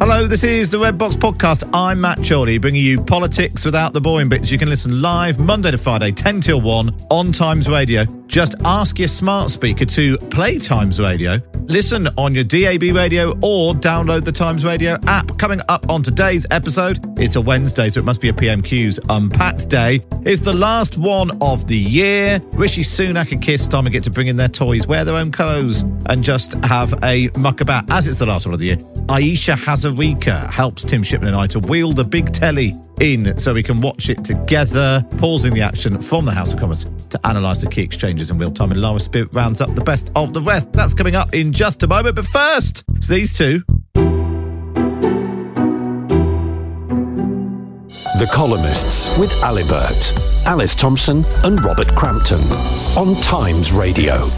Hello, 0.00 0.28
this 0.28 0.44
is 0.44 0.70
the 0.70 0.78
Red 0.78 0.96
Box 0.96 1.16
Podcast. 1.16 1.68
I'm 1.74 2.00
Matt 2.00 2.22
Chorley, 2.22 2.58
bringing 2.58 2.84
you 2.84 3.02
politics 3.02 3.64
without 3.64 3.92
the 3.92 4.00
boring 4.00 4.28
bits. 4.28 4.48
You 4.48 4.56
can 4.56 4.68
listen 4.68 5.02
live 5.02 5.40
Monday 5.40 5.72
to 5.72 5.78
Friday, 5.78 6.12
10 6.12 6.40
till 6.40 6.60
1 6.60 6.94
on 7.10 7.32
Times 7.32 7.68
Radio. 7.68 8.04
Just 8.28 8.54
ask 8.64 8.96
your 9.00 9.08
smart 9.08 9.50
speaker 9.50 9.84
to 9.84 10.16
play 10.16 10.56
Times 10.56 11.00
Radio. 11.00 11.40
Listen 11.62 12.06
on 12.16 12.32
your 12.32 12.44
DAB 12.44 12.94
radio 12.94 13.32
or 13.42 13.74
download 13.74 14.24
the 14.24 14.30
Times 14.30 14.64
Radio 14.64 14.98
app. 15.08 15.36
Coming 15.36 15.60
up 15.68 15.90
on 15.90 16.00
today's 16.00 16.46
episode, 16.52 17.00
it's 17.18 17.34
a 17.34 17.40
Wednesday, 17.40 17.90
so 17.90 17.98
it 17.98 18.04
must 18.04 18.20
be 18.20 18.28
a 18.28 18.32
PMQ's 18.32 19.00
Unpacked 19.08 19.68
Day. 19.68 20.00
It's 20.24 20.40
the 20.40 20.54
last 20.54 20.96
one 20.96 21.36
of 21.42 21.66
the 21.66 21.76
year. 21.76 22.40
Rishi 22.52 22.82
Sunak 22.82 23.32
and 23.32 23.42
Keir 23.42 23.56
Starmer 23.56 23.90
get 23.90 24.04
to 24.04 24.10
bring 24.10 24.28
in 24.28 24.36
their 24.36 24.48
toys, 24.48 24.86
wear 24.86 25.04
their 25.04 25.16
own 25.16 25.32
clothes, 25.32 25.82
and 26.06 26.22
just 26.22 26.52
have 26.64 26.94
a 27.02 27.30
muck 27.36 27.60
about. 27.60 27.90
As 27.90 28.06
it's 28.06 28.18
the 28.18 28.26
last 28.26 28.46
one 28.46 28.54
of 28.54 28.60
the 28.60 28.66
year, 28.66 28.78
Ayesha 29.10 29.52
Hazarika 29.52 30.50
helps 30.50 30.84
Tim 30.84 31.02
Shipman 31.02 31.28
and 31.28 31.36
I 31.36 31.46
to 31.48 31.60
wheel 31.60 31.92
the 31.92 32.04
big 32.04 32.30
telly 32.30 32.72
in 33.00 33.38
so 33.38 33.54
we 33.54 33.62
can 33.62 33.80
watch 33.80 34.10
it 34.10 34.22
together, 34.22 35.02
pausing 35.16 35.54
the 35.54 35.62
action 35.62 35.98
from 36.02 36.26
the 36.26 36.30
House 36.30 36.52
of 36.52 36.58
Commons 36.60 36.84
to 37.08 37.18
analyse 37.24 37.62
the 37.62 37.68
key 37.68 37.80
exchanges 37.80 38.30
in 38.30 38.38
real 38.38 38.50
time. 38.50 38.70
And 38.70 38.82
Lara 38.82 39.00
Spirit 39.00 39.30
rounds 39.32 39.62
up 39.62 39.74
the 39.74 39.82
best 39.82 40.10
of 40.14 40.34
the 40.34 40.42
rest. 40.42 40.74
That's 40.74 40.92
coming 40.92 41.16
up 41.16 41.32
in 41.32 41.54
just 41.54 41.82
a 41.82 41.86
moment. 41.86 42.16
But 42.16 42.26
first, 42.26 42.84
it's 42.96 43.08
these 43.08 43.36
two. 43.36 43.62
The 48.18 48.28
Columnists 48.30 49.18
with 49.18 49.32
Alibert, 49.42 50.12
Alice 50.44 50.74
Thomson, 50.74 51.24
and 51.44 51.64
Robert 51.64 51.88
Crampton 51.94 52.42
on 52.94 53.14
Times 53.22 53.72
Radio. 53.72 54.28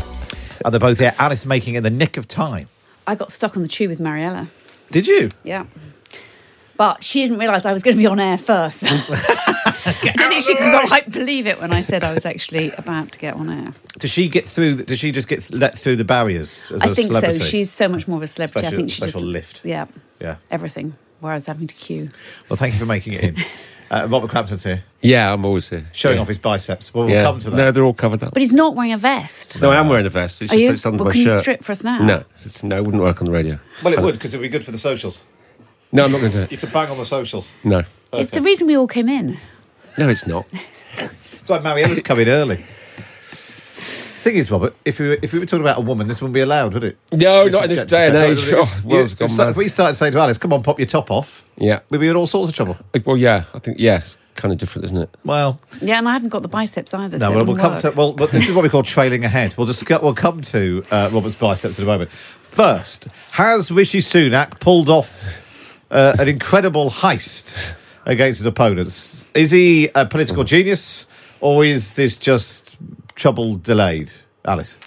Are 0.64 0.70
they're 0.70 0.78
both 0.78 1.00
here. 1.00 1.14
Alice 1.18 1.44
making 1.44 1.74
it 1.74 1.78
in 1.78 1.82
the 1.82 1.90
nick 1.90 2.16
of 2.16 2.28
time. 2.28 2.68
I 3.08 3.16
got 3.16 3.32
stuck 3.32 3.56
on 3.56 3.62
the 3.62 3.68
tube 3.68 3.88
with 3.88 3.98
Mariella. 3.98 4.48
Did 4.90 5.06
you? 5.06 5.28
Yeah. 5.44 5.66
But 6.76 7.04
she 7.04 7.22
didn't 7.22 7.38
realise 7.38 7.66
I 7.66 7.72
was 7.74 7.82
going 7.82 7.96
to 7.96 7.98
be 8.00 8.06
on 8.06 8.18
air 8.18 8.38
first. 8.38 8.82
I 8.86 10.12
don't 10.16 10.28
think 10.30 10.42
she 10.44 10.54
could 10.56 10.88
quite 10.88 11.10
believe 11.10 11.46
it 11.46 11.60
when 11.60 11.72
I 11.72 11.82
said 11.82 12.02
I 12.02 12.14
was 12.14 12.24
actually 12.24 12.70
about 12.72 13.12
to 13.12 13.18
get 13.18 13.34
on 13.34 13.50
air. 13.50 13.66
Does 13.98 14.10
she 14.10 14.28
get 14.28 14.46
through? 14.46 14.76
Does 14.76 14.98
she 14.98 15.12
just 15.12 15.28
get 15.28 15.52
let 15.54 15.76
through 15.76 15.96
the 15.96 16.04
barriers 16.04 16.64
as 16.70 16.82
I 16.82 16.86
a 16.90 16.94
think 16.94 17.08
celebrity? 17.08 17.38
so. 17.40 17.44
She's 17.44 17.70
so 17.70 17.86
much 17.86 18.08
more 18.08 18.16
of 18.16 18.22
a 18.22 18.26
celebrity. 18.26 18.60
Special- 18.66 18.74
I 18.74 18.76
think 18.78 18.90
she 18.90 19.02
special 19.02 19.20
just 19.20 19.24
lift. 19.30 19.60
Yeah, 19.64 19.86
Yeah. 20.20 20.36
everything. 20.50 20.94
Where 21.20 21.32
I 21.32 21.34
was 21.34 21.44
having 21.46 21.66
to 21.66 21.74
queue. 21.74 22.08
Well, 22.48 22.56
thank 22.56 22.72
you 22.72 22.80
for 22.80 22.86
making 22.86 23.12
it 23.12 23.24
in. 23.24 23.36
Uh, 23.90 24.06
Robert 24.08 24.30
Crampton's 24.30 24.62
here, 24.62 24.84
Yeah, 25.02 25.32
I'm 25.32 25.44
always 25.44 25.68
here. 25.68 25.88
showing 25.92 26.14
yeah. 26.16 26.22
off 26.22 26.28
his 26.28 26.38
biceps. 26.38 26.94
Well, 26.94 27.06
we'll 27.06 27.14
Yeah. 27.16 27.24
come 27.24 27.40
to 27.40 27.50
that. 27.50 27.56
No, 27.56 27.72
they're 27.72 27.82
all 27.82 27.92
covered 27.92 28.22
up. 28.22 28.32
But 28.32 28.40
he's 28.40 28.52
not 28.52 28.76
wearing 28.76 28.92
a 28.92 28.96
vest. 28.98 29.60
No, 29.60 29.70
I 29.72 29.76
am 29.80 29.88
wearing 29.88 30.06
a 30.06 30.10
vest. 30.10 30.40
It's 30.40 30.52
Are 30.52 30.54
just 30.54 30.62
you? 30.64 30.70
it's 30.72 30.86
under 30.86 30.98
Well, 30.98 31.06
my 31.06 31.12
can 31.12 31.22
you 31.22 31.38
strip 31.38 31.64
for 31.64 31.72
us 31.72 31.82
now? 31.82 31.98
No, 32.00 32.24
it's, 32.36 32.62
no, 32.62 32.76
it 32.76 32.84
wouldn't 32.84 33.02
work 33.02 33.20
on 33.20 33.24
the 33.26 33.32
radio. 33.32 33.58
well, 33.82 33.92
it 33.92 34.00
would 34.00 34.14
because 34.14 34.32
it 34.32 34.36
would 34.38 34.44
be 34.44 34.48
good 34.48 34.64
for 34.64 34.70
the 34.70 34.78
socials. 34.78 35.24
No, 35.90 36.04
I'm 36.04 36.12
not 36.12 36.20
going 36.20 36.32
to. 36.32 36.46
You 36.52 36.56
could 36.56 36.72
bang 36.72 36.88
on 36.88 36.98
the 36.98 37.04
socials. 37.04 37.50
No, 37.64 37.82
It's 38.12 38.30
the 38.30 38.42
reason 38.42 38.68
we 38.68 38.76
all 38.76 38.86
came 38.86 39.08
in. 39.08 39.36
no, 39.98 40.08
it's 40.08 40.24
not. 40.24 40.46
That's 40.96 41.48
why 41.48 41.58
Mariella's 41.58 42.00
coming 42.00 42.28
early. 42.28 42.64
Thing 44.20 44.36
is, 44.36 44.50
Robert, 44.50 44.74
if 44.84 45.00
we 45.00 45.08
were, 45.08 45.18
if 45.22 45.32
we 45.32 45.38
were 45.38 45.46
talking 45.46 45.62
about 45.64 45.78
a 45.78 45.80
woman, 45.80 46.06
this 46.06 46.20
wouldn't 46.20 46.34
be 46.34 46.40
allowed, 46.40 46.74
would 46.74 46.84
it? 46.84 46.98
No, 47.12 47.44
This 47.44 47.52
not 47.54 47.64
in 47.64 47.70
this 47.70 47.84
day 47.84 48.06
and 48.08 48.16
age. 48.16 48.48
You- 48.48 48.58
Oh, 48.58 48.80
world's 48.84 49.14
gone 49.14 49.48
if 49.48 49.56
we 49.56 49.66
started 49.66 49.94
saying 49.94 50.12
to 50.12 50.18
Alice, 50.18 50.36
"Come 50.36 50.52
on, 50.52 50.62
pop 50.62 50.78
your 50.78 50.84
top 50.84 51.10
off," 51.10 51.42
Yeah. 51.56 51.78
we'd 51.88 52.00
be 52.02 52.08
in 52.08 52.16
all 52.16 52.26
sorts 52.26 52.50
of 52.50 52.54
trouble. 52.56 52.76
Well, 53.06 53.16
yeah, 53.18 53.44
I 53.54 53.58
think 53.60 53.78
yes. 53.80 54.18
kind 54.36 54.52
of 54.52 54.58
different, 54.58 54.84
isn't 54.84 54.96
it? 54.98 55.16
Well, 55.24 55.58
Yeah, 55.80 55.96
and 55.98 56.06
I 56.08 56.12
haven't 56.12 56.28
got 56.28 56.42
the 56.42 56.48
biceps 56.48 56.92
either. 56.92 57.16
no, 57.18 57.30
so 57.30 57.36
well, 57.36 57.44
we'll 57.46 57.56
come 57.56 57.72
work. 57.72 57.80
to 57.80 57.90
well, 57.92 58.12
well, 58.14 58.28
this 58.28 58.46
is 58.46 58.54
what 58.54 58.62
we 58.62 58.68
call 58.68 58.82
trailing 58.82 59.24
ahead. 59.24 59.54
We'll 59.56 59.66
just 59.66 59.88
we'll 60.02 60.12
come 60.14 60.42
to 60.42 60.84
uh, 60.90 61.08
Robert's 61.12 61.34
biceps 61.34 61.78
in 61.78 61.84
a 61.84 61.88
moment. 61.88 62.10
First, 62.10 63.08
has 63.32 63.70
Rishi 63.70 64.00
Sunak 64.00 64.60
pulled 64.60 64.90
off 64.90 65.80
uh, 65.90 66.14
an 66.18 66.28
incredible 66.28 66.90
heist 66.90 67.72
against 68.04 68.38
his 68.40 68.46
opponents? 68.46 69.26
Is 69.34 69.50
he 69.50 69.88
a 69.94 70.04
political 70.04 70.44
genius, 70.44 71.06
or 71.40 71.64
is 71.64 71.94
this 71.94 72.16
just 72.18 72.69
trouble 73.20 73.56
delayed? 73.56 74.10
Alice, 74.46 74.78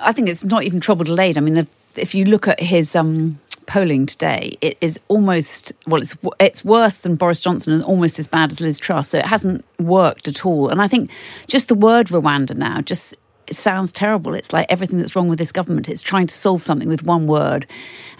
I 0.00 0.12
think 0.12 0.28
it's 0.28 0.44
not 0.44 0.62
even 0.62 0.80
trouble 0.80 1.04
delayed. 1.04 1.36
I 1.36 1.40
mean, 1.40 1.54
the, 1.54 1.66
if 1.96 2.14
you 2.14 2.24
look 2.24 2.46
at 2.46 2.60
his 2.60 2.94
um, 2.94 3.40
polling 3.66 4.06
today, 4.06 4.56
it 4.60 4.78
is 4.80 4.98
almost 5.08 5.72
well, 5.86 6.00
it's 6.00 6.16
it's 6.38 6.64
worse 6.64 6.98
than 6.98 7.16
Boris 7.16 7.40
Johnson 7.40 7.72
and 7.72 7.84
almost 7.84 8.18
as 8.18 8.26
bad 8.26 8.52
as 8.52 8.60
Liz 8.60 8.78
Truss. 8.78 9.08
So 9.08 9.18
it 9.18 9.26
hasn't 9.26 9.64
worked 9.78 10.28
at 10.28 10.46
all. 10.46 10.68
And 10.68 10.80
I 10.80 10.88
think 10.88 11.10
just 11.48 11.68
the 11.68 11.74
word 11.74 12.06
Rwanda 12.08 12.56
now 12.56 12.80
just 12.80 13.14
it 13.46 13.56
sounds 13.56 13.92
terrible. 13.92 14.34
It's 14.34 14.52
like 14.52 14.66
everything 14.70 14.98
that's 14.98 15.14
wrong 15.14 15.28
with 15.28 15.38
this 15.38 15.52
government. 15.52 15.88
It's 15.88 16.00
trying 16.00 16.26
to 16.28 16.34
solve 16.34 16.62
something 16.62 16.88
with 16.88 17.02
one 17.02 17.26
word, 17.26 17.66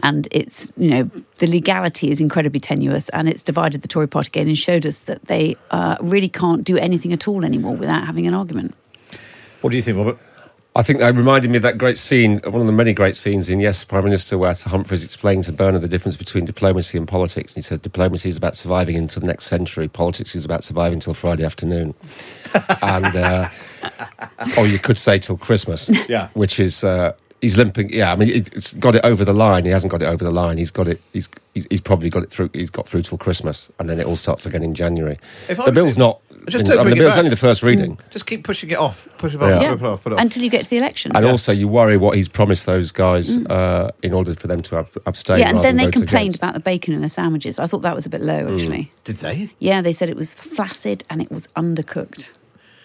and 0.00 0.28
it's 0.32 0.72
you 0.76 0.90
know 0.90 1.10
the 1.38 1.46
legality 1.46 2.10
is 2.10 2.20
incredibly 2.20 2.60
tenuous, 2.60 3.08
and 3.10 3.28
it's 3.28 3.42
divided 3.42 3.82
the 3.82 3.88
Tory 3.88 4.08
party 4.08 4.28
again 4.28 4.48
and 4.48 4.58
showed 4.58 4.84
us 4.84 5.00
that 5.00 5.26
they 5.26 5.56
uh, 5.70 5.96
really 6.00 6.28
can't 6.28 6.64
do 6.64 6.76
anything 6.76 7.12
at 7.12 7.28
all 7.28 7.44
anymore 7.44 7.76
without 7.76 8.04
having 8.04 8.26
an 8.26 8.34
argument. 8.34 8.74
What 9.64 9.70
do 9.70 9.76
you 9.76 9.82
think, 9.82 9.96
Robert? 9.96 10.18
I 10.76 10.82
think 10.82 10.98
that 10.98 11.14
reminded 11.14 11.50
me 11.50 11.56
of 11.56 11.62
that 11.62 11.78
great 11.78 11.96
scene, 11.96 12.38
one 12.44 12.60
of 12.60 12.66
the 12.66 12.72
many 12.72 12.92
great 12.92 13.16
scenes 13.16 13.48
in 13.48 13.60
Yes, 13.60 13.82
Prime 13.82 14.04
Minister, 14.04 14.36
where 14.36 14.52
Sir 14.52 14.68
Humphreys 14.68 15.02
explained 15.02 15.44
to 15.44 15.52
Bernard 15.52 15.80
the 15.80 15.88
difference 15.88 16.16
between 16.16 16.44
diplomacy 16.44 16.98
and 16.98 17.08
politics. 17.08 17.54
And 17.54 17.64
he 17.64 17.66
said 17.66 17.80
diplomacy 17.80 18.28
is 18.28 18.36
about 18.36 18.56
surviving 18.56 18.94
into 18.94 19.20
the 19.20 19.26
next 19.26 19.46
century, 19.46 19.88
politics 19.88 20.34
is 20.34 20.44
about 20.44 20.64
surviving 20.64 21.00
till 21.00 21.14
Friday 21.14 21.46
afternoon. 21.46 21.94
and, 22.82 23.16
uh, 23.16 23.48
or 24.58 24.66
you 24.66 24.78
could 24.78 24.98
say 24.98 25.18
till 25.18 25.38
Christmas. 25.38 25.90
Yeah. 26.10 26.28
Which 26.34 26.60
is, 26.60 26.84
uh, 26.84 27.12
he's 27.40 27.56
limping. 27.56 27.90
Yeah, 27.90 28.12
I 28.12 28.16
mean, 28.16 28.28
he's 28.28 28.74
got 28.74 28.96
it 28.96 29.02
over 29.02 29.24
the 29.24 29.32
line. 29.32 29.64
He 29.64 29.70
hasn't 29.70 29.90
got 29.90 30.02
it 30.02 30.06
over 30.06 30.22
the 30.24 30.30
line. 30.30 30.58
He's 30.58 30.70
got 30.70 30.88
it, 30.88 31.00
he's, 31.14 31.30
he's, 31.54 31.66
he's 31.70 31.80
probably 31.80 32.10
got 32.10 32.22
it 32.22 32.30
through, 32.30 32.50
he's 32.52 32.68
got 32.68 32.86
through 32.86 33.00
till 33.00 33.16
Christmas. 33.16 33.70
And 33.78 33.88
then 33.88 33.98
it 33.98 34.04
all 34.04 34.16
starts 34.16 34.44
again 34.44 34.62
in 34.62 34.74
January. 34.74 35.18
If 35.48 35.64
the 35.64 35.72
bill's 35.72 35.96
in- 35.96 36.00
not, 36.00 36.20
Just 36.48 36.66
don't 36.66 36.78
mean, 36.84 36.90
the 36.90 36.96
bill's 36.96 37.16
only 37.16 37.30
the 37.30 37.36
first 37.36 37.62
reading. 37.62 37.98
Just 38.10 38.26
keep 38.26 38.44
pushing 38.44 38.70
it 38.70 38.78
off. 38.78 39.08
Push 39.18 39.34
it 39.34 39.42
off. 39.42 39.62
Yeah. 39.62 39.70
Put 39.70 39.80
it 39.80 39.86
off. 39.86 40.02
Put 40.02 40.12
it 40.12 40.14
off. 40.16 40.20
Until 40.20 40.42
you 40.42 40.50
get 40.50 40.64
to 40.64 40.70
the 40.70 40.78
election. 40.78 41.12
And 41.14 41.24
also, 41.24 41.52
you 41.52 41.68
worry 41.68 41.96
what 41.96 42.16
he's 42.16 42.28
promised 42.28 42.66
those 42.66 42.92
guys 42.92 43.36
uh, 43.46 43.90
in 44.02 44.12
order 44.12 44.34
for 44.34 44.46
them 44.46 44.62
to 44.62 44.78
ab- 44.78 45.02
abstain. 45.06 45.36
Mm. 45.36 45.40
yeah, 45.40 45.50
and 45.50 45.64
then 45.64 45.76
they 45.76 45.90
complained 45.90 46.34
against. 46.34 46.36
about 46.36 46.54
the 46.54 46.60
bacon 46.60 46.94
in 46.94 47.02
the 47.02 47.08
sandwiches. 47.08 47.58
I 47.58 47.66
thought 47.66 47.80
that 47.82 47.94
was 47.94 48.06
a 48.06 48.10
bit 48.10 48.20
low, 48.20 48.54
actually. 48.54 48.92
Did 49.04 49.16
they? 49.16 49.50
Yeah, 49.58 49.80
they 49.80 49.92
said 49.92 50.08
it 50.08 50.16
was 50.16 50.34
flaccid 50.34 51.04
and 51.10 51.22
it 51.22 51.30
was 51.30 51.46
undercooked. 51.56 52.28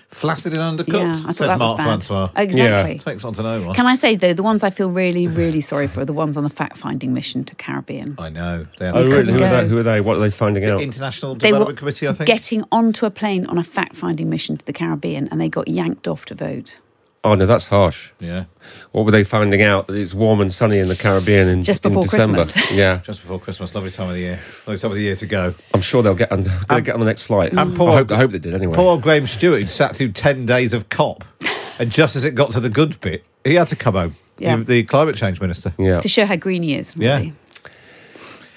Flaccid 0.10 0.54
and 0.54 0.80
undercooked. 0.80 0.94
Yeah, 0.94 1.12
I 1.12 1.16
thought 1.16 1.36
said 1.36 1.48
that 1.50 1.60
was 1.60 1.70
Mark 1.70 1.78
bad. 1.78 1.84
Francois. 1.86 2.30
Exactly. 2.36 2.98
Takes 2.98 3.24
on 3.24 3.34
to 3.34 3.44
know 3.44 3.62
one. 3.68 3.76
Can 3.76 3.86
I 3.88 3.96
say 3.96 4.16
though, 4.16 4.34
the 4.34 4.44
ones 4.44 4.64
I 4.64 4.70
feel 4.70 4.90
really, 4.90 5.28
really 5.28 5.62
sorry 5.62 5.88
for 5.88 6.02
are 6.02 6.06
the 6.06 6.14
ones 6.14 6.36
on 6.36 6.44
the 6.44 6.50
fact-finding 6.50 7.14
mission 7.14 7.44
to 7.46 7.56
Caribbean. 7.56 8.16
I 8.18 8.30
know. 8.30 8.66
They're 8.78 8.92
Oh, 8.96 9.04
really? 9.04 9.10
Who 9.10 9.16
couldn't 9.16 9.36
are, 9.36 9.38
they? 9.38 9.62
go. 9.64 9.68
Who 9.68 9.78
are 9.78 9.84
they? 9.84 10.02
What 10.02 10.18
are 10.18 10.20
they 10.22 10.30
finding 10.32 10.66
out? 10.66 10.82
International 10.82 11.36
They 11.36 11.52
were 11.52 11.60
Development 11.60 11.78
Committee, 11.80 12.08
I 12.08 12.14
think. 12.14 12.28
getting 12.28 12.64
onto 12.72 13.06
a 13.06 13.12
plane 13.12 13.46
on 13.46 13.58
a 13.58 13.64
fact-finding 13.64 14.30
mission 14.30 14.58
to 14.58 14.66
the 14.66 14.74
Caribbean, 14.74 15.28
and 15.30 15.40
they 15.40 15.50
got 15.50 15.68
yanked 15.68 16.08
off 16.08 16.26
to 16.26 16.36
vote. 16.36 16.80
Oh 17.24 17.36
no, 17.36 17.46
that's 17.46 17.68
harsh. 17.68 18.12
yeah. 18.20 18.46
What 18.94 19.04
were 19.06 19.12
they 19.12 19.24
finding 19.26 19.62
out 19.62 19.88
that 19.88 19.96
it's 19.96 20.14
warm 20.14 20.40
and 20.40 20.54
sunny 20.54 20.80
in 20.80 20.88
the 20.88 20.96
Caribbean 20.96 21.48
in, 21.50 21.64
Just 21.64 21.86
in 21.86 21.92
before 21.92 22.04
December? 22.04 22.44
Christmas. 22.44 22.72
yeah, 22.74 23.02
Just 23.04 23.22
before 23.22 23.40
Christmas, 23.40 23.76
lovely 23.76 23.92
time 23.92 24.08
of 24.08 24.14
the 24.16 24.22
year. 24.22 24.40
Lovely 24.66 24.78
time 24.80 24.92
of 24.92 24.96
the 24.98 25.04
year 25.04 25.16
to 25.18 25.26
go. 25.26 25.54
I'm 25.74 25.82
sure 25.82 26.02
they'll 26.02 26.16
get 26.16 26.32
on. 26.32 26.44
They'll 26.70 26.80
get 26.82 26.94
on 26.94 27.00
the 27.02 27.06
next 27.06 27.24
flight. 27.24 27.52
And 27.54 27.76
poor- 27.76 27.90
I 27.92 27.96
hope. 27.98 28.12
I 28.12 28.16
hope 28.18 28.32
they 28.32 28.40
did 28.40 28.54
anyway. 28.54 28.76
Poor 28.76 28.86
old 28.92 29.02
Graham 29.02 29.28
Stuart 29.28 29.58
who'd 29.58 29.70
sat 29.70 29.96
through 29.96 30.14
10 30.14 30.46
days 30.46 30.74
of 30.74 30.88
COP. 30.90 31.24
and 31.78 31.92
just 31.92 32.16
as 32.16 32.24
it 32.24 32.36
got 32.36 32.52
to 32.52 32.60
the 32.62 32.70
good 32.70 33.00
bit, 33.02 33.26
he 33.44 33.56
had 33.56 33.68
to 33.68 33.76
come 33.76 33.96
home. 33.96 34.16
Yeah. 34.38 34.56
The, 34.56 34.64
the 34.64 34.84
climate 34.84 35.16
change 35.18 35.42
minister. 35.42 35.74
yeah, 35.78 36.00
To 36.00 36.08
show 36.08 36.26
how 36.26 36.38
green 36.38 36.64
he 36.64 36.76
is. 36.76 36.96
Yeah. 36.96 37.26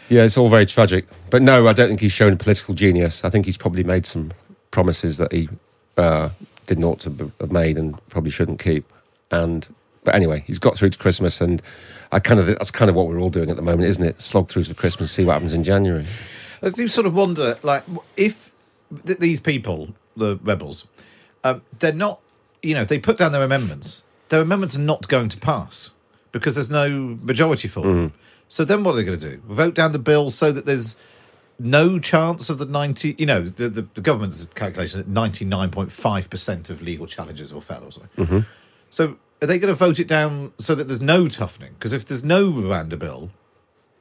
Yeah, 0.08 0.24
it's 0.24 0.36
all 0.36 0.48
very 0.48 0.66
tragic. 0.66 1.06
But 1.30 1.42
no, 1.42 1.66
I 1.66 1.72
don't 1.72 1.88
think 1.88 2.00
he's 2.00 2.12
shown 2.12 2.36
political 2.36 2.74
genius. 2.74 3.24
I 3.24 3.30
think 3.30 3.46
he's 3.46 3.56
probably 3.56 3.82
made 3.82 4.04
some 4.06 4.32
promises 4.70 5.16
that 5.16 5.32
he 5.32 5.48
uh, 5.96 6.28
didn't 6.66 6.84
ought 6.84 7.00
to 7.00 7.32
have 7.40 7.52
made 7.52 7.78
and 7.78 7.98
probably 8.08 8.30
shouldn't 8.30 8.60
keep. 8.60 8.84
And 9.30 9.68
but 10.04 10.14
anyway, 10.14 10.42
he's 10.46 10.58
got 10.58 10.76
through 10.76 10.90
to 10.90 10.98
Christmas, 10.98 11.40
and 11.40 11.62
I 12.10 12.18
kind 12.18 12.40
of 12.40 12.46
that's 12.46 12.70
kind 12.70 12.88
of 12.88 12.94
what 12.94 13.08
we're 13.08 13.20
all 13.20 13.30
doing 13.30 13.50
at 13.50 13.56
the 13.56 13.62
moment, 13.62 13.88
isn't 13.88 14.04
it? 14.04 14.20
Slog 14.20 14.48
through 14.48 14.64
to 14.64 14.74
Christmas, 14.74 15.10
see 15.12 15.24
what 15.24 15.34
happens 15.34 15.54
in 15.54 15.64
January. 15.64 16.06
I 16.62 16.70
do 16.70 16.86
sort 16.86 17.06
of 17.06 17.14
wonder, 17.14 17.56
like, 17.62 17.82
if 18.16 18.54
th- 19.04 19.18
these 19.18 19.40
people, 19.40 19.94
the 20.16 20.38
rebels, 20.44 20.86
um, 21.42 21.62
they're 21.80 21.92
not, 21.92 22.20
you 22.62 22.74
know, 22.74 22.82
if 22.82 22.88
they 22.88 22.98
put 22.98 23.18
down 23.18 23.32
their 23.32 23.42
amendments, 23.42 24.04
their 24.28 24.40
amendments 24.40 24.76
are 24.76 24.80
not 24.80 25.08
going 25.08 25.28
to 25.28 25.38
pass 25.38 25.90
because 26.30 26.54
there's 26.54 26.70
no 26.70 27.18
majority 27.22 27.66
for 27.68 27.82
them. 27.82 28.12
So 28.48 28.64
then 28.64 28.84
what 28.84 28.92
are 28.92 28.96
they 28.96 29.04
going 29.04 29.18
to 29.18 29.30
do? 29.30 29.42
Vote 29.48 29.74
down 29.74 29.92
the 29.92 29.98
bill 29.98 30.30
so 30.30 30.52
that 30.52 30.66
there's 30.66 30.94
no 31.58 31.98
chance 31.98 32.50
of 32.50 32.58
the 32.58 32.66
90, 32.66 33.16
you 33.18 33.26
know, 33.26 33.42
the, 33.42 33.68
the, 33.68 33.82
the 33.94 34.00
government's 34.00 34.44
calculation 34.46 34.98
that 35.00 35.12
99.5% 35.12 36.70
of 36.70 36.82
legal 36.82 37.06
challenges 37.06 37.52
will 37.52 37.60
fail 37.60 37.82
or 37.84 37.92
something. 37.92 38.26
Mm-hmm. 38.26 38.38
So 38.90 39.16
are 39.40 39.46
they 39.46 39.58
going 39.58 39.72
to 39.72 39.74
vote 39.74 39.98
it 39.98 40.08
down 40.08 40.52
so 40.58 40.74
that 40.74 40.88
there's 40.88 41.02
no 41.02 41.28
toughening? 41.28 41.74
Because 41.74 41.92
if 41.92 42.06
there's 42.06 42.24
no 42.24 42.50
Rwanda 42.50 42.98
bill, 42.98 43.30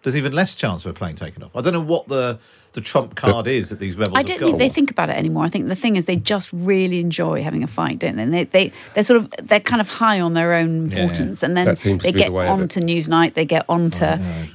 there's 0.04 0.18
even 0.18 0.34
less 0.34 0.56
chance 0.56 0.86
of 0.86 0.92
a 0.92 0.94
plane 0.94 1.16
taking 1.16 1.44
off. 1.44 1.56
I 1.56 1.62
don't 1.62 1.74
know 1.74 1.82
what 1.82 2.08
the, 2.08 2.40
the 2.74 2.82
trump 2.82 3.16
card 3.16 3.48
is 3.48 3.70
that 3.70 3.80
these 3.80 3.98
rebels 3.98 4.18
I 4.18 4.24
don't 4.24 4.40
got. 4.40 4.46
think 4.46 4.58
they 4.58 4.70
think 4.70 4.92
about 4.92 5.10
it 5.10 5.18
anymore. 5.18 5.44
I 5.44 5.50
think 5.50 5.68
the 5.68 5.76
thing 5.76 5.96
is 5.96 6.06
they 6.06 6.16
just 6.16 6.50
really 6.54 7.00
enjoy 7.00 7.44
having 7.44 7.64
a 7.64 7.68
fight, 7.68 8.00
don't 8.00 8.16
they? 8.16 8.24
And 8.24 8.34
they, 8.34 8.46
they 8.46 8.72
they're 8.94 9.04
sort 9.04 9.18
of 9.20 9.34
they're 9.48 9.60
kind 9.60 9.82
of 9.82 9.90
high 9.90 10.20
on 10.20 10.34
their 10.34 10.54
own 10.54 10.90
Yeah, 10.90 10.98
yeah. 10.98 11.04
importance, 11.04 11.44
and 11.44 11.58
then 11.58 11.66
they 11.66 12.12
get 12.12 12.28
the 12.28 12.32
way 12.32 12.48
of 12.48 12.60
onto 12.60 12.80
Newsnight, 12.80 13.34
they 13.34 13.46
get 13.46 13.66
onto 13.68 14.06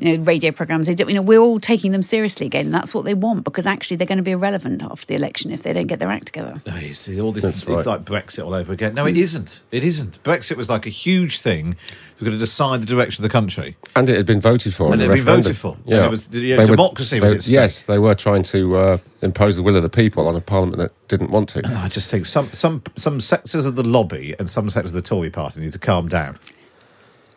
you 0.01 0.17
know 0.19 0.25
radio 0.25 0.51
programs. 0.51 0.87
They 0.87 0.95
do, 0.95 1.07
you 1.07 1.15
know 1.15 1.23
we're 1.23 1.41
all 1.41 1.61
taking 1.61 1.93
them 1.93 2.03
seriously 2.03 2.47
again, 2.47 2.67
and 2.67 2.75
that's 2.75 2.95
what 2.95 3.05
they 3.05 3.15
want 3.15 3.45
because 3.45 3.67
actually 3.67 3.99
they're 3.99 4.07
going 4.07 4.19
to 4.19 4.25
be 4.25 4.31
irrelevant 4.33 4.83
after 4.83 5.07
the 5.07 5.15
election 5.15 5.51
if 5.51 5.63
they 5.63 5.73
don't 5.73 5.87
get 5.87 5.99
their 5.99 6.11
act 6.11 6.27
together. 6.27 6.63
No, 6.67 6.75
it's, 6.77 7.09
all 7.19 7.33
this 7.33 7.45
That's 7.45 7.59
it's 7.59 7.67
right. 7.67 7.87
like 7.87 8.05
Brexit 8.05 8.45
all 8.45 8.55
over 8.55 8.73
again. 8.73 8.95
No, 8.95 9.07
it 9.07 9.13
hmm. 9.13 9.19
isn't. 9.19 9.63
It 9.71 9.85
isn't. 9.85 10.23
Brexit 10.23 10.57
was 10.57 10.69
like 10.69 10.87
a 10.87 10.91
huge 10.91 11.41
thing. 11.41 11.77
We're 12.21 12.27
going 12.27 12.33
to 12.33 12.39
decide 12.39 12.81
the 12.81 12.87
direction 12.87 13.25
of 13.25 13.31
the 13.31 13.33
country. 13.33 13.77
And 13.95 14.09
it 14.09 14.17
had 14.17 14.25
been 14.27 14.41
voted 14.41 14.75
for. 14.75 14.91
And 14.93 15.03
it 15.03 15.09
had 15.09 15.17
been 15.17 15.25
voted 15.25 15.57
for. 15.57 15.77
Yeah, 15.85 15.97
And 15.97 16.05
it 16.07 16.11
was- 16.11 16.31
yeah, 16.35 16.57
They 16.57 16.63
were- 16.63 16.77
democracy 16.77 17.21
was 17.21 17.31
they- 17.31 17.37
at 17.37 17.43
stake. 17.43 17.55
Yes, 17.55 17.85
they 17.85 17.99
were 17.99 18.06
trying 18.15 18.43
to 18.45 18.77
uh, 18.77 18.99
impose 19.23 19.57
the 19.57 19.63
will 19.63 19.77
of 19.77 19.83
the 19.83 19.89
people 19.89 20.29
on 20.29 20.37
a 20.37 20.41
parliament 20.41 20.79
that 20.79 20.93
didn't 21.09 21.31
want 21.31 21.49
to. 21.51 21.63
I 21.67 21.89
just 21.89 22.11
think 22.11 22.27
some 22.27 22.49
some 22.53 22.83
some 22.97 23.21
sectors 23.21 23.65
of 23.65 23.77
the 23.77 23.83
lobby 23.87 24.35
and 24.39 24.49
some 24.49 24.69
sectors 24.71 24.95
of 24.95 25.03
the 25.03 25.09
Tory 25.09 25.31
party 25.31 25.61
need 25.61 25.73
to 25.73 25.79
calm 25.79 26.09
down 26.09 26.39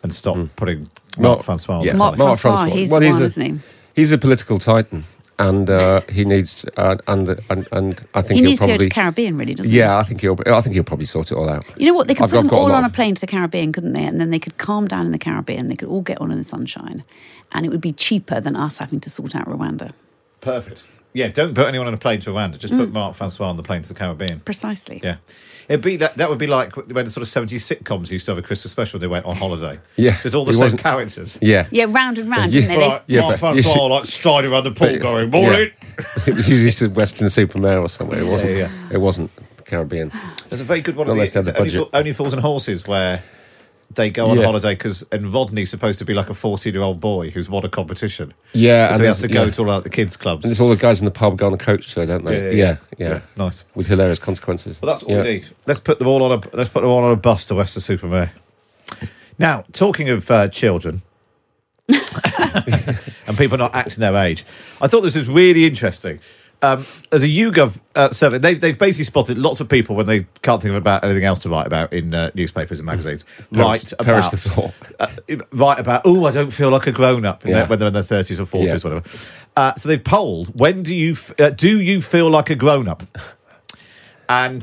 and 0.02 0.12
stop 0.14 0.36
putting 0.56 0.88
Mark 1.18 1.42
Francois. 1.42 1.76
on 1.76 1.80
Hmm. 1.80 1.86
yeah, 1.86 1.92
the 1.92 1.98
Mark 1.98 2.16
telly. 2.16 2.36
Francois, 2.36 2.64
he's 2.66 2.90
the 2.90 3.00
he's 3.00 3.12
one, 3.14 3.22
a, 3.22 3.24
isn't 3.26 3.42
he? 3.56 3.60
He's 3.96 4.12
a 4.12 4.18
political 4.18 4.58
titan, 4.58 5.02
and 5.38 5.68
uh, 5.68 6.00
he 6.08 6.24
needs 6.24 6.64
uh, 6.76 6.96
and, 7.08 7.28
and 7.50 7.66
and 7.72 8.06
I 8.14 8.22
think 8.22 8.36
He 8.38 8.42
will 8.42 8.48
needs 8.50 8.60
to 8.60 8.66
go 8.66 8.72
to 8.72 8.78
probably. 8.78 8.86
the 8.88 8.94
Caribbean, 8.94 9.36
really, 9.36 9.54
doesn't 9.54 9.70
yeah, 9.72 9.98
I 9.98 10.04
think 10.04 10.20
he'll. 10.20 10.38
I 10.46 10.60
think 10.62 10.74
he'll 10.74 10.84
probably 10.84 11.04
sort 11.06 11.30
it 11.32 11.34
all 11.34 11.48
out. 11.50 11.64
You 11.76 11.86
know 11.86 11.94
what? 11.94 12.06
They 12.08 12.14
could 12.14 12.24
I've- 12.24 12.30
put 12.30 12.38
I've 12.38 12.44
them 12.44 12.50
got 12.50 12.56
a 12.56 12.60
all 12.60 12.72
on 12.72 12.84
a 12.84 12.90
plane 12.90 13.14
to 13.16 13.20
the 13.20 13.26
Caribbean, 13.26 13.72
couldn't 13.72 13.92
they? 13.92 14.04
And 14.04 14.20
then 14.20 14.30
they 14.30 14.38
could 14.38 14.56
calm 14.58 14.86
down 14.88 15.06
in 15.06 15.12
the 15.12 15.18
Caribbean. 15.18 15.66
They 15.66 15.74
could 15.76 15.88
all 15.88 16.02
get 16.02 16.20
on 16.20 16.30
in 16.30 16.38
the 16.38 16.44
sunshine, 16.44 17.02
and 17.52 17.66
it 17.66 17.68
would 17.70 17.80
be 17.80 17.92
cheaper 17.92 18.40
than 18.40 18.54
us 18.56 18.78
having 18.78 19.00
to 19.00 19.10
sort 19.10 19.34
out 19.34 19.46
Rwanda. 19.48 19.90
Perfect. 20.40 20.84
Yeah, 21.12 21.26
don't 21.26 21.54
put 21.54 21.66
anyone 21.66 21.88
on 21.88 21.94
a 21.94 21.96
plane 21.96 22.20
to 22.20 22.30
Rwanda. 22.30 22.56
Just 22.56 22.72
put 22.72 22.88
mm. 22.88 22.92
Mark 22.92 23.16
Francois 23.16 23.48
on 23.48 23.56
the 23.56 23.64
plane 23.64 23.82
to 23.82 23.88
the 23.88 23.96
Caribbean. 23.98 24.38
Precisely. 24.40 25.00
Yeah. 25.02 25.16
It'd 25.68 25.82
be 25.82 25.96
that, 25.96 26.14
that 26.16 26.28
would 26.30 26.38
be 26.38 26.46
like 26.46 26.76
when 26.76 27.04
the 27.04 27.10
sort 27.10 27.22
of 27.22 27.48
70s 27.48 27.58
sitcoms 27.78 28.10
used 28.12 28.26
to 28.26 28.30
have 28.32 28.38
a 28.38 28.42
Christmas 28.42 28.70
special 28.70 29.00
they 29.00 29.08
went 29.08 29.26
on 29.26 29.34
holiday. 29.36 29.78
Yeah, 29.96 30.16
There's 30.22 30.36
all 30.36 30.44
the 30.44 30.50
he 30.52 30.54
same 30.58 30.62
wasn't- 30.66 30.82
characters. 30.82 31.36
Yeah, 31.42 31.66
Yeah, 31.72 31.86
round 31.88 32.18
and 32.18 32.30
round, 32.30 32.54
Yeah. 32.54 32.60
didn't 32.62 32.68
they? 32.76 32.80
They- 32.80 32.88
Right, 32.88 33.02
Yeah, 33.08 33.20
Mark 33.22 33.40
but 33.40 33.56
you 33.56 33.62
Francois 33.62 33.72
should- 33.82 33.88
like 33.88 34.04
striding 34.04 34.52
around 34.52 34.64
the 34.64 34.70
pool 34.72 34.88
But- 34.92 35.00
going, 35.00 35.32
yeah. 35.32 35.40
morning. 35.40 35.70
it 36.28 36.34
was 36.36 36.48
usually 36.48 36.70
to 36.88 36.94
Weston-super-Mare 36.94 37.80
or 37.80 37.88
somewhere. 37.88 38.20
It 38.20 38.26
wasn't. 38.26 38.56
yeah. 38.56 38.70
It 38.92 38.98
wasn't 38.98 39.30
the 39.56 39.62
Caribbean. 39.64 40.12
There's 40.48 40.60
a 40.60 40.64
very 40.64 40.80
good 40.80 40.94
one 40.96 41.06
Not 41.08 41.12
of 41.12 41.16
unless 41.18 41.32
the 41.32 41.40
they 41.40 41.46
have 41.46 41.54
the 41.54 41.60
only, 41.60 41.70
budget. 41.72 41.92
Fo- 41.92 41.98
only 41.98 42.12
Fools 42.12 42.32
and 42.34 42.42
Horses 42.42 42.86
where 42.86 43.22
they 43.94 44.10
go 44.10 44.30
on 44.30 44.38
Yeah. 44.38 44.44
holiday 44.44 44.74
because 44.74 45.02
and 45.10 45.32
Rodney's 45.32 45.70
supposed 45.70 45.98
to 45.98 46.04
be 46.04 46.14
like 46.14 46.30
a 46.30 46.34
14 46.34 46.72
year 46.72 46.82
old 46.82 47.00
boy 47.00 47.30
who's 47.30 47.48
won 47.48 47.64
a 47.64 47.68
competition. 47.68 48.32
Yeah, 48.52 48.88
so 48.88 48.94
and 48.94 49.02
he 49.02 49.06
has 49.06 49.20
to 49.20 49.28
go 49.28 49.44
yeah. 49.44 49.50
to 49.50 49.68
all 49.68 49.80
the 49.80 49.90
kids 49.90 50.16
clubs. 50.16 50.44
And 50.44 50.50
it's 50.50 50.60
all 50.60 50.68
the 50.68 50.76
guys 50.76 51.00
in 51.00 51.04
the 51.04 51.10
pub 51.10 51.36
go 51.38 51.46
on 51.46 51.52
the 51.52 51.58
coach 51.58 51.92
tour, 51.92 52.06
don't 52.06 52.24
they? 52.24 52.56
Yeah, 52.56 52.76
yeah, 52.98 53.08
yeah, 53.08 53.20
nice. 53.36 53.64
With 53.74 53.88
hilarious 53.88 54.18
consequences. 54.18 54.80
Well, 54.80 54.92
that's 54.92 55.02
all 55.02 55.16
we 55.16 55.22
need. 55.22 55.48
Let's 55.66 55.80
put 55.80 55.98
them 55.98 56.08
all 56.08 56.22
on 56.22 56.32
a 56.32 56.56
let's 56.56 56.70
put 56.70 56.82
them 56.82 56.90
all 56.90 57.04
on 57.04 57.12
a 57.12 57.16
bus 57.16 57.44
to 57.46 57.54
Western 57.54 57.82
Supermare. 57.98 58.30
Now, 59.38 59.64
talking 59.72 60.08
of 60.10 60.30
uh, 60.30 60.48
children 60.48 61.02
and 61.88 63.38
people 63.38 63.56
not 63.58 63.74
acting 63.74 64.00
their 64.00 64.14
age, 64.16 64.44
I 64.80 64.86
thought 64.86 65.00
this 65.00 65.16
was 65.16 65.28
really 65.28 65.64
interesting. 65.64 66.20
Um, 66.62 66.84
as 67.10 67.24
a 67.24 67.26
YouGov 67.26 67.80
uh, 67.96 68.10
survey, 68.10 68.36
they've, 68.36 68.60
they've 68.60 68.76
basically 68.78 69.04
spotted 69.04 69.38
lots 69.38 69.60
of 69.60 69.68
people 69.70 69.96
when 69.96 70.04
they 70.04 70.26
can't 70.42 70.60
think 70.60 70.70
of 70.72 70.76
about 70.76 71.02
anything 71.02 71.24
else 71.24 71.38
to 71.40 71.48
write 71.48 71.66
about 71.66 71.90
in 71.94 72.12
uh, 72.12 72.30
newspapers 72.34 72.78
and 72.78 72.84
magazines. 72.84 73.24
write 73.50 73.90
perish 73.98 74.26
about 74.26 74.32
the 74.32 74.74
uh, 75.00 75.36
write 75.52 75.78
about 75.78 76.02
oh 76.04 76.26
I 76.26 76.32
don't 76.32 76.50
feel 76.52 76.68
like 76.68 76.86
a 76.86 76.92
grown 76.92 77.24
up 77.24 77.46
Yeah. 77.46 77.66
when 77.66 77.78
they're 77.78 77.88
in 77.88 77.94
their 77.94 78.02
thirties 78.02 78.38
or 78.38 78.44
forties, 78.44 78.84
Yeah. 78.84 78.90
whatever. 78.90 79.08
Uh, 79.56 79.74
so 79.76 79.88
they've 79.88 80.04
polled 80.04 80.48
when 80.60 80.82
do 80.82 80.94
you 80.94 81.12
f- 81.12 81.32
uh, 81.40 81.48
do 81.48 81.80
you 81.80 82.02
feel 82.02 82.28
like 82.28 82.50
a 82.50 82.54
grown 82.56 82.88
up, 82.88 83.04
and 84.28 84.62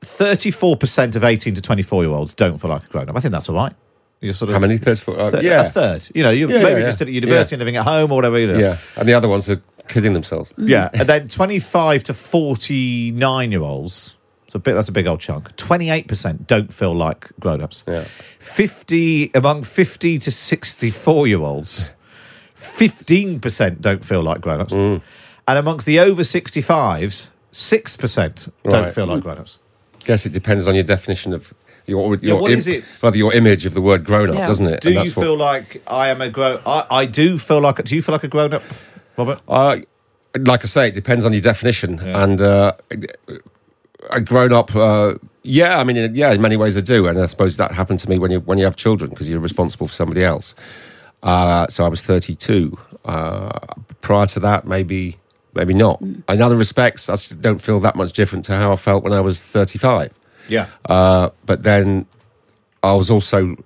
thirty 0.00 0.50
four 0.50 0.76
percent 0.76 1.16
of 1.16 1.24
eighteen 1.24 1.54
to 1.54 1.60
twenty 1.60 1.82
four 1.82 2.02
year 2.02 2.12
olds 2.12 2.34
don't 2.34 2.58
feel 2.58 2.70
like 2.70 2.84
a 2.84 2.88
grown 2.88 3.08
up. 3.10 3.16
I 3.16 3.20
think 3.20 3.32
that's 3.32 3.48
all 3.48 3.56
right. 3.56 3.72
You 4.20 4.28
just 4.28 4.38
sort 4.38 4.48
of 4.50 4.54
How 4.54 4.60
many? 4.60 4.78
Four. 4.78 5.18
Uh, 5.20 5.40
yeah, 5.42 5.66
a 5.66 5.68
third. 5.68 6.06
You 6.14 6.22
know, 6.22 6.30
you're 6.30 6.50
Yeah, 6.50 6.62
maybe 6.62 6.80
yeah, 6.80 6.86
just 6.86 7.00
yeah. 7.00 7.08
at 7.08 7.12
university 7.12 7.56
and 7.56 7.58
living 7.60 7.76
at 7.76 7.84
home 7.84 8.10
or 8.10 8.14
whatever. 8.14 8.38
You 8.38 8.46
know. 8.46 8.58
yeah. 8.58 8.74
And 8.96 9.06
the 9.06 9.12
other 9.12 9.28
ones 9.28 9.48
are 9.50 9.60
kidding 9.88 10.12
themselves. 10.12 10.52
Yeah, 10.58 10.88
and 10.94 11.08
then 11.08 11.28
twenty-five 11.28 12.04
to 12.04 12.14
forty-nine-year-olds. 12.14 14.14
So 14.48 14.58
a 14.58 14.60
bit, 14.60 14.74
that's 14.74 14.88
a 14.88 14.92
big 14.92 15.06
old 15.06 15.20
chunk. 15.20 15.54
Twenty-eight 15.56 16.06
percent 16.08 16.46
don't 16.46 16.72
feel 16.72 16.94
like 16.94 17.28
grown-ups. 17.40 17.84
Yeah. 17.88 18.02
Fifty 18.04 19.30
among 19.34 19.64
fifty 19.64 20.18
to 20.18 20.30
sixty-four-year-olds, 20.30 21.90
fifteen 22.54 23.40
percent 23.40 23.80
don't 23.80 24.04
feel 24.04 24.22
like 24.22 24.40
grown-ups, 24.40 24.72
Mm. 24.72 25.02
and 25.48 25.58
amongst 25.58 25.86
the 25.86 25.98
over 25.98 26.24
sixty-fives, 26.24 27.30
six 27.52 27.96
percent 27.96 28.48
don't 28.64 28.84
Right. 28.84 28.92
feel 28.92 29.06
like 29.06 29.22
grown-ups. 29.22 29.58
Guess 30.04 30.26
it 30.26 30.32
depends 30.32 30.66
on 30.68 30.74
your 30.74 30.84
definition 30.84 31.32
of 31.32 31.52
your 31.86 32.16
your 32.16 32.40
what 32.40 32.50
is 32.52 32.66
it? 32.66 32.84
rather 33.02 33.16
your 33.18 33.32
image 33.32 33.66
of 33.66 33.74
the 33.74 33.80
word 33.82 34.04
grown 34.04 34.28
up, 34.30 34.36
Yeah. 34.36 34.46
doesn't 34.46 34.66
it? 34.66 34.80
Do 34.82 34.90
you 34.90 34.98
what- 34.98 35.08
feel 35.08 35.36
like 35.36 35.82
I 35.86 36.08
am 36.08 36.20
a 36.20 36.28
grown? 36.28 36.60
I, 36.66 36.84
I 36.90 37.06
do 37.06 37.38
feel 37.38 37.60
like. 37.60 37.82
Do 37.84 37.96
you 37.96 38.02
feel 38.02 38.12
like 38.14 38.24
a 38.24 38.28
grown-up, 38.28 38.62
Robert? 39.16 39.40
Uh, 39.48 39.78
like 40.38 40.64
I 40.64 40.66
say, 40.66 40.88
it 40.88 40.94
depends 40.94 41.24
on 41.24 41.32
your 41.32 41.42
definition. 41.42 41.98
Yeah. 41.98 42.24
And 42.24 42.40
uh, 42.40 42.72
a 44.10 44.20
grown 44.20 44.52
up, 44.52 44.74
uh, 44.74 45.14
yeah, 45.42 45.78
I 45.78 45.84
mean, 45.84 46.14
yeah, 46.14 46.32
in 46.32 46.40
many 46.40 46.56
ways 46.56 46.76
I 46.76 46.80
do. 46.80 47.06
And 47.06 47.18
I 47.18 47.26
suppose 47.26 47.56
that 47.56 47.72
happened 47.72 48.00
to 48.00 48.08
me 48.08 48.18
when 48.18 48.30
you 48.30 48.40
when 48.40 48.58
you 48.58 48.64
have 48.64 48.76
children 48.76 49.10
because 49.10 49.28
you're 49.28 49.40
responsible 49.40 49.86
for 49.86 49.94
somebody 49.94 50.24
else. 50.24 50.54
Uh, 51.22 51.66
so 51.68 51.84
I 51.84 51.88
was 51.88 52.02
32. 52.02 52.76
Uh, 53.04 53.50
prior 54.00 54.26
to 54.26 54.40
that, 54.40 54.66
maybe 54.66 55.18
maybe 55.54 55.74
not. 55.74 56.00
In 56.00 56.42
other 56.42 56.56
respects, 56.56 57.08
I 57.08 57.16
don't 57.40 57.60
feel 57.60 57.80
that 57.80 57.96
much 57.96 58.12
different 58.12 58.44
to 58.46 58.56
how 58.56 58.72
I 58.72 58.76
felt 58.76 59.04
when 59.04 59.12
I 59.12 59.20
was 59.20 59.46
35. 59.46 60.18
Yeah. 60.48 60.66
Uh, 60.84 61.30
but 61.46 61.62
then 61.62 62.06
I 62.82 62.94
was 62.94 63.10
also, 63.10 63.56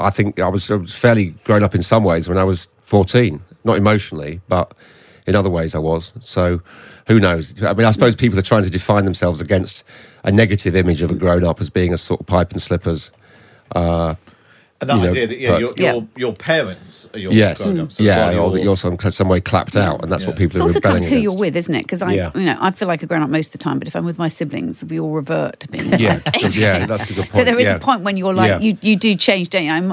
I 0.00 0.10
think 0.10 0.40
I 0.40 0.48
was 0.48 0.66
fairly 0.92 1.34
grown 1.44 1.62
up 1.62 1.74
in 1.74 1.82
some 1.82 2.04
ways 2.04 2.28
when 2.28 2.38
I 2.38 2.44
was 2.44 2.68
14. 2.82 3.40
Not 3.64 3.76
emotionally, 3.76 4.40
but 4.48 4.74
in 5.26 5.34
other 5.34 5.50
ways 5.50 5.74
I 5.74 5.78
was. 5.78 6.12
So 6.20 6.60
who 7.06 7.20
knows? 7.20 7.62
I 7.62 7.74
mean, 7.74 7.86
I 7.86 7.90
suppose 7.90 8.14
people 8.14 8.38
are 8.38 8.42
trying 8.42 8.64
to 8.64 8.70
define 8.70 9.04
themselves 9.04 9.40
against 9.40 9.84
a 10.24 10.32
negative 10.32 10.76
image 10.76 11.02
of 11.02 11.10
a 11.10 11.14
grown 11.14 11.44
up 11.44 11.60
as 11.60 11.70
being 11.70 11.92
a 11.92 11.98
sort 11.98 12.20
of 12.20 12.26
pipe 12.26 12.52
and 12.52 12.62
slippers. 12.62 13.10
Uh, 13.74 14.14
And 14.80 14.88
that 14.88 14.96
you 14.96 15.02
know, 15.02 15.08
idea 15.10 15.26
that 15.26 15.38
yeah, 15.38 15.50
but- 15.52 15.60
your, 15.60 15.70
Yeah. 15.76 15.92
your 15.92 16.06
your 16.16 16.32
parents 16.32 17.08
are 17.12 17.18
your 17.18 17.32
Yes, 17.32 17.58
grown 17.60 17.80
ups. 17.80 18.00
yeah, 18.00 18.38
or 18.38 18.50
that 18.52 18.62
you're 18.62 18.76
some, 18.76 18.98
some 18.98 19.28
way 19.28 19.38
clapped 19.38 19.76
out, 19.76 20.02
and 20.02 20.10
that's 20.10 20.26
what 20.26 20.36
people 20.36 20.56
It's 20.56 20.60
are 20.60 20.68
also 20.68 20.80
kind 20.80 20.96
of 20.96 21.02
who 21.04 21.16
against. 21.16 21.22
you're 21.22 21.36
with, 21.36 21.54
isn't 21.54 21.74
it? 21.74 21.82
Because 21.82 22.00
I, 22.00 22.14
Yeah. 22.14 22.30
you 22.34 22.42
know, 22.44 22.56
I 22.58 22.70
feel 22.70 22.88
like 22.88 23.02
a 23.02 23.06
grown 23.06 23.20
up 23.22 23.28
most 23.28 23.48
of 23.48 23.52
the 23.52 23.58
time, 23.58 23.78
but 23.78 23.88
if 23.88 23.94
I'm 23.94 24.06
with 24.06 24.18
my 24.18 24.28
siblings, 24.28 24.82
we 24.82 24.98
all 24.98 25.10
revert 25.10 25.60
to 25.60 25.68
being 25.68 25.92
Yeah, 26.00 26.20
like 26.24 26.56
yeah, 26.56 26.86
that's 26.86 27.10
a 27.10 27.14
good 27.14 27.24
point. 27.26 27.34
So 27.34 27.44
there 27.44 27.58
is 27.58 27.66
yeah. 27.66 27.74
a 27.76 27.78
point 27.78 28.02
when 28.02 28.16
you're 28.16 28.32
like, 28.32 28.48
Yeah. 28.48 28.58
you, 28.60 28.78
you 28.80 28.96
do 28.96 29.14
change, 29.16 29.50
don't 29.50 29.64
you? 29.64 29.70
I'm, 29.70 29.92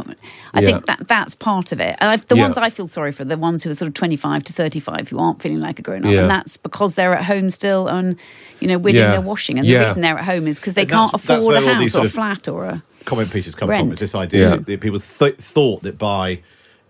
I 0.53 0.61
Yeah. 0.61 0.67
think 0.67 0.85
that 0.85 1.05
that's 1.09 1.35
part 1.35 1.73
of 1.73 1.81
it. 1.81 1.97
And 1.99 2.09
I've, 2.09 2.25
the 2.27 2.35
Yeah. 2.37 2.43
ones 2.43 2.57
I 2.57 2.69
feel 2.69 2.87
sorry 2.87 3.11
for, 3.11 3.23
are 3.23 3.25
the 3.25 3.37
ones 3.37 3.63
who 3.63 3.69
are 3.69 3.75
sort 3.75 3.87
of 3.87 3.93
25 3.93 4.45
to 4.45 4.53
35 4.53 5.09
who 5.09 5.19
aren't 5.19 5.41
feeling 5.41 5.59
like 5.59 5.79
a 5.79 5.81
grown 5.81 6.05
up, 6.05 6.11
Yeah. 6.11 6.21
and 6.21 6.29
that's 6.29 6.55
because 6.55 6.95
they're 6.95 7.13
at 7.13 7.25
home 7.25 7.49
still 7.49 7.87
and 7.89 8.15
you 8.61 8.69
know 8.69 8.77
we're 8.77 8.95
Yeah. 8.95 9.01
doing 9.01 9.11
their 9.11 9.21
washing, 9.21 9.57
and 9.59 9.67
Yeah. 9.67 9.79
the 9.79 9.85
reason 9.87 10.01
they're 10.01 10.17
at 10.17 10.23
home 10.25 10.47
is 10.47 10.59
because 10.59 10.75
they 10.75 10.83
And 10.83 10.91
can't 10.91 11.13
afford 11.13 11.41
a 11.43 11.45
where 11.45 11.57
all 11.73 11.77
these 11.79 11.93
house 11.93 12.03
or 12.05 12.07
a 12.07 12.09
flat 12.09 12.47
or 12.47 12.63
a. 12.65 12.83
comment 13.05 13.31
pieces 13.31 13.55
come 13.55 13.69
Rent. 13.69 13.83
from 13.83 13.91
is 13.93 13.99
this 13.99 14.15
idea 14.15 14.49
Yeah. 14.49 14.55
that 14.57 14.65
people 14.77 14.99
th- 14.99 15.35
thought 15.37 15.83
that 15.83 15.97
by 15.97 16.39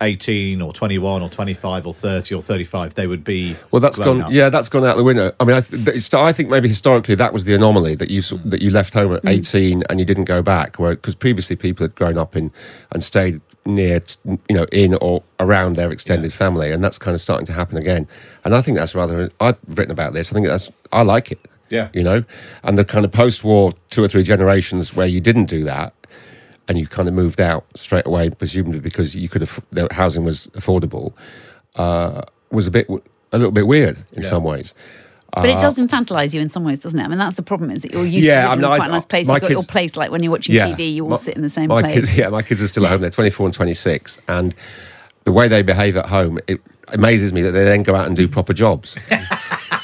18 0.01 0.61
or 0.61 0.71
21 0.73 1.23
or 1.23 1.29
25 1.29 1.87
or 1.87 1.93
30 1.93 2.35
or 2.35 2.41
35 2.41 2.93
they 2.93 3.07
would 3.07 3.23
be 3.23 3.55
Well, 3.71 3.79
that's 3.79 3.97
gone. 3.97 4.21
up. 4.21 4.31
Yeah, 4.31 4.49
that's 4.49 4.69
gone 4.69 4.85
out 4.85 4.95
the 4.95 5.03
window. 5.03 5.31
I 5.39 5.43
mean, 5.43 5.55
I, 5.57 5.61
th- 5.61 6.13
I 6.13 6.31
think 6.33 6.49
maybe 6.49 6.67
historically 6.67 7.15
that 7.15 7.33
was 7.33 7.45
the 7.45 7.55
anomaly 7.55 7.95
that 7.95 8.11
you 8.11 8.21
that 8.45 8.61
you 8.61 8.69
left 8.69 8.93
home 8.93 9.13
at 9.13 9.23
Mm. 9.23 9.29
eighteen 9.29 9.83
and 9.89 9.99
you 9.99 10.05
didn't 10.05 10.25
go 10.25 10.41
back, 10.43 10.77
where 10.77 10.91
because 10.91 11.15
previously 11.15 11.55
people 11.55 11.83
had 11.83 11.95
grown 11.95 12.17
up 12.17 12.35
in 12.35 12.51
and 12.91 13.03
stayed 13.03 13.41
near, 13.65 13.99
t- 14.01 14.19
you 14.47 14.55
know, 14.55 14.65
in 14.71 14.93
or 15.01 15.23
around 15.39 15.75
their 15.75 15.91
extended 15.91 16.31
family, 16.31 16.71
and 16.71 16.83
that's 16.83 16.97
kind 16.99 17.15
of 17.15 17.21
starting 17.21 17.45
to 17.47 17.53
happen 17.53 17.75
again. 17.77 18.07
And 18.45 18.53
I 18.53 18.61
think 18.61 18.77
that's 18.77 18.93
rather. 18.93 19.31
I've 19.41 19.57
written 19.67 19.91
about 19.91 20.13
this. 20.13 20.31
I 20.31 20.35
think 20.35 20.45
that's. 20.47 20.71
I 20.91 21.01
like 21.01 21.31
it. 21.31 21.39
Yeah. 21.69 21.89
you 21.93 22.01
know, 22.01 22.23
and 22.63 22.77
the 22.77 22.85
kind 22.85 23.03
of 23.03 23.11
post-war 23.11 23.73
two 23.89 24.01
or 24.01 24.07
three 24.07 24.23
generations 24.23 24.95
where 24.95 25.05
you 25.05 25.19
didn't 25.19 25.47
do 25.47 25.65
that. 25.65 25.91
And 26.67 26.77
you 26.77 26.85
kind 26.87 27.07
of 27.07 27.13
moved 27.13 27.39
out 27.39 27.65
straight 27.75 28.05
away, 28.05 28.29
presumably 28.29 28.79
because 28.79 29.15
you 29.15 29.29
could 29.29 29.41
have 29.41 29.59
the 29.71 29.87
housing 29.91 30.25
was 30.25 30.47
affordable, 30.47 31.13
uh, 31.75 32.21
was 32.51 32.67
a 32.67 32.71
bit 32.71 32.87
w- 32.87 33.03
a 33.31 33.37
little 33.37 33.51
bit 33.53 33.67
weird 33.67 33.97
in 34.11 34.21
Yeah. 34.23 34.27
some 34.29 34.43
ways. 34.43 34.73
But 35.33 35.49
it 35.49 35.59
does 35.59 35.77
infantilise 35.77 36.33
you 36.33 36.41
in 36.41 36.49
some 36.49 36.63
ways, 36.63 36.79
doesn't 36.79 36.99
it? 36.99 37.03
I 37.03 37.07
mean, 37.07 37.19
that's 37.19 37.35
the 37.35 37.43
problem 37.43 37.69
is 37.69 37.83
that 37.83 37.91
you're 37.93 38.05
used 38.05 38.25
Yeah, 38.25 38.41
to 38.43 38.47
I 38.47 38.55
living 38.55 38.61
mean, 38.63 38.71
in 38.71 38.77
quite 38.79 38.89
a 38.89 38.91
nice 38.93 39.05
place. 39.05 39.27
You've 39.29 39.41
got 39.41 39.49
your 39.51 39.63
place, 39.63 39.95
like 39.95 40.09
when 40.09 40.23
you're 40.23 40.31
watching 40.31 40.55
TV, 40.55 40.93
you 40.95 41.03
all 41.03 41.11
My- 41.11 41.17
sit 41.17 41.35
in 41.35 41.41
the 41.43 41.49
same 41.49 41.67
my 41.67 41.81
place. 41.81 41.93
Kids, 41.93 42.17
yeah, 42.17 42.29
my 42.29 42.41
kids 42.41 42.61
are 42.61 42.67
still 42.67 42.85
at 42.85 42.89
home. 42.91 43.01
They're 43.01 43.09
24 43.11 43.45
and 43.45 43.53
26, 43.53 44.17
and 44.27 44.55
the 45.25 45.31
way 45.31 45.47
they 45.47 45.61
behave 45.61 45.95
at 45.95 46.07
home, 46.07 46.39
it 46.47 46.59
amazes 46.93 47.33
me 47.33 47.41
that 47.43 47.51
they 47.51 47.65
then 47.65 47.83
go 47.83 47.93
out 47.93 48.07
and 48.07 48.15
do 48.15 48.27
proper 48.27 48.53
jobs. 48.53 48.95
do 49.09 49.15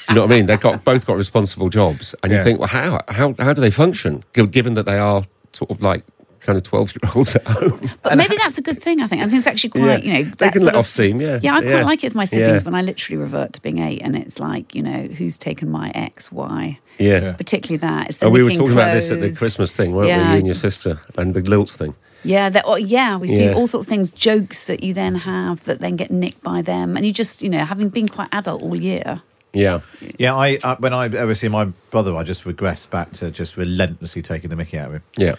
you 0.10 0.16
know 0.16 0.22
what 0.22 0.32
I 0.32 0.36
mean? 0.38 0.48
They've 0.48 0.60
got 0.60 0.84
both 0.84 1.06
got 1.06 1.18
responsible 1.18 1.70
jobs, 1.70 2.16
and 2.24 2.32
Yeah. 2.32 2.40
you 2.40 2.44
think, 2.44 2.60
well, 2.60 2.70
how 2.70 3.00
how 3.10 3.36
how 3.40 3.54
do 3.54 3.62
they 3.62 3.70
function? 3.72 4.24
Given 4.34 4.74
that 4.74 4.86
they 4.88 4.98
are 4.98 5.24
sort 5.52 5.70
of 5.70 5.82
like 5.84 6.04
kind 6.44 6.58
of 6.58 6.64
12 6.64 6.94
year 6.96 7.12
olds 7.16 7.36
at 7.36 7.46
home. 7.48 7.80
But 8.04 8.18
maybe 8.18 8.36
that's 8.38 8.58
a 8.58 8.62
good 8.62 8.82
thing. 8.82 9.02
I 9.02 9.08
think. 9.08 9.22
I 9.22 9.26
think 9.26 9.38
it's 9.38 9.48
actually 9.48 9.72
quite. 9.72 10.04
Yeah. 10.04 10.18
You 10.20 10.26
know, 10.26 10.32
They 10.38 10.50
can 10.50 10.64
let 10.64 10.76
of- 10.76 10.80
off 10.82 10.88
steam, 10.88 11.20
yeah. 11.22 11.40
Yeah, 11.42 11.56
I 11.56 11.62
quite 11.62 11.70
Yeah. 11.72 11.84
like 11.86 12.04
it 12.04 12.08
with 12.08 12.16
my 12.16 12.26
siblings 12.26 12.62
Yeah. 12.64 12.66
when 12.66 12.76
I 12.76 12.82
literally 12.82 13.18
revert 13.18 13.54
to 13.54 13.62
being 13.62 13.80
eight, 13.80 14.02
and 14.02 14.16
it's 14.16 14.40
like 14.40 14.76
you 14.76 14.84
know 14.84 15.08
who's 15.18 15.38
taken 15.38 15.70
my 15.72 15.92
X, 15.96 16.32
Y. 16.32 16.78
Yeah. 17.00 17.34
Particularly 17.34 17.78
that. 17.78 18.10
It's 18.10 18.18
the 18.18 18.28
Oh, 18.28 18.30
we 18.30 18.44
were 18.44 18.50
nicking 18.50 18.60
talking 18.62 18.78
about 18.78 18.94
this 18.94 19.10
at 19.10 19.20
the. 19.22 19.34
Christmas 19.34 19.74
thing, 19.74 19.94
weren't 19.94 20.08
we? 20.10 20.14
You 20.14 20.20
and 20.38 20.46
your 20.46 20.54
sister, 20.56 21.00
and 21.18 21.34
the 21.34 21.42
lilt 21.50 21.70
thing. 21.70 21.96
Yeah, 22.26 22.50
that, 22.52 22.64
oh, 22.66 22.76
yeah, 22.78 23.18
we 23.18 23.28
see 23.28 23.46
Yeah. 23.46 23.54
all 23.54 23.68
sorts 23.68 23.86
of 23.86 23.90
things, 23.90 24.10
jokes 24.12 24.64
that 24.68 24.82
you 24.82 24.94
then 24.94 25.16
have 25.16 25.66
that 25.66 25.80
then 25.82 25.98
get 25.98 26.10
nicked 26.10 26.42
by 26.42 26.62
them, 26.62 26.96
and 26.96 27.06
you 27.06 27.12
just, 27.12 27.42
you 27.44 27.50
know, 27.50 27.66
having 27.66 27.90
been 27.90 28.08
quite 28.08 28.30
adult 28.32 28.62
all 28.62 28.78
year. 28.78 29.22
Yeah. 29.54 29.82
Yeah, 30.18 30.34
I, 30.36 30.58
I 30.64 30.76
when 30.80 30.94
I 30.94 31.06
ever 31.06 31.36
see 31.36 31.48
my 31.50 31.66
brother, 31.92 32.16
I 32.16 32.24
just 32.24 32.46
regress 32.46 32.86
back 32.86 33.12
to 33.14 33.30
just 33.32 33.58
relentlessly 33.58 34.22
taking 34.22 34.50
the 34.50 34.56
mickey 34.56 34.78
out 34.80 34.88
of 34.88 34.94
him. 34.94 35.04
Yeah. 35.18 35.36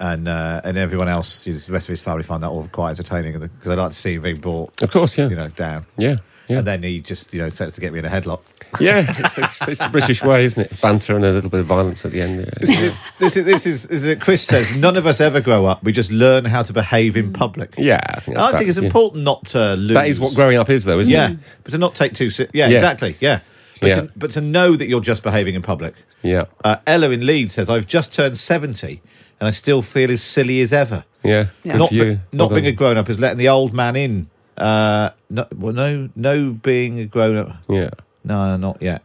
And 0.00 0.28
uh, 0.28 0.60
and 0.64 0.76
everyone 0.76 1.08
else, 1.08 1.42
the 1.42 1.52
rest 1.52 1.88
of 1.88 1.88
his 1.88 2.02
family, 2.02 2.22
find 2.22 2.42
that 2.42 2.48
all 2.48 2.68
quite 2.68 2.90
entertaining 2.90 3.32
because 3.32 3.50
they 3.64 3.74
like 3.74 3.90
to 3.90 3.96
see 3.96 4.14
him 4.14 4.22
being 4.22 4.36
brought, 4.36 4.80
Of 4.80 4.90
course, 4.90 5.18
yeah. 5.18 5.28
you 5.28 5.36
know, 5.36 5.48
down. 5.48 5.86
Yeah. 5.96 6.14
Yeah. 6.48 6.58
And 6.58 6.66
then 6.66 6.82
he 6.82 7.00
just, 7.00 7.32
you 7.34 7.40
know, 7.40 7.50
starts 7.50 7.74
to 7.74 7.80
get 7.80 7.92
me 7.92 7.98
in 7.98 8.06
a 8.06 8.08
headlock. 8.08 8.40
yeah. 8.80 9.04
It's 9.06 9.34
the, 9.34 9.64
it's 9.68 9.80
the 9.80 9.90
British 9.90 10.22
way, 10.24 10.44
isn't 10.44 10.62
it? 10.62 10.80
Banter 10.80 11.14
and 11.14 11.24
a 11.24 11.32
little 11.32 11.50
bit 11.50 11.60
of 11.60 11.66
violence 11.66 12.04
at 12.06 12.12
the 12.12 12.22
end. 12.22 12.40
Yeah. 12.40 12.94
this 13.18 13.36
is 13.36 13.44
this 13.44 13.66
is, 13.66 13.86
is 13.86 14.06
it 14.06 14.20
Chris 14.20 14.44
says 14.44 14.74
none 14.76 14.96
of 14.96 15.06
us 15.06 15.20
ever 15.20 15.40
grow 15.40 15.66
up. 15.66 15.82
We 15.82 15.92
just 15.92 16.10
learn 16.10 16.44
how 16.46 16.62
to 16.62 16.72
behave 16.72 17.16
in 17.16 17.32
public. 17.32 17.74
Yeah, 17.76 18.00
I 18.08 18.20
think 18.20 18.38
I 18.38 18.52
think 18.56 18.68
it's 18.68 18.78
yeah. 18.78 18.84
important 18.84 19.24
not 19.24 19.44
to 19.46 19.74
lose. 19.74 19.94
That 19.94 20.06
is 20.08 20.20
what 20.20 20.34
growing 20.34 20.56
up 20.56 20.70
is, 20.70 20.84
though, 20.84 20.98
isn't 20.98 21.12
Yeah, 21.12 21.32
it? 21.32 21.38
but 21.64 21.72
to 21.72 21.78
not 21.78 21.94
take 21.94 22.14
too. 22.14 22.30
Yeah, 22.38 22.46
Yeah. 22.68 22.68
exactly. 22.68 23.16
Yeah, 23.20 23.40
but, 23.80 23.86
Yeah. 23.88 23.94
To, 23.96 24.12
but 24.16 24.30
to 24.32 24.40
know 24.40 24.74
that 24.76 24.86
you're 24.88 25.00
just 25.00 25.22
behaving 25.22 25.54
in 25.54 25.62
public. 25.62 25.94
Yeah. 26.22 26.44
Uh, 26.64 26.76
Ella 26.86 27.10
in 27.10 27.26
Leeds 27.26 27.54
says, 27.54 27.68
"I've 27.70 27.86
just 27.86 28.12
turned 28.14 28.38
seventy, 28.38 29.02
and 29.40 29.46
I 29.46 29.50
still 29.50 29.82
feel 29.82 30.10
as 30.10 30.22
silly 30.22 30.60
as 30.60 30.72
ever. 30.72 31.04
Yeah. 31.22 31.46
Yeah. 31.64 31.76
Not 31.76 31.92
you. 31.92 32.04
be- 32.16 32.20
not 32.36 32.50
being 32.50 32.66
a 32.66 32.72
grown 32.72 32.96
up 32.96 33.08
is 33.08 33.18
letting 33.18 33.38
the 33.38 33.48
old 33.48 33.72
man 33.72 33.96
in. 33.96 34.30
Uh, 34.56 35.10
no, 35.30 35.46
well, 35.54 35.72
no, 35.72 36.08
no, 36.16 36.50
being 36.50 36.98
a 37.00 37.06
grown 37.06 37.36
up. 37.36 37.56
Yeah. 37.68 37.90
No, 38.24 38.56
not 38.56 38.82
yet. 38.82 39.02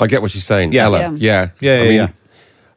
I 0.00 0.06
get 0.06 0.22
what 0.22 0.30
she's 0.30 0.44
saying. 0.44 0.72
Yeah. 0.72 0.84
Ella. 0.84 0.98
Yeah. 0.98 1.10
Yeah. 1.16 1.50
Yeah, 1.60 1.72
I 1.72 1.76
yeah, 1.76 1.82
mean, 1.82 1.92
yeah. 1.92 2.08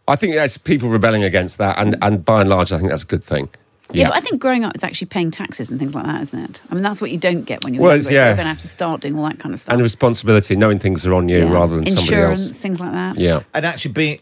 I 0.07 0.15
think 0.15 0.35
that's 0.35 0.57
people 0.57 0.89
rebelling 0.89 1.23
against 1.23 1.57
that, 1.57 1.79
and, 1.79 1.97
and 2.01 2.23
by 2.23 2.41
and 2.41 2.49
large, 2.49 2.71
I 2.71 2.77
think 2.77 2.91
that's 2.91 3.01
a 3.01 3.07
good 3.07 3.23
thing. 3.23 3.49
Yeah, 3.97 4.09
but 4.09 4.17
I 4.17 4.21
think 4.21 4.41
growing 4.41 4.63
up 4.63 4.75
is 4.75 4.83
actually 4.83 5.07
paying 5.07 5.31
taxes 5.31 5.69
and 5.69 5.79
things 5.79 5.95
like 5.95 6.05
that, 6.05 6.21
isn't 6.21 6.39
it? 6.39 6.61
I 6.69 6.73
mean, 6.73 6.83
that's 6.83 7.01
what 7.01 7.11
you 7.11 7.17
don't 7.17 7.43
get 7.43 7.63
when 7.63 7.73
you're 7.73 7.83
Well, 7.83 7.91
younger. 7.93 7.99
it's- 7.99 8.07
so 8.07 8.13
yeah. 8.13 8.27
You're 8.27 8.35
going 8.35 8.45
to 8.45 8.49
have 8.49 8.59
to 8.59 8.67
start 8.67 9.01
doing 9.01 9.17
all 9.17 9.25
that 9.27 9.39
kind 9.39 9.53
of 9.53 9.59
stuff. 9.59 9.73
and 9.73 9.79
the 9.79 9.83
responsibility, 9.83 10.55
knowing 10.55 10.79
things 10.79 11.05
are 11.05 11.13
on 11.13 11.29
you 11.29 11.39
Yeah. 11.39 11.51
rather 11.51 11.75
than 11.75 11.85
somebody 11.87 12.07
Insurance, 12.07 12.57
things 12.59 12.79
like 12.79 12.91
that. 12.91 13.17
Yeah. 13.19 13.41
And 13.53 13.65
actually, 13.65 13.91
being, 13.93 14.19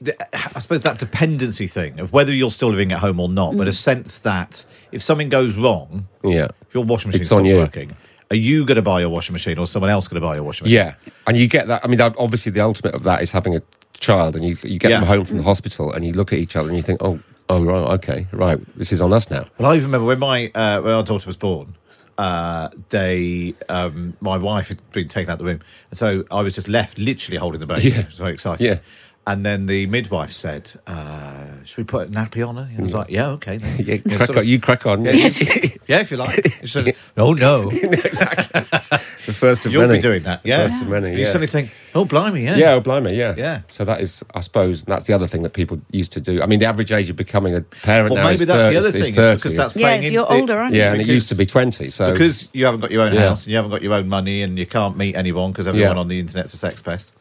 I 0.56 0.60
suppose 0.60 0.82
that 0.82 1.00
dependency 1.00 1.68
thing 1.68 2.00
of 2.00 2.14
whether 2.14 2.34
you're 2.34 2.50
still 2.50 2.70
living 2.70 2.92
at 2.92 3.00
home 3.00 3.20
or 3.20 3.30
not, 3.30 3.54
Mm. 3.54 3.58
but 3.58 3.68
a 3.68 3.74
sense 3.74 4.20
that 4.20 4.66
if 4.92 5.02
something 5.02 5.30
goes 5.30 5.56
wrong, 5.56 6.08
Yeah. 6.24 6.48
if 6.68 6.74
your 6.74 6.84
washing 6.84 7.10
machine 7.10 7.22
It's 7.22 7.30
stops 7.30 7.50
you. 7.50 7.58
working, 7.58 7.92
are 8.32 8.36
you 8.36 8.66
going 8.66 8.76
to 8.76 8.82
buy 8.82 9.00
your 9.00 9.10
washing 9.10 9.34
machine 9.34 9.58
or 9.58 9.68
someone 9.68 9.90
else 9.92 10.08
going 10.08 10.22
to 10.22 10.28
buy 10.28 10.36
your 10.36 10.44
washing 10.44 10.66
machine? 10.66 10.78
Yeah. 10.78 10.94
And 11.28 11.38
you 11.38 11.48
get 11.48 11.68
that. 11.68 11.82
I 11.84 11.88
mean, 11.88 12.02
obviously, 12.02 12.52
the 12.52 12.62
ultimate 12.62 12.96
of 12.96 13.04
that 13.04 13.22
is 13.22 13.32
having 13.32 13.56
a 13.56 13.62
child, 14.00 14.36
and 14.36 14.44
you, 14.44 14.58
you 14.64 14.80
get 14.80 14.92
Yeah. 14.92 15.00
them 15.00 15.08
home 15.08 15.24
from 15.26 15.38
the 15.38 15.44
hospital, 15.44 15.92
and 15.94 16.04
you 16.06 16.14
look 16.14 16.34
at 16.34 16.40
each 16.40 16.56
other 16.56 16.68
and 16.68 16.76
you 16.76 16.84
think, 16.84 17.02
oh, 17.02 17.20
oh, 17.54 17.64
right, 17.64 17.90
okay, 17.96 18.28
right, 18.32 18.60
this 18.76 18.92
is 18.92 19.02
on 19.02 19.14
us 19.14 19.30
now. 19.30 19.46
Well, 19.58 19.72
I 19.72 19.76
even 19.76 19.88
remember 19.88 20.08
when 20.08 20.20
my 20.20 20.52
uh, 20.54 20.82
when 20.82 20.94
our 20.94 21.04
daughter 21.04 21.26
was 21.26 21.38
born. 21.38 21.76
Uh, 22.16 22.70
they, 22.90 23.56
um, 23.70 24.16
my 24.22 24.38
wife 24.38 24.68
had 24.68 24.80
been 24.92 25.08
taken 25.08 25.32
out 25.32 25.34
of 25.34 25.40
the 25.40 25.46
room, 25.46 25.60
and 25.90 25.98
so 25.98 26.24
I 26.30 26.44
was 26.44 26.54
just 26.54 26.68
left, 26.68 27.00
literally 27.00 27.38
holding 27.38 27.60
the 27.60 27.66
baby. 27.66 27.90
Yeah. 27.90 28.02
I 28.02 28.06
was 28.06 28.16
very 28.16 28.34
excited. 28.34 28.64
Yeah. 28.64 28.80
And 29.26 29.46
then 29.46 29.68
the 29.68 29.86
midwife 29.88 30.32
said, 30.32 30.70
uh, 30.86 31.64
"Should 31.64 31.78
we 31.78 31.84
put 31.86 32.10
a 32.10 32.12
nappy 32.12 32.46
on 32.46 32.58
her?" 32.58 32.68
And 32.70 32.80
I 32.80 32.84
was 32.84 32.94
like, 32.94 33.10
"Yeah, 33.10 33.30
okay." 33.30 33.58
Yeah, 33.80 33.96
You 33.96 34.18
crack 34.18 34.26
sort 34.28 34.38
on, 34.40 34.46
you 34.48 34.60
crack 34.60 34.86
on. 34.86 35.06
yeah, 35.06 35.12
yeah, 35.88 36.00
if 36.02 36.12
you 36.12 36.18
like. 36.18 36.46
She 36.60 36.68
said, 36.68 36.94
"Oh 37.18 37.32
no, 37.32 37.70
exactly. 37.70 38.60
the 38.62 39.34
first 39.34 39.66
of 39.66 39.72
you'll 39.72 39.88
many. 39.88 40.00
be 40.00 40.02
doing 40.02 40.24
that." 40.24 40.42
Yeah. 40.44 40.68
First 40.68 40.82
of 40.84 40.90
many. 40.90 41.18
You 41.18 41.24
suddenly 41.24 41.48
think, 41.48 41.70
"Oh, 41.96 42.04
blimey, 42.04 42.44
yeah." 42.44 42.58
Yeah, 42.58 42.74
oh, 42.74 42.82
blimey, 42.82 43.14
yeah. 43.16 43.34
Yeah. 43.38 43.62
So 43.70 43.86
that 43.86 44.02
is, 44.02 44.26
I 44.36 44.42
suppose, 44.42 44.84
that's 44.84 45.06
the 45.06 45.14
other 45.14 45.26
thing 45.26 45.44
that 45.44 45.54
people 45.54 45.80
used 45.92 46.12
to 46.14 46.20
do. 46.20 46.42
I 46.42 46.46
mean, 46.46 46.60
the 46.60 46.66
average 46.66 46.92
age 46.92 47.10
of 47.10 47.16
becoming 47.16 47.56
a 47.56 47.62
parent 47.62 48.12
Well, 48.14 48.24
now 48.24 48.28
maybe 48.30 48.42
is 48.44 48.46
that's 48.48 48.60
30, 48.64 48.74
the 48.74 48.80
other 48.80 48.92
thing, 48.92 49.02
is 49.02 49.16
30. 49.16 49.36
because 49.38 49.56
that's 49.56 49.74
Yeah, 49.76 49.82
playing 49.88 50.02
so 50.02 50.08
in 50.10 50.14
you're 50.14 50.26
the- 50.26 50.34
older, 50.34 50.58
aren't 50.60 50.74
you? 50.76 50.82
yeah, 50.82 50.92
and 50.92 51.00
it 51.02 51.08
used 51.08 51.30
to 51.30 51.36
be 51.36 51.46
20. 51.46 51.90
So 51.92 52.12
because 52.12 52.50
you 52.52 52.66
haven't 52.66 52.82
got 52.82 52.92
your 52.92 53.04
own 53.04 53.14
Yeah. 53.14 53.30
house 53.30 53.46
and 53.46 53.52
you 53.52 53.56
haven't 53.56 53.72
got 53.72 53.82
your 53.82 53.94
own 53.94 54.10
money 54.10 54.42
and 54.42 54.60
you 54.60 54.66
can't 54.66 54.98
meet 54.98 55.16
anyone 55.16 55.54
because 55.54 55.66
everyone 55.66 55.96
Yeah. 55.96 56.02
on 56.02 56.10
the 56.10 56.20
internet's 56.20 56.54
a 56.54 56.58
sex 56.58 56.82
pest. 56.82 57.14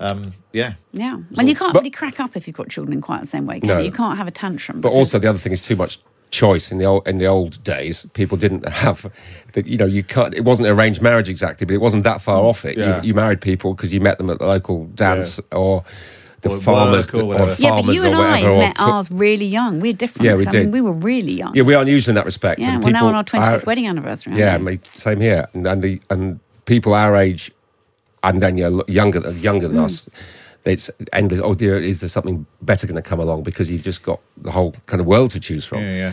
Um, 0.00 0.32
yeah. 0.52 0.74
Yeah. 0.92 1.18
And 1.38 1.48
you 1.48 1.54
can't 1.54 1.72
But- 1.72 1.80
really 1.80 1.90
crack 1.90 2.20
up 2.20 2.36
if 2.36 2.46
you've 2.46 2.56
got 2.56 2.68
children 2.68 2.92
in 2.94 3.00
quite 3.00 3.20
the 3.20 3.26
same 3.26 3.46
way. 3.46 3.60
Can 3.60 3.68
No. 3.68 3.78
you? 3.78 3.86
you 3.86 3.92
can't 3.92 4.18
have 4.18 4.26
a 4.26 4.30
tantrum. 4.32 4.80
But 4.80 4.90
also 4.92 5.18
the 5.18 5.28
other 5.28 5.38
thing 5.38 5.52
is 5.52 5.60
too 5.60 5.76
much 5.76 5.98
choice 6.30 6.72
in 6.72 6.78
the 6.78 6.84
old 6.84 7.06
in 7.06 7.18
the 7.18 7.26
old 7.26 7.62
days. 7.62 8.06
People 8.12 8.36
didn't 8.36 8.68
have, 8.84 9.10
the, 9.52 9.64
you 9.66 9.78
know, 9.78 9.84
you 9.86 10.02
can't. 10.02 10.34
It 10.34 10.44
wasn't 10.44 10.68
arranged 10.68 11.00
marriage 11.00 11.28
exactly, 11.28 11.64
but 11.64 11.74
it 11.74 11.80
wasn't 11.80 12.02
that 12.04 12.20
far 12.20 12.42
off 12.42 12.64
it. 12.64 12.76
Yeah. 12.76 13.00
You, 13.02 13.08
you 13.08 13.14
married 13.14 13.40
people 13.40 13.74
because 13.74 13.94
you 13.94 14.00
met 14.00 14.18
them 14.18 14.30
at 14.30 14.40
the 14.40 14.46
local 14.46 14.86
dance 14.94 15.38
or 15.52 15.84
the 16.40 16.50
Or 16.50 16.60
farmers 16.60 17.10
work 17.12 17.22
or 17.22 17.26
whatever. 17.28 17.50
yeah, 17.52 17.70
but 17.70 17.76
farmers 17.76 17.94
you 17.96 18.04
and 18.04 18.18
whatever. 18.18 18.52
I 18.52 18.58
met 18.58 18.76
to- 18.76 18.82
ours 18.82 19.10
really 19.10 19.46
young. 19.46 19.78
We're 19.80 19.92
different. 19.94 20.26
Yeah, 20.26 20.34
we 20.34 20.44
'cause, 20.44 20.54
I 20.56 20.58
mean, 20.60 20.72
we 20.72 20.80
were 20.82 20.92
really 20.92 21.32
young. 21.32 21.54
yeah, 21.54 21.62
we 21.62 21.72
are 21.74 21.80
unusual 21.82 22.10
in 22.10 22.16
that 22.16 22.24
respect. 22.26 22.60
Yeah, 22.60 22.74
and 22.74 22.84
we're 22.84 22.90
now 22.90 23.06
on 23.06 23.14
our 23.14 23.24
20th 23.24 23.60
our- 23.62 23.62
wedding 23.66 23.86
anniversary. 23.86 24.36
Yeah, 24.36 24.52
aren't 24.52 24.64
we? 24.64 24.72
me, 24.72 24.78
same 24.82 25.20
here. 25.20 25.46
And, 25.54 25.66
and 25.66 25.80
the 25.82 26.00
and 26.10 26.40
people 26.66 26.92
our 26.94 27.14
age, 27.16 27.52
and 28.24 28.42
then 28.42 28.58
you're 28.58 28.82
younger 28.88 29.30
younger 29.32 29.68
than 29.68 29.78
Mm. 29.78 29.84
us. 29.84 30.08
It's 30.64 30.90
endless. 31.12 31.40
Oh 31.42 31.54
dear, 31.54 31.78
is 31.78 32.00
there 32.00 32.08
something 32.08 32.46
better 32.62 32.86
going 32.86 32.96
to 33.02 33.08
come 33.08 33.20
along? 33.20 33.42
Because 33.42 33.70
you've 33.70 33.82
just 33.84 34.02
got 34.02 34.18
the 34.38 34.50
whole 34.50 34.72
kind 34.86 35.00
of 35.00 35.06
world 35.06 35.30
to 35.32 35.40
choose 35.40 35.64
from, 35.66 35.80
Yeah, 35.80 35.92
yeah. 35.94 36.12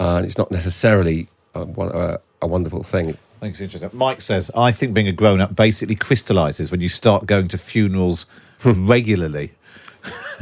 uh, 0.00 0.16
and 0.16 0.26
it's 0.26 0.36
not 0.36 0.50
necessarily 0.50 1.28
a, 1.54 1.62
a, 1.62 2.18
a 2.42 2.46
wonderful 2.46 2.82
thing. 2.82 3.10
I 3.10 3.40
think 3.40 3.52
it's 3.52 3.60
interesting. 3.60 3.90
Mike 3.92 4.20
says, 4.20 4.50
I 4.56 4.72
think 4.72 4.94
being 4.94 5.06
a 5.08 5.12
grown 5.12 5.40
up 5.40 5.54
basically 5.54 5.94
crystallizes 5.94 6.70
when 6.72 6.80
you 6.80 6.88
start 6.88 7.26
going 7.26 7.46
to 7.48 7.58
funerals 7.58 8.26
regularly. 8.64 9.52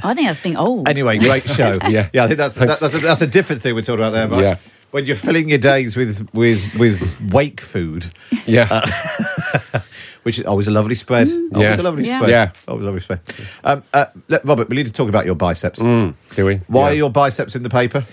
I 0.02 0.14
think 0.14 0.26
that's 0.28 0.42
being 0.42 0.56
old. 0.56 0.88
Anyway, 0.88 1.18
great 1.18 1.46
show. 1.58 1.78
Yeah. 1.88 2.08
yeah. 2.14 2.24
I 2.24 2.26
think 2.28 2.38
that's 2.38 2.54
that, 2.56 2.80
that's, 2.80 2.94
a, 2.94 2.98
that's 2.98 3.20
a 3.22 3.26
different 3.26 3.60
thing 3.62 3.74
we're 3.74 3.82
talking 3.82 4.00
about 4.04 4.10
there. 4.12 4.28
Mike. 4.28 4.40
Yeah. 4.40 4.56
When 4.92 5.06
you're 5.06 5.16
filling 5.16 5.48
your 5.48 5.58
days 5.58 5.96
with 5.96 6.28
with 6.34 6.78
with 6.78 7.32
wake 7.32 7.60
food, 7.60 8.06
Yeah, 8.46 8.68
which 10.22 10.38
is 10.38 10.44
always 10.44 10.68
a 10.68 10.70
lovely 10.70 10.94
spread. 10.94 11.28
Always 11.30 11.76
Yeah. 11.76 11.80
a 11.80 11.82
lovely 11.82 12.04
Yeah. 12.04 12.18
spread. 12.18 12.30
Yeah. 12.30 12.50
Always 12.68 12.84
a 12.84 12.88
lovely 12.88 13.00
spread. 13.00 13.20
Um, 13.64 13.82
uh, 13.94 14.04
let, 14.28 14.44
Robert, 14.44 14.68
we 14.68 14.76
need 14.76 14.86
to 14.86 14.92
talk 14.92 15.08
about 15.08 15.24
your 15.26 15.34
biceps. 15.34 15.78
do 15.78 16.14
we? 16.36 16.56
Why 16.68 16.82
Yeah. 16.88 16.90
are 16.90 16.94
your 16.94 17.10
biceps 17.10 17.56
in 17.56 17.62
the 17.62 17.70
paper? 17.70 18.04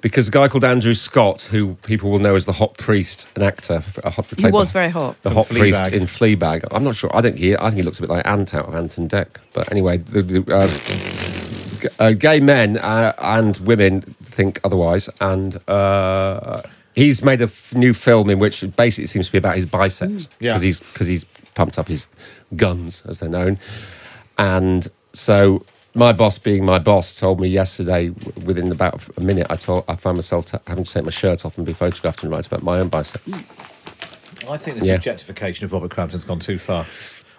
because 0.00 0.26
a 0.26 0.32
guy 0.32 0.48
called 0.48 0.64
Andrew 0.64 0.94
Scott, 0.94 1.42
who 1.42 1.76
people 1.86 2.10
will 2.10 2.18
know 2.18 2.34
as 2.34 2.44
the 2.44 2.50
hot 2.52 2.76
priest, 2.76 3.28
an 3.36 3.42
actor, 3.42 3.80
a 4.02 4.10
hot, 4.10 4.26
He 4.36 4.50
was 4.50 4.72
very 4.72 4.88
hot. 4.88 5.14
the 5.22 5.30
From 5.30 5.36
hot 5.36 5.48
priest 5.48 5.80
Fleabag. 5.84 5.92
in 5.92 6.02
Fleabag. 6.06 6.64
I'm 6.72 6.82
not 6.82 6.96
sure. 6.96 7.08
I 7.14 7.22
think 7.22 7.38
he. 7.38 7.54
I 7.54 7.66
think 7.66 7.76
he 7.76 7.82
looks 7.84 7.98
a 8.00 8.02
bit 8.02 8.10
like 8.10 8.26
Ant 8.26 8.52
out 8.52 8.66
of 8.66 8.74
Ant 8.74 8.98
and 8.98 9.08
Dec. 9.08 9.28
But 9.54 9.70
anyway, 9.70 9.98
the, 9.98 10.22
the, 10.22 10.42
uh, 10.52 10.68
uh, 12.04 12.12
gay 12.14 12.40
men 12.40 12.78
uh, 12.78 13.12
and 13.20 13.56
women 13.58 14.16
think 14.32 14.60
otherwise, 14.64 15.08
and 15.20 15.60
uh, 15.68 16.62
he's 16.94 17.22
made 17.22 17.40
a 17.40 17.44
f- 17.44 17.74
new 17.74 17.92
film 17.92 18.30
in 18.30 18.38
which 18.38 18.62
it 18.62 18.74
basically 18.76 19.06
seems 19.06 19.26
to 19.26 19.32
be 19.32 19.38
about 19.38 19.54
his 19.56 19.66
biceps 19.66 20.28
Yeah. 20.40 20.50
because 20.52 20.62
he's 20.62 20.80
because 20.80 21.06
he's 21.06 21.24
pumped 21.54 21.78
up 21.78 21.88
his 21.88 22.08
guns, 22.56 23.02
as 23.06 23.18
they're 23.20 23.28
known, 23.30 23.58
and 24.38 24.88
so. 25.12 25.64
My 25.94 26.14
boss, 26.14 26.38
being 26.38 26.64
my 26.64 26.78
boss, 26.78 27.20
told 27.20 27.38
me 27.38 27.48
yesterday. 27.48 28.08
Within 28.46 28.72
about 28.72 29.06
a 29.18 29.20
minute, 29.20 29.46
I 29.50 29.56
told 29.56 29.84
I 29.88 29.94
found 29.94 30.16
myself 30.16 30.46
t- 30.46 30.56
having 30.66 30.84
to 30.84 30.90
take 30.90 31.04
my 31.04 31.10
shirt 31.10 31.44
off 31.44 31.58
and 31.58 31.66
be 31.66 31.74
photographed 31.74 32.22
and 32.22 32.32
write 32.32 32.46
about 32.46 32.62
my 32.62 32.78
own 32.80 32.88
biceps. 32.88 33.30
I 34.48 34.56
think 34.56 34.78
the 34.78 34.86
Yeah. 34.86 34.96
subjectification 34.96 35.64
of 35.64 35.72
Robert 35.74 35.90
Crampton's 35.90 36.24
gone 36.24 36.38
too 36.38 36.56
far. 36.56 36.86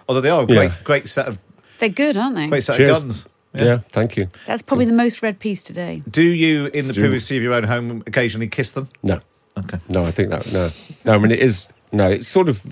Although 0.08 0.20
they 0.20 0.30
are 0.30 0.44
a 0.44 0.46
great, 0.46 0.56
Yeah. 0.56 0.72
great 0.84 1.08
set 1.08 1.26
of 1.26 1.38
They're 1.80 1.88
good, 1.88 2.16
aren't 2.16 2.36
they? 2.36 2.46
great 2.46 2.62
set 2.62 2.76
Cheers. 2.76 2.96
of 2.96 3.02
guns. 3.02 3.24
Yeah. 3.54 3.78
thank 3.90 4.16
you. 4.16 4.28
That's 4.46 4.62
probably 4.62 4.84
the 4.86 4.92
most 4.92 5.22
read 5.22 5.38
piece 5.38 5.62
today. 5.62 6.02
Do 6.10 6.22
you, 6.22 6.66
in 6.66 6.88
the 6.88 6.94
privacy 6.94 7.36
of 7.36 7.42
your 7.42 7.52
own 7.54 7.64
home, 7.64 8.02
occasionally 8.06 8.48
kiss 8.48 8.72
them? 8.72 8.88
No, 9.02 9.20
Okay. 9.56 9.78
no, 9.88 10.02
I 10.02 10.10
think 10.10 10.30
that 10.30 10.50
no, 10.52 10.70
no. 11.04 11.12
I 11.14 11.18
mean, 11.18 11.30
it 11.30 11.38
is 11.40 11.68
no. 11.92 12.10
It's 12.10 12.26
sort 12.26 12.48
of 12.48 12.64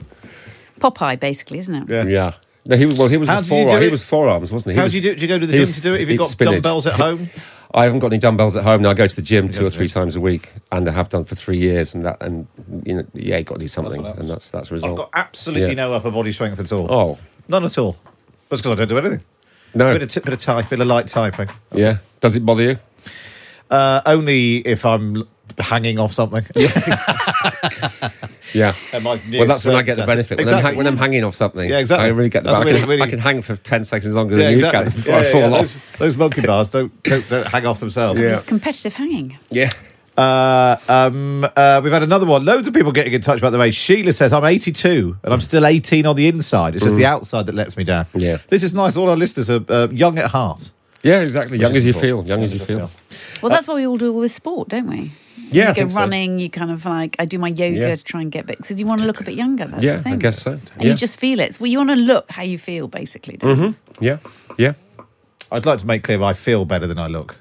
Popeye, 0.80 1.18
basically, 1.20 1.58
isn't 1.58 1.74
it? 1.74 1.88
Yeah. 1.88 2.04
yeah. 2.10 2.32
No, 2.64 2.76
he 2.76 2.86
was 2.86 2.98
well. 2.98 3.08
He 3.08 3.16
was 3.16 3.28
How 3.28 3.38
a 3.38 3.42
did 3.42 3.50
you 3.50 3.56
do 3.56 3.62
forearm. 3.64 3.82
He 3.82 3.88
was 3.88 4.02
forearms, 4.02 4.52
wasn't 4.52 4.70
he? 4.70 4.74
he 4.74 4.78
How 4.78 4.84
was, 4.84 4.92
do 4.92 4.98
you 4.98 5.02
do 5.02 5.10
it? 5.10 5.14
Do 5.16 5.22
you 5.22 5.28
go 5.28 5.38
to 5.38 5.46
the 5.46 5.52
gym 5.52 5.60
was- 5.60 5.74
to 5.76 5.80
do 5.82 5.94
it? 5.94 6.00
Have 6.00 6.08
you 6.08 6.14
eat 6.14 6.18
got 6.18 6.30
spinach. 6.30 6.54
dumbbells 6.54 6.86
at 6.86 6.94
home? 6.94 7.28
I 7.74 7.84
haven't 7.84 8.00
got 8.00 8.08
any 8.08 8.18
dumbbells 8.18 8.54
at 8.54 8.64
home. 8.64 8.82
Now 8.82 8.90
I 8.90 8.94
go 8.94 9.06
to 9.06 9.16
the 9.16 9.22
gym 9.22 9.48
two 9.48 9.64
or 9.64 9.70
three 9.70 9.88
times 9.88 10.14
a 10.14 10.20
week, 10.20 10.52
and 10.70 10.86
I 10.86 10.92
have 10.92 11.08
done 11.08 11.24
for 11.24 11.34
three 11.34 11.56
years. 11.56 11.94
And 11.94 12.04
that, 12.04 12.22
and 12.22 12.46
you 12.84 12.96
know, 12.96 13.06
yeah, 13.14 13.38
you 13.38 13.44
got 13.44 13.54
to 13.54 13.60
do 13.60 13.68
something, 13.68 14.00
what 14.02 14.08
happens. 14.08 14.20
and 14.28 14.30
that's 14.30 14.50
that's 14.50 14.68
the 14.68 14.74
result. 14.74 14.90
I've 14.92 14.96
got 14.98 15.10
absolutely 15.14 15.68
Yeah. 15.68 15.74
no 15.74 15.92
upper 15.94 16.10
body 16.10 16.32
strength 16.32 16.60
at 16.60 16.70
all. 16.72 16.86
Oh 16.92 17.18
None 17.48 17.64
at 17.64 17.78
all. 17.78 17.96
That's 18.48 18.60
because 18.62 18.72
I 18.78 18.84
don't 18.84 18.88
do 18.88 18.98
anything. 18.98 19.24
No, 19.74 19.92
Bit 19.94 20.02
of, 20.02 20.10
t- 20.10 20.20
bit 20.20 20.32
of 20.34 20.40
type, 20.40 20.68
bit 20.70 20.80
of 20.80 20.86
light 20.86 21.06
typing. 21.06 21.48
That's 21.70 21.82
yeah. 21.82 21.98
Does 22.20 22.36
it 22.36 22.44
bother 22.46 22.62
you? 22.62 22.76
Uh, 23.70 24.00
only 24.06 24.56
if 24.58 24.84
I'm 24.84 25.24
hanging 25.58 25.98
off 25.98 26.12
something. 26.12 26.44
Yeah. 28.54 28.74
At 28.92 29.02
Well, 29.02 29.16
that's 29.46 29.64
when 29.64 29.76
I 29.76 29.82
get 29.82 29.96
the 29.96 30.04
benefit. 30.06 30.36
When, 30.38 30.46
I'm, 30.46 30.54
Exactly. 30.54 30.62
hang- 30.70 30.76
when 30.76 30.86
I'm 30.86 30.96
hanging 30.98 31.24
off 31.24 31.34
something, 31.34 31.68
Yeah, 31.68 31.78
exactly. 31.78 32.06
I 32.06 32.10
really 32.10 32.28
get 32.28 32.44
the 32.44 32.50
That's 32.52 32.64
benefit. 32.64 32.84
I, 32.84 32.86
really- 32.86 32.98
can, 32.98 33.00
I 33.00 33.04
really- 33.04 33.10
can 33.10 33.18
hang 33.18 33.42
for 33.42 33.56
10 33.56 33.84
seconds 33.84 34.14
longer 34.14 34.36
Yeah, 34.36 34.44
than 34.50 34.54
exactly. 34.54 34.84
you 34.84 34.90
can 34.90 34.96
before 34.96 35.12
Yeah, 35.12 35.18
I 35.18 35.22
yeah, 35.22 35.32
fall 35.32 35.40
yeah. 35.40 35.46
off. 35.46 35.60
Those, 35.60 35.92
those 35.92 36.16
monkey 36.18 36.40
bars 36.42 36.70
don't, 36.70 37.02
don't, 37.02 37.28
don't 37.30 37.46
hang 37.48 37.66
off 37.66 37.80
themselves. 37.80 38.20
Yeah. 38.20 38.32
It's 38.34 38.42
competitive 38.42 38.92
hanging. 38.94 39.38
Yeah. 39.50 39.70
Uh, 40.16 40.76
um, 40.88 41.44
uh, 41.56 41.80
we've 41.82 41.92
had 41.92 42.02
another 42.02 42.26
one. 42.26 42.44
Loads 42.44 42.68
of 42.68 42.74
people 42.74 42.92
getting 42.92 43.12
in 43.14 43.20
touch 43.22 43.38
about 43.38 43.50
the 43.50 43.60
age. 43.62 43.74
Sheila 43.74 44.12
says, 44.12 44.32
I'm 44.32 44.44
82 44.44 45.16
and 45.24 45.32
I'm 45.32 45.40
still 45.40 45.64
18 45.64 46.04
on 46.06 46.16
the 46.16 46.28
inside. 46.28 46.74
It's 46.74 46.84
just 46.84 46.96
the 46.96 47.06
outside 47.06 47.46
that 47.46 47.54
lets 47.54 47.76
me 47.76 47.84
down. 47.84 48.04
Mm. 48.06 48.20
Yeah. 48.20 48.36
This 48.48 48.62
is 48.62 48.74
nice. 48.74 48.96
All 48.96 49.08
our 49.08 49.16
listeners 49.16 49.48
are 49.50 49.64
uh, 49.68 49.88
young 49.90 50.18
at 50.18 50.30
heart. 50.30 50.70
Yeah, 51.02 51.22
exactly. 51.22 51.58
Young 51.58 51.74
as 51.74 51.84
you 51.86 51.92
important. 51.92 52.26
feel. 52.26 52.28
Young 52.28 52.42
as 52.44 52.54
you 52.54 52.60
feel. 52.60 52.90
Well, 53.42 53.50
that's 53.50 53.66
what 53.66 53.74
we 53.76 53.86
all 53.86 53.96
do 53.96 54.12
with 54.12 54.30
sport, 54.32 54.68
don't 54.68 54.86
we? 54.86 55.10
Yeah, 55.50 55.64
I 55.64 55.68
you 55.68 55.74
go 55.74 55.74
think 55.74 55.90
so. 55.90 55.96
running. 55.98 56.38
You 56.38 56.48
kind 56.48 56.70
of 56.70 56.84
like 56.86 57.16
I 57.18 57.24
do 57.24 57.38
my 57.38 57.48
yoga 57.48 57.76
Yeah. 57.88 57.96
to 57.96 58.04
try 58.04 58.20
and 58.20 58.30
get 58.30 58.46
bit 58.46 58.58
because 58.58 58.78
you 58.78 58.86
want 58.86 59.00
to 59.00 59.06
look 59.06 59.20
a 59.20 59.24
bit 59.24 59.34
younger. 59.34 59.66
That's 59.66 59.82
Yeah, 59.82 59.96
the 59.96 60.10
I 60.10 60.16
guess 60.16 60.40
so. 60.42 60.52
And 60.52 60.62
Yeah. 60.80 60.90
you 60.90 60.94
just 60.94 61.18
feel 61.18 61.40
it. 61.40 61.58
Well, 61.60 61.66
you 61.70 61.78
want 61.78 61.90
to 61.90 61.96
look 61.96 62.30
how 62.30 62.42
you 62.42 62.56
feel, 62.58 62.86
basically. 62.88 63.36
Don't 63.36 63.58
you? 63.58 63.74
Yeah. 64.00 64.18
Yeah. 64.58 64.74
I'd 65.50 65.66
like 65.66 65.78
to 65.80 65.86
make 65.86 66.04
clear 66.04 66.22
I 66.22 66.32
feel 66.34 66.64
better 66.64 66.86
than 66.86 66.98
I 66.98 67.08
look. 67.08 67.36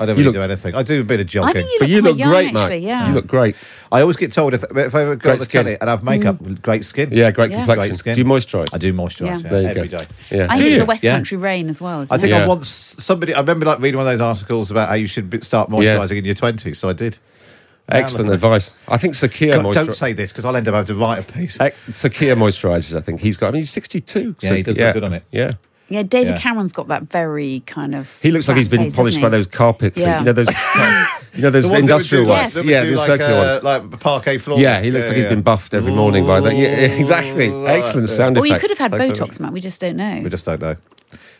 I 0.00 0.06
don't 0.06 0.16
really 0.16 0.24
look- 0.24 0.34
do 0.34 0.42
anything. 0.42 0.74
I 0.74 0.82
do 0.82 1.00
a 1.00 1.04
bit 1.04 1.20
of 1.20 1.26
jogging. 1.26 1.50
I 1.50 1.52
think 1.52 1.70
you 1.70 1.78
But 1.78 1.88
look, 1.88 1.90
you 1.90 2.00
quite 2.02 2.10
look 2.10 2.18
young, 2.18 2.30
great, 2.30 2.46
actually. 2.48 2.80
mate. 2.80 2.86
Yeah, 2.86 3.08
You 3.08 3.14
look 3.14 3.26
great. 3.26 3.56
I 3.92 4.00
always 4.00 4.16
get 4.16 4.32
told 4.32 4.54
if, 4.54 4.64
if 4.64 4.94
I 4.94 5.02
ever 5.02 5.16
go 5.16 5.22
Great 5.22 5.32
on 5.32 5.38
the 5.38 5.44
skin. 5.44 5.64
telly 5.64 5.76
and 5.80 5.90
have 5.90 6.02
makeup, 6.02 6.36
mm. 6.38 6.60
great 6.62 6.82
skin. 6.84 7.10
Yeah, 7.12 7.30
great 7.30 7.50
Yeah. 7.50 7.58
complexion. 7.58 7.78
Great 7.88 7.94
skin. 7.94 8.14
Do 8.14 8.20
you 8.20 8.24
moisturise? 8.24 8.66
I 8.72 8.78
do 8.78 8.92
moisturise 8.92 9.20
Yeah. 9.26 9.36
yeah. 9.36 9.48
There 9.50 9.62
you 9.62 9.68
every 9.68 9.88
go. 9.88 9.98
day. 9.98 10.06
Yeah. 10.30 10.46
I 10.50 10.56
Do 10.56 10.62
think 10.62 10.72
it's 10.74 10.80
the 10.80 10.86
West 10.86 11.04
Yeah. 11.04 11.14
Country 11.14 11.36
rain 11.38 11.68
as 11.68 11.80
well. 11.80 12.02
Isn't 12.02 12.14
I 12.14 12.18
think 12.18 12.30
Yeah. 12.30 12.44
I 12.44 12.46
want 12.46 12.62
s- 12.62 12.96
somebody. 12.98 13.34
I 13.34 13.40
remember 13.40 13.66
like 13.66 13.80
reading 13.80 13.98
one 13.98 14.06
of 14.06 14.12
those 14.12 14.20
articles 14.20 14.70
about 14.70 14.88
how 14.88 14.94
you 14.94 15.06
should 15.06 15.44
start 15.44 15.68
moisturising 15.70 16.16
in 16.16 16.24
your 16.24 16.34
twenties. 16.34 16.78
So 16.78 16.88
I 16.88 16.94
did. 16.94 17.18
Excellent 17.88 18.26
look 18.28 18.34
at 18.34 18.44
advice. 18.44 18.72
I 18.88 18.96
think 18.96 19.14
Sakia 19.14 19.60
God, 19.62 19.74
don't 19.74 19.94
say 19.94 20.12
this 20.12 20.32
because 20.32 20.44
I'll 20.44 20.56
end 20.56 20.68
up 20.68 20.74
having 20.74 20.86
to 20.86 20.94
write 20.94 21.18
a 21.18 21.22
piece. 21.32 21.58
Sakia 21.58 22.34
moisturises. 22.36 22.96
I 22.96 23.00
think 23.00 23.20
he's 23.20 23.36
got. 23.36 23.48
I 23.48 23.50
mean, 23.50 23.62
he's 23.62 23.70
sixty-two. 23.70 24.36
Yeah, 24.40 24.54
he 24.54 24.62
does 24.62 24.78
look 24.78 24.94
good 24.94 25.04
on 25.04 25.12
it. 25.12 25.24
Yeah, 25.32 25.48
it? 25.50 25.56
Yeah, 25.92 26.02
David 26.02 26.34
Yeah. 26.34 26.40
Cameron's 26.40 26.72
got 26.72 26.88
that 26.88 27.04
very 27.04 27.62
kind 27.66 27.94
of. 27.94 28.18
he 28.22 28.30
looks 28.30 28.48
like 28.48 28.56
he's 28.56 28.68
been 28.68 28.84
face, 28.84 28.96
polished 28.96 29.16
doesn't 29.16 29.22
by 29.22 29.28
those 29.36 29.46
carpet. 29.46 29.96
Yeah. 29.96 30.20
You 30.20 30.24
know 30.26 30.32
those. 30.32 30.48
you 31.34 31.42
know 31.42 31.50
those 31.50 31.64
The 31.64 31.70
ones 31.70 31.82
industrial 31.82 32.26
ones. 32.26 32.54
Yes. 32.54 32.64
Yeah, 32.64 32.82
do 32.84 32.90
the 32.90 32.96
like, 32.96 33.06
circular 33.06 33.32
uh, 33.32 33.46
ones. 33.46 33.62
like 33.62 33.90
the 33.90 33.96
parquet 33.96 34.38
floor. 34.38 34.58
Yeah, 34.58 34.80
he 34.80 34.90
looks 34.90 35.08
like 35.08 35.16
he's 35.16 35.26
been 35.26 35.42
buffed 35.42 35.74
every 35.74 35.94
morning 35.94 36.26
by 36.26 36.40
that. 36.40 36.54
Yeah, 36.54 36.68
exactly. 36.68 37.46
Excellent 37.66 38.08
sound 38.08 38.36
effect. 38.36 38.50
Or 38.50 38.54
you 38.54 38.60
could 38.60 38.70
have 38.70 38.78
had 38.78 38.90
Thanks 38.92 39.18
so 39.18 39.24
Botox, 39.26 39.40
Matt. 39.40 39.52
We 39.52 39.60
just 39.60 39.80
don't 39.80 39.96
know. 39.96 40.20
We 40.22 40.30
just 40.30 40.44
don't 40.44 40.60
know. 40.60 40.76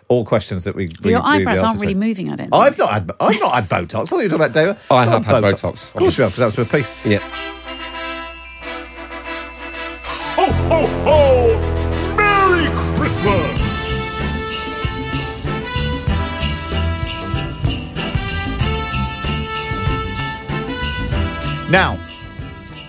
All 0.08 0.24
questions 0.24 0.64
that 0.64 0.74
we. 0.74 0.90
we 1.02 1.10
Your 1.12 1.20
we 1.20 1.26
eyebrows 1.26 1.58
the 1.60 1.64
aren't 1.66 1.80
really 1.80 1.94
to. 1.94 2.00
moving. 2.00 2.26
I 2.26 2.36
don't. 2.36 2.50
Think. 2.50 2.54
I've 2.54 2.76
not 2.76 2.90
had. 2.90 3.10
I've 3.20 3.40
not 3.40 3.54
had 3.54 3.68
Botox. 3.68 4.02
I 4.02 4.04
thought 4.04 4.16
you 4.18 4.24
were 4.24 4.28
talking 4.28 4.34
about 4.34 4.52
David. 4.52 4.76
I 4.90 4.96
I've 5.06 5.24
had 5.24 5.42
Botox. 5.42 5.84
Of 5.88 5.92
course 5.94 6.18
you 6.18 6.24
have, 6.24 6.32
because 6.32 6.38
that 6.40 6.44
was 6.46 6.54
for 6.56 6.62
a 6.62 6.78
piece. 6.78 7.06
much. 7.06 7.12
Yeah. 7.14 7.28
Ho, 10.36 10.44
ho, 10.68 10.86
ho! 11.04 12.16
Merry 12.16 12.68
Christmas! 12.98 13.61
Now, 21.72 21.98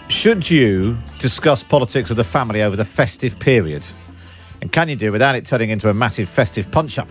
should 0.10 0.52
you 0.52 0.98
discuss 1.18 1.64
politics 1.64 2.10
with 2.10 2.18
the 2.18 2.26
family 2.26 2.64
over 2.64 2.76
the 2.76 2.84
festive 2.84 3.40
period? 3.40 3.88
And 4.62 4.74
can 4.74 4.90
you 4.90 4.98
do 4.98 5.10
without 5.10 5.36
it 5.36 5.46
turning 5.46 5.70
into 5.70 5.88
a 5.88 5.94
massive 5.94 6.28
festive 6.28 6.70
punch 6.70 7.00
up? 7.00 7.08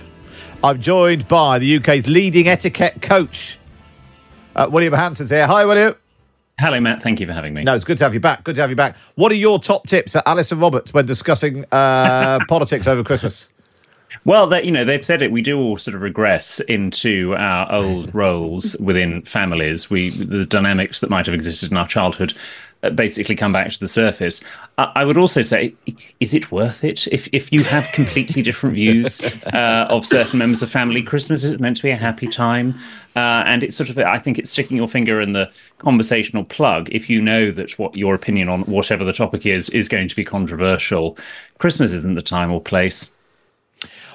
I'm 0.62 0.82
joined 0.82 1.26
by 1.28 1.58
the 1.58 1.78
UK's 1.78 2.06
leading 2.06 2.46
etiquette 2.46 3.00
coach, 3.00 3.58
uh, 4.54 4.68
William 4.70 4.92
Hanson's 4.92 5.30
here. 5.30 5.46
Hi, 5.46 5.64
William. 5.64 5.94
Hello, 6.60 6.78
Matt. 6.78 7.00
Thank 7.00 7.20
you 7.20 7.26
for 7.26 7.32
having 7.32 7.54
me. 7.54 7.62
No, 7.64 7.74
it's 7.74 7.84
good 7.84 7.96
to 7.96 8.04
have 8.04 8.12
you 8.12 8.20
back. 8.20 8.44
Good 8.44 8.56
to 8.56 8.60
have 8.60 8.68
you 8.68 8.76
back. 8.76 8.94
What 9.14 9.32
are 9.32 9.36
your 9.36 9.58
top 9.58 9.86
tips 9.86 10.12
for 10.12 10.20
Alice 10.26 10.52
and 10.52 10.60
Robert 10.60 10.92
when 10.92 11.06
discussing 11.06 11.64
uh, 11.72 12.38
politics 12.48 12.86
over 12.86 13.02
Christmas? 13.02 13.48
Well, 14.24 14.46
that 14.48 14.64
you 14.64 14.70
know, 14.70 14.84
they've 14.84 15.04
said 15.04 15.22
it. 15.22 15.32
We 15.32 15.42
do 15.42 15.58
all 15.58 15.78
sort 15.78 15.94
of 15.96 16.02
regress 16.02 16.60
into 16.60 17.34
our 17.36 17.72
old 17.72 18.14
roles 18.14 18.76
within 18.78 19.22
families. 19.22 19.90
We 19.90 20.10
the 20.10 20.44
dynamics 20.44 21.00
that 21.00 21.10
might 21.10 21.26
have 21.26 21.34
existed 21.34 21.70
in 21.70 21.76
our 21.76 21.88
childhood 21.88 22.34
uh, 22.84 22.90
basically 22.90 23.34
come 23.34 23.52
back 23.52 23.70
to 23.70 23.80
the 23.80 23.88
surface. 23.88 24.40
I, 24.78 24.92
I 24.96 25.04
would 25.04 25.16
also 25.16 25.42
say, 25.42 25.74
is 26.20 26.34
it 26.34 26.52
worth 26.52 26.84
it 26.84 27.06
if 27.08 27.28
if 27.32 27.52
you 27.52 27.64
have 27.64 27.90
completely 27.94 28.42
different 28.48 28.76
views 28.76 29.44
uh, 29.52 29.86
of 29.90 30.06
certain 30.06 30.38
members 30.38 30.62
of 30.62 30.70
family? 30.70 31.02
Christmas 31.02 31.42
is 31.42 31.58
meant 31.58 31.76
to 31.78 31.82
be 31.82 31.90
a 31.90 31.96
happy 31.96 32.28
time. 32.28 32.78
Uh, 33.14 33.44
and 33.46 33.62
it's 33.62 33.76
sort 33.76 33.90
of, 33.90 33.98
I 33.98 34.18
think 34.18 34.38
it's 34.38 34.50
sticking 34.50 34.78
your 34.78 34.88
finger 34.88 35.20
in 35.20 35.34
the 35.34 35.50
conversational 35.78 36.44
plug 36.44 36.88
if 36.90 37.10
you 37.10 37.20
know 37.20 37.50
that 37.50 37.78
what 37.78 37.94
your 37.94 38.14
opinion 38.14 38.48
on 38.48 38.62
whatever 38.62 39.04
the 39.04 39.12
topic 39.12 39.44
is 39.44 39.68
is 39.70 39.88
going 39.88 40.08
to 40.08 40.16
be 40.16 40.24
controversial. 40.24 41.18
Christmas 41.58 41.92
isn't 41.92 42.14
the 42.14 42.22
time 42.22 42.50
or 42.50 42.60
place. 42.60 43.10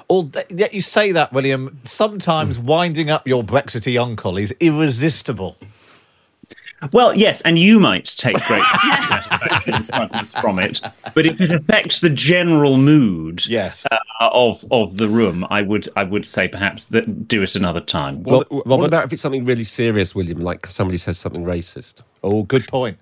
All, 0.08 0.30
yet 0.48 0.72
you 0.72 0.80
say 0.80 1.12
that, 1.12 1.32
William. 1.32 1.78
Sometimes 1.82 2.58
winding 2.58 3.10
up 3.10 3.28
your 3.28 3.42
Brexity 3.44 3.98
uncle 3.98 4.38
is 4.38 4.52
irresistible. 4.60 5.56
Well, 6.92 7.12
yes, 7.12 7.40
and 7.40 7.58
you 7.58 7.80
might 7.80 8.06
take 8.06 8.36
great 8.46 8.62
satisfaction 9.82 10.40
from 10.40 10.60
it, 10.60 10.80
but 11.12 11.26
if 11.26 11.40
it 11.40 11.50
affects 11.50 11.98
the 12.00 12.08
general 12.08 12.76
mood 12.76 13.44
Yes. 13.48 13.84
uh, 13.90 13.98
of 14.20 14.64
of 14.70 14.96
the 14.96 15.08
room, 15.08 15.44
I 15.50 15.60
would 15.62 15.88
I 15.96 16.04
would 16.04 16.24
say 16.24 16.46
perhaps 16.46 16.86
that 16.86 17.26
do 17.26 17.42
it 17.42 17.56
another 17.56 17.80
time. 17.80 18.22
Well, 18.22 18.44
Well, 18.48 18.62
what 18.64 18.78
what- 18.78 18.86
about 18.86 19.04
if 19.06 19.12
it's 19.12 19.22
something 19.22 19.44
really 19.44 19.64
serious, 19.64 20.14
William? 20.14 20.38
Like 20.38 20.66
somebody 20.66 20.98
says 20.98 21.18
something 21.18 21.44
racist. 21.44 22.02
Oh, 22.22 22.44
good 22.44 22.68
point. 22.68 22.96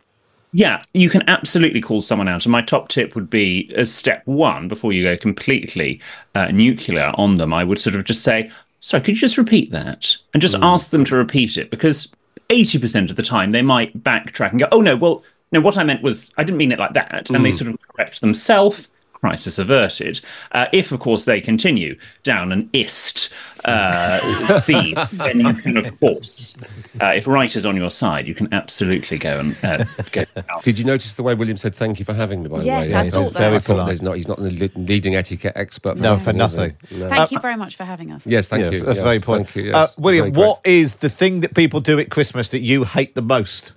Yeah, 0.53 0.83
you 0.95 1.11
can 1.11 1.23
absolutely 1.29 1.81
call 1.81 2.03
someone 2.03 2.29
out. 2.29 2.47
And 2.47 2.53
my 2.53 2.63
top 2.63 2.89
tip 2.89 3.15
would 3.15 3.29
be 3.29 3.71
as 3.77 3.93
step 3.93 4.23
one, 4.27 4.69
before 4.69 4.93
you 4.93 5.03
go 5.03 5.17
completely 5.17 6.01
uh, 6.35 6.47
nuclear 6.47 7.13
on 7.15 7.37
them, 7.37 7.53
I 7.53 7.65
would 7.65 7.79
sort 7.79 7.97
of 7.97 8.05
just 8.05 8.23
say, 8.23 8.51
sorry, 8.81 9.03
could 9.03 9.17
you 9.17 9.21
just 9.21 9.39
repeat 9.39 9.71
that? 9.73 10.17
And 10.33 10.41
just 10.41 10.55
ask 10.57 10.91
them 10.91 11.05
to 11.07 11.17
repeat 11.17 11.57
it 11.57 11.71
because 11.71 12.09
80% 12.49 13.11
of 13.11 13.17
the 13.17 13.23
time 13.23 13.53
they 13.53 13.63
might 13.63 14.03
backtrack 14.03 14.51
and 14.51 14.61
go, 14.61 14.69
oh, 14.73 14.81
no, 14.81 14.97
well, 14.97 15.25
no, 15.53 15.61
what 15.61 15.77
I 15.77 15.85
meant 15.85 16.03
was, 16.03 16.31
I 16.37 16.45
didn't 16.45 16.59
mean 16.59 16.73
it 16.73 16.79
like 16.79 16.95
that. 16.95 17.29
And 17.31 17.45
they 17.45 17.53
sort 17.53 17.71
of 17.71 17.79
correct 17.89 18.21
themselves, 18.21 18.89
crisis 19.27 19.59
averted. 19.59 20.21
Uh, 20.53 20.67
if, 20.73 20.93
of 20.93 21.01
course, 21.01 21.25
they 21.25 21.41
continue 21.41 21.99
down 22.23 22.53
an 22.53 22.71
ist 22.73 23.35
uh, 23.65 24.61
theme, 24.61 24.95
then 25.15 25.41
you 25.41 25.53
can, 25.55 25.77
of 25.79 25.99
course, 25.99 26.55
uh, 27.01 27.07
if 27.07 27.27
right 27.27 27.57
is 27.57 27.67
on 27.67 27.77
your 27.77 27.91
side, 27.91 28.25
you 28.27 28.35
can 28.37 28.53
absolutely 28.55 29.19
go 29.19 29.41
and 29.41 29.57
uh, 29.65 29.85
go. 30.13 30.23
Out. 30.49 30.63
Did 30.63 30.79
you 30.79 30.85
notice 30.85 31.15
the 31.15 31.25
way 31.25 31.35
William 31.35 31.57
said 31.57 31.75
thank 31.75 31.99
you 31.99 32.05
for 32.05 32.15
having 32.15 32.45
me? 32.45 32.49
By 32.49 32.63
Yes, 32.63 32.87
the 32.87 32.93
way, 32.95 33.01
I 33.01 33.11
thought 33.11 33.33
that. 33.33 33.39
Very 33.39 33.57
I 33.57 33.59
thought 33.59 33.73
polite. 33.75 33.87
there's 33.89 34.03
not. 34.03 34.15
He's 34.15 34.29
not 34.29 34.39
the 34.39 34.71
le- 34.77 34.81
leading 34.81 35.17
etiquette 35.17 35.55
expert. 35.57 35.97
No, 35.99 36.17
for 36.17 36.31
anything, 36.31 36.41
is 36.45 36.53
he? 36.53 36.59
nothing. 36.59 36.77
No. 37.01 37.09
Thank 37.09 37.33
you 37.33 37.41
very 37.41 37.57
much 37.57 37.75
for 37.75 37.83
having 37.85 38.13
us. 38.13 38.25
Yes, 38.25 38.47
thank 38.47 38.65
Yes, 38.65 38.75
you. 38.75 38.81
That's 38.81 38.99
Yes, 38.99 39.03
very 39.05 39.17
important. 39.17 39.49
Thank 39.49 39.67
you. 39.67 39.73
uh, 39.73 39.81
yes, 39.81 39.99
William, 39.99 40.33
very 40.33 40.47
what 40.47 40.61
is 40.65 40.97
the 40.97 41.09
thing 41.09 41.41
that 41.41 41.55
people 41.57 41.81
do 41.81 41.99
at 41.99 42.11
Christmas 42.11 42.51
that 42.51 42.61
you 42.61 42.85
hate 42.85 43.17
the 43.17 43.23
most? 43.23 43.73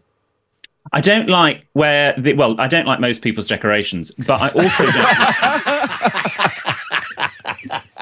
I 0.92 1.02
don't 1.02 1.30
like 1.30 1.68
where 1.74 2.14
the 2.18 2.34
well, 2.34 2.60
I 2.60 2.68
don't 2.68 2.88
like 2.88 3.00
most 3.00 3.22
people's 3.22 3.48
decorations, 3.48 4.12
but 4.12 4.42
I 4.42 4.50
also 4.50 4.86
don't. 4.86 4.96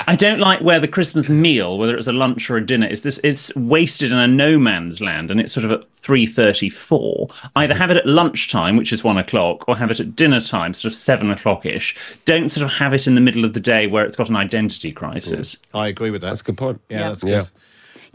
I 0.09 0.15
don't 0.15 0.39
like 0.39 0.61
where 0.61 0.79
the 0.79 0.87
Christmas 0.87 1.27
meal, 1.27 1.77
whether 1.77 1.97
it's 1.97 2.07
a 2.07 2.13
lunch 2.13 2.49
or 2.49 2.55
a 2.55 2.65
dinner, 2.65 2.87
is 2.87 3.01
this 3.01 3.19
it's 3.25 3.53
wasted 3.57 4.13
in 4.13 4.17
a 4.17 4.27
no 4.27 4.57
man's 4.57 5.01
land 5.01 5.29
and 5.29 5.39
it's 5.41 5.51
sort 5.51 5.65
of 5.65 5.71
at 5.71 5.91
three 5.91 6.25
thirty 6.25 6.69
four. 6.69 7.27
Either 7.57 7.73
mm-hmm. 7.73 7.81
have 7.81 7.91
it 7.91 7.97
at 7.97 8.05
lunchtime, 8.05 8.77
which 8.77 8.93
is 8.93 9.03
one 9.03 9.17
o'clock, 9.17 9.67
or 9.67 9.75
have 9.75 9.91
it 9.91 9.99
at 9.99 10.15
dinner 10.15 10.39
time, 10.39 10.73
sort 10.73 10.93
of 10.93 10.95
seven 10.95 11.29
o'clock 11.29 11.65
ish. 11.65 11.97
Don't 12.23 12.49
sort 12.49 12.63
of 12.63 12.71
have 12.77 12.93
it 12.93 13.05
in 13.05 13.15
the 13.15 13.21
middle 13.21 13.43
of 13.43 13.51
the 13.53 13.59
day 13.59 13.85
where 13.87 14.05
it's 14.05 14.15
got 14.15 14.29
an 14.29 14.37
identity 14.37 14.93
crisis. 14.93 15.57
I 15.73 15.89
agree 15.89 16.09
with 16.09 16.21
that. 16.21 16.27
That's 16.27 16.41
a 16.41 16.45
good 16.45 16.57
point. 16.57 16.79
Yeah, 16.87 16.99
Yeah. 16.99 17.07
that's 17.09 17.23
good. 17.23 17.29
Yeah. 17.29 17.43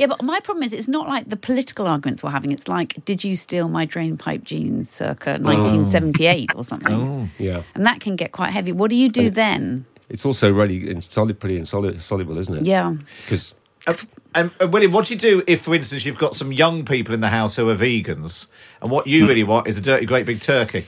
Yeah, 0.03 0.09
but 0.09 0.21
my 0.21 0.41
problem 0.41 0.65
is 0.65 0.73
it's 0.73 0.89
not 0.89 1.07
like 1.07 1.29
the 1.29 1.37
political 1.37 1.87
arguments 1.87 2.25
we're 2.25 2.31
having. 2.31 2.51
It's 2.51 2.67
like, 2.67 3.05
did 3.05 3.23
you 3.23 3.37
steal 3.37 3.69
my 3.69 3.85
drain 3.85 4.17
pipe 4.17 4.43
jeans 4.43 4.91
circa 4.91 5.39
1978 5.39 6.51
or 6.57 6.65
something? 6.65 6.93
Oh, 6.93 7.29
yeah. 7.39 7.63
And 7.77 7.87
that 7.87 8.01
can 8.01 8.17
get 8.17 8.33
quite 8.33 8.51
heavy. 8.51 8.73
What 8.73 8.91
do 8.91 8.97
you 8.97 9.09
do 9.09 9.31
then? 9.31 9.87
It's 10.09 10.27
also 10.27 10.53
really 10.53 10.81
insolu- 10.81 11.39
pretty 11.39 11.57
insoluble, 11.57 12.37
isn't 12.37 12.53
it? 12.53 12.67
Yeah. 12.67 12.97
Because 13.23 13.55
And, 14.35 14.51
and 14.59 14.73
William, 14.73 14.91
what 14.91 15.07
do 15.07 15.15
you 15.15 15.21
do 15.21 15.45
if, 15.47 15.61
for 15.61 15.73
instance, 15.73 16.05
you've 16.05 16.19
got 16.19 16.35
some 16.35 16.51
young 16.51 16.85
people 16.85 17.15
in 17.15 17.21
the 17.21 17.29
house 17.29 17.55
who 17.55 17.71
are 17.71 17.77
vegans, 17.77 18.49
and 18.81 18.91
what 18.91 19.07
you 19.07 19.23
hmm. 19.23 19.29
really 19.29 19.45
want 19.45 19.69
is 19.69 19.79
a 19.79 19.83
dirty, 19.83 20.05
great 20.05 20.27
big 20.27 20.41
turkey? 20.41 20.85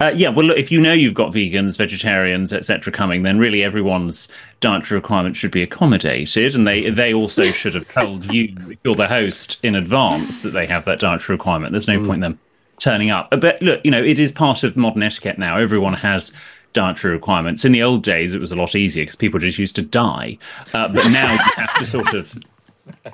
Uh, 0.00 0.12
yeah, 0.14 0.28
well, 0.28 0.46
look, 0.46 0.58
if 0.58 0.72
you 0.72 0.80
know 0.80 0.92
you've 0.92 1.14
got 1.14 1.32
vegans, 1.32 1.78
vegetarians, 1.78 2.52
etc., 2.52 2.92
coming, 2.92 3.22
then 3.22 3.38
really 3.38 3.62
everyone's 3.62 4.28
dietary 4.60 4.98
requirements 4.98 5.38
should 5.38 5.52
be 5.52 5.62
accommodated, 5.62 6.54
and 6.54 6.66
they 6.66 6.90
they 6.90 7.14
also 7.14 7.44
should 7.60 7.74
have 7.74 7.88
told 7.88 8.32
you, 8.32 8.54
if 8.70 8.78
you're 8.82 8.96
the 8.96 9.06
host, 9.06 9.58
in 9.62 9.74
advance 9.74 10.42
that 10.42 10.50
they 10.50 10.66
have 10.66 10.84
that 10.84 10.98
dietary 10.98 11.36
requirement. 11.36 11.72
There's 11.72 11.88
no 11.88 11.98
point 11.98 12.14
in 12.16 12.20
them 12.20 12.40
turning 12.78 13.10
up. 13.10 13.28
Uh, 13.30 13.36
But 13.36 13.62
look, 13.62 13.80
you 13.84 13.90
know, 13.90 14.02
it 14.02 14.18
is 14.18 14.32
part 14.32 14.64
of 14.64 14.76
modern 14.76 15.02
etiquette 15.02 15.38
now. 15.38 15.56
Everyone 15.58 15.94
has 15.94 16.32
dietary 16.72 17.14
requirements. 17.14 17.64
In 17.64 17.70
the 17.70 17.82
old 17.82 18.02
days, 18.02 18.34
it 18.34 18.40
was 18.40 18.50
a 18.50 18.56
lot 18.56 18.74
easier 18.74 19.02
because 19.04 19.14
people 19.16 19.38
just 19.38 19.58
used 19.58 19.76
to 19.76 19.82
die, 19.82 20.38
uh, 20.72 20.88
but 20.88 21.08
now 21.10 21.32
you 21.32 21.38
have 21.56 21.78
to 21.78 21.86
sort 21.86 22.14
of 22.14 22.36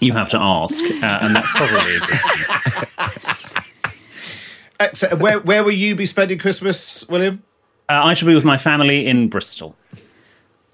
you 0.00 0.12
have 0.14 0.30
to 0.30 0.38
ask, 0.38 0.82
uh, 0.82 1.18
and 1.22 1.36
that's 1.36 1.50
probably 1.52 1.96
a 1.96 2.00
good 2.00 2.18
thing. 2.18 3.56
Excellent. 4.80 5.20
where, 5.20 5.38
where 5.40 5.62
will 5.62 5.70
you 5.72 5.94
be 5.94 6.06
spending 6.06 6.38
Christmas, 6.38 7.08
William? 7.08 7.42
Uh, 7.88 8.02
I 8.04 8.14
shall 8.14 8.26
be 8.28 8.34
with 8.34 8.44
my 8.44 8.56
family 8.58 9.06
in 9.06 9.28
Bristol. 9.28 9.76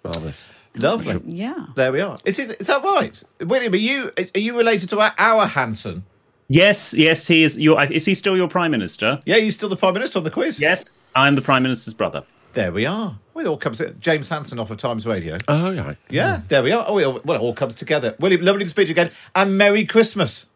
marvellous. 0.05 0.53
Lovely. 0.77 1.21
Yeah. 1.25 1.67
There 1.75 1.91
we 1.91 2.01
are. 2.03 2.19
Is, 2.25 2.39
is, 2.39 2.51
is 2.53 2.67
that 2.67 2.83
right? 2.83 3.23
William, 3.41 3.73
are 3.73 3.77
you, 3.77 4.11
are 4.35 4.39
you 4.39 4.57
related 4.57 4.89
to 4.91 5.01
our, 5.01 5.13
our 5.19 5.47
Hanson? 5.47 6.05
Yes, 6.49 6.95
yes, 6.95 7.27
he 7.27 7.43
is. 7.43 7.59
Your 7.59 7.83
is 7.91 8.05
he 8.05 8.15
still 8.15 8.37
your 8.37 8.47
prime 8.49 8.71
minister? 8.71 9.21
Yeah, 9.27 9.37
you're 9.37 9.51
still 9.51 9.69
the 9.69 9.77
Prime 9.77 9.95
Minister 9.95 10.19
on 10.19 10.25
the 10.25 10.31
quiz? 10.31 10.61
Yes, 10.61 10.93
I'm 11.17 11.35
the 11.35 11.43
prime 11.43 11.65
minister's 11.65 11.95
brother. 11.95 12.23
There 12.53 12.71
we 12.71 12.87
are. 12.87 13.19
Well, 13.35 13.45
it 13.45 13.49
all 13.49 13.57
comes 13.59 13.83
James 13.99 14.29
Hanson 14.29 14.59
off 14.61 14.71
of 14.71 14.77
Times 14.79 15.07
Radio. 15.07 15.39
Oh, 15.49 15.71
yeah. 15.71 15.95
Yeah, 16.09 16.43
there 16.49 16.63
we 16.63 16.71
are. 16.73 16.85
Oh, 16.87 16.95
well, 16.95 17.37
it 17.37 17.41
all 17.41 17.53
comes 17.53 17.75
together. 17.75 18.15
William, 18.21 18.43
lovely 18.43 18.63
to 18.63 18.71
speak 18.71 18.87
to 18.87 18.95
you 18.95 19.01
again, 19.01 19.11
and 19.35 19.59
Merry 19.59 19.85
Christmas. 19.85 20.47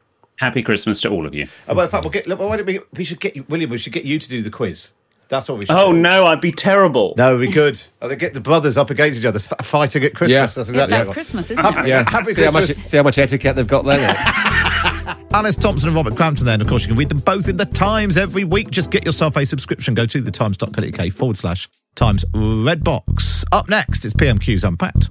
Happy 0.40 0.62
Christmas 0.62 1.02
to 1.02 1.10
all 1.10 1.26
of 1.26 1.34
you. 1.34 1.46
Oh, 1.68 1.74
well, 1.74 1.84
in 1.84 1.90
fact, 1.90 2.02
we'll 2.02 2.10
get. 2.10 2.26
Look, 2.26 2.38
why 2.38 2.56
don't 2.56 2.64
we, 2.64 2.80
we 2.94 3.04
should 3.04 3.20
get 3.20 3.36
you, 3.36 3.44
William. 3.50 3.68
We 3.68 3.76
should 3.76 3.92
get 3.92 4.06
you 4.06 4.18
to 4.18 4.26
do 4.26 4.40
the 4.40 4.48
quiz. 4.48 4.92
That's 5.28 5.46
what 5.50 5.58
we 5.58 5.66
should. 5.66 5.76
Oh 5.76 5.92
do. 5.92 5.98
no, 5.98 6.24
I'd 6.24 6.40
be 6.40 6.50
terrible. 6.50 7.12
No, 7.18 7.36
we 7.38 7.52
could. 7.52 7.80
Oh, 8.00 8.08
they 8.08 8.16
get 8.16 8.32
the 8.32 8.40
brothers 8.40 8.78
up 8.78 8.88
against 8.88 9.20
each 9.20 9.26
other, 9.26 9.38
f- 9.38 9.66
fighting 9.66 10.02
at 10.02 10.14
Christmas. 10.14 10.32
Yeah. 10.34 10.40
That's 10.40 10.56
exactly 10.70 10.90
That's 10.96 11.06
right. 11.08 11.12
Christmas, 11.12 11.50
isn't 11.50 11.62
Happy- 11.62 11.80
it? 11.80 11.88
Yeah. 11.88 12.08
Happy 12.10 12.32
see, 12.32 12.42
how 12.42 12.50
much, 12.52 12.64
see 12.64 12.96
how 12.96 13.02
much 13.02 13.18
etiquette 13.18 13.54
they've 13.54 13.66
got 13.68 13.84
there. 13.84 13.98
Alice 15.32 15.56
Thomson 15.56 15.90
and 15.90 15.96
Robert 15.96 16.16
Crampton 16.16 16.46
there. 16.46 16.54
And 16.54 16.62
of 16.62 16.68
course, 16.68 16.82
you 16.82 16.88
can 16.88 16.96
read 16.96 17.10
them 17.10 17.18
both 17.18 17.48
in 17.48 17.56
the 17.58 17.66
Times 17.66 18.16
every 18.16 18.44
week. 18.44 18.70
Just 18.70 18.90
get 18.90 19.04
yourself 19.04 19.36
a 19.36 19.44
subscription. 19.44 19.92
Go 19.94 20.06
to 20.06 20.20
thetimes.co.uk 20.22 21.12
forward 21.12 21.36
slash 21.36 21.68
Times 21.94 22.24
Red 22.34 22.82
Box. 22.82 23.44
Up 23.52 23.68
next, 23.68 24.04
it's 24.04 24.14
PMQ's 24.14 24.64
Unpacked. 24.64 25.10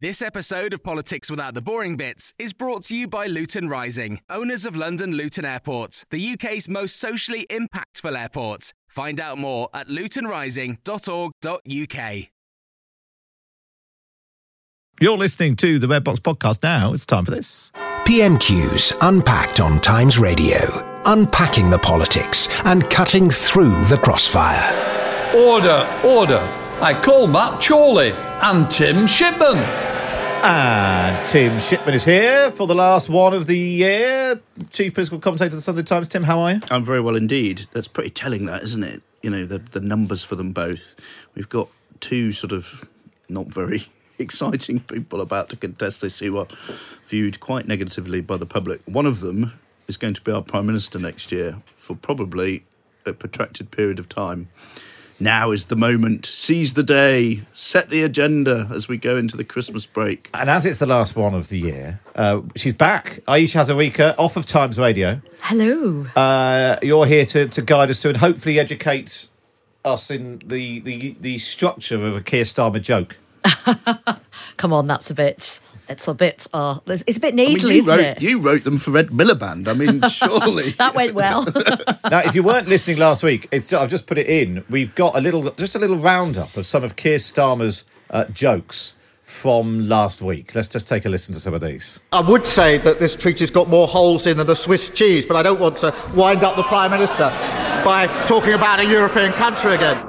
This 0.00 0.22
episode 0.22 0.72
of 0.72 0.84
Politics 0.84 1.28
Without 1.28 1.54
the 1.54 1.60
Boring 1.60 1.96
Bits 1.96 2.32
is 2.38 2.52
brought 2.52 2.84
to 2.84 2.94
you 2.94 3.08
by 3.08 3.26
Luton 3.26 3.68
Rising, 3.68 4.20
owners 4.30 4.64
of 4.64 4.76
London 4.76 5.10
Luton 5.10 5.44
Airport, 5.44 6.04
the 6.10 6.34
UK's 6.34 6.68
most 6.68 6.98
socially 6.98 7.48
impactful 7.50 8.16
airport. 8.16 8.72
Find 8.86 9.18
out 9.18 9.38
more 9.38 9.68
at 9.74 9.88
lutonrising.org.uk. 9.88 12.26
You're 15.00 15.16
listening 15.16 15.56
to 15.56 15.80
the 15.80 15.88
Red 15.88 16.04
Box 16.04 16.20
podcast 16.20 16.62
now. 16.62 16.92
It's 16.92 17.04
time 17.04 17.24
for 17.24 17.32
this. 17.32 17.72
PMQs 18.04 18.96
unpacked 19.02 19.58
on 19.58 19.80
Times 19.80 20.20
Radio, 20.20 20.58
unpacking 21.06 21.70
the 21.70 21.78
politics 21.80 22.46
and 22.64 22.88
cutting 22.88 23.30
through 23.30 23.82
the 23.86 23.98
crossfire. 23.98 24.72
Order, 25.36 25.88
order. 26.04 26.38
I 26.80 26.94
call 27.02 27.26
Matt 27.26 27.60
Chorley 27.60 28.12
and 28.12 28.70
Tim 28.70 29.08
Shipman. 29.08 29.87
And 30.42 31.28
Tim 31.28 31.58
Shipman 31.58 31.94
is 31.94 32.04
here 32.04 32.50
for 32.50 32.66
the 32.66 32.74
last 32.74 33.08
one 33.08 33.34
of 33.34 33.46
the 33.46 33.58
year. 33.58 34.40
Chief 34.70 34.94
political 34.94 35.18
commentator 35.18 35.48
of 35.48 35.52
the 35.52 35.60
Sunday 35.60 35.82
Times. 35.82 36.08
Tim, 36.08 36.22
how 36.22 36.38
are 36.40 36.52
you? 36.54 36.60
I'm 36.70 36.84
very 36.84 37.00
well 37.00 37.16
indeed. 37.16 37.66
That's 37.72 37.88
pretty 37.88 38.10
telling, 38.10 38.46
that 38.46 38.62
isn't 38.62 38.84
it? 38.84 39.02
You 39.22 39.30
know, 39.30 39.44
the 39.44 39.58
the 39.58 39.80
numbers 39.80 40.22
for 40.22 40.36
them 40.36 40.52
both. 40.52 40.94
We've 41.34 41.48
got 41.48 41.68
two 42.00 42.30
sort 42.32 42.52
of 42.52 42.88
not 43.28 43.46
very 43.48 43.86
exciting 44.18 44.80
people 44.80 45.20
about 45.20 45.48
to 45.50 45.56
contest 45.56 46.00
this 46.02 46.20
who 46.20 46.38
are 46.38 46.46
viewed 47.06 47.40
quite 47.40 47.66
negatively 47.66 48.20
by 48.20 48.36
the 48.36 48.46
public. 48.46 48.80
One 48.86 49.06
of 49.06 49.20
them 49.20 49.58
is 49.88 49.96
going 49.96 50.14
to 50.14 50.20
be 50.20 50.30
our 50.30 50.42
prime 50.42 50.66
minister 50.66 50.98
next 50.98 51.32
year 51.32 51.56
for 51.74 51.96
probably 51.96 52.64
a 53.04 53.12
protracted 53.12 53.70
period 53.70 53.98
of 53.98 54.08
time. 54.08 54.48
Now 55.20 55.50
is 55.50 55.64
the 55.64 55.76
moment. 55.76 56.26
Seize 56.26 56.74
the 56.74 56.82
day. 56.82 57.42
Set 57.52 57.90
the 57.90 58.02
agenda 58.02 58.68
as 58.72 58.86
we 58.86 58.96
go 58.96 59.16
into 59.16 59.36
the 59.36 59.44
Christmas 59.44 59.84
break. 59.84 60.30
And 60.32 60.48
as 60.48 60.64
it's 60.64 60.78
the 60.78 60.86
last 60.86 61.16
one 61.16 61.34
of 61.34 61.48
the 61.48 61.58
year, 61.58 62.00
uh, 62.14 62.42
she's 62.54 62.74
back. 62.74 63.20
Ayesha 63.26 63.58
Hazarika, 63.58 64.14
off 64.16 64.36
of 64.36 64.46
Times 64.46 64.78
Radio. 64.78 65.20
Hello. 65.40 66.06
Uh, 66.14 66.76
you're 66.82 67.06
here 67.06 67.24
to, 67.26 67.48
to 67.48 67.62
guide 67.62 67.90
us 67.90 68.00
to 68.02 68.08
and 68.08 68.16
hopefully 68.16 68.60
educate 68.60 69.26
us 69.84 70.10
in 70.10 70.38
the, 70.44 70.80
the, 70.80 71.16
the 71.20 71.38
structure 71.38 72.04
of 72.06 72.16
a 72.16 72.20
Keir 72.20 72.44
Starmer 72.44 72.80
joke. 72.80 73.16
Come 74.56 74.72
on, 74.72 74.86
that's 74.86 75.10
a 75.10 75.14
bit. 75.14 75.60
It's 75.88 76.06
a 76.06 76.14
bit. 76.14 76.46
Uh, 76.52 76.78
it's 76.86 77.02
it's 77.06 77.16
a 77.16 77.20
bit 77.20 77.34
I 77.34 77.36
mean, 77.36 77.48
nasally, 77.48 77.74
you, 77.74 77.78
isn't 77.78 77.96
wrote, 77.96 78.04
it? 78.04 78.22
you 78.22 78.38
wrote 78.38 78.64
them 78.64 78.78
for 78.78 78.96
Ed 78.96 79.08
Miliband. 79.08 79.68
I 79.68 79.72
mean, 79.72 80.02
surely. 80.10 80.70
That 80.72 80.94
went 80.94 81.14
well. 81.14 81.44
now, 82.10 82.20
if 82.20 82.34
you 82.34 82.42
weren't 82.42 82.68
listening 82.68 82.98
last 82.98 83.22
week, 83.22 83.48
it's, 83.50 83.72
I've 83.72 83.90
just 83.90 84.06
put 84.06 84.18
it 84.18 84.26
in. 84.26 84.64
We've 84.68 84.94
got 84.94 85.16
a 85.16 85.20
little, 85.20 85.50
just 85.52 85.74
a 85.74 85.78
little 85.78 85.96
roundup 85.96 86.56
of 86.56 86.66
some 86.66 86.84
of 86.84 86.96
Keir 86.96 87.18
Starmer's 87.18 87.84
uh, 88.10 88.24
jokes 88.26 88.96
from 89.22 89.88
last 89.88 90.22
week. 90.22 90.54
Let's 90.54 90.68
just 90.68 90.88
take 90.88 91.04
a 91.04 91.08
listen 91.08 91.34
to 91.34 91.40
some 91.40 91.54
of 91.54 91.60
these. 91.60 92.00
I 92.12 92.20
would 92.20 92.46
say 92.46 92.78
that 92.78 92.98
this 92.98 93.14
treaty's 93.14 93.50
got 93.50 93.68
more 93.68 93.86
holes 93.86 94.26
in 94.26 94.36
than 94.38 94.48
a 94.48 94.56
Swiss 94.56 94.90
cheese, 94.90 95.26
but 95.26 95.36
I 95.36 95.42
don't 95.42 95.60
want 95.60 95.78
to 95.78 95.94
wind 96.14 96.44
up 96.44 96.56
the 96.56 96.62
Prime 96.64 96.90
Minister 96.90 97.30
by 97.84 98.06
talking 98.26 98.54
about 98.54 98.80
a 98.80 98.86
European 98.86 99.32
country 99.32 99.74
again. 99.74 100.08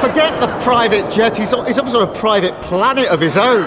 Forget 0.00 0.40
the 0.40 0.46
private 0.62 1.10
jet. 1.10 1.36
He's, 1.36 1.50
he's 1.50 1.78
obviously 1.78 2.00
on 2.00 2.08
a 2.08 2.14
private 2.14 2.60
planet 2.62 3.08
of 3.08 3.20
his 3.20 3.36
own. 3.36 3.64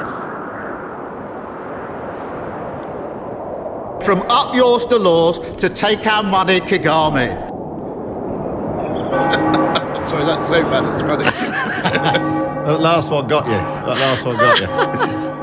From 4.03 4.21
up 4.29 4.55
yours 4.55 4.85
Delors 4.85 5.59
to 5.59 5.69
take 5.69 6.07
our 6.07 6.23
money, 6.23 6.59
Kigali. 6.61 7.29
Sorry, 10.09 10.25
that's 10.25 10.47
so 10.47 10.63
bad. 10.63 10.89
It's 10.89 11.01
funny. 11.01 12.45
That 12.69 12.81
last 12.81 13.09
one 13.09 13.25
got 13.25 13.45
you. 13.45 13.51
That 13.53 13.97
last 13.97 14.25
one 14.27 14.37
got 14.37 14.59
you. 14.59 15.29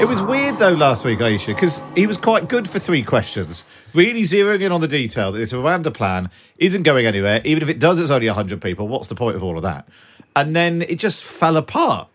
It 0.00 0.08
was 0.08 0.22
weird 0.22 0.58
though 0.58 0.72
last 0.72 1.04
week, 1.04 1.20
Ayesha, 1.20 1.52
because 1.52 1.82
he 1.94 2.06
was 2.06 2.16
quite 2.16 2.48
good 2.48 2.68
for 2.68 2.78
three 2.78 3.02
questions, 3.04 3.64
really 3.94 4.22
zeroing 4.22 4.62
in 4.62 4.72
on 4.72 4.80
the 4.80 4.88
detail 4.88 5.30
that 5.30 5.38
this 5.38 5.52
Rwanda 5.52 5.92
plan 5.94 6.30
isn't 6.56 6.82
going 6.82 7.06
anywhere. 7.06 7.40
Even 7.44 7.62
if 7.62 7.68
it 7.68 7.78
does, 7.78 8.00
it's 8.00 8.10
only 8.10 8.26
100 8.26 8.60
people. 8.60 8.88
What's 8.88 9.06
the 9.08 9.14
point 9.14 9.36
of 9.36 9.44
all 9.44 9.56
of 9.56 9.62
that? 9.62 9.86
And 10.34 10.54
then 10.56 10.82
it 10.82 10.96
just 10.98 11.24
fell 11.24 11.56
apart. 11.56 12.08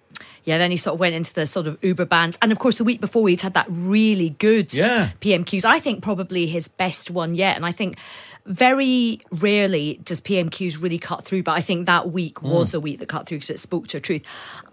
Yeah, 0.43 0.57
then 0.57 0.71
he 0.71 0.77
sort 0.77 0.93
of 0.93 0.99
went 1.01 1.13
into 1.13 1.33
the 1.33 1.45
sort 1.45 1.67
of 1.67 1.77
Uber 1.83 2.05
bands. 2.05 2.37
And 2.41 2.53
of 2.53 2.59
course, 2.59 2.77
the 2.77 2.85
week 2.85 3.01
before, 3.01 3.27
he'd 3.27 3.41
had 3.41 3.53
that 3.55 3.65
really 3.69 4.29
good 4.29 4.73
Yeah. 4.73 5.09
PMQs. 5.19 5.65
I 5.65 5.79
think 5.79 6.01
probably 6.01 6.47
his 6.47 6.69
best 6.69 7.11
one 7.11 7.35
yet. 7.35 7.57
And 7.57 7.65
I 7.65 7.73
think 7.73 7.97
very 8.47 9.19
rarely 9.29 9.99
does 10.03 10.21
PMQs 10.21 10.81
really 10.81 10.97
cut 10.97 11.25
through, 11.25 11.43
but 11.43 11.51
I 11.51 11.61
think 11.61 11.85
that 11.85 12.11
week 12.11 12.35
mm. 12.35 12.49
was 12.49 12.73
a 12.73 12.79
week 12.79 12.99
that 12.99 13.09
cut 13.09 13.27
through 13.27 13.37
because 13.39 13.49
it 13.49 13.59
spoke 13.59 13.87
to 13.87 13.97
a 13.97 13.99
truth. 13.99 14.23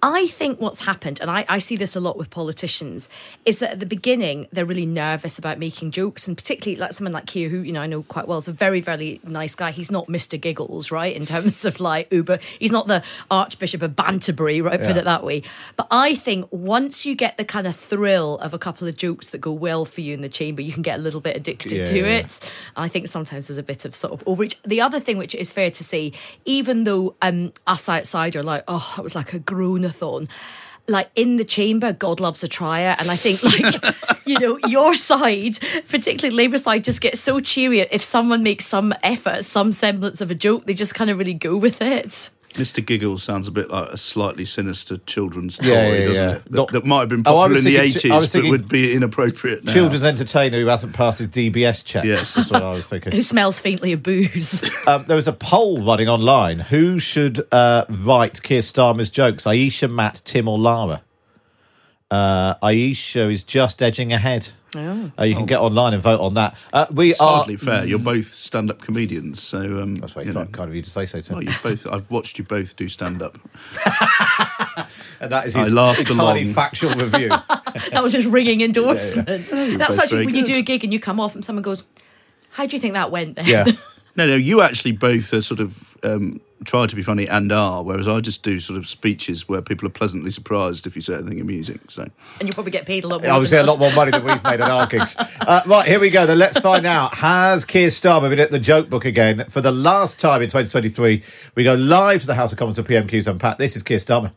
I 0.02 0.28
think 0.28 0.60
what's 0.60 0.80
happened, 0.84 1.20
and 1.20 1.30
I, 1.30 1.44
I 1.48 1.58
see 1.58 1.76
this 1.76 1.96
a 1.96 2.00
lot 2.00 2.16
with 2.16 2.30
politicians, 2.30 3.08
is 3.44 3.58
that 3.58 3.72
at 3.72 3.80
the 3.80 3.86
beginning 3.86 4.46
they're 4.52 4.64
really 4.64 4.86
nervous 4.86 5.38
about 5.38 5.58
making 5.58 5.90
jokes, 5.90 6.28
and 6.28 6.36
particularly 6.36 6.80
like 6.80 6.92
someone 6.92 7.12
like 7.12 7.26
Keir, 7.26 7.48
who 7.48 7.58
you 7.58 7.72
know 7.72 7.82
I 7.82 7.86
know 7.86 8.02
quite 8.04 8.28
well, 8.28 8.38
is 8.38 8.48
a 8.48 8.52
very 8.52 8.80
very 8.80 9.20
nice 9.24 9.54
guy. 9.54 9.72
He's 9.72 9.90
not 9.90 10.06
Mr. 10.06 10.40
Giggles, 10.40 10.90
right? 10.90 11.14
In 11.14 11.26
terms 11.26 11.64
of 11.64 11.80
like 11.80 12.12
Uber, 12.12 12.38
he's 12.58 12.72
not 12.72 12.86
the 12.86 13.02
Archbishop 13.30 13.82
of 13.82 13.96
Banterbury, 13.96 14.60
right? 14.60 14.80
Put 14.80 14.96
it 14.96 15.04
that 15.04 15.24
way. 15.24 15.42
But 15.76 15.88
I 15.90 16.14
think 16.14 16.46
once 16.52 17.04
you 17.04 17.14
get 17.14 17.36
the 17.36 17.44
kind 17.44 17.66
of 17.66 17.74
thrill 17.74 18.38
of 18.38 18.54
a 18.54 18.58
couple 18.58 18.86
of 18.86 18.96
jokes 18.96 19.30
that 19.30 19.38
go 19.38 19.52
well 19.52 19.84
for 19.84 20.00
you 20.00 20.14
in 20.14 20.20
the 20.20 20.28
chamber, 20.28 20.62
you 20.62 20.72
can 20.72 20.82
get 20.82 20.98
a 20.98 21.02
little 21.02 21.20
bit 21.20 21.36
addicted 21.36 21.72
Yeah, 21.72 21.84
to 21.86 21.98
yeah, 21.98 22.06
yeah. 22.06 22.18
it. 22.18 22.40
I 22.76 22.88
think 22.88 23.08
sometimes 23.08 23.48
there's 23.48 23.58
a 23.58 23.63
bit 23.64 23.84
of 23.84 23.94
sort 23.94 24.12
of 24.12 24.22
overreach. 24.26 24.60
The 24.62 24.80
other 24.80 25.00
thing, 25.00 25.18
which 25.18 25.34
is 25.34 25.50
fair 25.50 25.70
to 25.70 25.84
say, 25.84 26.12
even 26.44 26.84
though 26.84 27.16
um, 27.22 27.52
us 27.66 27.88
outside 27.88 28.36
are 28.36 28.42
like, 28.42 28.64
oh, 28.68 28.94
it 28.98 29.02
was 29.02 29.14
like 29.14 29.32
a 29.32 29.38
groan-a-thon. 29.38 30.28
Like 30.86 31.10
in 31.14 31.36
the 31.36 31.44
chamber, 31.44 31.94
God 31.94 32.20
loves 32.20 32.44
a 32.44 32.48
trier, 32.48 32.94
and 32.98 33.10
I 33.10 33.16
think 33.16 33.42
like 33.42 34.22
you 34.26 34.38
know 34.38 34.58
your 34.68 34.94
side, 34.94 35.58
particularly 35.88 36.36
Labour 36.36 36.58
side, 36.58 36.84
just 36.84 37.00
gets 37.00 37.20
so 37.20 37.40
cheery 37.40 37.80
if 37.80 38.02
someone 38.02 38.42
makes 38.42 38.66
some 38.66 38.92
effort, 39.02 39.44
some 39.44 39.72
semblance 39.72 40.20
of 40.20 40.30
a 40.30 40.34
joke. 40.34 40.66
They 40.66 40.74
just 40.74 40.94
kind 40.94 41.08
of 41.08 41.16
really 41.18 41.32
go 41.32 41.56
with 41.56 41.80
it. 41.80 42.28
Mr. 42.54 42.84
Giggles 42.84 43.22
sounds 43.22 43.48
a 43.48 43.50
bit 43.50 43.70
like 43.70 43.88
a 43.90 43.96
slightly 43.96 44.44
sinister 44.44 44.96
children's 44.98 45.58
Yeah, 45.60 45.74
toy, 45.74 45.98
yeah, 45.98 46.06
doesn't 46.06 46.14
yeah. 46.28 46.32
it? 46.36 46.44
That, 46.44 46.52
Not- 46.52 46.72
that 46.72 46.84
might 46.84 47.00
have 47.00 47.08
been 47.08 47.20
Oh, 47.20 47.22
popular 47.34 47.48
was 47.48 47.66
in 47.66 47.72
the 47.72 47.78
thinking- 47.90 48.12
I 48.12 48.16
was 48.16 48.24
80s, 48.26 48.32
thinking- 48.32 48.50
but 48.50 48.60
would 48.60 48.68
be 48.68 48.92
inappropriate 48.94 49.64
now. 49.64 49.72
Children's 49.72 50.04
entertainer 50.04 50.60
who 50.60 50.66
hasn't 50.66 50.92
passed 50.94 51.18
his 51.18 51.28
DBS 51.28 51.84
check. 51.84 52.04
Yes. 52.04 52.34
That's 52.34 52.50
what 52.50 52.62
I 52.62 52.72
was 52.72 52.88
thinking. 52.88 53.12
Who 53.12 53.22
smells 53.22 53.58
faintly 53.58 53.92
of 53.92 54.02
booze? 54.02 54.62
um, 54.86 55.04
there 55.06 55.16
was 55.16 55.28
a 55.28 55.32
poll 55.32 55.82
running 55.84 56.08
online. 56.08 56.60
Who 56.60 56.98
should 56.98 57.40
uh, 57.52 57.84
write 57.88 58.42
Keir 58.42 58.60
Starmer's 58.60 59.10
jokes? 59.10 59.46
Ayesha, 59.46 59.88
Matt, 59.88 60.22
Tim, 60.24 60.48
or 60.48 60.58
Lara? 60.58 61.02
Uh, 62.10 62.54
Ayesha 62.62 63.28
is 63.30 63.42
just 63.42 63.82
edging 63.82 64.12
ahead. 64.12 64.48
Oh. 64.76 65.12
Uh, 65.18 65.24
you 65.24 65.34
can 65.34 65.46
get 65.46 65.60
online 65.60 65.94
and 65.94 66.02
vote 66.02 66.20
on 66.20 66.34
that. 66.34 66.56
Uh, 66.72 66.86
we 66.92 67.10
it's 67.10 67.20
are 67.20 67.36
hardly 67.36 67.56
fair. 67.56 67.84
You're 67.84 67.98
both 67.98 68.26
stand-up 68.26 68.80
comedians, 68.80 69.40
so 69.42 69.80
um, 69.80 69.94
that's 69.94 70.12
very 70.14 70.32
kind 70.32 70.58
of 70.58 70.74
you 70.74 70.82
to 70.82 70.90
say 70.90 71.06
so. 71.06 71.20
Tim. 71.20 71.36
Well, 71.36 71.44
you 71.44 71.52
both. 71.62 71.86
I've 71.86 72.10
watched 72.10 72.38
you 72.38 72.44
both 72.44 72.76
do 72.76 72.88
stand-up. 72.88 73.38
and 75.20 75.30
that 75.30 75.46
is 75.46 75.56
I 75.56 75.60
his 75.60 75.74
laughed 75.74 76.00
entirely 76.00 76.42
along. 76.42 76.54
factual 76.54 76.94
review. 76.94 77.28
that 77.90 78.02
was 78.02 78.12
his 78.12 78.26
ringing 78.26 78.60
endorsement. 78.60 79.50
You're 79.50 79.78
That's 79.78 79.98
actually 79.98 80.18
very 80.18 80.26
when 80.26 80.34
you 80.34 80.44
do 80.44 80.56
a 80.56 80.62
gig 80.62 80.84
and 80.84 80.92
you 80.92 81.00
come 81.00 81.20
off 81.20 81.34
and 81.34 81.44
someone 81.44 81.62
goes, 81.62 81.86
"How 82.50 82.66
do 82.66 82.76
you 82.76 82.80
think 82.80 82.94
that 82.94 83.10
went?" 83.10 83.36
Then? 83.36 83.46
Yeah. 83.46 83.64
no, 84.16 84.26
no. 84.26 84.36
You 84.36 84.60
actually 84.60 84.92
both 84.92 85.32
are 85.32 85.42
sort 85.42 85.60
of 85.60 85.96
um, 86.02 86.40
try 86.64 86.86
to 86.86 86.96
be 86.96 87.02
funny 87.02 87.28
and 87.28 87.50
are, 87.52 87.82
whereas 87.82 88.08
I 88.08 88.20
just 88.20 88.42
do 88.42 88.58
sort 88.58 88.78
of 88.78 88.86
speeches 88.86 89.48
where 89.48 89.62
people 89.62 89.86
are 89.86 89.92
pleasantly 89.92 90.30
surprised 90.30 90.86
if 90.86 90.96
you 90.96 91.02
say 91.02 91.14
anything 91.14 91.40
amusing. 91.40 91.78
So 91.88 92.08
and 92.40 92.48
you 92.48 92.52
probably 92.52 92.72
get 92.72 92.86
paid 92.86 93.04
a 93.04 93.08
lot 93.08 93.22
more. 93.22 93.30
Obviously, 93.30 93.58
a 93.58 93.62
lot 93.62 93.78
more 93.78 93.92
money 93.92 94.10
than 94.10 94.24
we've 94.24 94.42
made 94.42 94.60
at 94.60 94.70
our 94.70 94.86
gigs. 94.86 95.16
Uh, 95.44 95.60
right, 95.66 95.86
here 95.86 96.00
we 96.00 96.08
go. 96.08 96.24
Then 96.24 96.38
let's 96.38 96.58
find 96.58 96.86
out. 96.86 97.14
Has 97.14 97.64
Keir 97.66 97.88
Starmer 97.88 98.30
been 98.30 98.40
at 98.40 98.50
the 98.50 98.58
joke 98.58 98.88
book 98.88 99.04
again 99.04 99.44
for 99.50 99.60
the 99.60 99.72
last 99.72 100.18
time 100.18 100.40
in 100.40 100.48
2023? 100.48 101.22
We 101.54 101.64
go 101.64 101.74
live 101.74 102.22
to 102.22 102.26
the 102.26 102.34
House 102.34 102.52
of 102.52 102.58
Commons 102.58 102.78
for 102.78 102.84
PMQs 102.84 103.28
Unpacked. 103.30 103.58
This 103.58 103.76
is 103.76 103.82
Keir 103.82 103.98
Starmer. 103.98 104.32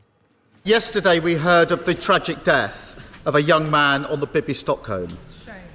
Yesterday, 0.66 1.20
we 1.20 1.36
heard 1.36 1.72
of 1.72 1.86
the 1.86 1.94
tragic 1.96 2.44
death 2.44 3.00
of 3.26 3.36
a 3.36 3.42
young 3.42 3.72
man 3.72 4.06
on 4.06 4.20
the 4.20 4.26
Bibby 4.26 4.54
Stockholm. 4.54 5.18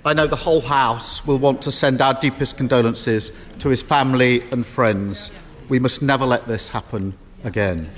I 0.04 0.14
know 0.14 0.26
the 0.26 0.36
whole 0.36 0.60
House 0.60 1.24
will 1.24 1.38
want 1.38 1.62
to 1.62 1.70
send 1.70 2.00
our 2.00 2.14
deepest 2.14 2.56
condolences 2.56 3.30
to 3.60 3.68
his 3.68 3.82
family 3.82 4.42
and 4.50 4.66
friends. 4.66 5.30
We 5.68 5.78
must 5.78 6.02
never 6.02 6.26
let 6.26 6.46
this 6.46 6.68
happen 6.70 7.14
again. 7.44 7.90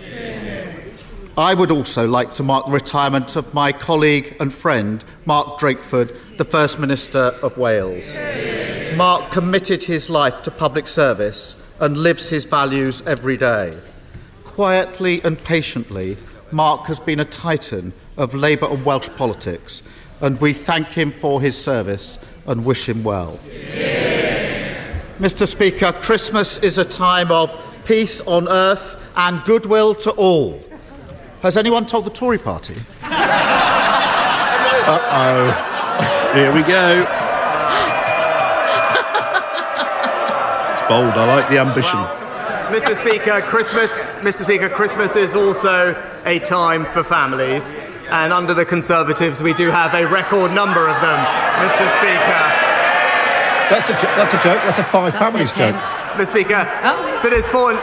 I 1.37 1.53
would 1.53 1.72
also 1.72 2.07
like 2.07 2.35
to 2.35 2.44
mark 2.44 2.66
the 2.66 2.72
retirement 2.72 3.35
of 3.35 3.53
my 3.53 3.72
colleague 3.72 4.37
and 4.38 4.55
friend, 4.55 5.05
Mark 5.27 5.59
Drakeford, 5.59 6.16
the 6.37 6.44
First 6.44 6.79
Minister 6.79 7.37
of 7.42 7.59
Wales. 7.59 8.07
Mark 8.96 9.33
committed 9.33 9.83
his 9.83 10.09
life 10.09 10.42
to 10.42 10.53
public 10.53 10.87
service 10.87 11.57
and 11.81 11.96
lives 11.96 12.31
his 12.31 12.44
values 12.44 13.03
every 13.05 13.37
day. 13.37 13.77
Quietly 14.44 15.20
and 15.24 15.42
patiently, 15.42 16.16
Mark 16.53 16.87
has 16.87 17.00
been 17.00 17.18
a 17.18 17.24
titan 17.24 17.92
of 18.16 18.33
Labour 18.33 18.68
and 18.70 18.85
Welsh 18.85 19.09
politics, 19.16 19.83
and 20.20 20.40
we 20.40 20.53
thank 20.53 20.87
him 20.88 21.11
for 21.11 21.40
his 21.40 21.61
service 21.61 22.20
and 22.46 22.64
wish 22.64 22.88
him 22.88 23.03
well. 23.03 23.40
Mr. 25.18 25.46
Speaker, 25.46 25.92
Christmas 25.92 26.59
is 26.59 26.77
a 26.79 26.85
time 26.85 27.31
of 27.31 27.57
peace 27.85 28.20
on 28.22 28.48
earth 28.48 29.00
and 29.16 29.44
goodwill 29.44 29.94
to 29.94 30.11
all. 30.12 30.61
Has 31.42 31.57
anyone 31.57 31.87
told 31.87 32.07
the 32.07 32.11
Tory 32.11 32.38
party? 32.38 32.77
Uh 34.87 35.00
oh. 35.00 36.35
Here 36.35 36.53
we 36.53 36.61
go. 36.61 37.00
It's 40.72 40.83
bold. 40.83 41.14
I 41.14 41.24
like 41.37 41.48
the 41.48 41.59
ambition. 41.59 41.98
Mr. 42.68 42.94
Speaker, 42.94 43.40
Christmas, 43.40 44.05
Mr. 44.20 44.42
Speaker, 44.42 44.68
Christmas 44.68 45.16
is 45.16 45.33
also 45.33 45.96
a 46.27 46.38
time 46.40 46.85
for 46.85 47.03
families, 47.03 47.72
and 48.11 48.31
under 48.31 48.53
the 48.53 48.66
Conservatives, 48.66 49.40
we 49.42 49.55
do 49.55 49.70
have 49.70 49.94
a 49.94 50.07
record 50.07 50.53
number 50.53 50.87
of 50.87 51.00
them, 51.00 51.24
Mr. 51.64 51.88
Speaker. 51.88 52.63
That's 53.70 53.88
a 53.88 53.92
jo- 53.94 54.14
that's 54.16 54.33
a 54.35 54.37
joke. 54.42 54.61
That's 54.64 54.79
a 54.79 54.85
five 54.85 55.14
families 55.14 55.53
joke. 55.55 55.74
Mr. 56.16 56.27
Speaker, 56.29 56.64
to 57.22 57.31
this 57.31 57.48
point, 57.48 57.79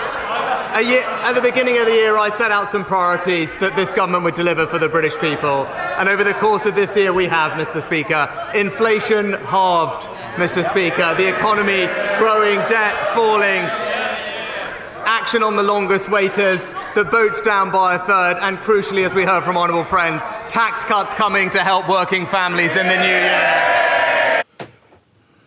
a 0.73 0.81
year, 0.81 1.01
at 1.03 1.33
the 1.33 1.41
beginning 1.41 1.77
of 1.79 1.85
the 1.85 1.93
year, 1.93 2.17
I 2.17 2.29
set 2.29 2.49
out 2.51 2.69
some 2.69 2.85
priorities 2.85 3.53
that 3.57 3.75
this 3.75 3.91
government 3.91 4.23
would 4.23 4.35
deliver 4.35 4.65
for 4.67 4.79
the 4.79 4.87
British 4.87 5.17
people. 5.17 5.65
And 5.99 6.07
over 6.07 6.23
the 6.23 6.33
course 6.35 6.65
of 6.65 6.75
this 6.75 6.95
year, 6.95 7.11
we 7.11 7.25
have, 7.27 7.51
Mr. 7.53 7.81
Speaker, 7.83 8.29
inflation 8.55 9.33
halved, 9.33 10.03
Mr. 10.37 10.63
Speaker, 10.63 11.13
the 11.15 11.27
economy 11.27 11.87
growing, 12.19 12.55
debt 12.69 12.95
falling, 13.13 13.63
action 15.03 15.43
on 15.43 15.57
the 15.57 15.63
longest 15.63 16.07
waiters, 16.09 16.61
the 16.95 17.03
boats 17.03 17.41
down 17.41 17.69
by 17.71 17.95
a 17.95 17.99
third, 17.99 18.37
and 18.41 18.57
crucially, 18.59 19.05
as 19.05 19.13
we 19.13 19.25
heard 19.25 19.43
from 19.43 19.57
Honourable 19.57 19.83
Friend, 19.83 20.21
tax 20.47 20.85
cuts 20.85 21.13
coming 21.13 21.49
to 21.49 21.59
help 21.59 21.89
working 21.89 22.25
families 22.25 22.75
in 22.77 22.87
the 22.87 22.95
new 22.95 23.07
year. 23.07 23.90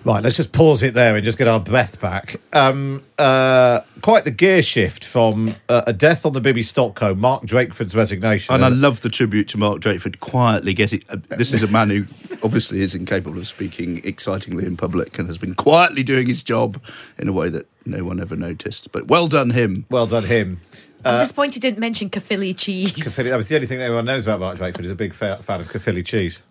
Right, 0.05 0.23
let's 0.23 0.37
just 0.37 0.53
pause 0.53 0.83
it 0.83 0.93
there 0.93 1.17
and 1.17 1.25
just 1.25 1.39
get 1.39 1.49
our 1.49 1.59
breath 1.61 1.99
back. 1.99 2.39
Um, 2.53 3.03
uh, 3.17 3.81
quite 4.03 4.25
the 4.25 4.31
gear 4.31 4.63
shift 4.63 5.03
from 5.03 5.55
uh, 5.71 5.83
a 5.87 5.95
death 5.95 6.27
on 6.27 6.35
the 6.35 6.43
Bibby 6.43 6.63
Stockholm, 6.63 7.21
Mark 7.21 7.45
Drakeford's 7.45 7.95
resignation. 7.95 8.55
And 8.55 8.63
I 8.63 8.69
love 8.69 9.01
the 9.01 9.09
tribute 9.09 9.49
to 9.49 9.59
Mark 9.59 9.81
Drakeford 9.81 10.21
quietly 10.21 10.75
getting. 10.75 11.03
Uh, 11.09 11.17
this 11.39 11.55
is 11.55 11.63
a 11.63 11.69
man 11.69 11.89
who 11.89 12.05
obviously 12.43 12.83
is 12.83 12.95
incapable 12.95 13.39
of 13.39 13.47
speaking 13.47 14.03
excitingly 14.05 14.67
in 14.67 14.77
public 14.77 15.19
and 15.19 15.27
has 15.27 15.39
been 15.39 15.55
quietly 15.55 16.03
doing 16.03 16.27
his 16.27 16.43
job 16.43 16.83
in 17.17 17.27
a 17.27 17.33
way 17.33 17.49
that 17.49 17.67
no 17.87 18.05
one 18.05 18.21
ever 18.21 18.37
noticed. 18.37 18.93
But 18.93 19.09
well 19.09 19.27
done, 19.27 19.51
him. 19.51 19.87
Well 19.89 20.07
done, 20.07 20.25
him. 20.25 20.61
I'm 21.03 21.21
disappointed 21.21 21.55
he 21.55 21.61
didn't 21.61 21.79
mention 21.79 22.11
Caerphilly 22.11 22.53
cheese. 22.53 22.93
Caerphilly, 22.93 23.31
that 23.31 23.37
was 23.37 23.49
the 23.49 23.55
only 23.55 23.67
thing 23.67 23.79
that 23.79 23.85
everyone 23.85 24.05
knows 24.05 24.27
about 24.27 24.41
Mark 24.41 24.59
Drakeford. 24.59 24.81
He's 24.81 24.91
a 24.91 24.95
big 24.95 25.15
fa- 25.15 25.43
fan 25.43 25.61
of 25.61 25.69
Caerphilly 25.71 26.03
cheese. 26.03 26.43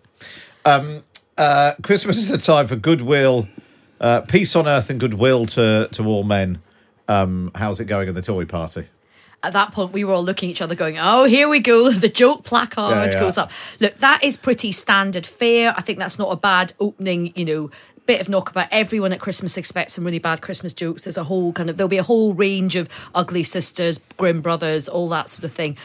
Um, 0.64 1.04
uh, 1.38 1.72
Christmas 1.82 2.18
is 2.18 2.30
a 2.30 2.38
time 2.38 2.68
for 2.68 2.76
goodwill, 2.76 3.48
uh, 4.00 4.20
peace 4.22 4.54
on 4.56 4.66
earth, 4.68 4.90
and 4.90 5.00
goodwill 5.00 5.46
to 5.46 5.88
to 5.92 6.04
all 6.06 6.24
men. 6.24 6.60
Um, 7.08 7.50
how's 7.54 7.80
it 7.80 7.84
going 7.86 8.08
in 8.08 8.14
the 8.14 8.22
Tory 8.22 8.46
party? 8.46 8.86
At 9.42 9.52
that 9.52 9.72
point, 9.72 9.92
we 9.92 10.04
were 10.04 10.14
all 10.14 10.24
looking 10.24 10.48
at 10.48 10.52
each 10.52 10.62
other, 10.62 10.74
going, 10.74 10.96
"Oh, 10.98 11.24
here 11.24 11.48
we 11.48 11.60
go." 11.60 11.90
The 12.04 12.08
joke 12.08 12.44
placard 12.44 12.90
Yeah, 12.92 13.04
yeah. 13.06 13.20
goes 13.20 13.36
up. 13.36 13.50
Look, 13.80 13.98
that 13.98 14.24
is 14.24 14.36
pretty 14.36 14.72
standard 14.72 15.26
fare. 15.26 15.74
I 15.76 15.82
think 15.82 15.98
that's 15.98 16.18
not 16.18 16.30
a 16.32 16.36
bad 16.36 16.72
opening. 16.80 17.32
You 17.36 17.44
know, 17.44 17.70
bit 18.06 18.20
of 18.20 18.28
knockabout. 18.28 18.68
Everyone 18.70 19.12
at 19.12 19.20
Christmas 19.20 19.56
expects 19.56 19.94
some 19.94 20.04
really 20.04 20.18
bad 20.18 20.40
Christmas 20.40 20.72
jokes. 20.72 21.02
There's 21.02 21.18
a 21.18 21.24
whole 21.24 21.52
kind 21.52 21.68
of 21.68 21.76
there'll 21.76 21.88
be 21.88 21.98
a 21.98 22.02
whole 22.02 22.32
range 22.34 22.74
of 22.76 22.88
ugly 23.14 23.42
sisters, 23.42 24.00
grim 24.16 24.40
brothers, 24.40 24.88
all 24.88 25.08
that 25.10 25.28
sort 25.28 25.44
of 25.44 25.52
thing. 25.52 25.76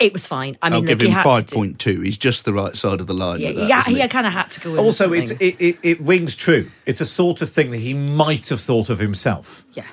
It 0.00 0.12
was 0.12 0.26
fine. 0.26 0.56
I 0.60 0.68
mean, 0.68 0.74
I'll 0.74 0.80
look, 0.80 0.88
give 0.88 1.00
he 1.00 1.06
him 1.06 1.12
had 1.12 1.22
to 1.22 1.28
five 1.28 1.46
do- 1.46 1.56
point 1.56 1.78
two. 1.78 2.00
He's 2.00 2.18
just 2.18 2.44
the 2.44 2.52
right 2.52 2.76
side 2.76 3.00
of 3.00 3.06
the 3.06 3.14
line. 3.14 3.40
Yeah, 3.40 3.48
with 3.48 3.56
that, 3.58 3.68
yeah, 3.68 3.82
he, 3.84 4.00
he? 4.02 4.08
kind 4.08 4.26
of 4.26 4.32
had 4.32 4.50
to 4.50 4.60
go. 4.60 4.70
In 4.70 4.76
with 4.76 4.84
Also, 4.84 5.12
it's 5.12 5.30
it, 5.32 5.56
it, 5.60 5.78
it 5.82 6.00
rings 6.00 6.34
true. 6.34 6.70
It's 6.86 6.98
the 6.98 7.04
sort 7.04 7.42
of 7.42 7.48
thing 7.48 7.70
that 7.70 7.78
he 7.78 7.94
might 7.94 8.48
have 8.48 8.60
thought 8.60 8.90
of 8.90 8.98
himself. 8.98 9.64
Yeah. 9.72 9.84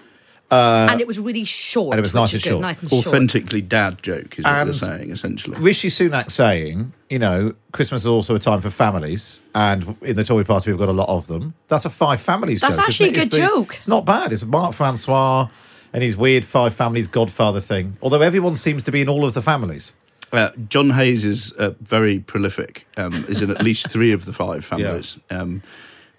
Uh, 0.49 0.87
and 0.91 0.99
it 0.99 1.07
was 1.07 1.17
really 1.17 1.45
short. 1.45 1.93
and 1.93 1.99
it 1.99 2.01
was 2.01 2.13
nice 2.13 2.33
and 2.33 2.43
good, 2.43 2.49
short. 2.49 2.61
Nice 2.61 2.81
and 2.81 2.89
short. 2.89 3.07
Authentically 3.07 3.61
dad 3.61 4.03
joke 4.03 4.37
is 4.37 4.43
what 4.43 4.51
And 4.53 4.67
they're 4.67 4.73
saying, 4.73 5.09
essentially. 5.11 5.57
Rishi 5.59 5.87
Sunak 5.87 6.29
saying, 6.29 6.91
you 7.09 7.19
know, 7.19 7.53
Christmas 7.71 8.01
is 8.01 8.07
also 8.07 8.35
a 8.35 8.39
time 8.39 8.59
for 8.59 8.69
families, 8.69 9.39
and 9.55 9.95
in 10.01 10.17
the 10.17 10.25
Tory 10.25 10.43
party 10.43 10.69
we've 10.69 10.77
got 10.79 10.89
a 10.89 10.91
lot 10.93 11.07
of 11.07 11.27
them. 11.27 11.53
That's 11.69 11.85
a 11.85 11.89
five 11.89 12.19
families 12.19 12.59
That's 12.59 12.75
joke. 12.75 12.85
actually 12.85 13.11
isn't 13.11 13.15
it? 13.15 13.17
a 13.17 13.21
It's 13.27 13.29
good 13.37 13.43
the- 13.43 13.47
joke. 13.47 13.75
It's 13.77 13.87
not 13.87 14.03
bad. 14.05 14.33
It's 14.33 14.43
a 14.43 14.47
Mark 14.47 14.73
Francois 14.73 15.47
and 15.93 16.03
his 16.03 16.15
weird 16.17 16.45
five 16.45 16.73
families 16.73 17.07
Godfather 17.07 17.59
thing. 17.59 17.97
Although 18.01 18.21
everyone 18.21 18.55
seems 18.55 18.83
to 18.83 18.91
be 18.91 19.01
in 19.01 19.09
all 19.09 19.25
of 19.25 19.33
the 19.33 19.41
families. 19.41 19.93
Uh, 20.31 20.51
John 20.69 20.91
Hayes 20.91 21.25
is 21.25 21.51
uh, 21.53 21.71
very 21.81 22.19
prolific. 22.19 22.87
Um, 22.97 23.25
is 23.27 23.41
in 23.41 23.51
at 23.51 23.61
least 23.63 23.89
three 23.89 24.11
of 24.13 24.25
the 24.25 24.33
five 24.33 24.63
families, 24.63 25.19
um, 25.29 25.61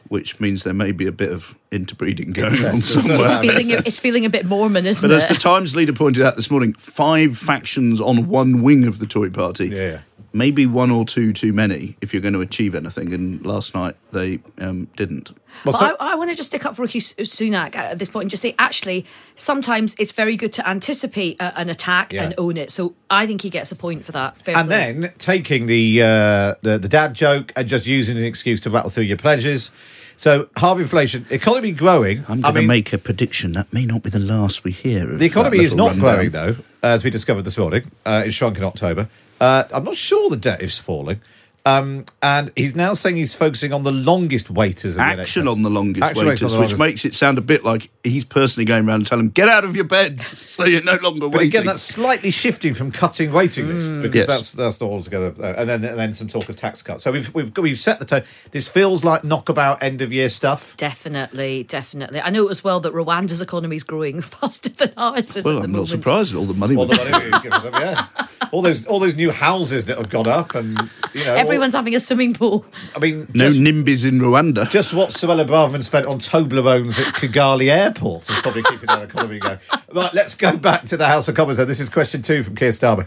which 0.09 0.39
means 0.39 0.65
there 0.65 0.75
may 0.75 0.93
be 0.93 1.07
a 1.07 1.13
bit 1.13 1.33
of 1.33 1.55
interbreeding 1.71 2.33
going 2.33 2.65
on 2.67 2.77
somewhere. 2.77 3.21
It's 3.21 3.41
feeling, 3.41 3.71
it's 3.71 3.99
feeling 3.99 4.25
a 4.27 4.31
bit 4.31 4.45
Mormon, 4.45 4.85
isn't 4.85 5.09
But 5.09 5.15
it? 5.15 5.19
But 5.19 5.31
as 5.31 5.37
the 5.37 5.43
Times 5.43 5.75
leader 5.75 5.95
pointed 5.95 6.23
out 6.25 6.37
this 6.37 6.51
morning, 6.51 6.75
five 6.75 7.39
factions 7.39 8.01
on 8.01 8.29
one 8.29 8.61
wing 8.63 8.85
of 8.87 8.99
the 8.99 9.07
Tory 9.07 9.31
party. 9.31 9.69
Yeah. 9.69 10.01
Maybe 10.35 10.67
one 10.67 10.91
or 10.91 11.05
two 11.05 11.33
too 11.33 11.53
many 11.53 11.97
if 12.01 12.13
you're 12.15 12.23
going 12.23 12.33
to 12.35 12.41
achieve 12.41 12.75
anything. 12.75 13.13
And 13.13 13.45
last 13.45 13.75
night 13.75 13.97
they 14.13 14.41
um, 14.59 14.87
didn't. 14.97 15.31
But 15.65 15.75
I, 15.83 15.95
I 16.01 16.15
want 16.15 16.31
to 16.31 16.37
just 16.37 16.49
stick 16.49 16.65
up 16.65 16.75
for 16.77 16.83
Rishi 16.83 17.01
Sunak 17.01 17.77
at 17.77 17.99
this 17.99 18.09
point 18.09 18.25
and 18.25 18.31
just 18.31 18.41
say, 18.43 18.55
actually, 18.59 19.05
sometimes 19.37 19.95
it's 19.99 20.13
very 20.13 20.37
good 20.37 20.53
to 20.55 20.67
anticipate 20.69 21.39
a, 21.41 21.59
an 21.59 21.69
attack 21.69 22.13
Yeah. 22.13 22.25
and 22.25 22.35
own 22.39 22.57
it. 22.57 22.71
So 22.71 22.95
I 23.11 23.27
think 23.27 23.43
he 23.43 23.51
gets 23.51 23.71
a 23.73 23.77
point 23.77 24.05
for 24.07 24.13
that. 24.13 24.39
Fair 24.41 24.57
and 24.57 24.69
play. 24.69 24.93
then 24.93 25.13
taking 25.19 25.67
the, 25.67 26.03
uh, 26.03 26.55
the 26.63 26.79
the 26.79 26.89
dad 26.89 27.15
joke 27.15 27.53
and 27.55 27.69
just 27.69 27.87
using 27.87 28.17
an 28.17 28.25
excuse 28.25 28.61
to 28.63 28.71
rattle 28.71 28.91
through 28.91 29.05
your 29.05 29.19
pledges. 29.19 29.71
So 30.17 30.49
hard 30.57 30.81
inflation, 30.81 31.27
economy 31.31 31.73
growing. 31.73 32.25
I'm 32.29 32.39
I 32.45 32.53
going 32.53 32.63
to 32.63 32.69
make 32.69 32.93
a 32.93 32.99
prediction 32.99 33.53
that 33.53 33.73
may 33.73 33.85
not 33.85 34.03
be 34.03 34.11
the 34.11 34.19
last 34.21 34.63
we 34.63 34.71
hear. 34.71 35.11
Of 35.13 35.19
The 35.19 35.27
economy 35.27 35.59
is 35.59 35.75
not 35.75 35.89
rundown. 35.89 36.01
growing, 36.01 36.31
though, 36.31 36.57
as 36.83 37.03
we 37.03 37.11
discovered 37.11 37.43
this 37.43 37.59
morning. 37.59 37.91
Uh, 38.07 38.23
it 38.27 38.33
shrunk 38.33 38.57
in 38.57 38.63
October. 38.65 39.09
Uh, 39.43 39.65
I'm 39.73 39.83
not 39.83 39.97
sure 39.97 40.31
the 40.31 40.37
debt 40.37 40.63
is 40.63 40.79
falling. 40.79 41.21
Um, 41.65 42.07
and 42.23 42.51
he's 42.57 42.75
now 42.75 42.93
saying 42.95 43.15
he's 43.15 43.35
focusing 43.35 43.73
on 43.73 43.85
the 43.85 43.93
longest 43.93 44.51
waiters. 44.51 44.97
In 44.97 45.05
the 45.05 45.23
Action 45.23 45.45
NHS. 45.45 45.53
on 45.53 45.63
the 45.63 45.71
longest 45.71 46.03
Action 46.05 46.27
waiters, 46.27 46.55
on 46.55 46.61
the 46.61 46.67
which 46.67 46.77
makes 46.79 47.05
it 47.05 47.15
sound 47.15 47.39
a 47.39 47.41
bit 47.41 47.63
like 47.63 47.89
he's 48.03 48.25
personally 48.25 48.65
going 48.65 48.89
around 48.89 48.97
and 48.97 49.07
telling 49.07 49.27
them, 49.27 49.33
get 49.33 49.49
out 49.49 49.65
of 49.65 49.77
your 49.77 49.85
beds, 49.85 50.27
so 50.51 50.65
you're 50.65 50.83
no 50.83 50.97
longer 50.97 51.21
But 51.29 51.39
waiting. 51.39 51.49
again, 51.51 51.67
that's 51.67 51.83
slightly 51.83 52.33
shifting 52.33 52.75
from 52.75 52.91
cutting 52.91 53.33
waiting 53.33 53.69
lists 53.69 53.95
because 53.97 54.15
Yes. 54.17 54.27
that's 54.27 54.53
that's 54.53 54.81
not 54.81 54.91
altogether. 54.91 55.33
Uh, 55.39 55.55
and 55.57 55.69
then 55.69 55.85
and 55.85 55.97
then 55.99 56.13
some 56.13 56.27
talk 56.27 56.49
of 56.49 56.57
tax 56.57 56.83
cuts. 56.83 57.05
So 57.05 57.13
we've 57.13 57.33
we've 57.33 57.57
we've 57.57 57.79
set 57.79 58.01
the 58.01 58.07
tone. 58.07 58.23
This 58.51 58.67
feels 58.67 59.05
like 59.05 59.23
knockabout 59.23 59.83
end 59.85 60.03
of 60.03 60.13
year 60.13 60.29
stuff. 60.31 60.77
Definitely, 60.79 61.63
definitely. 61.65 62.21
I 62.21 62.31
know 62.31 62.49
as 62.49 62.65
well 62.65 62.81
that 62.81 62.93
Rwanda's 62.93 63.41
economy 63.41 63.77
is 63.77 63.85
growing 63.85 64.21
faster 64.21 64.69
than 64.69 64.93
ours 64.97 65.37
is 65.37 65.45
well, 65.45 65.59
at 65.59 65.65
I'm 65.65 65.71
moment. 65.71 65.91
not 65.93 66.01
surprised 66.01 66.35
with 66.35 66.41
all 66.41 66.47
the 66.53 66.59
money. 66.59 66.75
All 66.75 66.87
the 66.87 66.97
money 66.97 67.31
we've 67.31 67.43
given 67.43 67.63
them, 67.63 67.75
yeah. 67.75 68.07
All 68.51 68.63
those 68.63 68.85
all 68.87 68.99
those 68.99 69.15
new 69.17 69.31
houses 69.31 69.85
that 69.87 69.97
have 69.97 70.11
gone 70.11 70.27
up, 70.27 70.55
and 70.57 70.77
you 71.15 71.25
know, 71.25 71.37
all- 71.37 71.52
Everyone's 71.53 71.75
having 71.75 71.95
a 71.95 72.01
swimming 72.01 72.35
pool. 72.35 72.65
I 72.97 72.99
mean, 72.99 73.29
No 73.35 73.49
just, 73.51 73.61
NIMBYs 73.61 74.09
in 74.09 74.19
Rwanda. 74.21 74.69
just 74.71 74.95
what 74.95 75.11
Suella 75.11 75.47
Braverman 75.47 75.83
spent 75.83 76.07
on 76.07 76.19
Toblerones 76.19 76.99
at 76.99 77.15
Kigali 77.15 77.71
Airport 77.71 78.29
is 78.29 78.41
probably 78.41 78.63
keeping 78.65 78.87
that 78.87 79.03
economy 79.03 79.39
going. 79.39 79.59
Right, 79.93 80.15
let's 80.15 80.35
go 80.35 80.57
back 80.57 80.85
to 80.85 80.97
the 80.97 81.07
House 81.07 81.29
of 81.29 81.35
Commons. 81.35 81.59
Then 81.59 81.69
this 81.69 81.81
is 81.81 81.91
question 81.91 82.23
two 82.23 82.43
from 82.43 82.57
Keir 82.57 82.71
Starmer. 82.71 83.07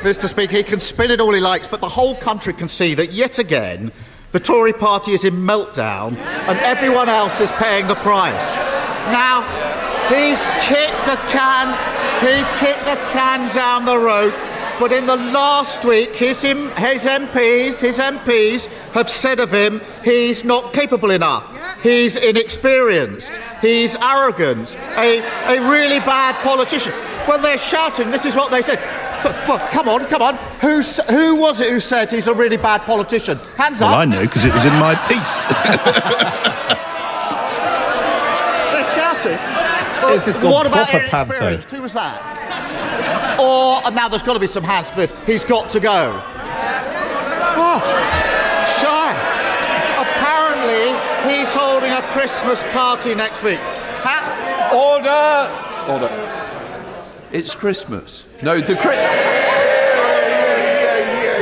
Mr. 0.00 0.28
Speaker, 0.28 0.56
he 0.56 0.64
can 0.64 0.80
spin 0.80 1.12
it 1.12 1.20
all 1.20 1.32
he 1.32 1.40
likes, 1.40 1.68
but 1.68 1.80
the 1.80 1.88
whole 1.88 2.16
country 2.16 2.52
can 2.52 2.66
see 2.66 2.94
that 2.94 3.12
yet 3.12 3.38
again 3.38 3.92
the 4.32 4.40
Tory 4.40 4.72
party 4.72 5.12
is 5.12 5.24
in 5.24 5.34
meltdown 5.34 6.16
and 6.16 6.58
everyone 6.60 7.08
else 7.10 7.38
is 7.38 7.52
paying 7.52 7.86
the 7.86 7.94
price. 7.96 8.54
Now, 9.12 9.42
he's 10.08 10.40
kicked 10.64 11.04
the 11.04 11.20
can, 11.28 11.68
he 12.24 12.42
kicked 12.58 12.84
the 12.86 12.96
can 13.12 13.54
down 13.54 13.84
the 13.84 13.98
road, 13.98 14.32
but 14.78 14.92
in 14.92 15.06
the 15.06 15.16
last 15.16 15.84
week, 15.84 16.14
his, 16.14 16.42
his 16.42 16.52
MPs, 17.06 17.80
his 17.80 17.98
MPs 17.98 18.66
have 18.92 19.08
said 19.08 19.40
of 19.40 19.52
him 19.52 19.80
he's 20.04 20.44
not 20.44 20.72
capable 20.72 21.10
enough. 21.10 21.48
He's 21.82 22.16
inexperienced. 22.16 23.32
He's 23.60 23.96
arrogant. 23.96 24.76
A, 24.96 25.18
a 25.56 25.60
really 25.70 25.98
bad 26.00 26.36
politician. 26.44 26.92
When 27.26 27.42
they're 27.42 27.58
shouting, 27.58 28.10
this 28.10 28.24
is 28.24 28.34
what 28.36 28.50
they 28.50 28.62
said. 28.62 28.78
So, 29.22 29.30
well, 29.48 29.58
come 29.70 29.88
on, 29.88 30.06
come 30.06 30.22
on. 30.22 30.36
Who's, 30.60 30.98
who 31.10 31.36
was 31.36 31.60
it 31.60 31.70
who 31.70 31.78
said 31.80 32.10
he's 32.10 32.26
a 32.28 32.34
really 32.34 32.56
bad 32.56 32.82
politician? 32.82 33.38
Hands 33.56 33.80
Well, 33.80 33.90
up. 33.90 33.98
I 33.98 34.04
know 34.04 34.22
because 34.22 34.44
it 34.44 34.52
was 34.52 34.64
in 34.64 34.72
my 34.74 34.94
piece. 35.06 35.42
They're 38.72 38.94
shouting. 38.94 39.38
This 40.14 40.24
has 40.26 40.36
gone 40.36 40.52
what 40.52 40.66
about 40.66 40.88
proper 40.88 41.08
panto. 41.08 41.24
inexperienced? 41.26 41.70
Who 41.70 41.82
was 41.82 41.92
that? 41.94 42.20
Or 43.40 43.80
and 43.86 43.94
now 43.94 44.08
there's 44.08 44.22
got 44.22 44.34
to 44.34 44.40
be 44.40 44.46
some 44.46 44.64
hands 44.64 44.90
for 44.90 44.96
this. 44.96 45.14
He's 45.26 45.44
got 45.44 45.68
to 45.70 45.80
go. 45.80 46.20
Oh, 47.54 47.80
shy. 48.80 49.12
Apparently, 50.02 51.32
he's 51.32 51.48
holding 51.52 51.90
a 51.92 52.02
Christmas 52.12 52.62
party 52.72 53.14
next 53.14 53.42
week. 53.42 53.58
Ha- 53.60 54.30
Order! 54.72 55.92
Order. 55.92 56.28
It's 57.32 57.54
Christmas. 57.54 58.26
No, 58.42 58.60
the 58.60 58.74
Chri- 58.74 58.96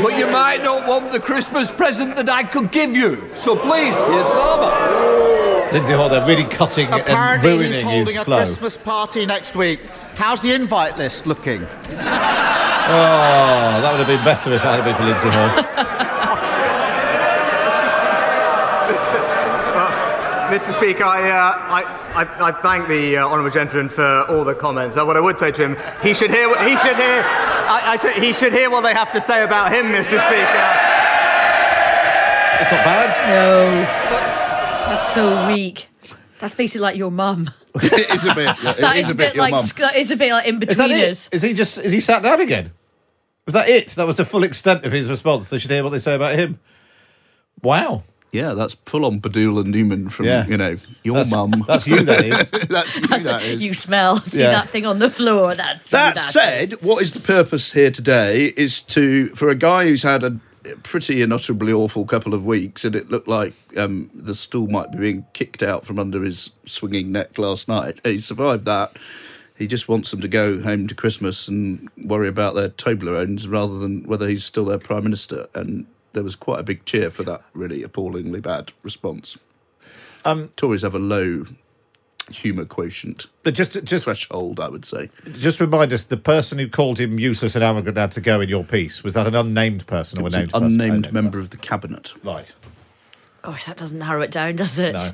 But 0.03 0.17
you 0.19 0.27
might 0.27 0.63
not 0.63 0.87
want 0.89 1.13
the 1.13 1.21
Christmas 1.21 1.71
present 1.71 2.17
that 2.17 2.29
I 2.29 2.43
could 2.45 2.71
give 2.71 2.95
you. 2.95 3.29
So 3.35 3.57
please, 3.57 3.95
here's 3.95 4.33
Lama. 4.35 5.40
Lindsay 5.73 5.93
Hoyle, 5.93 6.09
they're 6.09 6.27
really 6.27 6.45
cutting 6.45 6.87
and 6.87 7.01
Apparently, 7.01 7.67
he's 7.69 7.83
holding 7.83 7.99
his 8.07 8.17
a 8.17 8.25
flow. 8.25 8.37
Christmas 8.45 8.77
party 8.77 9.25
next 9.27 9.55
week. 9.55 9.81
How's 10.17 10.41
the 10.41 10.53
invite 10.53 10.99
list 10.99 11.27
looking? 11.27 11.67
Oh, 12.93 13.79
that 13.83 13.93
would 13.93 13.99
have 14.05 14.09
been 14.09 14.25
better 14.25 14.53
if 14.53 14.61
it 14.61 14.65
had 14.67 14.83
been 14.85 14.97
for 14.97 15.05
Lindsay 15.05 15.29
Hoyle. 15.31 15.91
Mr. 20.51 20.73
Speaker, 20.75 21.05
I, 21.05 21.31
uh, 21.31 21.55
I, 21.71 21.83
I, 22.25 22.49
I 22.49 22.53
thank 22.61 22.89
the 22.89 23.19
uh, 23.19 23.29
honourable 23.29 23.51
gentleman 23.51 23.89
for 23.89 24.25
all 24.29 24.43
the 24.43 24.55
comments. 24.55 24.97
Uh, 24.97 25.05
what 25.07 25.17
I 25.17 25.21
would 25.21 25.39
say 25.39 25.53
to 25.53 25.63
him, 25.69 25.77
he 26.03 26.13
should 26.13 26.33
hear. 26.33 26.49
What, 26.49 26.67
he 26.67 26.77
should 26.79 26.97
hear. 26.97 27.23
I, 27.23 27.95
I 27.95 27.97
t- 27.97 28.19
he 28.21 28.33
should 28.33 28.53
hear 28.53 28.69
what 28.69 28.81
they 28.81 28.93
have 28.93 29.13
to 29.13 29.21
say 29.21 29.45
about 29.45 29.71
him, 29.71 29.87
Mr. 29.87 30.19
Speaker. 30.19 30.61
It's 32.59 32.71
not 32.75 32.83
bad. 32.83 33.15
No. 33.31 33.87
That's 34.87 35.15
so 35.15 35.47
weak. 35.53 35.89
That's 36.41 36.55
basically 36.55 36.81
like 36.83 36.97
your 36.97 37.11
mum. 37.11 37.51
it 37.75 38.11
is 38.11 38.25
a 38.25 38.35
bit. 38.35 38.47
yeah, 38.63 38.73
That 38.73 38.97
it 38.97 39.01
is 39.01 39.07
is 39.07 39.11
a 39.11 39.15
bit 39.15 39.35
your 39.35 39.45
like 39.45 39.53
mum. 39.53 39.67
that 39.79 39.97
is 39.97 40.11
a 40.11 40.17
bit 40.17 40.33
like 40.33 40.47
in 40.47 40.63
Is 40.63 40.77
that 40.79 40.91
betweeners. 40.91 41.27
it? 41.29 41.35
Is 41.35 41.43
he 41.43 41.53
just? 41.55 41.79
Is 41.79 41.93
he 41.93 42.01
sat 42.01 42.23
down 42.23 42.41
again? 42.41 42.73
Was 43.47 43.55
that 43.55 43.69
it? 43.69 43.89
That 43.91 44.07
was 44.07 44.17
the 44.17 44.25
full 44.25 44.45
extent 44.45 44.85
of 44.85 44.93
his 44.93 45.09
response. 45.11 45.51
They 45.51 45.59
should 45.59 45.71
hear 45.71 45.83
what 45.85 45.91
they 45.91 45.99
say 45.99 46.15
about 46.15 46.35
him. 46.37 46.59
Wow. 47.63 48.05
Yeah, 48.33 48.55
that's 48.55 48.75
full 48.75 49.05
on 49.07 49.21
Padula 49.21 49.65
Newman 49.67 50.09
from, 50.09 50.27
Yeah. 50.27 50.47
you 50.47 50.57
know, 50.57 50.77
your 51.03 51.17
That's- 51.17 51.33
mum. 51.33 51.65
that's 51.67 51.89
you, 51.89 52.01
that 52.05 52.25
is. 52.25 52.49
that's 52.69 52.97
you, 52.97 53.07
that 53.09 53.43
is. 53.43 53.67
You 53.67 53.75
smell. 53.75 54.17
See 54.25 54.41
Yeah. 54.41 54.51
that 54.53 54.69
thing 54.69 54.87
on 54.87 55.01
the 55.01 55.11
floor? 55.11 55.57
That's 55.57 55.89
That 55.89 56.15
that 56.15 56.21
said, 56.21 56.63
is. 56.63 56.73
what 56.81 57.03
is 57.03 57.13
the 57.13 57.19
purpose 57.21 57.73
here 57.73 57.91
today 57.91 58.53
is 58.57 58.83
to, 58.83 59.31
for 59.35 59.49
a 59.49 59.57
guy 59.57 59.85
who's 59.87 60.05
had 60.05 60.23
a 60.23 60.39
pretty 60.83 61.23
and 61.23 61.33
utterly 61.33 61.73
awful 61.73 62.05
couple 62.05 62.35
of 62.35 62.45
weeks, 62.45 62.85
and 62.85 62.95
it 62.95 63.11
looked 63.11 63.29
like 63.29 63.55
um, 63.77 64.11
the 64.15 64.35
stool 64.35 64.67
might 64.67 64.93
be 64.93 64.99
being 64.99 65.27
kicked 65.33 65.63
out 65.63 65.85
from 65.85 65.99
under 65.99 66.23
his 66.23 66.51
swinging 66.65 67.13
neck 67.13 67.39
last 67.39 67.69
night. 67.69 68.01
He 68.05 68.19
survived 68.19 68.65
that. 68.67 68.97
He 69.57 69.67
just 69.67 69.89
wants 69.89 70.11
them 70.11 70.21
to 70.23 70.29
go 70.29 70.63
home 70.63 70.87
to 70.87 70.95
Christmas 70.95 71.47
and 71.47 71.91
worry 71.97 72.29
about 72.29 72.55
their 72.55 72.71
Toblerones 72.71 73.47
rather 73.47 73.79
than 73.79 74.05
whether 74.05 74.27
he's 74.27 74.45
still 74.45 74.65
their 74.65 74.79
prime 74.79 75.05
minister. 75.05 75.49
And 75.55 75.87
there 76.15 76.23
was 76.23 76.35
quite 76.35 76.61
a 76.61 76.63
big 76.63 76.87
cheer 76.87 77.11
for 77.11 77.23
that 77.25 77.43
really 77.53 77.83
appallingly 77.83 78.41
bad 78.41 78.73
response. 78.83 79.37
Um, 80.25 80.51
Tories 80.57 80.83
have 80.83 80.95
a 80.95 80.99
low 80.99 81.45
humour 82.31 82.65
quotient. 82.65 83.27
But 83.43 83.55
just, 83.55 83.83
just 83.85 84.05
threshold, 84.05 84.61
I 84.61 84.69
would 84.69 84.85
say. 84.85 85.11
Just 85.33 85.61
remind 85.61 85.93
us, 85.93 86.05
the 86.05 86.17
person 86.17 86.59
who 86.59 86.69
called 86.69 86.99
him 86.99 87.19
useless 87.19 87.55
and 87.55 87.65
arrogant 87.65 87.97
had 87.97 88.11
to 88.13 88.21
go 88.21 88.41
in 88.41 88.49
your 88.49 88.65
piece. 88.65 89.03
Was 89.03 89.15
that 89.15 89.27
an 89.27 89.35
unnamed 89.35 89.87
person 89.87 90.19
or 90.19 90.23
It 90.23 90.25
was 90.25 90.35
a 90.35 90.39
an 90.39 90.43
named 90.43 90.53
person? 90.53 90.67
unnamed 90.67 91.13
member 91.13 91.39
of 91.41 91.51
the 91.51 91.57
cabinet. 91.57 92.13
Right. 92.25 92.55
Gosh, 93.43 93.65
that 93.65 93.79
doesn't 93.79 93.99
narrow 93.99 94.21
it 94.21 94.31
down, 94.31 94.57
does 94.57 94.79
it? 94.79 94.93
No. 94.93 95.11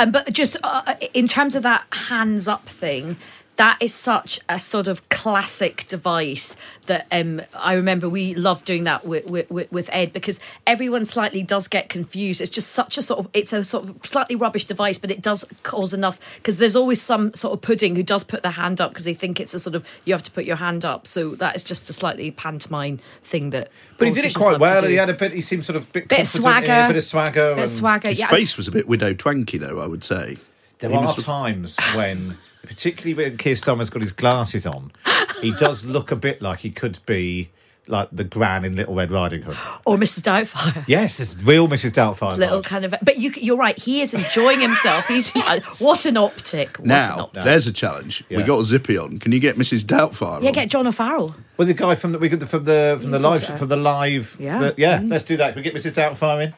Um, 0.00 0.10
but 0.10 0.32
just 0.32 0.56
uh, 0.64 0.94
in 1.14 1.28
terms 1.28 1.54
of 1.54 1.62
that 1.62 1.84
hands 1.92 2.48
up 2.48 2.66
thing, 2.66 3.16
that 3.58 3.76
is 3.80 3.92
such 3.92 4.40
a 4.48 4.58
sort 4.58 4.86
of 4.86 5.08
classic 5.08 5.84
device 5.88 6.54
that 6.86 7.06
um, 7.10 7.42
I 7.54 7.74
remember 7.74 8.08
we 8.08 8.34
loved 8.34 8.64
doing 8.64 8.84
that 8.84 9.04
with, 9.04 9.28
with, 9.28 9.70
with 9.72 9.90
Ed 9.92 10.12
because 10.12 10.38
everyone 10.64 11.04
slightly 11.04 11.42
does 11.42 11.66
get 11.66 11.88
confused. 11.88 12.40
It's 12.40 12.50
just 12.50 12.70
such 12.70 12.96
a 12.96 13.02
sort 13.02 13.18
of 13.18 13.28
it's 13.34 13.52
a 13.52 13.64
sort 13.64 13.88
of 13.88 13.96
slightly 14.06 14.36
rubbish 14.36 14.64
device, 14.64 14.96
but 14.98 15.10
it 15.10 15.22
does 15.22 15.44
cause 15.64 15.92
enough 15.92 16.36
because 16.36 16.58
there's 16.58 16.76
always 16.76 17.02
some 17.02 17.34
sort 17.34 17.52
of 17.52 17.60
pudding 17.60 17.96
who 17.96 18.04
does 18.04 18.22
put 18.22 18.44
their 18.44 18.52
hand 18.52 18.80
up 18.80 18.92
because 18.92 19.04
they 19.04 19.14
think 19.14 19.40
it's 19.40 19.54
a 19.54 19.58
sort 19.58 19.74
of 19.74 19.84
you 20.04 20.14
have 20.14 20.22
to 20.22 20.30
put 20.30 20.44
your 20.44 20.56
hand 20.56 20.84
up. 20.84 21.06
So 21.08 21.34
that 21.34 21.56
is 21.56 21.64
just 21.64 21.90
a 21.90 21.92
slightly 21.92 22.30
pantomime 22.30 23.00
thing 23.22 23.50
that. 23.50 23.70
But 23.98 24.06
he 24.08 24.14
did 24.14 24.24
it 24.24 24.34
quite 24.34 24.60
well. 24.60 24.82
do. 24.82 24.86
He 24.88 24.94
had 24.94 25.10
a 25.10 25.14
bit. 25.14 25.32
He 25.32 25.40
seemed 25.40 25.64
sort 25.64 25.76
of 25.76 25.92
bit, 25.92 26.08
Bit 26.08 26.20
of 26.20 26.26
confident, 26.26 26.42
swagger. 26.44 26.66
yeah, 26.66 26.84
a 26.84 26.88
bit 26.88 26.96
of 26.96 27.04
swagger. 27.04 27.54
Bit 27.56 27.64
of 27.64 27.68
swagger. 27.70 28.08
His 28.10 28.20
yeah. 28.20 28.28
face 28.28 28.56
was 28.56 28.68
a 28.68 28.70
bit 28.70 28.86
Widow 28.86 29.14
Twankey, 29.14 29.58
though. 29.58 29.80
I 29.80 29.86
would 29.88 30.04
say. 30.04 30.36
There 30.78 30.90
He 30.90 30.96
are 30.96 31.02
must 31.02 31.20
times 31.20 31.76
when, 31.94 32.38
particularly 32.68 33.14
when 33.14 33.36
Keir 33.36 33.54
Starmer's 33.54 33.90
got 33.90 34.02
his 34.02 34.12
glasses 34.12 34.66
on, 34.66 34.92
he 35.40 35.50
does 35.52 35.84
look 35.84 36.12
a 36.12 36.16
bit 36.16 36.40
like 36.42 36.60
he 36.60 36.70
could 36.70 36.98
be 37.06 37.50
like 37.90 38.10
the 38.12 38.22
Gran 38.22 38.66
in 38.66 38.76
Little 38.76 38.94
Red 38.94 39.10
Riding 39.10 39.40
Hood. 39.40 39.56
or 39.86 39.96
Mrs. 39.96 40.20
Doubtfire. 40.20 40.84
Yes, 40.86 41.18
it's 41.20 41.42
real 41.42 41.66
Mrs. 41.68 41.92
Doubtfire. 41.92 42.36
Little 42.36 42.62
kind 42.62 42.84
of, 42.84 42.94
but 43.02 43.16
you, 43.16 43.30
you're 43.36 43.56
right. 43.56 43.78
He 43.78 44.02
is 44.02 44.12
enjoying 44.12 44.60
himself. 44.60 45.06
He's 45.08 45.34
uh, 45.36 45.60
what 45.78 46.04
an 46.04 46.18
optic. 46.18 46.76
What 46.76 46.80
an 46.80 46.88
Now, 46.88 47.18
optic. 47.20 47.44
there's 47.44 47.66
a 47.66 47.72
challenge. 47.72 48.24
We 48.28 48.36
Yeah. 48.36 48.42
got 48.46 48.64
Zippy 48.64 48.98
on. 48.98 49.16
Can 49.18 49.32
you 49.32 49.40
get 49.40 49.56
Mrs. 49.56 49.84
Doubtfire 49.86 50.42
Yeah, 50.42 50.48
on? 50.48 50.52
get 50.54 50.68
John 50.68 50.86
O'Farrell. 50.86 51.34
Well, 51.56 51.66
the 51.66 51.72
guy 51.72 51.94
from 51.94 52.12
the 52.12 52.18
we 52.18 52.28
could 52.28 52.46
from 52.46 52.64
the 52.64 52.98
from 53.00 53.10
the 53.10 53.18
live 53.18 53.42
from 53.42 53.68
the 53.68 53.76
live. 53.76 54.36
Yeah. 54.38 54.58
the- 54.58 54.74
yeah. 54.76 54.98
Mm. 54.98 55.10
Let's 55.10 55.24
do 55.24 55.38
that. 55.38 55.54
Can 55.54 55.60
we 55.60 55.62
get 55.62 55.74
Mrs. 55.74 55.94
Doubtfire 55.94 56.44
in? 56.44 56.54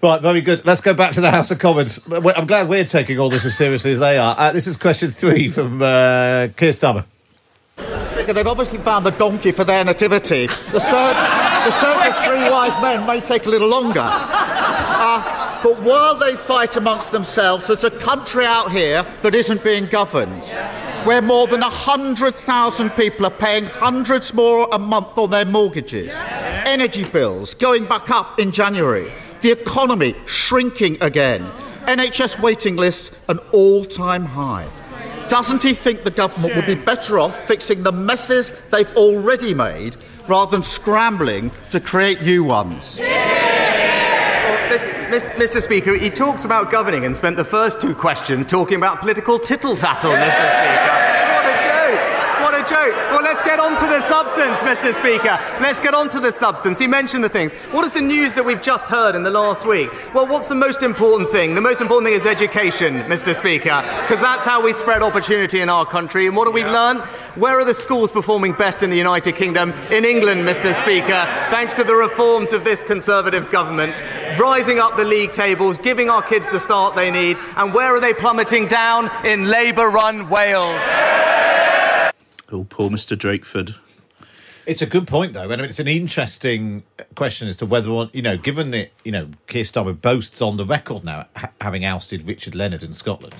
Right, 0.00 0.22
very 0.22 0.40
good. 0.40 0.64
Let's 0.64 0.80
go 0.80 0.94
back 0.94 1.10
to 1.12 1.20
the 1.20 1.32
House 1.32 1.50
of 1.50 1.58
Commons. 1.58 1.98
I'm 2.12 2.46
glad 2.46 2.68
we're 2.68 2.84
taking 2.84 3.18
all 3.18 3.28
this 3.28 3.44
as 3.44 3.56
seriously 3.56 3.90
as 3.90 3.98
they 3.98 4.16
are. 4.16 4.36
Uh, 4.38 4.52
this 4.52 4.68
is 4.68 4.76
question 4.76 5.10
three 5.10 5.48
from 5.48 5.82
uh, 5.82 6.46
Keir 6.56 6.70
Starmer. 6.70 7.04
Speaker, 8.12 8.32
they've 8.32 8.46
obviously 8.46 8.78
found 8.78 9.04
the 9.04 9.10
donkey 9.10 9.50
for 9.50 9.64
their 9.64 9.84
nativity. 9.84 10.46
The 10.46 10.78
search, 10.78 11.16
the 11.16 11.70
search 11.72 12.06
of 12.06 12.24
three 12.24 12.48
wise 12.48 12.80
men 12.80 13.06
may 13.08 13.20
take 13.20 13.46
a 13.46 13.48
little 13.48 13.68
longer. 13.68 14.04
Uh, 14.04 15.60
but 15.64 15.80
while 15.82 16.14
they 16.14 16.36
fight 16.36 16.76
amongst 16.76 17.10
themselves, 17.10 17.66
there's 17.66 17.82
a 17.82 17.90
country 17.90 18.46
out 18.46 18.70
here 18.70 19.04
that 19.22 19.34
isn't 19.34 19.64
being 19.64 19.86
governed, 19.86 20.44
where 21.04 21.20
more 21.22 21.48
than 21.48 21.60
100,000 21.60 22.90
people 22.90 23.26
are 23.26 23.30
paying 23.30 23.66
hundreds 23.66 24.32
more 24.32 24.68
a 24.70 24.78
month 24.78 25.18
on 25.18 25.30
their 25.30 25.44
mortgages, 25.44 26.12
energy 26.14 27.02
bills 27.02 27.54
going 27.54 27.84
back 27.86 28.10
up 28.10 28.38
in 28.38 28.52
January, 28.52 29.10
the 29.40 29.50
economy 29.50 30.14
shrinking 30.26 30.98
again, 31.00 31.50
NHS 31.86 32.40
waiting 32.40 32.76
lists 32.76 33.10
an 33.28 33.38
all 33.52 33.84
time 33.84 34.24
high. 34.24 34.68
Doesn't 35.28 35.62
he 35.62 35.74
think 35.74 36.04
the 36.04 36.10
government 36.10 36.56
would 36.56 36.66
be 36.66 36.74
better 36.74 37.18
off 37.18 37.46
fixing 37.46 37.82
the 37.82 37.92
messes 37.92 38.52
they've 38.70 38.90
already 38.96 39.52
made 39.52 39.96
rather 40.26 40.50
than 40.50 40.62
scrambling 40.62 41.50
to 41.70 41.80
create 41.80 42.22
new 42.22 42.44
ones? 42.44 42.98
Mr. 44.68 45.08
Mr. 45.08 45.30
Mr. 45.34 45.62
Speaker, 45.62 45.94
he 45.94 46.10
talks 46.10 46.44
about 46.44 46.70
governing 46.70 47.04
and 47.04 47.16
spent 47.16 47.36
the 47.36 47.44
first 47.44 47.80
two 47.80 47.94
questions 47.94 48.46
talking 48.46 48.76
about 48.76 49.00
political 49.00 49.38
tittle 49.38 49.76
tattle, 49.76 50.12
Mr. 50.12 50.50
Speaker. 50.50 51.17
Joke! 52.68 52.78
What 52.78 52.86
a 52.86 52.92
joke! 52.92 53.12
Well, 53.12 53.22
let's 53.22 53.42
get 53.42 53.58
on 53.58 53.72
to 53.80 53.86
the 53.86 54.02
substance, 54.08 54.58
Mr. 54.58 54.92
Speaker. 54.92 55.38
Let's 55.60 55.80
get 55.80 55.94
on 55.94 56.08
to 56.10 56.20
the 56.20 56.30
substance. 56.30 56.78
He 56.78 56.86
mentioned 56.86 57.24
the 57.24 57.28
things. 57.28 57.52
What 57.72 57.84
is 57.86 57.92
the 57.92 58.02
news 58.02 58.34
that 58.34 58.44
we've 58.44 58.60
just 58.60 58.88
heard 58.88 59.14
in 59.14 59.22
the 59.22 59.30
last 59.30 59.66
week? 59.66 59.90
Well, 60.14 60.26
what's 60.26 60.48
the 60.48 60.54
most 60.54 60.82
important 60.82 61.30
thing? 61.30 61.54
The 61.54 61.60
most 61.60 61.80
important 61.80 62.06
thing 62.06 62.14
is 62.14 62.26
education, 62.26 62.96
Mr. 63.04 63.34
Speaker, 63.34 63.82
because 64.02 64.20
that's 64.20 64.44
how 64.44 64.62
we 64.62 64.72
spread 64.72 65.02
opportunity 65.02 65.60
in 65.60 65.68
our 65.68 65.86
country. 65.86 66.26
And 66.26 66.36
what 66.36 66.46
have 66.46 66.54
we 66.54 66.64
learned? 66.64 67.00
Where 67.36 67.58
are 67.58 67.64
the 67.64 67.74
schools 67.74 68.10
performing 68.10 68.52
best 68.52 68.82
in 68.82 68.90
the 68.90 68.98
United 68.98 69.36
Kingdom? 69.36 69.70
In 69.90 70.04
England, 70.04 70.42
Mr. 70.42 70.74
Speaker, 70.74 71.24
thanks 71.50 71.74
to 71.74 71.84
the 71.84 71.94
reforms 71.94 72.52
of 72.52 72.64
this 72.64 72.82
Conservative 72.82 73.50
government 73.50 73.94
rising 74.38 74.78
up 74.78 74.96
the 74.96 75.04
league 75.04 75.32
tables, 75.32 75.78
giving 75.78 76.10
our 76.10 76.22
kids 76.22 76.50
the 76.50 76.60
start 76.60 76.94
they 76.94 77.10
need. 77.10 77.38
And 77.56 77.72
where 77.74 77.94
are 77.94 78.00
they 78.00 78.14
plummeting 78.14 78.68
down? 78.68 79.10
In 79.24 79.48
Labour 79.48 79.88
run 79.88 80.28
Wales. 80.28 80.80
Oh, 82.50 82.64
poor 82.64 82.88
Mr. 82.90 83.16
Drakeford. 83.16 83.76
It's 84.66 84.82
a 84.82 84.86
good 84.86 85.06
point, 85.06 85.32
though, 85.32 85.44
and 85.44 85.52
I 85.54 85.56
mean, 85.56 85.64
it's 85.64 85.78
an 85.78 85.88
interesting 85.88 86.82
question 87.14 87.48
as 87.48 87.56
to 87.58 87.66
whether, 87.66 87.88
or, 87.90 88.10
you 88.12 88.20
know, 88.20 88.36
given 88.36 88.70
that 88.72 88.90
you 89.02 89.12
know 89.12 89.28
Keir 89.46 89.62
Starmer 89.64 89.98
boasts 89.98 90.42
on 90.42 90.58
the 90.58 90.66
record 90.66 91.04
now 91.04 91.26
ha- 91.36 91.50
having 91.60 91.84
ousted 91.86 92.28
Richard 92.28 92.54
Leonard 92.54 92.82
in 92.82 92.92
Scotland 92.92 93.36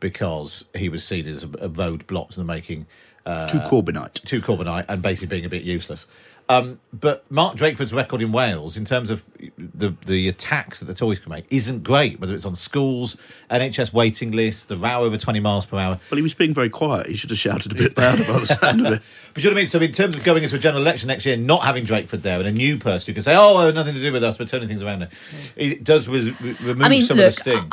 because 0.00 0.64
he 0.74 0.88
was 0.88 1.04
seen 1.04 1.26
as 1.26 1.44
a, 1.44 1.48
a 1.48 1.68
roadblock 1.68 2.30
to 2.30 2.36
the 2.36 2.44
making, 2.44 2.86
uh, 3.26 3.46
Too 3.46 3.58
Corbynite. 3.58 4.22
too 4.24 4.40
Corbynite, 4.40 4.86
and 4.88 5.02
basically 5.02 5.36
being 5.36 5.44
a 5.44 5.50
bit 5.50 5.62
useless. 5.64 6.06
Um, 6.48 6.78
but 6.92 7.24
Mark 7.30 7.56
Drakeford's 7.56 7.94
record 7.94 8.20
in 8.20 8.30
Wales, 8.30 8.76
in 8.76 8.84
terms 8.84 9.08
of 9.08 9.24
the 9.58 9.94
the 10.04 10.28
attacks 10.28 10.80
that 10.80 10.84
the 10.86 10.94
Tories 10.94 11.18
can 11.18 11.30
make, 11.30 11.46
isn't 11.50 11.82
great. 11.82 12.20
Whether 12.20 12.34
it's 12.34 12.44
on 12.44 12.54
schools, 12.54 13.16
NHS 13.50 13.94
waiting 13.94 14.30
lists, 14.32 14.66
the 14.66 14.76
row 14.76 15.04
over 15.04 15.16
twenty 15.16 15.40
miles 15.40 15.64
per 15.64 15.78
hour. 15.78 15.98
Well, 16.10 16.16
he 16.16 16.22
was 16.22 16.34
being 16.34 16.52
very 16.52 16.68
quiet. 16.68 17.06
He 17.06 17.14
should 17.14 17.30
have 17.30 17.38
shouted 17.38 17.72
a 17.72 17.74
bit 17.74 17.96
louder 17.96 18.24
by 18.24 18.38
the 18.40 18.46
sound 18.46 18.86
of 18.86 18.92
it. 18.94 19.02
But 19.34 19.42
you 19.42 19.50
know 19.50 19.54
what 19.54 19.58
I 19.58 19.62
mean? 19.62 19.68
So 19.68 19.80
in 19.80 19.90
terms 19.90 20.14
of 20.14 20.22
going 20.22 20.44
into 20.44 20.54
a 20.54 20.60
general 20.60 20.80
election 20.80 21.08
next 21.08 21.26
year, 21.26 21.36
not 21.36 21.64
having 21.64 21.84
Drakeford 21.84 22.22
there 22.22 22.38
and 22.38 22.46
a 22.46 22.52
new 22.52 22.78
person 22.78 23.10
who 23.10 23.14
can 23.14 23.22
say, 23.24 23.34
"Oh, 23.36 23.68
nothing 23.72 23.94
to 23.94 24.00
do 24.00 24.12
with 24.12 24.22
us," 24.22 24.36
but 24.36 24.46
turning 24.46 24.68
things 24.68 24.80
around, 24.80 25.00
now, 25.00 25.08
it 25.56 25.82
does 25.82 26.06
re- 26.06 26.34
re- 26.40 26.56
remove 26.60 26.82
I 26.82 26.88
mean, 26.88 27.02
some 27.02 27.16
look, 27.16 27.26
of 27.26 27.34
the 27.34 27.40
sting. 27.40 27.72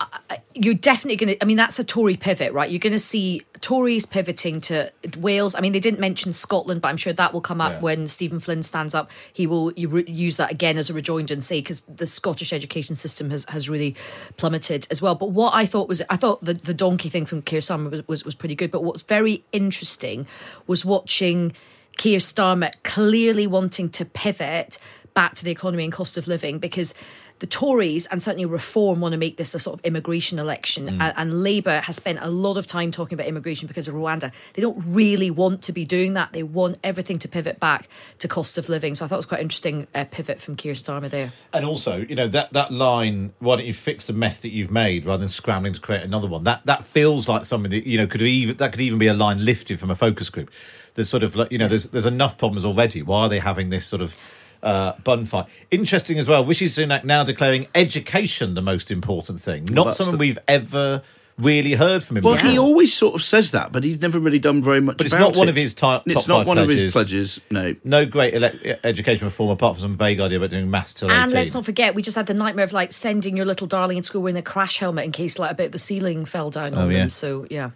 you're 0.56 0.74
definitely 0.74 1.18
going 1.18 1.36
to. 1.36 1.44
I 1.44 1.46
mean, 1.46 1.58
that's 1.58 1.78
a 1.78 1.84
Tory 1.84 2.16
pivot, 2.16 2.54
right? 2.54 2.72
You're 2.72 2.80
going 2.80 2.94
to 2.94 3.00
see 3.00 3.44
Tories 3.62 4.06
pivoting 4.08 4.60
to 4.62 4.92
Wales. 5.18 5.54
I 5.56 5.60
mean, 5.62 5.72
they 5.72 5.80
didn't 5.80 6.00
mention 6.00 6.34
Scotland, 6.34 6.82
but 6.82 6.88
I'm 6.88 6.98
sure 6.98 7.14
that 7.14 7.32
will 7.32 7.42
come 7.42 7.62
up 7.62 7.74
Yeah. 7.74 7.80
when 7.80 8.08
Stephen 8.08 8.40
Flynn 8.40 8.64
stands 8.64 8.96
up. 8.96 9.12
He 9.32 9.46
will 9.46 9.72
use 9.74 10.38
that 10.38 10.52
again 10.52 10.78
as 10.78 10.90
a 10.90 10.94
rejoinder 10.94 11.34
and 11.34 11.44
say 11.44 11.60
because 11.62 11.82
the 11.82 12.06
Scottish 12.08 12.52
education 12.54 12.96
system 12.96 13.30
has, 13.30 13.46
has 13.50 13.70
really 13.70 13.96
plummeted 14.38 14.88
as 14.90 15.02
well. 15.02 15.14
But 15.16 15.30
what 15.32 15.54
I 15.54 15.66
thought 15.66 15.88
was, 15.88 16.02
I 16.10 16.18
thought 16.18 16.44
the, 16.44 16.56
the 16.56 16.74
donkey 16.74 17.10
thing 17.10 17.26
from 17.26 17.42
Keir 17.44 17.60
Starmer 17.60 17.92
was, 17.92 18.08
was, 18.08 18.26
was 18.26 18.36
pretty 18.36 18.56
good. 18.56 18.72
But 18.72 18.84
what's 18.84 19.04
very 19.04 19.44
interesting 19.52 20.26
was 20.66 20.84
watching 20.84 21.54
Keir 21.98 22.20
Starmer 22.20 22.72
clearly 22.84 23.46
wanting 23.46 23.90
to 23.90 24.06
pivot 24.06 24.80
back 25.14 25.36
to 25.36 25.44
the 25.44 25.52
economy 25.52 25.84
and 25.84 25.94
cost 25.94 26.18
of 26.18 26.26
living 26.28 26.58
because 26.58 26.94
the 27.42 27.48
Tories 27.48 28.06
and 28.06 28.22
certainly 28.24 28.46
Reform 28.46 29.02
want 29.02 29.14
to 29.14 29.18
make 29.18 29.36
this 29.38 29.54
a 29.56 29.60
sort 29.60 29.80
of 29.80 29.86
immigration 29.86 30.40
election, 30.40 30.86
Mm. 30.88 31.02
and, 31.02 31.14
and 31.18 31.44
Labour 31.44 31.82
has 31.82 31.96
spent 31.96 32.20
a 32.22 32.30
lot 32.30 32.56
of 32.56 32.66
time 32.68 32.92
talking 32.92 33.16
about 33.16 33.28
immigration 33.28 33.68
because 33.68 33.88
of 33.88 33.96
Rwanda. 33.96 34.32
They 34.54 34.62
don't 34.62 34.82
really 34.88 35.32
want 35.32 35.64
to 35.64 35.72
be 35.74 35.84
doing 35.84 36.14
that. 36.14 36.32
They 36.34 36.44
want 36.44 36.78
everything 36.84 37.18
to 37.20 37.28
pivot 37.28 37.60
back 37.60 37.90
to 38.20 38.28
cost 38.28 38.58
of 38.58 38.70
living. 38.70 38.94
So 38.96 39.04
I 39.04 39.08
thought 39.08 39.16
it 39.16 39.26
was 39.26 39.26
quite 39.26 39.42
interesting 39.42 39.88
uh, 39.96 40.06
pivot 40.10 40.40
from 40.40 40.56
Keir 40.56 40.74
Starmer 40.74 41.10
there. 41.10 41.32
And 41.52 41.66
also, 41.66 41.98
you 41.98 42.16
know 42.16 42.28
that 42.28 42.54
that 42.54 42.72
line, 42.72 43.34
"Why 43.40 43.56
don't 43.58 43.66
you 43.66 43.74
fix 43.74 44.06
the 44.06 44.14
mess 44.14 44.38
that 44.38 44.50
you've 44.50 44.72
made 44.72 45.06
rather 45.06 45.20
than 45.20 45.28
scrambling 45.28 45.74
to 45.74 45.82
create 45.82 46.04
another 46.04 46.28
one?" 46.28 46.44
That 46.44 46.66
that 46.68 46.86
feels 46.86 47.28
like 47.28 47.44
something 47.46 47.72
that 47.72 47.88
you 47.88 47.98
know 47.98 48.06
could 48.08 48.22
even 48.22 48.58
that 48.58 48.72
could 48.72 48.82
even 48.82 49.00
be 49.00 49.08
a 49.08 49.14
line 49.16 49.44
lifted 49.44 49.80
from 49.80 49.90
a 49.90 49.96
focus 49.96 50.30
group. 50.30 50.52
There's 50.94 51.10
sort 51.10 51.24
of 51.24 51.36
like 51.36 51.52
you 51.52 51.58
know 51.58 51.68
there's 51.68 51.86
there's 51.86 52.06
enough 52.06 52.38
problems 52.38 52.66
already. 52.66 53.02
Why 53.02 53.22
are 53.24 53.30
they 53.30 53.40
having 53.40 53.70
this 53.70 53.88
sort 53.88 54.02
of 54.04 54.16
uh, 54.64 54.94
bun 55.04 55.26
fight? 55.26 55.46
Interesting 55.72 56.18
as 56.20 56.28
well. 56.28 56.44
Rishi 56.46 56.66
Sunak 56.66 57.04
now 57.04 57.24
declaring 57.24 57.68
education 57.76 58.54
the 58.56 58.62
most 58.62 58.92
important 58.92 59.40
thing, 59.42 59.66
not 59.72 59.86
that's 59.86 59.98
something 59.98 60.14
the- 60.14 60.18
we've 60.20 60.40
ever 60.48 61.02
really 61.38 61.74
heard 61.74 62.04
from 62.04 62.18
him. 62.18 62.24
Well, 62.24 62.36
before. 62.36 62.52
he 62.52 62.60
always 62.60 62.94
sort 62.94 63.16
of 63.16 63.24
says 63.24 63.50
that, 63.52 63.72
but 63.72 63.84
he's 63.84 64.00
never 64.00 64.20
really 64.20 64.38
done 64.38 64.62
very 64.62 64.80
much 64.80 64.98
But 64.98 65.06
it's 65.08 65.14
about 65.16 65.30
not 65.32 65.38
one 65.38 65.48
it. 65.48 65.52
of 65.52 65.56
his 65.58 65.74
top, 65.74 66.04
It's 66.06 66.28
not 66.28 66.40
five 66.40 66.48
one 66.48 66.58
of 66.60 66.70
his 66.70 66.94
pledges. 66.94 66.94
pledges. 66.94 67.42
No. 67.50 67.76
No 67.84 68.06
great 68.06 68.36
ele- 68.36 68.76
education 68.84 69.26
reform 69.26 69.50
apart 69.50 69.76
from 69.76 69.82
some 69.82 69.96
vague 69.96 70.20
idea 70.20 70.38
about 70.38 70.52
doing 70.52 70.70
maths 70.70 70.94
till 70.94 71.10
And 71.10 71.30
18. 71.32 71.34
let's 71.36 71.54
not 71.56 71.66
forget, 71.66 71.96
we 71.96 72.04
just 72.04 72.16
had 72.16 72.28
the 72.28 72.36
nightmare 72.36 72.66
of 72.66 72.74
like 72.74 72.92
sending 72.92 73.36
your 73.36 73.46
little 73.48 73.66
darling 73.66 73.98
in 73.98 74.04
school 74.04 74.22
wearing 74.22 74.38
a 74.38 74.44
crash 74.44 74.78
helmet 74.78 75.06
in 75.06 75.12
case 75.12 75.40
like 75.40 75.50
a 75.52 75.56
bit 75.56 75.68
of 75.68 75.72
the 75.72 75.80
ceiling 75.80 76.26
fell 76.26 76.52
down 76.52 76.76
Oh, 76.76 76.82
on 76.82 76.92
yeah. 76.92 76.98
them. 77.00 77.10
So 77.10 77.48
yeah. 77.50 77.72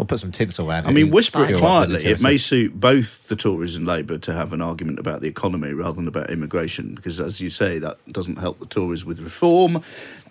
We'll 0.00 0.06
put 0.06 0.18
some 0.18 0.32
tinsel 0.32 0.66
around 0.66 0.86
I 0.86 0.88
it. 0.88 0.92
I 0.92 0.94
mean, 0.94 1.10
whisper 1.10 1.44
it 1.44 1.58
quietly. 1.58 2.02
It 2.06 2.22
may 2.22 2.38
suit 2.38 2.80
both 2.80 3.28
the 3.28 3.36
Tories 3.36 3.76
and 3.76 3.86
Labour 3.86 4.16
to 4.16 4.32
have 4.32 4.54
an 4.54 4.62
argument 4.62 4.98
about 4.98 5.20
the 5.20 5.28
economy 5.28 5.74
rather 5.74 5.92
than 5.92 6.08
about 6.08 6.30
immigration, 6.30 6.94
because, 6.94 7.20
as 7.20 7.42
you 7.42 7.50
say, 7.50 7.78
that 7.80 7.98
doesn't 8.10 8.38
help 8.38 8.60
the 8.60 8.64
Tories 8.64 9.04
with 9.04 9.20
reform. 9.20 9.82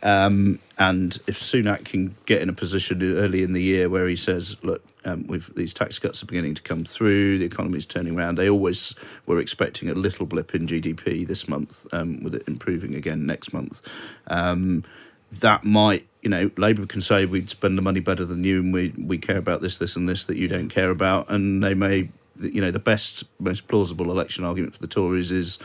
Um, 0.01 0.57
and 0.80 1.20
if 1.28 1.39
Sunak 1.39 1.86
can 1.86 2.15
get 2.26 2.41
in 2.41 2.49
a 2.49 2.53
position 2.53 2.99
early 3.15 3.43
in 3.43 3.53
the 3.53 3.61
year 3.61 3.89
where 3.89 4.07
he 4.07 4.15
says, 4.15 4.55
"Look, 4.63 4.84
um, 5.05 5.28
these 5.55 5.76
tax 5.76 5.99
cuts 5.99 6.24
are 6.24 6.26
beginning 6.26 6.55
to 6.55 6.63
come 6.63 6.84
through, 6.84 7.38
the 7.38 7.45
economy's 7.45 7.86
turning 7.86 8.17
around," 8.17 8.39
they 8.39 8.49
always 8.49 8.95
were 9.28 9.38
expecting 9.38 9.88
a 9.88 9.93
little 9.93 10.26
blip 10.26 10.55
in 10.55 10.65
GDP 10.65 11.28
this 11.28 11.47
month, 11.47 11.86
um, 11.91 12.24
with 12.24 12.34
it 12.34 12.47
improving 12.47 12.95
again 12.95 13.28
next 13.28 13.53
month. 13.53 13.84
Um, 14.26 14.84
that 15.32 15.63
might, 15.63 16.07
you 16.21 16.30
know, 16.30 16.51
Labour 16.57 16.86
can 16.86 17.01
say 17.01 17.25
we'd 17.25 17.49
spend 17.49 17.77
the 17.77 17.82
money 17.82 17.99
better 17.99 18.25
than 18.25 18.43
you, 18.43 18.59
and 18.59 18.73
we 18.73 18.93
we 18.97 19.17
care 19.17 19.38
about 19.38 19.61
this, 19.61 19.77
this, 19.77 19.95
and 19.95 20.07
this 20.07 20.25
that 20.25 20.38
you 20.38 20.47
don't 20.47 20.69
care 20.69 20.89
about, 20.89 21.30
and 21.30 21.63
they 21.63 21.73
may, 21.73 22.09
you 22.39 22.61
know, 22.61 22.71
the 22.71 22.80
best, 22.80 23.23
most 23.39 23.67
plausible 23.67 24.11
election 24.11 24.43
argument 24.43 24.73
for 24.73 24.80
the 24.80 24.88
Tories 24.88 25.32
is 25.32 25.59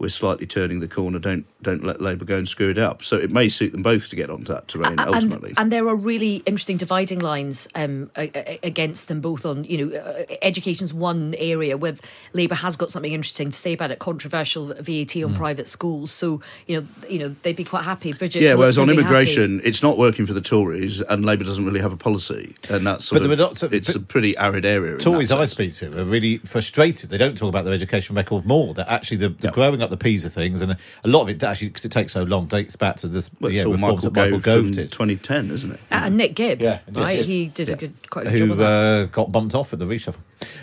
we're 0.00 0.08
slightly 0.08 0.46
turning 0.46 0.80
the 0.80 0.88
corner. 0.88 1.18
Don't 1.18 1.44
don't 1.62 1.84
let 1.84 2.00
Labour 2.00 2.24
go 2.24 2.36
and 2.38 2.48
screw 2.48 2.70
it 2.70 2.78
up. 2.78 3.02
So 3.04 3.16
it 3.16 3.30
may 3.30 3.48
suit 3.48 3.72
them 3.72 3.82
both 3.82 4.08
to 4.08 4.16
get 4.16 4.30
onto 4.30 4.52
that 4.52 4.66
terrain 4.66 4.98
and, 4.98 5.00
ultimately. 5.14 5.52
and 5.56 5.70
there 5.70 5.86
are 5.86 5.94
really 5.94 6.36
interesting 6.46 6.78
dividing 6.78 7.18
lines 7.20 7.68
um, 7.74 8.10
a- 8.16 8.30
a- 8.34 8.58
against 8.66 9.08
them 9.08 9.20
both 9.20 9.44
on 9.44 9.64
you 9.64 9.86
know 9.86 9.96
uh, 9.98 10.22
education's 10.42 10.92
one 10.94 11.34
area 11.38 11.76
where 11.76 11.94
Labour 12.32 12.54
has 12.54 12.76
got 12.76 12.90
something 12.90 13.12
interesting 13.12 13.50
to 13.50 13.56
say 13.56 13.74
about 13.74 13.90
it 13.90 13.98
controversial 13.98 14.66
VAT 14.80 15.16
on 15.22 15.30
Mm. 15.30 15.36
private 15.36 15.68
schools 15.68 16.10
so 16.10 16.40
you 16.66 16.80
know 16.80 16.86
you 17.08 17.18
know 17.18 17.34
they'd 17.42 17.54
be 17.56 17.64
quite 17.64 17.84
happy 17.84 18.12
Bridget 18.14 18.40
yeah, 18.42 18.54
whereas 18.54 18.78
on 18.78 18.86
would 18.86 18.96
be 18.96 19.02
happy. 19.02 19.06
immigration, 19.14 19.60
it's 19.64 19.82
not 19.82 19.98
working 19.98 20.24
for 20.26 20.32
the 20.32 20.40
Tories, 20.40 21.02
and 21.02 21.24
Labour 21.26 21.44
doesn't 21.44 21.64
really 21.64 21.80
have 21.80 21.92
a 21.92 21.96
policy, 21.96 22.54
and 22.70 22.86
that's 22.86 23.04
sort 23.04 23.20
But 23.20 23.24
there 23.28 23.32
of 23.34 23.38
lots 23.38 23.62
of- 23.62 23.74
it's 23.74 23.94
a 23.94 24.00
pretty 24.00 24.36
arid 24.38 24.64
area. 24.64 24.96
Tories 24.96 25.30
I 25.30 25.44
speak 25.44 25.74
to 25.74 26.00
are 26.00 26.04
really 26.04 26.38
frustrated. 26.38 27.10
They 27.10 27.18
don't 27.18 27.36
talk 27.36 27.48
about 27.50 27.64
their 27.66 27.74
education 27.74 28.16
record 28.16 28.46
more. 28.46 28.72
That 28.74 28.88
actually 28.88 29.18
the, 29.18 29.28
the 29.28 29.50
growing 29.50 29.82
up 29.82 29.89
the 29.90 29.96
PISA 29.96 30.30
things, 30.30 30.62
and 30.62 30.72
a 30.72 31.08
lot 31.08 31.22
of 31.22 31.28
it 31.28 31.42
actually 31.42 31.68
because 31.68 31.84
it 31.84 31.92
takes 31.92 32.12
so 32.12 32.22
long 32.22 32.46
dates 32.46 32.76
back 32.76 32.96
to 32.96 33.08
this 33.08 33.30
Well, 33.40 33.52
yeah, 33.52 33.64
all 33.64 33.72
reforms 33.72 34.04
Michael 34.04 34.10
that 34.10 34.20
Michael 34.20 34.38
Gove 34.38 34.44
Gove 34.44 34.66
from 34.66 34.74
did. 34.76 34.92
2010, 34.92 35.50
isn't 35.50 35.70
it? 35.72 35.80
Uh, 35.90 35.94
and 36.04 36.16
Nick 36.16 36.34
Gibb 36.34 36.62
Yeah, 36.62 36.80
right 36.92 37.16
yes. 37.16 37.24
he 37.24 37.48
did 37.48 37.68
a 37.68 37.76
good 37.76 38.10
quite 38.10 38.26
a 38.26 38.30
good 38.30 38.48
job 38.48 38.58
Who 38.58 38.64
uh, 38.64 39.04
got 39.06 39.32
bumped 39.32 39.54
off 39.54 39.72
at 39.72 39.78
the 39.78 39.84
reshuffle? 39.84 40.16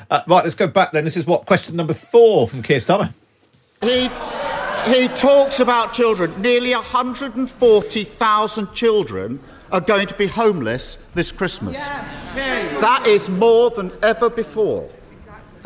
Uh, 0.10 0.22
right, 0.28 0.44
let's 0.44 0.56
go 0.56 0.68
back 0.68 0.92
then. 0.92 1.04
This 1.04 1.18
is 1.18 1.26
what 1.26 1.46
question 1.46 1.76
number 1.76 1.94
four 1.94 2.48
from 2.48 2.64
Keir 2.64 2.78
Starmer. 2.78 3.14
He, 3.82 4.10
he 4.92 5.08
talks 5.10 5.60
about 5.60 5.94
children. 5.94 6.42
Nearly 6.42 6.74
140,000 6.74 8.74
children 8.74 9.40
are 9.72 9.82
going 9.82 10.08
to 10.08 10.16
be 10.16 10.28
homeless 10.28 10.98
this 11.14 11.32
Christmas. 11.32 11.78
That 11.78 13.04
is 13.06 13.30
more 13.30 13.70
than 13.70 13.92
ever 14.02 14.30
before. 14.30 14.90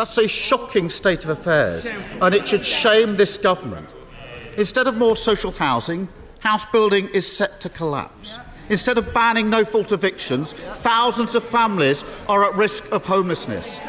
That's 0.01 0.17
a 0.17 0.27
shocking 0.27 0.89
state 0.89 1.25
of 1.25 1.29
affairs, 1.29 1.85
and 1.85 2.33
it 2.33 2.47
should 2.47 2.65
shame 2.65 3.17
this 3.17 3.37
government. 3.37 3.87
Instead 4.57 4.87
of 4.87 4.97
more 4.97 5.15
social 5.15 5.51
housing, 5.51 6.09
house 6.39 6.65
building 6.65 7.07
is 7.09 7.31
set 7.31 7.61
to 7.61 7.69
collapse. 7.69 8.39
Instead 8.69 8.97
of 8.97 9.13
banning 9.13 9.51
no 9.51 9.63
fault 9.63 9.91
evictions, 9.91 10.53
thousands 10.53 11.35
of 11.35 11.43
families 11.43 12.03
are 12.27 12.43
at 12.43 12.55
risk 12.55 12.91
of 12.91 13.05
homelessness. 13.05 13.79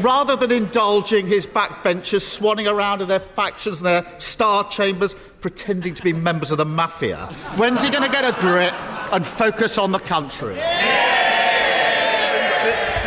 Rather 0.00 0.36
than 0.36 0.52
indulging 0.52 1.26
his 1.26 1.46
backbenchers 1.46 2.22
swanning 2.22 2.72
around 2.72 3.02
in 3.02 3.08
their 3.08 3.20
factions 3.20 3.76
and 3.80 3.86
their 3.88 4.06
star 4.16 4.66
chambers, 4.70 5.14
pretending 5.42 5.92
to 5.92 6.02
be 6.02 6.14
members 6.14 6.50
of 6.50 6.56
the 6.56 6.64
mafia, 6.64 7.26
when's 7.58 7.82
he 7.82 7.90
going 7.90 8.02
to 8.02 8.10
get 8.10 8.24
a 8.24 8.40
grip 8.40 8.72
and 9.12 9.26
focus 9.26 9.76
on 9.76 9.92
the 9.92 9.98
country? 9.98 10.56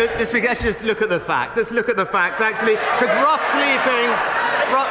Mr. 0.01 0.25
Speaker, 0.25 0.47
let's 0.47 0.61
just 0.61 0.81
look 0.81 1.01
at 1.03 1.09
the 1.09 1.19
facts. 1.19 1.55
Let's 1.55 1.69
look 1.69 1.87
at 1.87 1.95
the 1.95 2.07
facts, 2.07 2.41
actually, 2.41 2.73
because 2.73 3.13
rough 3.21 3.45
sleeping, 3.51 4.09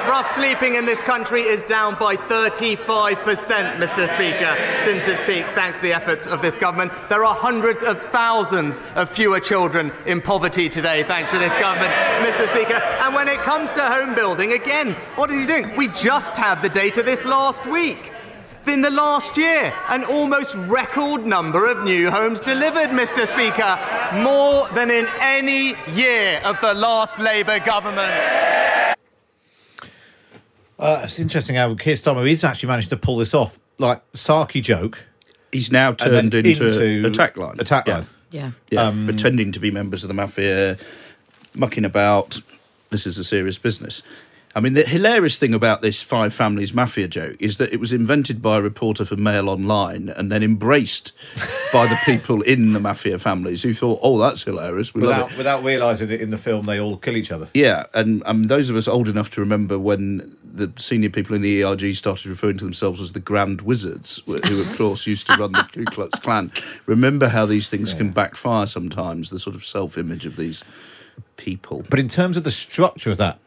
rough, 0.08 0.32
sleeping 0.34 0.76
in 0.76 0.84
this 0.84 1.02
country 1.02 1.42
is 1.42 1.64
down 1.64 1.98
by 1.98 2.14
35%, 2.14 3.16
Mr. 3.76 4.08
Speaker, 4.08 4.56
since 4.84 5.06
this 5.06 5.24
peak, 5.24 5.46
thanks 5.56 5.78
to 5.78 5.82
the 5.82 5.92
efforts 5.92 6.28
of 6.28 6.42
this 6.42 6.56
government. 6.56 6.92
There 7.08 7.24
are 7.24 7.34
hundreds 7.34 7.82
of 7.82 8.00
thousands 8.10 8.80
of 8.94 9.10
fewer 9.10 9.40
children 9.40 9.90
in 10.06 10.20
poverty 10.20 10.68
today, 10.68 11.02
thanks 11.02 11.32
to 11.32 11.38
this 11.38 11.56
government, 11.56 11.92
Mr. 12.24 12.46
Speaker. 12.46 12.74
And 12.74 13.12
when 13.12 13.26
it 13.26 13.38
comes 13.38 13.72
to 13.72 13.80
home 13.80 14.14
building, 14.14 14.52
again, 14.52 14.92
what 15.16 15.30
is 15.32 15.40
he 15.40 15.46
doing? 15.46 15.74
We 15.76 15.88
just 15.88 16.36
had 16.36 16.62
the 16.62 16.68
data 16.68 17.02
this 17.02 17.24
last 17.24 17.66
week. 17.66 18.12
In 18.66 18.82
the 18.82 18.90
last 18.90 19.36
year, 19.36 19.72
an 19.88 20.04
almost 20.04 20.54
record 20.54 21.26
number 21.26 21.70
of 21.70 21.82
new 21.82 22.10
homes 22.10 22.40
delivered, 22.40 22.90
Mr. 22.90 23.26
Speaker, 23.26 23.78
more 24.22 24.68
than 24.74 24.90
in 24.90 25.06
any 25.20 25.74
year 25.92 26.40
of 26.44 26.60
the 26.60 26.74
last 26.74 27.18
Labour 27.18 27.58
government. 27.60 28.12
Uh, 30.78 31.00
it's 31.04 31.18
interesting 31.18 31.56
how 31.56 31.74
Keir 31.74 31.94
Starmer 31.94 32.26
he's 32.26 32.44
actually 32.44 32.68
managed 32.68 32.90
to 32.90 32.96
pull 32.96 33.16
this 33.16 33.34
off. 33.34 33.58
Like 33.78 34.02
Saki 34.14 34.60
joke. 34.60 35.04
He's 35.52 35.72
now 35.72 35.92
turned 35.92 36.32
into, 36.32 37.06
attack 37.06 37.36
line. 37.36 37.56
Attack 37.58 37.88
Yeah. 37.88 37.94
line. 37.94 38.06
Yeah. 38.30 38.50
Yeah, 38.70 38.82
Um, 38.86 39.04
pretending 39.06 39.50
to 39.52 39.58
be 39.60 39.70
members 39.72 40.04
of 40.04 40.08
the 40.08 40.14
mafia, 40.14 40.76
mucking 41.54 41.84
about. 41.84 42.40
This 42.90 43.06
is 43.06 43.18
a 43.18 43.24
serious 43.24 43.58
business. 43.58 44.02
I 44.52 44.58
mean, 44.58 44.72
the 44.72 44.82
hilarious 44.82 45.38
thing 45.38 45.54
about 45.54 45.80
this 45.80 46.02
Five 46.02 46.34
Families 46.34 46.74
Mafia 46.74 47.06
joke 47.06 47.36
is 47.38 47.58
that 47.58 47.72
it 47.72 47.78
was 47.78 47.92
invented 47.92 48.42
by 48.42 48.58
a 48.58 48.62
reporter 48.62 49.04
for 49.04 49.14
Mail 49.14 49.48
Online 49.48 50.08
and 50.08 50.30
then 50.30 50.42
embraced 50.42 51.12
by 51.72 51.86
the 51.86 51.96
people 52.04 52.42
in 52.42 52.72
the 52.72 52.80
mafia 52.80 53.18
families 53.18 53.62
who 53.62 53.72
thought, 53.72 54.00
oh, 54.02 54.18
that's 54.18 54.42
hilarious. 54.42 54.92
We. 54.92 55.02
Without, 55.02 55.36
without 55.36 55.62
realising 55.62 56.10
it 56.10 56.20
in 56.20 56.30
the 56.30 56.38
film, 56.38 56.66
they 56.66 56.80
all 56.80 56.96
kill 56.96 57.16
each 57.16 57.30
other. 57.30 57.48
Yeah, 57.54 57.84
and 57.94 58.24
um, 58.26 58.44
those 58.44 58.70
of 58.70 58.76
us 58.76 58.88
old 58.88 59.08
enough 59.08 59.30
to 59.30 59.40
remember 59.40 59.78
when 59.78 60.36
the 60.42 60.72
senior 60.76 61.10
people 61.10 61.36
in 61.36 61.42
the 61.42 61.62
ERG 61.62 61.94
started 61.94 62.26
referring 62.26 62.58
to 62.58 62.64
themselves 62.64 63.00
as 63.00 63.12
the 63.12 63.20
Grand 63.20 63.62
Wizards, 63.62 64.20
who 64.26 64.60
of 64.60 64.76
course 64.76 65.06
used 65.06 65.28
to 65.28 65.36
run 65.36 65.52
the 65.52 65.68
Ku 65.72 65.84
Klux 65.84 66.18
Klan, 66.18 66.50
remember 66.86 67.28
how 67.28 67.46
these 67.46 67.68
things 67.68 67.94
can 67.94 68.10
backfire 68.10 68.66
sometimes. 68.66 69.30
The 69.30 69.38
sort 69.38 69.54
of 69.54 69.64
self-image 69.64 70.26
of 70.26 70.34
these 70.34 70.64
people. 71.36 71.84
But 71.88 72.00
in 72.00 72.08
terms 72.08 72.36
of 72.36 72.42
the 72.42 72.50
structure 72.50 73.12
of 73.12 73.18
that, 73.18 73.38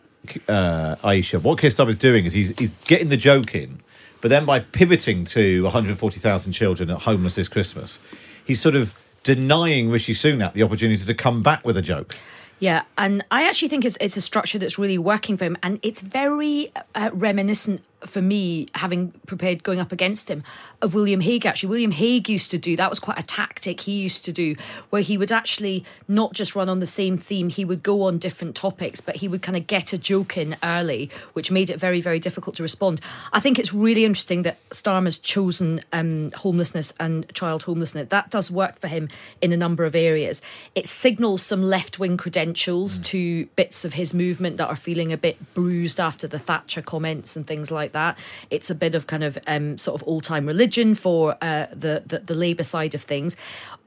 uh, 0.47 0.95
Ayesha, 1.03 1.39
what 1.39 1.59
Keir 1.59 1.69
is 1.69 1.97
doing 1.97 2.25
is 2.25 2.33
he's, 2.33 2.57
he's 2.57 2.71
getting 2.85 3.09
the 3.09 3.17
joke 3.17 3.55
in, 3.55 3.79
but 4.21 4.29
then 4.29 4.45
by 4.45 4.59
pivoting 4.59 5.25
to 5.25 5.63
140,000 5.63 6.53
children 6.53 6.89
at 6.89 6.99
homeless 6.99 7.35
this 7.35 7.47
Christmas, 7.47 7.99
he's 8.45 8.61
sort 8.61 8.75
of 8.75 8.93
denying 9.23 9.89
Rishi 9.89 10.13
Sunak 10.13 10.53
the 10.53 10.63
opportunity 10.63 11.03
to 11.03 11.13
come 11.13 11.41
back 11.41 11.65
with 11.65 11.77
a 11.77 11.81
joke. 11.81 12.15
Yeah, 12.59 12.83
and 12.97 13.25
I 13.31 13.43
actually 13.43 13.67
think 13.67 13.83
it's 13.83 13.97
it's 13.99 14.15
a 14.15 14.21
structure 14.21 14.57
that's 14.57 14.77
really 14.77 14.97
working 14.97 15.35
for 15.35 15.43
him, 15.43 15.57
and 15.63 15.79
it's 15.81 15.99
very 15.99 16.71
uh, 16.95 17.09
reminiscent 17.11 17.81
for 18.05 18.21
me, 18.21 18.67
having 18.75 19.11
prepared 19.27 19.63
going 19.63 19.79
up 19.79 19.91
against 19.91 20.29
him, 20.29 20.43
of 20.81 20.93
William 20.93 21.21
Hague. 21.21 21.45
Actually, 21.45 21.69
William 21.69 21.91
Hague 21.91 22.29
used 22.29 22.51
to 22.51 22.57
do 22.57 22.75
that 22.75 22.89
was 22.89 22.99
quite 22.99 23.19
a 23.19 23.23
tactic 23.23 23.81
he 23.81 23.93
used 23.93 24.25
to 24.25 24.31
do, 24.31 24.55
where 24.89 25.01
he 25.01 25.17
would 25.17 25.31
actually 25.31 25.83
not 26.07 26.33
just 26.33 26.55
run 26.55 26.69
on 26.69 26.79
the 26.79 26.85
same 26.85 27.17
theme, 27.17 27.49
he 27.49 27.65
would 27.65 27.83
go 27.83 28.03
on 28.03 28.17
different 28.17 28.55
topics, 28.55 29.01
but 29.01 29.17
he 29.17 29.27
would 29.27 29.41
kind 29.41 29.57
of 29.57 29.67
get 29.67 29.93
a 29.93 29.97
joke 29.97 30.37
in 30.37 30.55
early, 30.63 31.09
which 31.33 31.51
made 31.51 31.69
it 31.69 31.79
very 31.79 32.01
very 32.01 32.19
difficult 32.19 32.55
to 32.57 32.63
respond. 32.63 33.01
I 33.31 33.39
think 33.39 33.57
it's 33.57 33.73
really 33.73 34.05
interesting 34.05 34.43
that 34.43 34.57
Starmer's 34.69 35.17
chosen 35.17 35.81
um, 35.91 36.31
homelessness 36.35 36.93
and 36.99 37.31
child 37.33 37.63
homelessness. 37.63 38.09
That 38.09 38.29
does 38.29 38.51
work 38.51 38.79
for 38.79 38.87
him 38.87 39.09
in 39.41 39.51
a 39.51 39.57
number 39.57 39.85
of 39.85 39.95
areas. 39.95 40.41
It 40.75 40.87
signals 40.87 41.41
some 41.41 41.63
left 41.63 41.99
wing 41.99 42.17
credentials 42.17 42.99
to 42.99 43.45
bits 43.55 43.85
of 43.85 43.93
his 43.93 44.13
movement 44.13 44.57
that 44.57 44.67
are 44.67 44.75
feeling 44.75 45.11
a 45.11 45.17
bit 45.17 45.53
bruised 45.53 45.99
after 45.99 46.27
the 46.27 46.39
Thatcher 46.39 46.81
comments 46.81 47.35
and 47.35 47.47
things 47.47 47.71
like 47.71 47.92
that. 47.93 48.17
It's 48.49 48.69
a 48.69 48.75
bit 48.75 48.93
of 48.95 49.07
kind 49.07 49.23
of 49.23 49.37
um, 49.47 49.77
sort 49.77 49.99
of 49.99 50.07
all 50.07 50.21
time 50.21 50.45
religion 50.45 50.93
for 50.95 51.37
uh, 51.41 51.67
the, 51.71 52.03
the 52.05 52.19
the 52.19 52.35
Labour 52.35 52.63
side 52.63 52.93
of 52.93 53.01
things. 53.01 53.35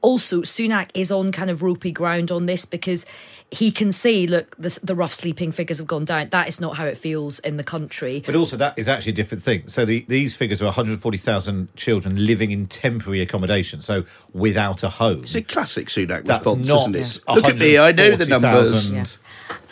Also, 0.01 0.41
Sunak 0.41 0.89
is 0.93 1.11
on 1.11 1.31
kind 1.31 1.49
of 1.49 1.63
ropey 1.63 1.91
ground 1.91 2.29
on 2.31 2.45
this 2.45 2.65
because 2.65 3.05
he 3.49 3.71
can 3.71 3.91
say, 3.91 4.27
look, 4.27 4.55
the, 4.57 4.77
the 4.83 4.93
rough 4.93 5.13
sleeping 5.13 5.51
figures 5.51 5.77
have 5.77 5.87
gone 5.87 6.05
down. 6.05 6.29
That 6.29 6.47
is 6.47 6.59
not 6.61 6.77
how 6.77 6.85
it 6.85 6.97
feels 6.97 7.39
in 7.39 7.57
the 7.57 7.63
country. 7.63 8.21
But 8.25 8.35
also, 8.35 8.57
that 8.57 8.77
is 8.77 8.87
actually 8.87 9.13
a 9.13 9.15
different 9.15 9.43
thing. 9.43 9.67
So 9.67 9.85
the, 9.85 10.05
these 10.07 10.35
figures 10.35 10.61
are 10.61 10.65
140,000 10.65 11.75
children 11.75 12.25
living 12.25 12.51
in 12.51 12.67
temporary 12.67 13.21
accommodation, 13.21 13.81
so 13.81 14.03
without 14.33 14.83
a 14.83 14.89
home. 14.89 15.21
It's 15.21 15.35
a 15.35 15.41
classic 15.41 15.87
Sunak 15.87 16.25
That's 16.25 16.45
response, 16.45 16.67
not 16.67 16.95
isn't 16.95 17.23
it? 17.27 17.35
Look 17.35 17.45
at 17.45 17.57
me, 17.57 17.77
I 17.77 17.91
know 17.91 18.15
the 18.15 18.25
numbers. 18.25 18.91
140,000, 18.91 18.95
Yeah. 18.95 19.05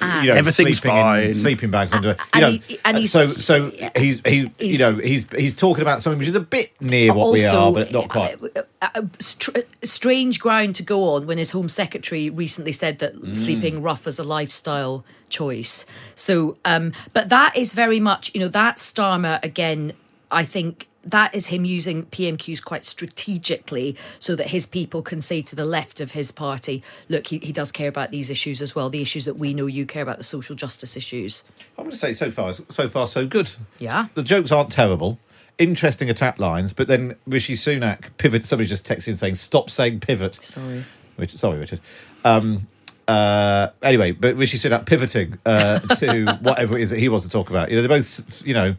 You 0.01 0.28
know, 0.28 0.34
Everything's 0.36 0.78
sleeping 0.80 0.97
in 0.97 1.03
fine. 1.03 1.34
sleeping 1.36 1.71
bags 1.71 1.93
under. 1.93 2.09
You 2.09 2.15
And 2.34 2.41
know, 2.41 2.51
he- 2.67 2.80
and 2.86 2.97
he's- 2.97 3.11
so 3.11 3.28
so 3.28 3.71
he's 3.95 4.21
he 4.26 4.51
you 4.59 4.78
know 4.78 4.95
he's 4.95 5.26
he's 5.36 5.53
talking 5.53 5.82
about 5.82 6.01
something 6.01 6.19
which 6.19 6.28
is 6.28 6.36
a 6.36 6.39
bit 6.41 6.71
near 6.82 7.13
what 7.13 7.32
we 7.34 7.45
are, 7.45 7.71
but 7.71 7.91
not 7.91 8.09
quite. 8.09 8.38
uh, 8.82 9.01
str- 9.19 9.59
strange 9.84 10.39
ground 10.39 10.76
to 10.76 10.84
go 10.84 11.09
on 11.09 11.26
when 11.28 11.38
his 11.38 11.51
Home 11.51 11.69
Secretary 11.69 12.30
recently 12.30 12.71
said 12.71 12.99
that 12.99 13.15
Mm. 13.15 13.38
sleeping 13.38 13.82
rough 13.82 14.05
is 14.07 14.19
a 14.19 14.23
lifestyle 14.23 15.03
choice. 15.30 15.86
So, 16.13 16.57
um, 16.65 16.91
but 17.13 17.30
that 17.30 17.57
is 17.57 17.73
very 17.73 17.99
much, 17.99 18.32
you 18.34 18.39
know, 18.39 18.47
that 18.49 18.78
Starmer 18.78 19.43
again. 19.43 19.93
I 20.32 20.43
think 20.43 20.88
that 21.05 21.35
is 21.35 21.47
him 21.47 21.65
using 21.65 22.05
PMQs 22.05 22.63
quite 22.63 22.83
strategically 22.83 23.95
so 24.19 24.35
that 24.35 24.47
his 24.47 24.65
people 24.65 25.01
can 25.01 25.21
say 25.21 25.41
to 25.43 25.55
the 25.55 25.65
left 25.65 26.01
of 26.01 26.11
his 26.11 26.31
party, 26.31 26.83
look, 27.09 27.27
he, 27.27 27.37
he 27.37 27.51
does 27.51 27.71
care 27.71 27.87
about 27.87 28.11
these 28.11 28.29
issues 28.29 28.61
as 28.61 28.75
well, 28.75 28.89
the 28.89 29.01
issues 29.01 29.25
that 29.25 29.35
we 29.35 29.53
know 29.53 29.67
you 29.67 29.85
care 29.85 30.03
about, 30.03 30.17
the 30.17 30.23
social 30.23 30.55
justice 30.55 30.97
issues. 30.97 31.43
I'm 31.77 31.85
going 31.85 31.91
to 31.91 31.97
say 31.97 32.11
so 32.11 32.31
far 32.31 32.53
so 32.53 32.87
far 32.87 33.07
so 33.07 33.27
good. 33.27 33.51
Yeah. 33.79 34.07
The 34.15 34.23
jokes 34.23 34.51
aren't 34.51 34.71
terrible. 34.71 35.19
Interesting 35.57 36.09
attack 36.09 36.39
lines, 36.39 36.73
but 36.73 36.87
then 36.87 37.15
Rishi 37.27 37.53
Sunak 37.53 38.09
pivot. 38.17 38.43
Somebody 38.43 38.67
just 38.67 38.85
texted 38.85 39.09
in 39.09 39.15
saying, 39.15 39.35
"Stop 39.35 39.69
saying 39.69 40.01
pivot." 40.01 40.35
Sorry. 40.35 40.83
Richard, 41.17 41.39
sorry, 41.39 41.59
Richard. 41.59 41.79
Um, 42.25 42.67
uh, 43.07 43.67
anyway, 43.81 44.11
but 44.11 44.35
Rishi 44.35 44.57
Sunak 44.57 44.85
pivoting 44.85 45.37
uh, 45.45 45.79
to 45.79 46.25
whatever 46.41 46.77
it 46.77 46.81
is 46.81 46.89
that 46.89 46.99
he 46.99 47.07
wants 47.07 47.25
to 47.25 47.31
talk 47.31 47.49
about. 47.49 47.69
You 47.69 47.77
know, 47.77 47.83
they're 47.83 47.97
both, 47.97 48.45
you 48.45 48.53
know, 48.53 48.75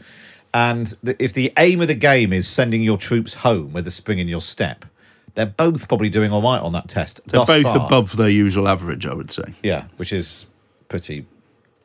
and 0.57 0.87
the, 1.03 1.23
if 1.23 1.35
the 1.35 1.53
aim 1.59 1.83
of 1.83 1.89
the 1.89 1.95
game 1.95 2.33
is 2.33 2.49
sending 2.49 2.83
your 2.83 2.97
troops 2.97 3.35
home 3.35 3.75
with 3.75 3.87
a 3.87 3.91
spring 3.91 4.19
in 4.19 4.27
your 4.27 4.41
step, 4.41 4.87
they're 5.35 5.45
both 5.45 5.87
probably 5.87 6.09
doing 6.09 6.33
all 6.33 6.41
right 6.41 6.63
on 6.63 6.73
that 6.73 6.89
test. 6.89 7.21
They're 7.27 7.45
both 7.45 7.65
far. 7.65 7.77
above 7.77 8.17
their 8.17 8.31
usual 8.31 8.67
average, 8.67 9.05
I 9.05 9.13
would 9.13 9.31
say. 9.31 9.53
Yeah, 9.63 9.85
which 9.99 10.15
is 10.15 10.47
pretty 10.89 11.27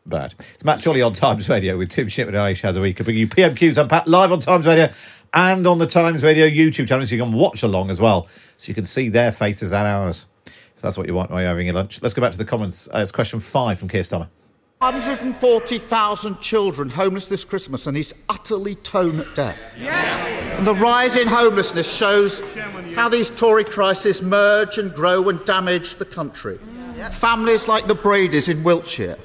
bad. 0.05 0.35
It's 0.53 0.63
Matt 0.63 0.81
Chorley 0.81 1.01
on 1.01 1.11
Times 1.11 1.49
Radio 1.49 1.77
with 1.77 1.89
Tim 1.89 2.07
Shipman 2.07 2.33
and 2.33 2.55
Aish 2.55 2.61
Hazarika, 2.61 3.03
bringing 3.03 3.19
you 3.19 3.27
PMQs 3.27 3.77
Unpacked 3.77 4.07
live 4.07 4.31
on 4.31 4.39
Times 4.39 4.65
Radio 4.65 4.87
and 5.33 5.67
on 5.67 5.77
the 5.77 5.85
Times 5.85 6.23
Radio 6.23 6.47
YouTube 6.47 6.87
channel, 6.87 7.05
so 7.05 7.13
you 7.13 7.21
can 7.21 7.33
watch 7.33 7.63
along 7.63 7.89
as 7.89 7.99
well, 7.99 8.29
so 8.55 8.69
you 8.69 8.73
can 8.73 8.85
see 8.85 9.09
their 9.09 9.33
faces 9.33 9.73
and 9.73 9.85
ours. 9.85 10.27
If 10.45 10.81
that's 10.81 10.97
what 10.97 11.07
you 11.07 11.13
want 11.13 11.29
while 11.29 11.41
you're 11.41 11.49
having 11.49 11.65
your 11.65 11.75
lunch. 11.75 12.01
Let's 12.01 12.13
go 12.13 12.21
back 12.21 12.31
to 12.31 12.37
the 12.37 12.45
comments. 12.45 12.87
Uh, 12.87 12.99
it's 12.99 13.11
question 13.11 13.41
five 13.41 13.79
from 13.79 13.89
Keir 13.89 14.03
Starmer. 14.03 14.29
140,000 14.81 16.41
children 16.41 16.89
homeless 16.89 17.27
this 17.27 17.45
Christmas, 17.45 17.85
and 17.85 17.95
he's 17.95 18.15
utterly 18.29 18.73
tone 18.73 19.23
deaf. 19.35 19.61
And 19.77 20.65
the 20.65 20.73
rise 20.73 21.15
in 21.15 21.27
homelessness 21.27 21.87
shows 21.87 22.41
how 22.95 23.07
these 23.07 23.29
Tory 23.29 23.63
crises 23.63 24.23
merge 24.23 24.79
and 24.79 24.91
grow 24.91 25.29
and 25.29 25.43
damage 25.45 25.97
the 25.97 26.05
country. 26.05 26.59
Families 27.11 27.67
like 27.67 27.85
the 27.85 27.93
Bradys 27.93 28.49
in 28.49 28.63
Wiltshire, 28.63 29.19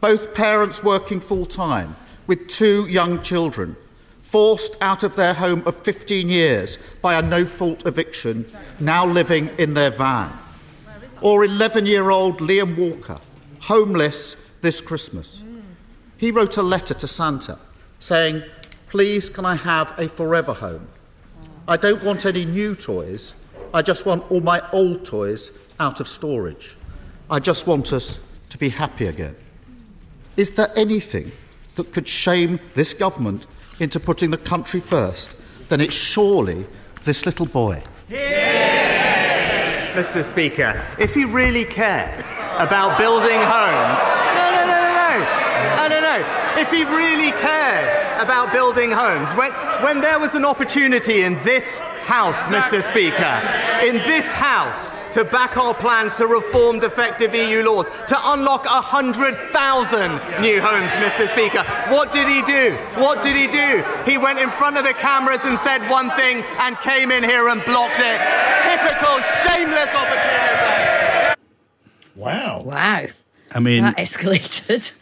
both 0.00 0.32
parents 0.32 0.82
working 0.82 1.20
full 1.20 1.44
time 1.44 1.94
with 2.26 2.48
two 2.48 2.86
young 2.86 3.20
children, 3.20 3.76
forced 4.22 4.76
out 4.80 5.02
of 5.02 5.14
their 5.16 5.34
home 5.34 5.62
of 5.66 5.76
15 5.82 6.30
years 6.30 6.78
by 7.02 7.18
a 7.18 7.20
no 7.20 7.44
fault 7.44 7.84
eviction, 7.84 8.46
now 8.80 9.04
living 9.04 9.50
in 9.58 9.74
their 9.74 9.90
van. 9.90 10.32
Or 11.20 11.44
11 11.44 11.84
year 11.84 12.08
old 12.08 12.38
Liam 12.38 12.78
Walker, 12.78 13.20
homeless 13.60 14.36
this 14.62 14.80
Christmas. 14.80 15.42
He 16.16 16.30
wrote 16.30 16.56
a 16.56 16.62
letter 16.62 16.94
to 16.94 17.06
Santa 17.06 17.58
saying, 17.98 18.42
Please, 18.88 19.28
can 19.28 19.44
I 19.44 19.56
have 19.56 19.92
a 19.98 20.08
forever 20.08 20.54
home? 20.54 20.88
I 21.68 21.76
don't 21.76 22.02
want 22.02 22.26
any 22.26 22.44
new 22.44 22.74
toys. 22.74 23.34
I 23.74 23.82
just 23.82 24.06
want 24.06 24.30
all 24.30 24.40
my 24.40 24.62
old 24.70 25.04
toys 25.04 25.50
out 25.80 26.00
of 26.00 26.08
storage. 26.08 26.76
I 27.30 27.38
just 27.38 27.66
want 27.66 27.92
us 27.92 28.20
to 28.50 28.58
be 28.58 28.68
happy 28.68 29.06
again. 29.06 29.34
Is 30.36 30.50
there 30.52 30.70
anything 30.76 31.32
that 31.76 31.92
could 31.92 32.06
shame 32.06 32.60
this 32.74 32.92
government 32.94 33.46
into 33.80 33.98
putting 33.98 34.30
the 34.30 34.38
country 34.38 34.80
first? 34.80 35.34
Then 35.68 35.80
it's 35.80 35.94
surely 35.94 36.66
this 37.04 37.24
little 37.24 37.46
boy. 37.46 37.82
Mr. 39.94 40.22
Speaker, 40.22 40.82
if 40.98 41.14
he 41.14 41.24
really 41.24 41.64
cared 41.64 42.24
about 42.58 42.98
building 42.98 43.40
homes. 43.40 44.21
No, 46.12 46.18
no, 46.18 46.26
no. 46.26 46.60
If 46.60 46.70
he 46.70 46.84
really 46.84 47.30
cared 47.32 48.22
about 48.22 48.52
building 48.52 48.90
homes, 48.90 49.30
when, 49.32 49.52
when 49.82 50.00
there 50.00 50.18
was 50.18 50.34
an 50.34 50.44
opportunity 50.44 51.22
in 51.22 51.34
this 51.42 51.80
House, 52.02 52.36
Mr. 52.52 52.82
Speaker, 52.82 53.40
in 53.86 53.96
this 54.08 54.30
House 54.32 54.92
to 55.12 55.24
back 55.24 55.56
our 55.56 55.72
plans 55.72 56.16
to 56.16 56.26
reform 56.26 56.80
defective 56.80 57.34
EU 57.34 57.62
laws, 57.62 57.88
to 58.08 58.18
unlock 58.32 58.64
100,000 58.64 60.42
new 60.42 60.60
homes, 60.60 60.90
Mr. 60.98 61.28
Speaker. 61.28 61.62
What 61.92 62.12
did 62.12 62.26
he 62.28 62.42
do? 62.42 62.74
What 63.00 63.22
did 63.22 63.36
he 63.36 63.46
do? 63.46 63.84
He 64.04 64.18
went 64.18 64.40
in 64.40 64.50
front 64.50 64.76
of 64.76 64.84
the 64.84 64.94
cameras 64.94 65.44
and 65.44 65.58
said 65.58 65.88
one 65.88 66.10
thing 66.10 66.42
and 66.58 66.76
came 66.78 67.10
in 67.10 67.22
here 67.22 67.48
and 67.48 67.64
blocked 67.64 67.98
it. 67.98 68.20
Typical 68.66 69.22
shameless 69.46 69.94
opportunism. 69.94 71.36
Wow. 72.16 72.62
Wow. 72.64 73.06
I 73.54 73.60
mean, 73.60 73.82
that 73.82 73.96
escalated. 73.96 74.92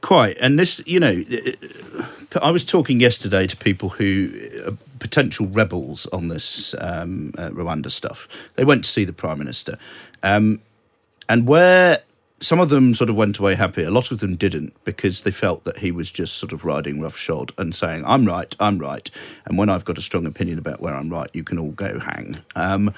Quite. 0.00 0.38
And 0.38 0.58
this, 0.58 0.80
you 0.86 1.00
know, 1.00 1.24
I 2.40 2.50
was 2.50 2.64
talking 2.64 3.00
yesterday 3.00 3.46
to 3.46 3.56
people 3.56 3.90
who 3.90 4.30
are 4.66 4.76
potential 4.98 5.46
rebels 5.46 6.06
on 6.06 6.28
this 6.28 6.74
um, 6.78 7.34
uh, 7.36 7.50
Rwanda 7.50 7.90
stuff. 7.90 8.28
They 8.54 8.64
went 8.64 8.84
to 8.84 8.90
see 8.90 9.04
the 9.04 9.12
Prime 9.12 9.38
Minister. 9.38 9.78
Um, 10.22 10.60
and 11.28 11.48
where 11.48 12.02
some 12.42 12.58
of 12.58 12.68
them 12.68 12.92
sort 12.94 13.08
of 13.08 13.16
went 13.16 13.38
away 13.38 13.54
happy, 13.54 13.82
a 13.82 13.90
lot 13.90 14.10
of 14.10 14.20
them 14.20 14.36
didn't 14.36 14.74
because 14.84 15.22
they 15.22 15.30
felt 15.30 15.64
that 15.64 15.78
he 15.78 15.92
was 15.92 16.10
just 16.10 16.34
sort 16.34 16.52
of 16.52 16.64
riding 16.64 17.00
roughshod 17.00 17.52
and 17.56 17.74
saying, 17.74 18.04
I'm 18.06 18.26
right, 18.26 18.54
I'm 18.58 18.78
right. 18.78 19.10
And 19.44 19.56
when 19.56 19.68
I've 19.68 19.84
got 19.84 19.98
a 19.98 20.02
strong 20.02 20.26
opinion 20.26 20.58
about 20.58 20.80
where 20.80 20.94
I'm 20.94 21.08
right, 21.08 21.30
you 21.32 21.44
can 21.44 21.58
all 21.58 21.70
go 21.70 21.98
hang. 22.00 22.38
Um, 22.56 22.94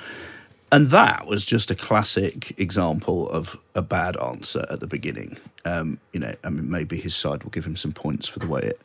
and 0.74 0.90
that 0.90 1.28
was 1.28 1.44
just 1.44 1.70
a 1.70 1.76
classic 1.76 2.58
example 2.58 3.28
of 3.28 3.56
a 3.76 3.80
bad 3.80 4.16
answer 4.16 4.66
at 4.68 4.80
the 4.80 4.88
beginning. 4.88 5.36
Um, 5.64 6.00
you 6.12 6.18
know, 6.18 6.34
I 6.42 6.50
mean, 6.50 6.68
maybe 6.68 6.98
his 6.98 7.14
side 7.14 7.44
will 7.44 7.52
give 7.52 7.64
him 7.64 7.76
some 7.76 7.92
points 7.92 8.26
for 8.26 8.40
the 8.40 8.48
way 8.48 8.62
it 8.62 8.82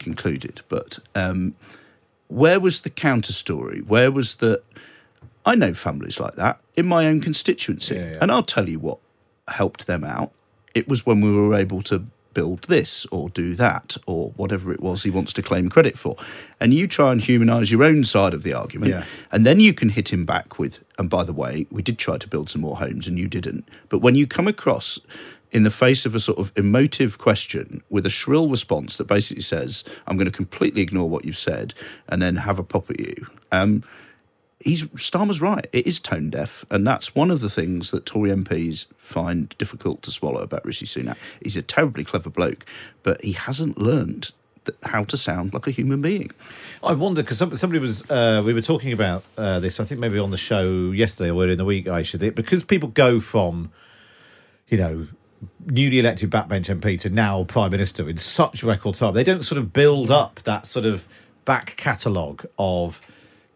concluded. 0.00 0.62
But 0.68 0.98
um, 1.14 1.54
where 2.26 2.58
was 2.58 2.80
the 2.80 2.90
counter 2.90 3.32
story? 3.32 3.82
Where 3.82 4.10
was 4.10 4.36
the. 4.36 4.62
I 5.46 5.54
know 5.54 5.74
families 5.74 6.18
like 6.18 6.34
that 6.34 6.60
in 6.74 6.86
my 6.86 7.06
own 7.06 7.20
constituency. 7.20 7.94
Yeah, 7.94 8.10
yeah. 8.10 8.18
And 8.20 8.32
I'll 8.32 8.42
tell 8.42 8.68
you 8.68 8.80
what 8.80 8.98
helped 9.46 9.86
them 9.86 10.02
out. 10.02 10.32
It 10.74 10.88
was 10.88 11.06
when 11.06 11.20
we 11.20 11.30
were 11.30 11.54
able 11.54 11.82
to 11.82 12.04
build 12.38 12.62
this 12.68 13.04
or 13.06 13.28
do 13.30 13.56
that 13.56 13.96
or 14.06 14.28
whatever 14.36 14.72
it 14.72 14.80
was 14.80 15.02
he 15.02 15.10
wants 15.10 15.32
to 15.32 15.42
claim 15.42 15.68
credit 15.68 15.98
for. 15.98 16.14
And 16.60 16.72
you 16.72 16.86
try 16.86 17.10
and 17.10 17.20
humanise 17.20 17.72
your 17.72 17.82
own 17.82 18.04
side 18.04 18.32
of 18.32 18.44
the 18.44 18.52
argument. 18.52 18.92
Yeah. 18.92 19.04
And 19.32 19.44
then 19.44 19.58
you 19.58 19.74
can 19.74 19.88
hit 19.88 20.12
him 20.12 20.24
back 20.24 20.56
with, 20.56 20.78
and 21.00 21.10
by 21.10 21.24
the 21.24 21.32
way, 21.32 21.66
we 21.68 21.82
did 21.82 21.98
try 21.98 22.16
to 22.16 22.28
build 22.28 22.48
some 22.48 22.60
more 22.60 22.76
homes 22.76 23.08
and 23.08 23.18
you 23.18 23.26
didn't. 23.26 23.68
But 23.88 24.02
when 24.02 24.14
you 24.14 24.28
come 24.28 24.46
across 24.46 25.00
in 25.50 25.64
the 25.64 25.70
face 25.70 26.06
of 26.06 26.14
a 26.14 26.20
sort 26.20 26.38
of 26.38 26.52
emotive 26.54 27.18
question 27.18 27.82
with 27.90 28.06
a 28.06 28.10
shrill 28.10 28.48
response 28.48 28.98
that 28.98 29.08
basically 29.08 29.42
says, 29.42 29.82
I'm 30.06 30.16
going 30.16 30.30
to 30.30 30.38
completely 30.42 30.82
ignore 30.82 31.10
what 31.10 31.24
you've 31.24 31.36
said 31.36 31.74
and 32.08 32.22
then 32.22 32.36
have 32.36 32.60
a 32.60 32.62
pop 32.62 32.88
at 32.88 33.00
you. 33.00 33.26
Um, 33.50 33.82
he's 34.60 34.84
Starmer's 34.84 35.40
right. 35.40 35.66
It 35.72 35.86
is 35.86 35.98
tone 35.98 36.30
deaf, 36.30 36.64
and 36.70 36.86
that's 36.86 37.14
one 37.14 37.30
of 37.30 37.40
the 37.40 37.48
things 37.48 37.90
that 37.90 38.06
Tory 38.06 38.30
MPs 38.30 38.86
find 38.96 39.54
difficult 39.58 40.02
to 40.02 40.10
swallow 40.10 40.40
about 40.40 40.64
Rishi 40.64 40.86
Sunak. 40.86 41.16
He's 41.42 41.56
a 41.56 41.62
terribly 41.62 42.04
clever 42.04 42.30
bloke, 42.30 42.64
but 43.02 43.22
he 43.22 43.32
hasn't 43.32 43.78
learned 43.78 44.32
how 44.84 45.04
to 45.04 45.16
sound 45.16 45.54
like 45.54 45.66
a 45.66 45.70
human 45.70 46.02
being. 46.02 46.30
I 46.82 46.92
wonder 46.92 47.22
because 47.22 47.38
somebody 47.38 47.78
was 47.78 48.08
uh, 48.10 48.42
we 48.44 48.52
were 48.52 48.60
talking 48.60 48.92
about 48.92 49.24
uh, 49.36 49.60
this. 49.60 49.80
I 49.80 49.84
think 49.84 50.00
maybe 50.00 50.18
on 50.18 50.30
the 50.30 50.36
show 50.36 50.90
yesterday 50.90 51.30
or 51.30 51.48
in 51.48 51.58
the 51.58 51.64
week, 51.64 51.88
Ayesha, 51.88 52.18
that 52.18 52.34
because 52.34 52.62
people 52.62 52.88
go 52.90 53.20
from, 53.20 53.70
you 54.68 54.78
know, 54.78 55.06
newly 55.66 55.98
elected 55.98 56.30
backbench 56.30 56.74
MP 56.74 56.98
to 57.00 57.10
now 57.10 57.44
prime 57.44 57.70
minister 57.70 58.08
in 58.08 58.16
such 58.16 58.62
record 58.64 58.94
time. 58.94 59.14
They 59.14 59.24
don't 59.24 59.44
sort 59.44 59.58
of 59.58 59.72
build 59.72 60.10
up 60.10 60.40
that 60.40 60.66
sort 60.66 60.86
of 60.86 61.06
back 61.44 61.76
catalogue 61.76 62.44
of. 62.58 63.00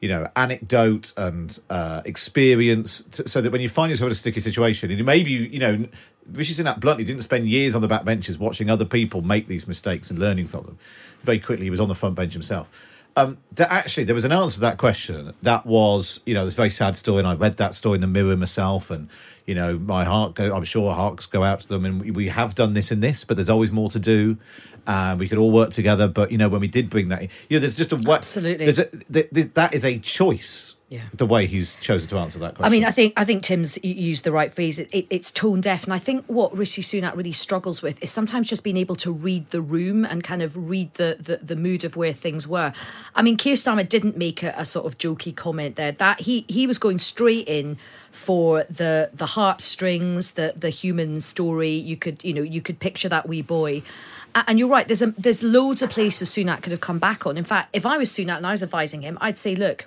You 0.02 0.08
know, 0.08 0.28
anecdote 0.36 1.14
and 1.16 1.58
uh, 1.70 2.02
experience, 2.04 3.02
t- 3.02 3.22
so 3.24 3.40
that 3.40 3.52
when 3.52 3.62
you 3.62 3.68
find 3.68 3.88
yourself 3.88 4.08
in 4.08 4.12
a 4.12 4.14
sticky 4.16 4.40
situation, 4.40 4.90
and 4.90 5.06
maybe 5.06 5.30
you, 5.30 5.40
you 5.42 5.58
know, 5.60 5.86
Rishi 6.32 6.54
Sunak 6.54 6.80
bluntly 6.80 7.04
didn't 7.04 7.22
spend 7.22 7.48
years 7.48 7.74
on 7.74 7.82
the 7.82 7.88
back 7.88 8.04
benches 8.04 8.36
watching 8.38 8.68
other 8.68 8.84
people 8.84 9.22
make 9.22 9.46
these 9.46 9.68
mistakes 9.68 10.10
and 10.10 10.18
learning 10.18 10.48
from 10.48 10.64
them. 10.64 10.78
Very 11.22 11.38
quickly, 11.38 11.64
he 11.66 11.70
was 11.70 11.80
on 11.80 11.88
the 11.88 11.94
front 11.94 12.16
bench 12.16 12.32
himself. 12.32 12.66
Um, 13.14 13.38
that 13.52 13.70
actually, 13.70 14.04
there 14.04 14.14
was 14.14 14.24
an 14.24 14.32
answer 14.32 14.54
to 14.54 14.60
that 14.62 14.78
question. 14.78 15.34
That 15.42 15.66
was, 15.66 16.20
you 16.24 16.34
know, 16.34 16.44
this 16.44 16.54
very 16.54 16.70
sad 16.70 16.96
story, 16.96 17.18
and 17.18 17.28
I 17.28 17.34
read 17.34 17.58
that 17.58 17.74
story 17.74 17.96
in 17.96 18.00
the 18.00 18.06
Mirror 18.06 18.36
myself, 18.36 18.90
and 18.90 19.08
you 19.46 19.54
know, 19.54 19.78
my 19.78 20.04
heart 20.04 20.34
go. 20.34 20.54
I'm 20.54 20.64
sure 20.64 20.92
hearts 20.92 21.26
go 21.26 21.42
out 21.42 21.60
to 21.60 21.68
them, 21.68 21.84
and 21.84 22.00
we, 22.00 22.10
we 22.10 22.28
have 22.28 22.54
done 22.54 22.74
this 22.74 22.90
and 22.90 23.02
this, 23.02 23.24
but 23.24 23.36
there's 23.36 23.50
always 23.50 23.72
more 23.72 23.90
to 23.90 23.98
do, 23.98 24.38
and 24.86 25.18
we 25.18 25.28
could 25.28 25.38
all 25.38 25.50
work 25.50 25.70
together. 25.70 26.08
But 26.08 26.30
you 26.30 26.38
know, 26.38 26.48
when 26.48 26.60
we 26.60 26.68
did 26.68 26.88
bring 26.90 27.08
that, 27.08 27.22
in, 27.22 27.28
you 27.48 27.56
know, 27.56 27.60
there's 27.60 27.76
just 27.76 27.92
a 27.92 27.96
wa- 27.96 28.16
Absolutely. 28.16 28.66
There's 28.66 28.78
a, 28.78 28.84
th- 28.86 29.30
th- 29.30 29.54
that 29.54 29.74
is 29.74 29.84
a 29.84 29.98
choice. 29.98 30.76
Yeah. 30.88 31.00
The 31.14 31.24
way 31.24 31.46
he's 31.46 31.76
chosen 31.76 32.10
to 32.10 32.18
answer 32.18 32.38
that 32.40 32.54
question. 32.54 32.66
I 32.66 32.68
mean, 32.68 32.84
I 32.84 32.90
think 32.90 33.14
I 33.16 33.24
think 33.24 33.42
Tim's 33.42 33.82
used 33.82 34.24
the 34.24 34.32
right 34.32 34.52
phrase. 34.52 34.78
It, 34.78 34.90
it, 34.92 35.06
it's 35.08 35.30
tone 35.30 35.62
deaf, 35.62 35.84
and 35.84 35.92
I 35.94 35.98
think 35.98 36.26
what 36.26 36.54
Rishi 36.56 36.82
Sunak 36.82 37.16
really 37.16 37.32
struggles 37.32 37.80
with 37.80 38.02
is 38.02 38.10
sometimes 38.10 38.46
just 38.46 38.62
being 38.62 38.76
able 38.76 38.96
to 38.96 39.10
read 39.10 39.46
the 39.46 39.62
room 39.62 40.04
and 40.04 40.22
kind 40.22 40.42
of 40.42 40.68
read 40.68 40.92
the 40.94 41.16
the, 41.18 41.38
the 41.38 41.56
mood 41.56 41.84
of 41.84 41.96
where 41.96 42.12
things 42.12 42.46
were. 42.46 42.74
I 43.14 43.22
mean, 43.22 43.38
Keir 43.38 43.54
Starmer 43.54 43.88
didn't 43.88 44.18
make 44.18 44.42
a, 44.42 44.52
a 44.54 44.66
sort 44.66 44.84
of 44.84 44.98
jokey 44.98 45.34
comment 45.34 45.76
there. 45.76 45.92
That 45.92 46.20
he 46.20 46.44
he 46.46 46.66
was 46.66 46.76
going 46.76 46.98
straight 46.98 47.48
in 47.48 47.78
for 48.22 48.64
the 48.64 49.10
the 49.12 49.26
heartstrings, 49.26 50.32
the 50.32 50.54
the 50.56 50.70
human 50.70 51.20
story. 51.20 51.72
You 51.72 51.96
could 51.96 52.22
you 52.24 52.32
know 52.32 52.42
you 52.42 52.62
could 52.62 52.78
picture 52.78 53.08
that 53.08 53.28
wee 53.28 53.42
boy. 53.42 53.82
And 54.34 54.58
you're 54.58 54.68
right. 54.68 54.86
There's 54.86 55.02
a, 55.02 55.08
there's 55.08 55.42
loads 55.42 55.82
of 55.82 55.90
places 55.90 56.30
Sunak 56.30 56.62
could 56.62 56.70
have 56.70 56.80
come 56.80 56.98
back 56.98 57.26
on. 57.26 57.36
In 57.36 57.44
fact, 57.44 57.68
if 57.74 57.84
I 57.84 57.98
was 57.98 58.08
Sunak 58.10 58.38
and 58.38 58.46
I 58.46 58.52
was 58.52 58.62
advising 58.62 59.02
him, 59.02 59.18
I'd 59.20 59.36
say, 59.36 59.54
look, 59.54 59.84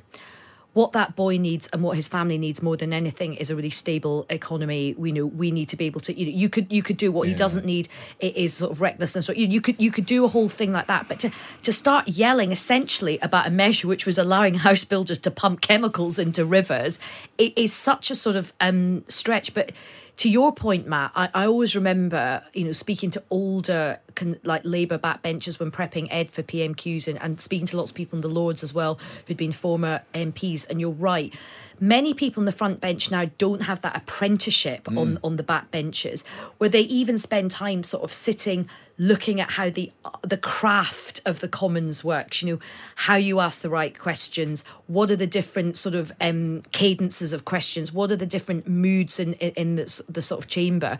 what 0.75 0.91
that 0.91 1.15
boy 1.15 1.37
needs 1.37 1.67
and 1.71 1.81
what 1.81 1.95
his 1.95 2.05
family 2.05 2.37
needs 2.37 2.61
more 2.61 2.75
than 2.75 2.91
anything 2.91 3.33
is 3.35 3.49
a 3.49 3.55
really 3.55 3.69
stable 3.69 4.25
economy. 4.29 4.93
We 4.97 5.13
know 5.13 5.25
we 5.25 5.49
need 5.49 5.69
to 5.69 5.77
be 5.77 5.85
able 5.85 6.01
to. 6.01 6.19
You 6.19 6.25
know, 6.25 6.37
you 6.37 6.49
could 6.49 6.71
you 6.71 6.83
could 6.83 6.97
do 6.97 7.13
what 7.13 7.29
he 7.29 7.33
doesn't 7.33 7.65
need. 7.65 7.87
It 8.19 8.35
is 8.35 8.55
sort 8.55 8.73
of 8.73 8.81
recklessness. 8.81 9.29
Or 9.29 9.33
you, 9.33 9.47
you 9.47 9.61
could 9.61 9.81
you 9.81 9.89
could 9.89 10.05
do 10.05 10.25
a 10.25 10.27
whole 10.27 10.49
thing 10.49 10.73
like 10.73 10.87
that. 10.87 11.07
But 11.07 11.19
to 11.19 11.31
to 11.63 11.71
start 11.71 12.09
yelling 12.09 12.51
essentially 12.51 13.17
about 13.21 13.47
a 13.47 13.51
measure 13.51 13.87
which 13.87 14.05
was 14.05 14.17
allowing 14.17 14.55
house 14.67 14.83
builders 14.83 15.17
to 15.19 15.31
pump 15.31 15.61
chemicals 15.61 16.19
into 16.19 16.43
rivers, 16.43 16.99
it 17.37 17.57
is 17.57 17.71
such 17.71 18.11
a 18.11 18.15
sort 18.15 18.35
of 18.35 18.51
um, 18.59 19.05
stretch. 19.07 19.53
But 19.53 19.71
to 20.17 20.29
your 20.29 20.53
point, 20.53 20.87
Matt, 20.87 21.11
I, 21.15 21.29
I 21.33 21.45
always 21.45 21.75
remember, 21.75 22.43
you 22.53 22.65
know, 22.65 22.71
speaking 22.71 23.11
to 23.11 23.23
older 23.29 23.99
con, 24.15 24.39
like 24.43 24.61
Labour 24.63 24.97
backbenchers 24.97 25.59
when 25.59 25.71
prepping 25.71 26.07
Ed 26.09 26.31
for 26.31 26.41
PMQs 26.41 27.07
and, 27.07 27.21
and 27.21 27.41
speaking 27.41 27.67
to 27.67 27.77
lots 27.77 27.91
of 27.91 27.95
people 27.95 28.17
in 28.17 28.21
the 28.21 28.29
Lords 28.29 28.63
as 28.63 28.73
well 28.73 28.97
who'd 29.27 29.35
been 29.35 29.51
former 29.51 30.01
MPs. 30.13 30.69
And 30.69 30.79
you're 30.79 30.91
right, 30.91 31.33
many 31.79 32.13
people 32.13 32.41
in 32.41 32.45
the 32.45 32.53
front 32.53 32.79
bench 32.79 33.11
now 33.11 33.25
don't 33.37 33.63
have 33.63 33.81
that 33.81 33.95
apprenticeship 33.95 34.85
mm. 34.85 34.97
on 34.97 35.19
on 35.23 35.35
the 35.35 35.43
back 35.43 35.69
benches, 35.71 36.23
where 36.57 36.69
they 36.69 36.81
even 36.81 37.17
spend 37.17 37.51
time 37.51 37.83
sort 37.83 38.03
of 38.03 38.13
sitting 38.13 38.69
looking 38.97 39.41
at 39.41 39.51
how 39.51 39.69
the 39.69 39.91
the 40.21 40.37
craft 40.37 41.19
of 41.25 41.39
the 41.41 41.47
commons 41.47 42.03
works 42.03 42.41
you 42.41 42.53
know 42.53 42.59
how 42.95 43.15
you 43.15 43.39
ask 43.39 43.61
the 43.61 43.69
right 43.69 43.97
questions. 43.97 44.63
What 44.87 45.11
are 45.11 45.15
the 45.15 45.27
different 45.27 45.75
sort 45.77 45.95
of 45.95 46.11
um 46.21 46.61
cadences 46.71 47.33
of 47.33 47.45
questions? 47.45 47.91
What 47.91 48.11
are 48.11 48.15
the 48.15 48.25
different 48.25 48.67
moods 48.67 49.19
in 49.19 49.33
in, 49.35 49.51
in 49.51 49.75
the, 49.75 50.03
the 50.07 50.21
sort 50.21 50.43
of 50.43 50.49
chamber 50.49 50.97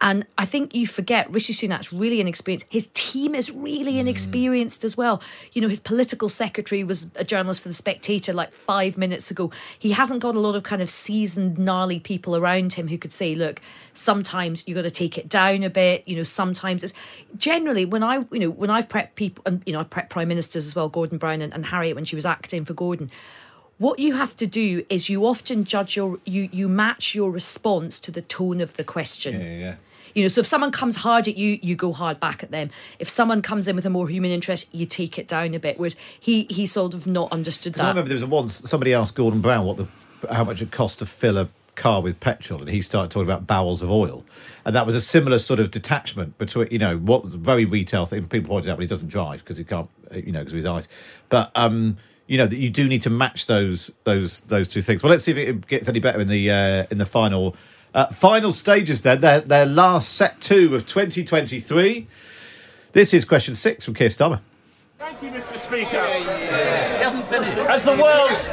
and 0.00 0.26
I 0.36 0.44
think 0.44 0.74
you 0.74 0.86
forget 0.86 1.32
Rishi 1.32 1.52
Sunak's 1.52 1.92
really 1.92 2.20
inexperienced. 2.20 2.66
His 2.68 2.88
team 2.94 3.34
is 3.34 3.50
really 3.50 3.94
mm. 3.94 4.00
inexperienced 4.00 4.84
as 4.84 4.96
well. 4.96 5.22
You 5.52 5.62
know, 5.62 5.68
his 5.68 5.80
political 5.80 6.28
secretary 6.28 6.84
was 6.84 7.10
a 7.14 7.24
journalist 7.24 7.62
for 7.62 7.68
The 7.68 7.74
Spectator 7.74 8.32
like 8.32 8.52
five 8.52 8.98
minutes 8.98 9.30
ago. 9.30 9.50
He 9.78 9.92
hasn't 9.92 10.20
got 10.20 10.34
a 10.34 10.40
lot 10.40 10.56
of 10.56 10.62
kind 10.62 10.82
of 10.82 10.90
seasoned, 10.90 11.58
gnarly 11.58 12.00
people 12.00 12.36
around 12.36 12.72
him 12.74 12.88
who 12.88 12.98
could 12.98 13.12
say, 13.12 13.34
look, 13.34 13.60
sometimes 13.92 14.64
you've 14.66 14.76
got 14.76 14.82
to 14.82 14.90
take 14.90 15.16
it 15.16 15.28
down 15.28 15.62
a 15.62 15.70
bit. 15.70 16.06
You 16.06 16.16
know, 16.16 16.22
sometimes 16.22 16.84
it's 16.84 16.94
generally 17.36 17.84
when 17.84 18.02
I, 18.02 18.24
you 18.30 18.40
know, 18.40 18.50
when 18.50 18.70
I've 18.70 18.88
prepped 18.88 19.14
people, 19.14 19.42
and, 19.46 19.62
you 19.64 19.72
know, 19.72 19.80
I've 19.80 19.90
prepped 19.90 20.10
prime 20.10 20.28
ministers 20.28 20.66
as 20.66 20.74
well, 20.74 20.88
Gordon 20.88 21.18
Brown 21.18 21.40
and, 21.40 21.54
and 21.54 21.64
Harriet 21.64 21.94
when 21.94 22.04
she 22.04 22.16
was 22.16 22.26
acting 22.26 22.64
for 22.64 22.74
Gordon 22.74 23.10
what 23.84 23.98
you 23.98 24.14
have 24.14 24.34
to 24.36 24.46
do 24.46 24.84
is 24.88 25.10
you 25.10 25.26
often 25.26 25.64
judge 25.64 25.94
your 25.94 26.18
you 26.24 26.48
you 26.52 26.68
match 26.68 27.14
your 27.14 27.30
response 27.30 28.00
to 28.00 28.10
the 28.10 28.22
tone 28.22 28.60
of 28.62 28.76
the 28.78 28.84
question 28.84 29.38
Yeah, 29.38 29.58
yeah. 29.58 29.74
you 30.14 30.22
know 30.22 30.28
so 30.28 30.40
if 30.40 30.46
someone 30.46 30.72
comes 30.72 30.96
hard 30.96 31.28
at 31.28 31.36
you 31.36 31.58
you 31.60 31.76
go 31.76 31.92
hard 31.92 32.18
back 32.18 32.42
at 32.42 32.50
them 32.50 32.70
if 32.98 33.08
someone 33.10 33.42
comes 33.42 33.68
in 33.68 33.76
with 33.76 33.84
a 33.84 33.90
more 33.90 34.08
human 34.08 34.30
interest 34.30 34.68
you 34.72 34.86
take 34.86 35.18
it 35.18 35.28
down 35.28 35.52
a 35.52 35.58
bit 35.58 35.78
whereas 35.78 35.96
he 36.18 36.46
he 36.48 36.64
sort 36.64 36.94
of 36.94 37.06
not 37.06 37.30
understood 37.30 37.74
Because 37.74 37.84
I 37.84 37.88
remember 37.90 38.08
there 38.08 38.16
was 38.16 38.24
once 38.24 38.54
somebody 38.54 38.94
asked 38.94 39.14
Gordon 39.16 39.42
Brown 39.42 39.66
what 39.66 39.76
the 39.76 39.86
how 40.32 40.44
much 40.44 40.62
it 40.62 40.70
cost 40.70 41.00
to 41.00 41.06
fill 41.06 41.36
a 41.36 41.48
car 41.74 42.00
with 42.00 42.18
petrol, 42.20 42.60
and 42.60 42.70
he 42.70 42.80
started 42.80 43.10
talking 43.10 43.28
about 43.28 43.46
barrels 43.46 43.82
of 43.82 43.90
oil, 43.90 44.24
and 44.64 44.74
that 44.76 44.86
was 44.86 44.94
a 44.94 45.00
similar 45.00 45.38
sort 45.38 45.60
of 45.60 45.70
detachment 45.70 46.38
between 46.38 46.68
you 46.70 46.78
know 46.78 46.96
what 46.96 47.22
was 47.24 47.34
a 47.34 47.38
very 47.38 47.64
retail 47.64 48.06
thing. 48.06 48.26
People 48.26 48.48
pointed 48.48 48.70
out, 48.70 48.76
but 48.76 48.82
he 48.82 48.86
doesn't 48.86 49.08
drive 49.08 49.40
because 49.40 49.58
he 49.58 49.64
can't, 49.64 49.90
you 50.14 50.32
know, 50.32 50.38
because 50.38 50.52
of 50.52 50.56
his 50.56 50.66
eyes. 50.66 50.88
But 51.28 51.50
um, 51.54 51.98
you 52.26 52.38
know 52.38 52.46
that 52.46 52.56
you 52.56 52.70
do 52.70 52.88
need 52.88 53.02
to 53.02 53.10
match 53.10 53.46
those 53.46 53.92
those 54.04 54.40
those 54.42 54.68
two 54.68 54.82
things. 54.82 55.02
Well, 55.02 55.10
let's 55.10 55.24
see 55.24 55.32
if 55.32 55.38
it 55.38 55.66
gets 55.66 55.88
any 55.88 56.00
better 56.00 56.20
in 56.20 56.28
the 56.28 56.50
uh, 56.50 56.86
in 56.90 56.98
the 56.98 57.06
final 57.06 57.56
uh, 57.94 58.06
final 58.06 58.52
stages. 58.52 59.02
Then 59.02 59.20
their 59.20 59.40
their 59.40 59.66
last 59.66 60.14
set 60.14 60.40
two 60.40 60.74
of 60.74 60.86
2023. 60.86 62.06
This 62.92 63.12
is 63.12 63.24
question 63.24 63.54
six 63.54 63.84
from 63.84 63.94
Keir 63.94 64.08
Starmer. 64.08 64.40
Thank 64.98 65.22
you, 65.22 65.28
Mr. 65.30 65.58
Speaker. 65.58 66.06
He 66.06 66.24
hasn't 67.02 67.24
finished. 67.24 67.58
As 67.58 67.84
the 67.84 67.92
world's 67.92 68.46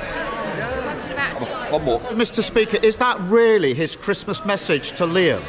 One 1.71 1.83
more. 1.85 1.99
Mr. 1.99 2.43
Speaker, 2.43 2.77
is 2.83 2.97
that 2.97 3.19
really 3.21 3.73
his 3.73 3.95
Christmas 3.95 4.43
message 4.43 4.91
to 4.97 5.05
Liam? 5.05 5.41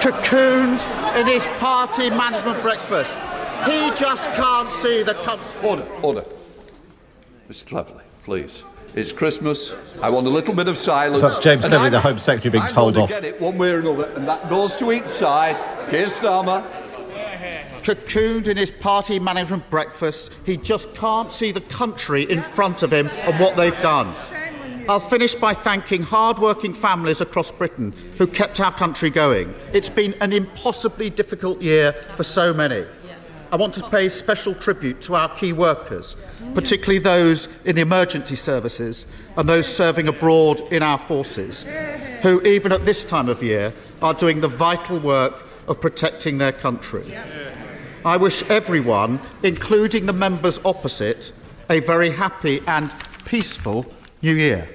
Cocooned 0.00 0.80
in 1.20 1.26
his 1.26 1.44
party 1.58 2.08
management 2.08 2.62
breakfast. 2.62 3.14
He 3.66 3.90
just 4.00 4.24
can't 4.34 4.72
see 4.72 5.02
the 5.02 5.14
country. 5.14 5.68
Order, 5.68 5.86
order. 6.02 6.24
Mr. 7.48 7.66
Cleverly, 7.66 8.04
please. 8.24 8.64
It's 8.94 9.12
Christmas. 9.12 9.74
I 10.02 10.10
want 10.10 10.26
a 10.26 10.30
little 10.30 10.54
bit 10.54 10.68
of 10.68 10.76
silence. 10.76 11.20
So 11.20 11.28
that's 11.28 11.38
James 11.38 11.64
And 11.64 11.70
Cleverly, 11.70 11.86
I'm- 11.86 11.92
the 11.92 12.00
Home 12.00 12.18
Secretary, 12.18 12.50
being 12.52 12.64
I'm 12.64 12.70
told 12.70 12.94
going 12.94 13.04
off. 13.04 13.10
to 13.10 13.14
get 13.20 13.24
it 13.24 13.40
one 13.40 13.58
way 13.58 13.70
or 13.70 13.78
another, 13.80 14.04
and 14.16 14.26
that 14.28 14.48
goes 14.50 14.76
to 14.76 14.92
each 14.92 15.08
side. 15.08 15.56
Keir 15.90 16.06
Starmer. 16.06 16.64
Cocooned 17.82 18.48
in 18.48 18.56
his 18.58 18.70
party 18.70 19.18
management 19.18 19.68
breakfast. 19.70 20.30
He 20.44 20.56
just 20.58 20.92
can't 20.94 21.32
see 21.32 21.52
the 21.52 21.60
country 21.62 22.24
in 22.30 22.42
front 22.42 22.82
of 22.82 22.92
him 22.92 23.08
and 23.22 23.38
what 23.40 23.56
they've 23.56 23.80
done. 23.80 24.14
I'll 24.88 25.00
finish 25.00 25.34
by 25.34 25.54
thanking 25.54 26.02
hard-working 26.02 26.74
families 26.74 27.20
across 27.20 27.50
Britain 27.52 27.94
who 28.18 28.26
kept 28.26 28.58
our 28.60 28.72
country 28.72 29.10
going. 29.10 29.54
It's 29.72 29.90
been 29.90 30.14
an 30.20 30.32
impossibly 30.32 31.08
difficult 31.08 31.62
year 31.62 31.92
for 32.16 32.24
so 32.24 32.52
many. 32.52 32.84
I 33.50 33.56
want 33.56 33.74
to 33.74 33.88
pay 33.88 34.08
special 34.08 34.54
tribute 34.54 35.00
to 35.02 35.14
our 35.14 35.28
key 35.34 35.52
workers, 35.52 36.16
particularly 36.54 36.98
those 36.98 37.48
in 37.64 37.76
the 37.76 37.82
emergency 37.82 38.36
services 38.36 39.06
and 39.36 39.48
those 39.48 39.66
serving 39.66 40.08
abroad 40.08 40.60
in 40.70 40.82
our 40.82 40.98
forces, 40.98 41.64
who, 42.22 42.42
even 42.42 42.72
at 42.72 42.84
this 42.84 43.04
time 43.04 43.28
of 43.28 43.42
year, 43.42 43.72
are 44.02 44.14
doing 44.14 44.40
the 44.40 44.48
vital 44.48 44.98
work 44.98 45.46
of 45.66 45.80
protecting 45.80 46.38
their 46.38 46.52
country. 46.52 47.16
I 48.04 48.16
wish 48.16 48.42
everyone, 48.44 49.20
including 49.42 50.06
the 50.06 50.12
members 50.12 50.60
opposite, 50.64 51.32
a 51.70 51.80
very 51.80 52.10
happy 52.10 52.62
and 52.66 52.92
peaceful 53.24 53.86
New 54.22 54.34
Year. 54.34 54.68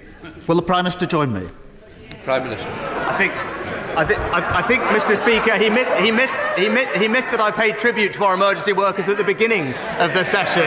Will 0.47 0.55
the 0.55 0.61
Prime 0.61 0.85
Minister 0.85 1.05
join 1.05 1.33
me? 1.33 1.47
Prime 2.23 2.43
Minister. 2.43 2.69
I 2.69 3.17
think. 3.17 3.62
I 3.95 4.05
think, 4.05 4.19
I, 4.19 4.59
I 4.59 4.61
think, 4.63 4.81
Mr. 4.83 5.15
Speaker, 5.15 5.55
he, 5.55 5.69
mi- 5.69 5.85
he, 6.03 6.11
missed, 6.11 6.39
he, 6.57 6.67
mi- 6.67 6.87
he 6.97 7.07
missed 7.07 7.29
that 7.29 7.39
I 7.39 7.51
paid 7.51 7.77
tribute 7.77 8.13
to 8.13 8.23
our 8.23 8.33
emergency 8.33 8.73
workers 8.73 9.07
at 9.07 9.17
the 9.17 9.23
beginning 9.23 9.67
of 9.99 10.13
the 10.15 10.23
session, 10.23 10.63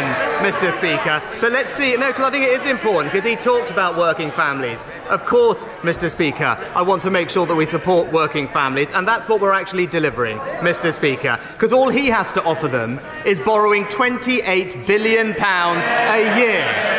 Mr. 0.47 0.71
Speaker. 0.73 1.21
But 1.41 1.51
let's 1.51 1.73
see, 1.73 1.97
no, 1.97 2.07
because 2.09 2.25
I 2.25 2.31
think 2.31 2.45
it 2.45 2.61
is 2.61 2.67
important, 2.71 3.13
because 3.13 3.29
he 3.29 3.35
talked 3.35 3.73
about 3.73 3.97
working 3.97 4.31
families. 4.31 4.79
Of 5.09 5.25
course, 5.25 5.65
Mr. 5.83 6.09
Speaker, 6.09 6.57
I 6.77 6.83
want 6.83 7.03
to 7.03 7.11
make 7.11 7.29
sure 7.29 7.47
that 7.47 7.55
we 7.57 7.67
support 7.67 8.13
working 8.13 8.47
families, 8.47 8.93
and 8.93 9.09
that's 9.09 9.29
what 9.29 9.41
we're 9.41 9.53
actually 9.53 9.89
delivering, 9.89 10.39
Mr. 10.61 10.93
Speaker. 10.93 11.41
Because 11.53 11.73
all 11.73 11.89
he 11.89 12.07
has 12.07 12.31
to 12.33 12.43
offer 12.45 12.69
them 12.69 13.01
is 13.25 13.41
borrowing 13.41 13.87
£28 13.87 14.87
billion 14.87 15.35
a 15.41 16.39
year 16.39 16.96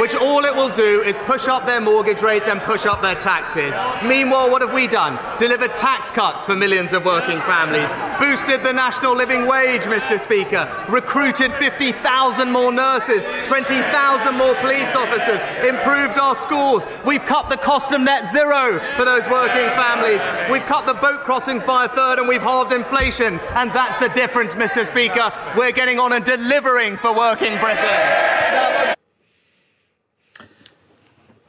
which 0.00 0.14
all 0.14 0.46
it 0.46 0.54
will 0.54 0.70
do 0.70 1.02
is 1.02 1.14
push 1.26 1.46
up 1.46 1.66
their 1.66 1.80
mortgage 1.80 2.22
rates 2.22 2.48
and 2.48 2.58
push 2.62 2.86
up 2.86 3.02
their 3.02 3.14
taxes. 3.14 3.74
Meanwhile, 4.02 4.50
what 4.50 4.62
have 4.62 4.72
we 4.72 4.86
done? 4.86 5.18
Delivered 5.36 5.76
tax 5.76 6.10
cuts 6.10 6.42
for 6.42 6.56
millions 6.56 6.94
of 6.94 7.04
working 7.04 7.38
families, 7.42 7.90
boosted 8.18 8.64
the 8.64 8.72
national 8.72 9.14
living 9.14 9.46
wage, 9.46 9.82
Mr. 9.82 10.18
Speaker, 10.18 10.64
recruited 10.88 11.52
50,000 11.52 12.50
more 12.50 12.72
nurses, 12.72 13.24
20,000 13.44 14.38
more 14.38 14.54
police 14.56 14.94
officers, 14.96 15.40
improved 15.68 16.18
our 16.18 16.34
schools. 16.34 16.86
We've 17.04 17.24
cut 17.26 17.50
the 17.50 17.58
cost 17.58 17.92
of 17.92 18.00
net 18.00 18.26
zero 18.26 18.80
for 18.96 19.04
those 19.04 19.28
working 19.28 19.68
families. 19.76 20.22
We've 20.50 20.64
cut 20.64 20.86
the 20.86 20.94
boat 20.94 21.24
crossings 21.24 21.62
by 21.62 21.84
a 21.84 21.88
third 21.88 22.18
and 22.18 22.26
we've 22.26 22.40
halved 22.40 22.72
inflation. 22.72 23.38
And 23.54 23.70
that's 23.72 23.98
the 23.98 24.08
difference, 24.08 24.54
Mr. 24.54 24.86
Speaker. 24.86 25.30
We're 25.58 25.72
getting 25.72 25.98
on 25.98 26.14
and 26.14 26.24
delivering 26.24 26.96
for 26.96 27.14
working 27.14 27.58
Britain. 27.58 28.79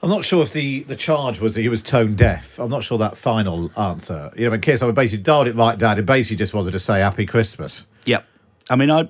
I'm 0.03 0.09
not 0.09 0.23
sure 0.23 0.41
if 0.41 0.51
the, 0.51 0.81
the 0.83 0.95
charge 0.95 1.39
was 1.39 1.53
that 1.55 1.61
he 1.61 1.69
was 1.69 1.81
tone 1.83 2.15
deaf. 2.15 2.59
I'm 2.59 2.71
not 2.71 2.81
sure 2.81 2.97
that 2.97 3.17
final 3.17 3.71
answer. 3.79 4.31
You 4.35 4.45
know, 4.45 4.51
when 4.51 4.61
Keir 4.61 4.75
Starmer 4.75 4.95
basically 4.95 5.23
dialed 5.23 5.47
it 5.47 5.55
right 5.55 5.77
down, 5.77 5.97
he 5.97 6.03
basically 6.03 6.37
just 6.37 6.53
wanted 6.55 6.71
to 6.71 6.79
say 6.79 7.01
Happy 7.01 7.27
Christmas. 7.27 7.85
Yep. 8.05 8.25
I 8.69 8.75
mean, 8.75 8.89
I, 8.89 9.01
uh, 9.01 9.05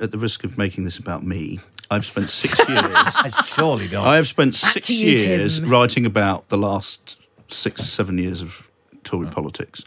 at 0.00 0.12
the 0.12 0.18
risk 0.18 0.44
of 0.44 0.56
making 0.56 0.84
this 0.84 0.98
about 0.98 1.24
me, 1.24 1.58
I've 1.90 2.06
spent 2.06 2.28
six 2.28 2.56
years. 2.68 2.84
I 2.84 3.30
surely 3.44 3.88
not. 3.88 4.06
I 4.06 4.16
have 4.16 4.28
spent 4.28 4.54
six 4.54 4.88
you, 4.90 5.10
years 5.10 5.58
Tim. 5.58 5.68
writing 5.68 6.06
about 6.06 6.48
the 6.50 6.58
last 6.58 7.16
six, 7.48 7.82
seven 7.82 8.18
years 8.18 8.42
of 8.42 8.70
Tory 9.02 9.26
oh. 9.26 9.30
politics. 9.30 9.84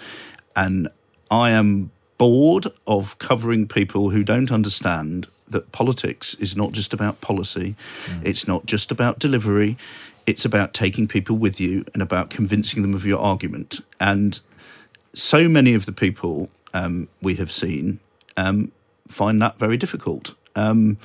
And 0.54 0.90
I 1.32 1.52
am 1.52 1.92
bored 2.18 2.68
of 2.86 3.18
covering 3.20 3.68
people 3.68 4.10
who 4.10 4.24
don't 4.24 4.52
understand 4.52 5.28
that 5.48 5.72
politics 5.72 6.34
is 6.36 6.58
not 6.58 6.72
just 6.74 6.94
about 6.94 7.22
policy, 7.22 7.76
hmm. 8.06 8.20
it's 8.24 8.48
not 8.48 8.66
just 8.66 8.92
about 8.92 9.20
delivery, 9.20 9.78
it's 10.26 10.46
about 10.46 10.74
taking 10.74 11.08
people 11.08 11.36
with 11.36 11.60
you 11.60 11.86
and 11.94 12.02
about 12.02 12.30
convincing 12.30 12.82
them 12.82 12.94
of 12.94 13.06
your 13.06 13.20
argument. 13.20 13.80
And 14.00 14.40
so 15.14 15.48
many 15.48 15.74
of 15.74 15.86
the 15.86 15.92
people 15.92 16.50
um, 16.74 17.08
we 17.22 17.36
have 17.36 17.52
seen 17.52 18.00
um, 18.38 18.72
find 19.08 19.42
that 19.42 19.58
very 19.58 19.78
difficult. 19.78 20.36
Um, 20.56 20.98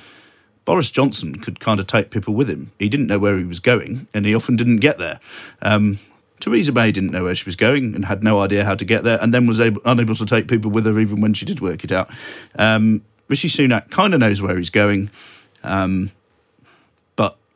Boris 0.65 0.91
Johnson 0.91 1.35
could 1.35 1.59
kind 1.59 1.79
of 1.79 1.87
take 1.87 2.11
people 2.11 2.33
with 2.33 2.49
him. 2.49 2.71
He 2.77 2.89
didn't 2.89 3.07
know 3.07 3.19
where 3.19 3.37
he 3.37 3.43
was 3.43 3.59
going, 3.59 4.07
and 4.13 4.25
he 4.25 4.35
often 4.35 4.55
didn't 4.55 4.77
get 4.77 4.97
there. 4.97 5.19
Um, 5.61 5.99
Theresa 6.39 6.71
May 6.71 6.91
didn't 6.91 7.11
know 7.11 7.23
where 7.23 7.35
she 7.35 7.45
was 7.45 7.55
going 7.55 7.95
and 7.95 8.05
had 8.05 8.23
no 8.23 8.39
idea 8.39 8.65
how 8.65 8.75
to 8.75 8.85
get 8.85 9.03
there, 9.03 9.19
and 9.21 9.33
then 9.33 9.47
was 9.47 9.59
able, 9.59 9.81
unable 9.85 10.15
to 10.15 10.25
take 10.25 10.47
people 10.47 10.71
with 10.71 10.85
her 10.85 10.99
even 10.99 11.21
when 11.21 11.33
she 11.33 11.45
did 11.45 11.61
work 11.61 11.83
it 11.83 11.91
out. 11.91 12.09
Um, 12.55 13.03
Rishi 13.27 13.47
Sunak 13.47 13.89
kind 13.89 14.13
of 14.13 14.19
knows 14.19 14.41
where 14.41 14.57
he's 14.57 14.69
going, 14.69 15.09
um, 15.63 16.11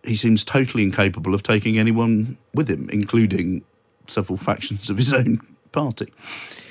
he 0.05 0.15
seems 0.15 0.43
totally 0.43 0.83
incapable 0.83 1.33
of 1.33 1.43
taking 1.43 1.77
anyone 1.77 2.37
with 2.53 2.69
him, 2.69 2.89
including 2.91 3.63
several 4.07 4.37
factions 4.37 4.89
of 4.89 4.97
his 4.97 5.13
own 5.13 5.41
party. 5.71 6.11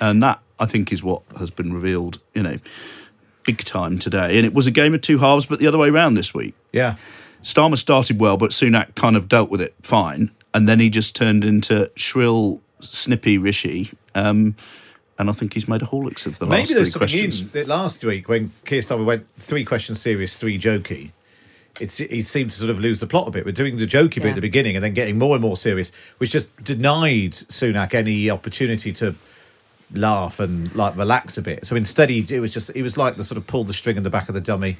And 0.00 0.22
that, 0.22 0.40
I 0.58 0.66
think, 0.66 0.92
is 0.92 1.02
what 1.02 1.22
has 1.38 1.50
been 1.50 1.72
revealed, 1.72 2.20
you 2.34 2.42
know, 2.42 2.58
big 3.44 3.58
time 3.58 3.98
today. 3.98 4.36
And 4.36 4.46
it 4.46 4.54
was 4.54 4.66
a 4.66 4.70
game 4.70 4.94
of 4.94 5.00
two 5.00 5.18
halves, 5.18 5.46
but 5.46 5.58
the 5.58 5.66
other 5.66 5.78
way 5.78 5.88
around 5.88 6.14
this 6.14 6.32
week. 6.34 6.54
Yeah. 6.72 6.96
Starmer 7.42 7.76
started 7.76 8.20
well, 8.20 8.36
but 8.36 8.50
Sunak 8.50 8.94
kind 8.94 9.16
of 9.16 9.28
dealt 9.28 9.50
with 9.50 9.60
it 9.60 9.74
fine. 9.82 10.30
And 10.54 10.68
then 10.68 10.80
he 10.80 10.88
just 10.88 11.14
turned 11.14 11.44
into 11.44 11.90
shrill, 11.94 12.60
snippy 12.80 13.36
Rishi. 13.38 13.90
Um, 14.14 14.56
and 15.18 15.28
I 15.28 15.32
think 15.32 15.54
he's 15.54 15.68
made 15.68 15.82
a 15.82 15.86
horlicks 15.86 16.26
of 16.26 16.38
the 16.38 16.46
last 16.46 16.50
Maybe 16.70 16.74
there's 16.74 16.94
three 16.94 17.06
something 17.06 17.20
questions. 17.20 17.40
in 17.40 17.50
that 17.50 17.68
last 17.68 18.02
week 18.04 18.28
when 18.28 18.52
Keir 18.64 18.80
Starmer 18.80 19.04
went 19.04 19.26
three 19.38 19.64
questions 19.64 20.00
serious, 20.00 20.36
three 20.36 20.58
jokey. 20.58 21.12
It's, 21.80 21.96
he 21.98 22.22
seemed 22.22 22.50
to 22.50 22.56
sort 22.56 22.70
of 22.70 22.78
lose 22.80 23.00
the 23.00 23.06
plot 23.06 23.26
a 23.28 23.30
bit. 23.30 23.44
We're 23.44 23.52
doing 23.52 23.76
the 23.76 23.86
jokey 23.86 24.16
bit 24.16 24.24
Yeah. 24.24 24.28
at 24.30 24.34
the 24.36 24.40
beginning 24.40 24.76
and 24.76 24.84
then 24.84 24.94
getting 24.94 25.18
more 25.18 25.34
and 25.34 25.42
more 25.42 25.56
serious, 25.56 25.90
which 26.18 26.30
just 26.30 26.54
denied 26.62 27.32
Sunak 27.32 27.94
any 27.94 28.30
opportunity 28.30 28.92
to 28.92 29.14
laugh 29.92 30.40
and 30.40 30.74
like 30.74 30.96
relax 30.96 31.36
a 31.38 31.42
bit. 31.42 31.64
So 31.64 31.76
instead, 31.76 32.10
he 32.10 32.24
it 32.30 32.40
was 32.40 32.52
just 32.54 32.70
it 32.74 32.82
was 32.82 32.96
like 32.96 33.16
the 33.16 33.22
sort 33.24 33.38
of 33.38 33.46
pull 33.46 33.64
the 33.64 33.74
string 33.74 33.96
in 33.96 34.02
the 34.02 34.10
back 34.10 34.28
of 34.28 34.34
the 34.34 34.40
dummy. 34.40 34.76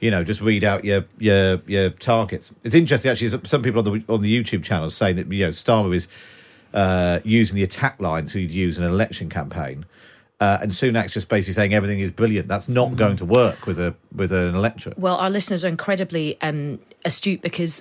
You 0.00 0.10
know, 0.10 0.24
just 0.24 0.40
read 0.40 0.64
out 0.64 0.84
your 0.84 1.04
your 1.18 1.60
your 1.66 1.90
targets. 1.90 2.52
It's 2.64 2.74
interesting 2.74 3.10
actually. 3.10 3.28
some- 3.44 3.62
people 3.62 3.78
on 3.78 3.84
the 3.84 4.12
on 4.12 4.22
the 4.22 4.42
YouTube 4.42 4.64
channel 4.64 4.90
saying 4.90 5.16
that 5.16 5.30
you 5.32 5.44
know 5.44 5.50
Starmer 5.50 5.94
is 5.94 6.08
uh, 6.74 7.20
using 7.24 7.54
the 7.56 7.62
attack 7.62 8.00
lines 8.00 8.32
he'd 8.32 8.50
use 8.50 8.78
in 8.78 8.84
an 8.84 8.90
election 8.90 9.28
campaign. 9.28 9.84
Uh, 10.42 10.58
and 10.60 10.72
Sunak's 10.72 11.12
just 11.12 11.28
basically 11.28 11.52
saying 11.52 11.72
everything 11.72 12.00
is 12.00 12.10
brilliant. 12.10 12.48
That's 12.48 12.68
not 12.68 12.96
going 12.96 13.14
to 13.14 13.24
work 13.24 13.64
with 13.64 13.78
a 13.78 13.94
with 14.12 14.32
an 14.32 14.56
electorate. 14.56 14.98
Well, 14.98 15.14
our 15.14 15.30
listeners 15.30 15.64
are 15.64 15.68
incredibly 15.68 16.40
um, 16.40 16.80
astute 17.04 17.42
because 17.42 17.80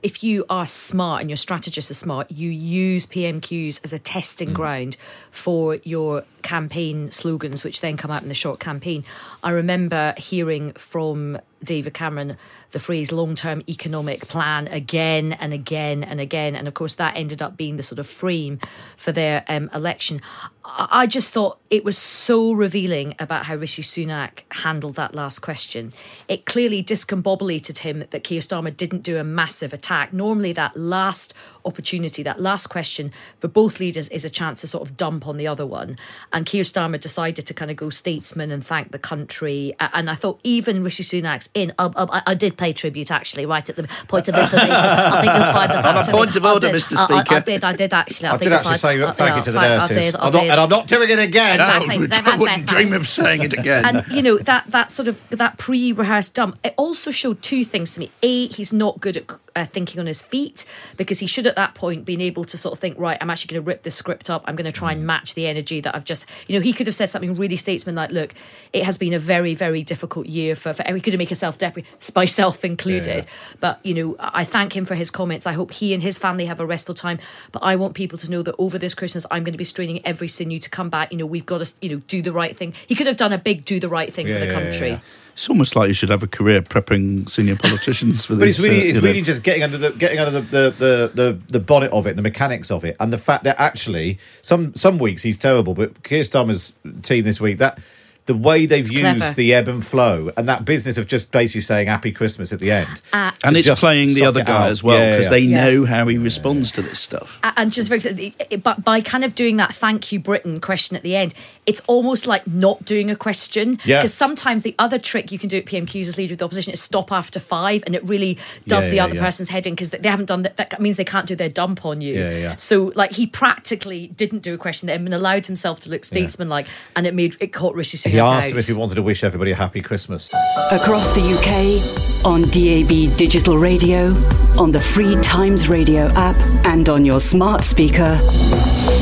if 0.00 0.22
you 0.22 0.44
are 0.48 0.68
smart 0.68 1.20
and 1.20 1.28
your 1.28 1.36
strategists 1.36 1.90
are 1.90 1.94
smart, 1.94 2.30
you 2.30 2.48
use 2.48 3.06
PMQs 3.06 3.80
as 3.82 3.92
a 3.92 3.98
testing 3.98 4.52
ground 4.52 4.96
for 5.32 5.76
your 5.82 6.22
campaign 6.42 7.10
slogans, 7.10 7.64
which 7.64 7.80
then 7.80 7.96
come 7.96 8.10
out 8.12 8.22
in 8.22 8.28
the 8.28 8.34
short 8.34 8.60
campaign. 8.60 9.04
I 9.42 9.50
remember 9.50 10.14
hearing 10.16 10.72
from 10.74 11.38
David 11.62 11.92
Cameron 11.92 12.36
the 12.70 12.78
phrase 12.78 13.12
long 13.12 13.34
term 13.34 13.62
economic 13.68 14.28
plan 14.28 14.66
again 14.68 15.34
and 15.34 15.52
again 15.52 16.04
and 16.04 16.20
again. 16.20 16.56
And 16.56 16.66
of 16.66 16.74
course, 16.74 16.94
that 16.94 17.16
ended 17.16 17.42
up 17.42 17.56
being 17.56 17.76
the 17.76 17.82
sort 17.82 17.98
of 17.98 18.06
frame 18.06 18.60
for 18.96 19.12
their 19.12 19.44
um, 19.48 19.68
election. 19.74 20.20
I 20.64 21.00
I 21.00 21.06
just 21.06 21.32
thought 21.32 21.58
it 21.70 21.84
was 21.84 21.96
so 21.96 22.52
revealing 22.52 23.14
about 23.18 23.46
how 23.46 23.54
Rishi 23.54 23.80
Sunak 23.82 24.40
handled 24.50 24.96
that 24.96 25.14
last 25.14 25.38
question. 25.38 25.92
It 26.28 26.44
clearly 26.44 26.82
discombobulated 26.82 27.78
him 27.78 28.04
that 28.10 28.24
Keir 28.24 28.40
Starmer 28.40 28.76
didn't 28.76 29.02
do 29.02 29.16
a 29.18 29.24
massive 29.24 29.72
attack. 29.72 30.12
Normally, 30.12 30.52
that 30.54 30.76
last 30.76 31.32
opportunity, 31.64 32.22
that 32.24 32.40
last 32.40 32.66
question 32.68 33.12
for 33.38 33.46
both 33.48 33.78
leaders 33.80 34.08
is 34.08 34.24
a 34.24 34.30
chance 34.30 34.60
to 34.62 34.66
sort 34.66 34.82
of 34.88 34.96
dump 34.96 35.26
on 35.26 35.36
the 35.36 35.46
other 35.46 35.64
one. 35.64 35.96
And 36.32 36.44
Keir 36.44 36.64
Starmer 36.64 37.00
decided 37.00 37.46
to 37.46 37.54
kind 37.54 37.70
of 37.70 37.76
go 37.76 37.88
statesman 37.88 38.50
and 38.50 38.64
thank 38.66 38.90
the 38.92 38.98
country. 38.98 39.74
And 39.80 40.10
I 40.10 40.14
thought 40.14 40.40
even 40.44 40.82
Rishi 40.82 41.02
Sunak's 41.04 41.48
in, 41.54 41.72
uh, 41.78 41.90
uh, 41.96 42.06
I, 42.10 42.32
I 42.32 42.34
did 42.34 42.56
pay 42.58 42.72
tribute 42.72 43.10
actually, 43.10 43.46
right 43.46 43.66
at 43.68 43.76
the 43.76 43.84
point 44.08 44.28
of 44.28 44.34
information. 44.34 44.74
I 44.74 45.20
think 45.22 45.32
you'll 45.34 45.52
find 45.52 45.70
the 45.70 45.80
On 45.90 45.96
a 45.96 46.04
point 46.04 46.36
of 46.36 46.44
order, 46.44 46.66
did. 46.68 46.74
Mr. 46.76 46.96
I- 46.98 47.24
I- 47.30 47.36
I, 47.36 47.40
did, 47.40 47.64
I 47.64 47.72
did 47.74 47.92
actually. 47.92 48.28
I, 48.28 48.34
I 48.34 48.38
think 48.38 48.42
did 48.42 48.48
you'll 48.50 48.58
actually 48.58 48.70
find- 48.70 48.80
say 48.80 49.02
uh, 49.02 49.12
thank 49.12 49.28
yeah, 49.30 49.36
you 49.36 49.42
to 49.44 49.52
the 49.52 49.58
thank- 49.60 49.72
I 49.72 49.88
nurses. 49.88 50.14
Did, 50.50 50.58
I 50.58 50.62
I'm 50.62 50.68
not, 50.68 50.86
did. 50.86 50.96
and 50.96 51.02
I'm 51.02 51.08
not 51.08 51.08
doing 51.08 51.18
it 51.18 51.28
again. 51.28 51.60
Exactly. 51.60 51.98
No, 51.98 52.06
They've 52.06 52.26
I 52.26 52.36
wouldn't 52.36 52.66
their 52.66 52.82
dream 52.82 52.92
of 52.92 53.06
saying 53.06 53.42
it 53.42 53.52
again. 53.52 53.84
and 53.84 54.06
you 54.08 54.22
know 54.22 54.38
that 54.38 54.66
that 54.68 54.90
sort 54.90 55.08
of 55.08 55.28
that 55.30 55.58
pre-rehearsed 55.58 56.34
dump 56.34 56.58
it 56.64 56.74
also 56.76 57.10
showed 57.10 57.42
two 57.42 57.64
things 57.64 57.94
to 57.94 58.00
me 58.00 58.10
a 58.22 58.46
he's 58.48 58.72
not 58.72 59.00
good 59.00 59.16
at 59.16 59.26
uh, 59.60 59.64
thinking 59.66 60.00
on 60.00 60.06
his 60.06 60.22
feet 60.22 60.64
because 60.96 61.18
he 61.18 61.26
should 61.26 61.46
at 61.46 61.56
that 61.56 61.74
point 61.74 62.04
been 62.04 62.20
able 62.20 62.44
to 62.44 62.56
sort 62.56 62.72
of 62.72 62.78
think 62.78 62.98
right 62.98 63.18
i'm 63.20 63.30
actually 63.30 63.50
going 63.54 63.62
to 63.64 63.68
rip 63.68 63.82
this 63.82 63.94
script 63.94 64.30
up. 64.30 64.42
I'm 64.46 64.56
going 64.56 64.64
to 64.64 64.72
try 64.72 64.90
Mm. 64.90 64.96
and 64.98 65.06
match 65.06 65.34
the 65.34 65.46
energy 65.46 65.80
that 65.80 65.94
i've 65.94 66.04
just 66.04 66.24
you 66.48 66.54
know 66.58 66.62
he 66.62 66.72
could 66.72 66.86
have 66.86 66.96
said 66.96 67.08
something 67.10 67.34
really 67.34 67.56
statesman 67.56 67.94
like 67.94 68.10
look 68.10 68.34
it 68.72 68.82
has 68.84 68.96
been 68.98 69.12
a 69.12 69.18
very 69.18 69.54
very 69.54 69.82
difficult 69.82 70.26
year 70.26 70.54
for, 70.54 70.72
for 70.72 70.82
he 70.82 71.00
could 71.00 71.12
have 71.12 71.18
made 71.18 71.30
a 71.30 71.34
self-deprecate 71.34 72.10
myself 72.16 72.64
included. 72.64 73.26
But 73.60 73.78
you 73.84 73.94
know 73.94 74.16
i 74.18 74.44
thank 74.44 74.76
him 74.76 74.84
for 74.84 74.94
his 74.94 75.10
comments. 75.10 75.46
I 75.46 75.52
hope 75.52 75.70
he 75.72 75.94
and 75.94 76.02
his 76.02 76.18
family 76.18 76.46
have 76.46 76.60
a 76.60 76.66
restful 76.66 76.94
time. 76.94 77.18
But 77.52 77.62
i 77.62 77.76
want 77.76 77.94
people 77.94 78.18
to 78.18 78.30
know 78.30 78.42
that 78.42 78.54
over 78.58 78.78
this 78.78 78.94
christmas 78.94 79.26
i'm 79.30 79.44
going 79.44 79.52
to 79.52 79.58
be 79.58 79.64
straining 79.64 80.04
every 80.06 80.28
sinew 80.28 80.58
to 80.60 80.70
come 80.70 80.90
back. 80.90 81.12
You 81.12 81.18
know 81.18 81.26
we've 81.26 81.46
got 81.46 81.64
to 81.64 81.72
you 81.82 81.90
know 81.90 82.02
do 82.08 82.22
the 82.22 82.32
right 82.32 82.56
thing. 82.56 82.74
He 82.86 82.94
could 82.94 83.06
have 83.06 83.16
done 83.16 83.32
a 83.32 83.38
big 83.38 83.64
do 83.64 83.78
the 83.80 83.88
right 83.88 84.12
thing 84.12 84.26
for 84.32 84.38
the 84.38 84.52
country 84.52 85.00
It's 85.32 85.48
almost 85.48 85.76
like 85.76 85.88
you 85.88 85.94
should 85.94 86.10
have 86.10 86.22
a 86.22 86.26
career 86.26 86.62
prepping 86.62 87.28
senior 87.28 87.56
politicians 87.56 88.24
for 88.24 88.36
But 88.36 88.48
it's 88.48 88.60
really, 88.60 88.80
uh, 88.80 88.84
it's 88.84 88.96
know. 88.96 89.02
really 89.02 89.22
just 89.22 89.42
getting 89.42 89.62
under 89.62 89.78
the 89.78 89.90
getting 89.90 90.18
under 90.18 90.40
the 90.40 90.40
the, 90.40 90.74
the 90.78 91.10
the 91.14 91.38
the 91.48 91.60
bonnet 91.60 91.90
of 91.92 92.06
it, 92.06 92.16
the 92.16 92.22
mechanics 92.22 92.70
of 92.70 92.84
it, 92.84 92.96
and 93.00 93.12
the 93.12 93.18
fact 93.18 93.44
that 93.44 93.58
actually 93.58 94.18
some 94.42 94.74
some 94.74 94.98
weeks 94.98 95.22
he's 95.22 95.38
terrible, 95.38 95.74
but 95.74 96.02
Keir 96.02 96.22
Starmer's 96.22 96.72
team 97.02 97.24
this 97.24 97.40
week 97.40 97.58
that. 97.58 97.78
The 98.26 98.34
way 98.34 98.66
they've 98.66 98.88
used 98.90 99.02
clever. 99.18 99.34
the 99.34 99.54
ebb 99.54 99.66
and 99.68 99.84
flow 99.84 100.30
and 100.36 100.48
that 100.48 100.64
business 100.64 100.96
of 100.98 101.06
just 101.06 101.32
basically 101.32 101.62
saying 101.62 101.88
"Happy 101.88 102.12
Christmas" 102.12 102.52
at 102.52 102.60
the 102.60 102.70
end, 102.70 103.02
Uh, 103.12 103.30
and 103.42 103.56
it's 103.56 103.68
playing 103.80 104.14
the 104.14 104.24
other 104.24 104.44
guy 104.44 104.64
out. 104.66 104.70
as 104.70 104.82
well 104.82 104.98
Yeah, 104.98 105.10
because 105.12 105.26
yeah. 105.26 105.30
they 105.30 105.38
Yeah. 105.40 105.64
know 105.64 105.84
how 105.86 106.06
he 106.06 106.16
responds 106.18 106.70
to 106.72 106.82
this 106.82 106.98
stuff. 107.00 107.38
A- 107.42 107.52
and 107.56 107.72
just 107.72 107.88
very 107.88 108.00
quickly, 108.00 108.34
it- 108.38 108.46
it- 108.50 108.62
but 108.62 108.84
by 108.84 109.00
kind 109.00 109.24
of 109.24 109.34
doing 109.34 109.56
that 109.56 109.74
thank 109.74 110.12
you 110.12 110.20
britain 110.20 110.60
question 110.60 110.96
at 110.96 111.02
the 111.02 111.16
end 111.16 111.34
it's 111.66 111.80
almost 111.86 112.26
like 112.26 112.46
not 112.46 112.84
doing 112.84 113.10
a 113.10 113.16
question 113.16 113.78
Yeah. 113.84 114.00
because 114.00 114.14
sometimes 114.14 114.62
the 114.62 114.74
other 114.78 114.98
trick 114.98 115.30
you 115.32 115.38
can 115.38 115.48
do 115.48 115.58
at 115.58 115.66
pmqs 115.66 116.06
as 116.08 116.16
leader 116.18 116.34
of 116.34 116.38
the 116.38 116.44
opposition 116.44 116.72
is 116.72 116.80
stop 116.80 117.10
after 117.12 117.38
five 117.40 117.82
and 117.86 117.94
it 117.94 118.02
really 118.08 118.38
does 118.66 118.84
Yeah, 118.84 118.90
the 118.90 118.96
yeah, 118.96 119.04
other 119.04 119.14
yeah. 119.16 119.20
person's 119.24 119.48
head 119.48 119.66
in 119.66 119.74
because 119.74 119.90
they 119.90 120.08
haven't 120.08 120.26
done 120.26 120.42
that 120.42 120.56
that 120.56 120.80
means 120.80 120.96
they 120.96 121.04
can't 121.04 121.26
do 121.26 121.34
their 121.36 121.48
dump 121.48 121.84
on 121.84 122.00
you 122.00 122.14
Yeah, 122.14 122.30
yeah. 122.38 122.56
so 122.56 122.92
like 122.94 123.12
he 123.12 123.26
practically 123.26 124.10
didn't 124.16 124.42
do 124.42 124.54
a 124.54 124.58
question 124.58 124.86
there 124.86 124.96
and 124.96 125.12
allowed 125.14 125.46
himself 125.46 125.80
to 125.80 125.90
look 125.90 126.04
statesman-like 126.04 126.66
and 126.96 127.06
it 127.06 127.14
made 127.14 127.36
it 127.40 127.52
caught 127.52 127.74
rishi 127.74 127.96
Sunak 127.98 128.09
he 128.10 128.20
asked 128.20 128.46
out. 128.46 128.52
him 128.52 128.58
if 128.58 128.66
he 128.66 128.72
wanted 128.72 128.96
to 128.96 129.02
wish 129.02 129.24
everybody 129.24 129.52
a 129.52 129.56
happy 129.56 129.80
Christmas. 129.80 130.30
Across 130.70 131.12
the 131.12 131.22
UK, 131.22 132.26
on 132.26 132.42
DAB 132.42 133.16
Digital 133.16 133.56
Radio, 133.56 134.14
on 134.58 134.70
the 134.70 134.80
free 134.80 135.16
Times 135.16 135.68
Radio 135.68 136.06
app, 136.14 136.36
and 136.66 136.88
on 136.88 137.04
your 137.04 137.20
smart 137.20 137.62
speaker. 137.62 138.18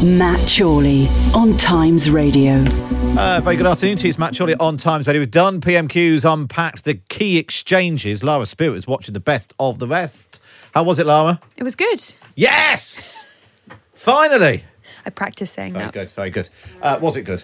Matt 0.05 0.49
Chorley 0.49 1.09
on 1.35 1.57
Times 1.57 2.11
Radio. 2.11 2.65
Uh, 3.19 3.41
very 3.43 3.57
good 3.57 3.67
afternoon 3.67 3.97
to 3.97 4.05
you. 4.05 4.11
It's 4.11 4.19
Matt 4.19 4.37
Chorley 4.37 4.55
on 4.57 4.77
Times 4.77 5.07
Radio. 5.09 5.21
We've 5.21 5.31
done 5.31 5.61
PMQs, 5.61 6.31
unpacked 6.31 6.85
the 6.85 6.95
key 7.09 7.39
exchanges. 7.39 8.23
Lara 8.23 8.47
Spirit 8.47 8.77
is 8.77 8.87
watching 8.87 9.13
the 9.13 9.21
best 9.21 9.55
of 9.59 9.79
the 9.81 9.89
rest. 9.89 10.41
How 10.73 10.85
was 10.85 10.99
it, 10.99 11.07
Lara? 11.07 11.41
It 11.57 11.65
was 11.65 11.75
good. 11.75 12.01
Yes! 12.37 13.27
Finally! 13.93 14.65
I 15.05 15.11
practiced 15.11 15.55
saying 15.55 15.73
Very 15.73 15.87
that. 15.87 15.95
Very 15.95 16.05
good, 16.07 16.13
very 16.13 16.31
good. 16.31 16.49
Uh, 16.81 16.99
was 17.01 17.17
it 17.17 17.23
good? 17.23 17.43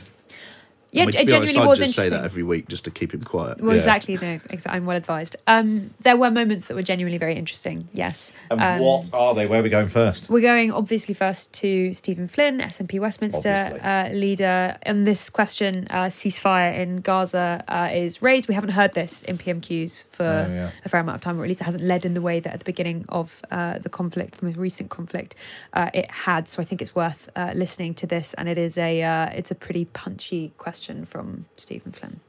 Yeah, 0.94 1.02
I 1.02 1.06
mean, 1.06 1.12
to 1.12 1.18
it 1.22 1.26
be 1.26 1.34
honest, 1.34 1.52
genuinely 1.52 1.60
I'd 1.60 1.66
was 1.68 1.78
just 1.80 1.92
say 1.94 2.08
that 2.08 2.24
every 2.24 2.42
week 2.44 2.68
just 2.68 2.84
to 2.84 2.90
keep 2.90 3.12
him 3.12 3.22
quiet. 3.22 3.60
Well, 3.60 3.74
exactly. 3.74 4.14
No, 4.14 4.38
exa- 4.48 4.70
I'm 4.70 4.86
well 4.86 4.96
advised. 4.96 5.34
Um, 5.48 5.90
there 6.00 6.16
were 6.16 6.30
moments 6.30 6.66
that 6.66 6.74
were 6.76 6.82
genuinely 6.82 7.18
very 7.18 7.34
interesting. 7.34 7.88
Yes. 7.92 8.32
And 8.50 8.60
Um, 8.62 8.80
what 8.80 9.10
are 9.12 9.34
they? 9.34 9.46
Where 9.46 9.58
are 9.58 9.62
we 9.62 9.70
going 9.70 9.88
first? 9.88 10.30
We're 10.30 10.40
going 10.40 10.70
obviously 10.70 11.14
first 11.14 11.52
to 11.54 11.92
Stephen 11.94 12.28
Flynn, 12.28 12.60
SNP 12.60 13.00
Westminster 13.00 13.50
Obviously. 13.52 13.80
uh, 13.80 14.08
leader. 14.10 14.76
On 14.86 15.02
this 15.02 15.28
question, 15.30 15.86
uh, 15.90 16.04
ceasefire 16.04 16.78
in 16.78 16.98
Gaza 16.98 17.64
uh, 17.66 17.88
is 17.92 18.22
raised. 18.22 18.46
We 18.48 18.54
haven't 18.54 18.70
heard 18.70 18.94
this 18.94 19.22
in 19.22 19.36
PMQs 19.36 20.04
for 20.10 20.24
Oh, 20.24 20.52
yeah. 20.54 20.70
a 20.84 20.88
fair 20.88 21.00
amount 21.00 21.16
of 21.16 21.22
time, 21.22 21.40
or 21.40 21.42
at 21.42 21.48
least 21.48 21.60
it 21.60 21.64
hasn't 21.64 21.82
led 21.82 22.04
in 22.04 22.14
the 22.14 22.22
way 22.22 22.38
that 22.38 22.52
at 22.52 22.60
the 22.60 22.64
beginning 22.64 23.04
of 23.08 23.42
uh, 23.50 23.78
the 23.78 23.88
conflict, 23.88 24.36
from 24.36 24.46
the 24.48 24.52
most 24.54 24.60
recent 24.62 24.90
conflict, 24.90 25.34
uh, 25.72 25.90
it 25.92 26.08
had. 26.10 26.46
So 26.46 26.62
I 26.62 26.64
think 26.64 26.80
it's 26.80 26.94
worth 26.94 27.28
uh, 27.34 27.50
listening 27.54 27.94
to 27.94 28.06
this, 28.06 28.32
and 28.34 28.48
it 28.48 28.58
is 28.58 28.78
a 28.78 29.02
uh, 29.02 29.26
it's 29.34 29.50
a 29.50 29.54
pretty 29.56 29.86
punchy 29.86 30.52
question 30.58 30.83
from 31.06 31.46
Stephen 31.56 31.92
Flynn. 31.92 32.20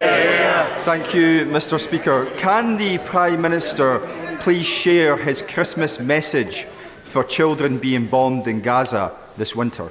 Thank 0.00 1.14
you, 1.14 1.46
Mr. 1.46 1.80
Speaker. 1.80 2.26
Can 2.36 2.76
the 2.76 2.98
Prime 2.98 3.40
Minister 3.40 3.98
please 4.40 4.66
share 4.66 5.16
his 5.16 5.42
Christmas 5.42 5.98
message 5.98 6.64
for 7.04 7.24
children 7.24 7.78
being 7.78 8.06
bombed 8.06 8.46
in 8.46 8.60
Gaza 8.60 9.12
this 9.36 9.56
winter? 9.56 9.90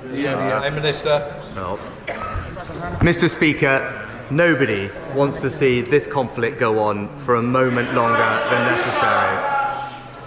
Prime 0.00 0.74
Minister. 0.74 1.34
No. 1.54 1.78
Mr. 3.00 3.28
Speaker, 3.28 4.26
nobody 4.30 4.90
wants 5.14 5.40
to 5.40 5.50
see 5.50 5.80
this 5.80 6.06
conflict 6.06 6.58
go 6.58 6.78
on 6.78 7.16
for 7.18 7.36
a 7.36 7.42
moment 7.42 7.94
longer 7.94 8.48
than 8.50 8.70
necessary. 8.70 9.53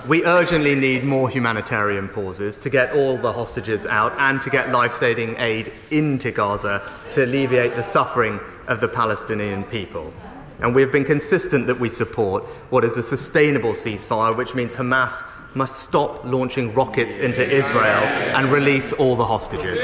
We 0.08 0.24
urgently 0.24 0.74
need 0.74 1.03
more 1.03 1.30
humanitarian 1.30 2.08
pauses 2.08 2.58
to 2.60 2.70
get 2.70 2.93
all 2.93 3.18
the 3.18 3.34
hostages 3.34 3.86
out 3.86 4.14
and 4.18 4.41
to 4.41 4.49
get 4.49 4.70
life 4.70 4.93
saving 4.93 5.36
aid 5.38 5.74
into 5.91 6.32
Gaza 6.32 6.82
to 7.12 7.26
alleviate 7.26 7.76
the 7.76 7.84
suffering 7.84 8.39
of 8.68 8.80
the 8.80 8.88
Palestinian 8.88 9.66
people. 9.66 10.14
And 10.62 10.74
we 10.74 10.82
have 10.82 10.93
been 10.93 11.03
consistent 11.03 11.68
that 11.68 11.78
we 11.78 11.89
support 11.89 12.45
what 12.70 12.86
is 12.86 12.95
a 12.95 13.03
sustainable 13.03 13.72
ceasefire, 13.72 14.34
which 14.38 14.55
means 14.55 14.74
Hamas 14.74 15.26
must 15.55 15.80
stop 15.80 16.24
launching 16.24 16.74
rockets 16.74 17.18
into 17.18 17.45
Israel 17.45 18.03
and 18.34 18.49
release 18.49 18.93
all 18.93 19.18
the 19.18 19.26
hostages. 19.26 19.82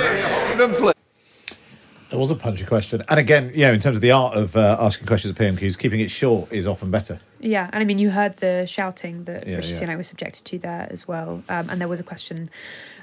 It 2.14 2.20
was 2.20 2.30
a 2.30 2.36
punchy 2.36 2.64
question. 2.64 3.01
And 3.09 3.20
again, 3.20 3.49
you 3.55 3.61
know, 3.61 3.74
in 3.74 3.80
terms 3.80 3.97
of 3.97 4.01
the 4.01 4.11
art 4.11 4.38
of 4.38 4.55
uh, 4.55 4.78
asking 4.80 5.07
questions 5.07 5.32
at 5.32 5.38
PMQs, 5.38 5.80
keeping 5.80 5.99
it 5.99 6.11
short 6.11 6.53
is 6.53 6.68
often 6.68 6.91
better. 6.91 7.20
Yeah, 7.39 7.72
and 7.74 7.82
I 7.82 7.86
mean, 7.86 7.97
you 7.97 8.11
heard 8.11 8.38
the 8.38 8.68
shouting 8.68 9.24
that 9.24 9.47
Yeah, 9.47 9.55
Rishi 9.55 9.84
yeah. 9.84 9.95
Was 9.95 10.07
subjected 10.07 10.45
to 10.45 10.59
there 10.59 10.88
as 10.91 11.07
well. 11.07 11.43
Um, 11.49 11.72
and 11.72 11.82
there 11.82 11.88
was 11.88 11.99
a 11.99 12.03
question 12.03 12.51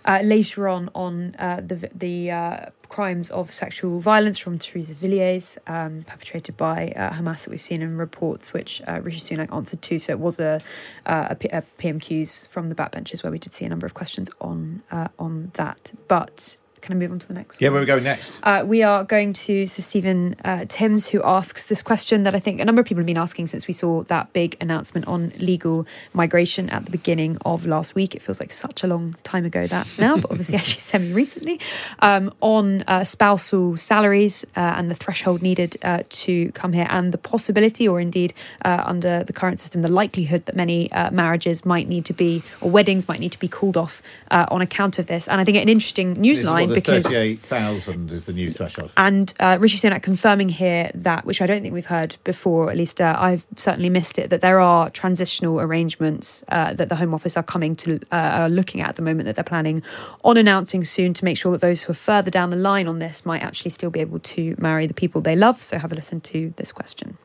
uh, 0.05 0.21
later 0.23 0.69
on 0.69 0.91
on 0.95 1.35
uh, 1.41 1.61
the 1.61 1.91
the 1.93 2.31
uh, 2.31 2.67
crimes 2.89 3.31
of 3.31 3.53
sexual 3.53 3.99
violence 3.99 4.39
from 4.39 4.59
Theresa 4.59 4.95
Villiers, 4.95 5.59
um, 5.67 6.05
perpetrated 6.05 6.57
by 6.57 6.93
uh, 6.97 7.11
Hamas 7.11 7.45
that 7.45 7.51
we've 7.51 7.61
seen 7.61 7.83
in 7.83 7.97
reports, 7.97 8.53
which 8.53 8.81
uh, 8.87 9.01
Rishi 9.03 9.21
Sunak 9.21 9.53
answered 9.53 9.83
to. 9.83 9.99
So 9.99 10.13
it 10.13 10.21
was 10.21 10.39
a, 10.39 10.61
uh, 11.07 11.27
a, 11.31 11.35
P- 11.35 11.49
a 11.49 11.63
PMQs 11.79 12.49
from 12.49 12.69
the 12.69 12.77
backbenches 12.77 13.23
where 13.25 13.33
we 13.33 13.39
did 13.39 13.53
see 13.53 13.65
a 13.65 13.69
number 13.69 13.87
of 13.87 13.95
questions 13.95 14.31
on 14.41 14.83
uh, 14.93 15.09
on 15.19 15.51
that. 15.55 15.93
But 16.07 16.57
can 16.81 16.95
I 16.95 16.99
move 16.99 17.13
on 17.13 17.19
to 17.19 17.29
the 17.29 17.35
next? 17.35 17.61
Yeah, 17.61 17.69
where 17.69 17.79
are 17.79 17.83
we 17.83 17.87
going 17.87 18.05
next? 18.05 18.41
Uh, 18.43 18.63
we 18.67 18.83
are 18.83 19.05
going 19.05 19.33
to 19.35 19.67
Sir 19.67 19.83
Stephen 19.83 20.37
uh, 20.45 20.65
Timms, 20.69 21.09
who 21.09 21.23
asks 21.23 21.67
this 21.67 21.83
question 21.83 22.23
that 22.23 22.35
I 22.35 22.39
think 22.39 22.61
a 22.61 22.65
number 22.65 22.81
of 22.81 22.87
people 22.87 23.01
have 23.01 23.07
been 23.07 23.19
asking 23.19 23.49
since 23.49 23.67
we 23.67 23.75
saw 23.75 24.03
that 24.05 24.33
big 24.33 24.57
announcement 24.61 25.07
on 25.07 25.33
legal 25.39 25.87
migration 26.13 26.71
at 26.71 26.85
the 26.85 26.91
beginning 26.91 27.39
of 27.45 27.67
last 27.67 27.95
week. 27.95 28.15
It 28.15 28.23
feels 28.23 28.41
like 28.41 28.53
such 28.53 28.83
a 28.83 28.87
long 28.87 29.17
time 29.25 29.45
ago 29.45 29.67
that 29.67 29.87
now, 29.99 30.17
but 30.17 30.31
obviously 30.31 30.55
actually 30.57 30.81
semi 30.81 31.13
recently, 31.13 31.61
um, 32.01 32.33
on 32.41 32.83
uh, 32.83 33.05
spousal 33.05 33.77
salaries 33.77 34.45
uh, 34.57 34.75
and 34.77 34.91
the 34.91 34.95
threshold 34.95 35.43
needed 35.43 35.77
uh, 35.83 36.03
to 36.09 36.51
come 36.53 36.73
here, 36.73 36.87
and 36.91 37.13
the 37.13 37.19
possibility, 37.19 37.87
or 37.87 38.01
indeed 38.01 38.33
uh, 38.65 38.83
under 38.87 39.25
the 39.25 39.33
current 39.33 39.61
system, 39.61 39.83
the 39.83 39.89
likelihood 39.89 40.47
that 40.47 40.57
many 40.57 40.91
uh, 40.93 41.11
marriages 41.11 41.67
might 41.67 41.89
need 41.89 42.05
to 42.07 42.13
be, 42.13 42.43
or 42.61 42.71
weddings 42.71 43.09
might 43.09 43.21
need 43.21 43.33
to 43.33 43.39
be 43.39 43.49
called 43.49 43.77
off 43.77 44.03
uh, 44.31 44.47
on 44.51 44.63
account 44.63 44.99
of 44.99 45.07
this. 45.07 45.29
And 45.29 45.41
I 45.41 45.45
think 45.45 45.57
an 45.59 45.69
interesting 45.69 46.15
news 46.15 46.41
This 46.41 46.49
line 46.49 46.70
what, 46.71 46.85
the 46.85 46.93
because. 46.93 47.05
38,000 47.05 48.13
is 48.13 48.25
the 48.25 48.33
new 48.33 48.51
threshold. 48.51 48.91
And 48.97 49.33
uh, 49.41 49.59
Rishi 49.61 49.79
Sunak 49.79 50.03
confirming 50.03 50.49
here 50.49 50.91
that, 50.95 51.25
which 51.25 51.43
I 51.43 51.47
don't 51.47 51.63
think 51.63 51.75
we've 51.75 51.87
heard 51.87 52.17
before, 52.25 52.71
at 52.71 52.77
least 52.77 53.01
uh, 53.01 53.17
I've 53.19 53.47
certainly 53.57 53.91
missed 53.91 54.19
it, 54.19 54.31
that 54.31 54.41
there 54.41 54.61
are 54.61 54.91
transitional 54.91 55.61
arrangements 55.61 56.45
uh, 56.49 56.75
that 56.75 56.89
the 56.89 56.97
Home 56.97 57.15
Office 57.15 57.37
are 57.37 57.43
coming 57.43 57.75
to, 57.77 58.01
uh, 58.13 58.17
are 58.17 58.49
looking 58.49 58.81
at 58.81 58.91
at 58.91 58.97
the 58.97 59.03
moment 59.03 59.27
that 59.27 59.37
they're 59.37 59.45
planning 59.45 59.83
on 60.25 60.37
announcing 60.37 60.85
soon 60.85 61.15
to 61.15 61.25
make 61.25 61.37
sure 61.37 61.53
that 61.53 61.61
those 61.61 61.83
who 61.83 61.93
are 61.93 61.95
further 61.95 62.31
down 62.31 62.51
the 62.51 62.57
line 62.57 62.87
on 62.87 62.99
this 62.99 63.25
might 63.25 63.43
actually 63.43 63.71
still 63.71 63.91
be 63.91 64.01
able 64.01 64.19
to 64.19 64.55
marry 64.59 64.87
the 64.87 64.95
people 64.95 65.21
they 65.21 65.37
love. 65.37 65.63
So 65.63 65.79
have 65.79 65.93
a 65.93 65.95
listen 65.95 66.21
to 66.23 66.51
this 66.57 66.73
question. 66.73 67.17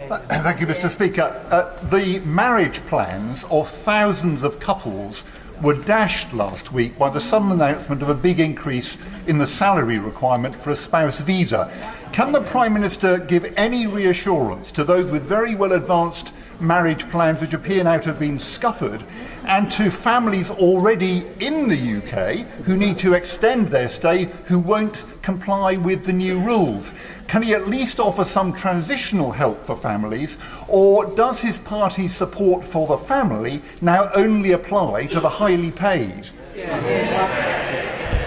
Thank 0.00 0.60
you, 0.60 0.66
Mr. 0.66 0.88
Speaker. 0.88 1.46
Uh, 1.50 1.76
the 1.90 2.20
marriage 2.20 2.80
plans 2.86 3.44
of 3.50 3.68
thousands 3.68 4.42
of 4.42 4.58
couples 4.58 5.24
were 5.62 5.74
dashed 5.74 6.32
last 6.32 6.72
week 6.72 6.98
by 6.98 7.10
the 7.10 7.20
sudden 7.20 7.52
announcement 7.52 8.00
of 8.02 8.08
a 8.08 8.14
big 8.14 8.40
increase 8.40 8.96
in 9.26 9.38
the 9.38 9.46
salary 9.46 9.98
requirement 9.98 10.54
for 10.54 10.70
a 10.70 10.76
spouse 10.76 11.20
visa. 11.20 11.70
Can 12.12 12.32
the 12.32 12.40
Prime 12.40 12.72
Minister 12.72 13.18
give 13.18 13.52
any 13.56 13.86
reassurance 13.86 14.72
to 14.72 14.84
those 14.84 15.10
with 15.10 15.22
very 15.22 15.54
well 15.54 15.72
advanced 15.72 16.32
marriage 16.60 17.08
plans 17.08 17.40
which 17.40 17.54
appear 17.54 17.84
now 17.84 17.98
to 17.98 18.10
have 18.10 18.18
been 18.18 18.38
scuppered 18.38 19.02
and 19.44 19.70
to 19.70 19.90
families 19.90 20.50
already 20.50 21.24
in 21.40 21.68
the 21.68 21.96
UK 21.98 22.46
who 22.64 22.76
need 22.76 22.98
to 22.98 23.14
extend 23.14 23.68
their 23.68 23.88
stay 23.88 24.24
who 24.44 24.58
won't 24.58 25.04
comply 25.22 25.76
with 25.76 26.04
the 26.04 26.12
new 26.12 26.38
rules? 26.40 26.92
Can 27.26 27.42
he 27.42 27.54
at 27.54 27.68
least 27.68 28.00
offer 28.00 28.24
some 28.24 28.52
transitional 28.52 29.30
help 29.32 29.64
for 29.64 29.76
families, 29.76 30.36
or 30.68 31.06
does 31.14 31.40
his 31.40 31.58
party's 31.58 32.14
support 32.14 32.64
for 32.64 32.86
the 32.86 32.98
family 32.98 33.62
now 33.80 34.10
only 34.14 34.52
apply 34.52 35.06
to 35.06 35.20
the 35.20 35.28
highly 35.28 35.70
paid? 35.70 36.28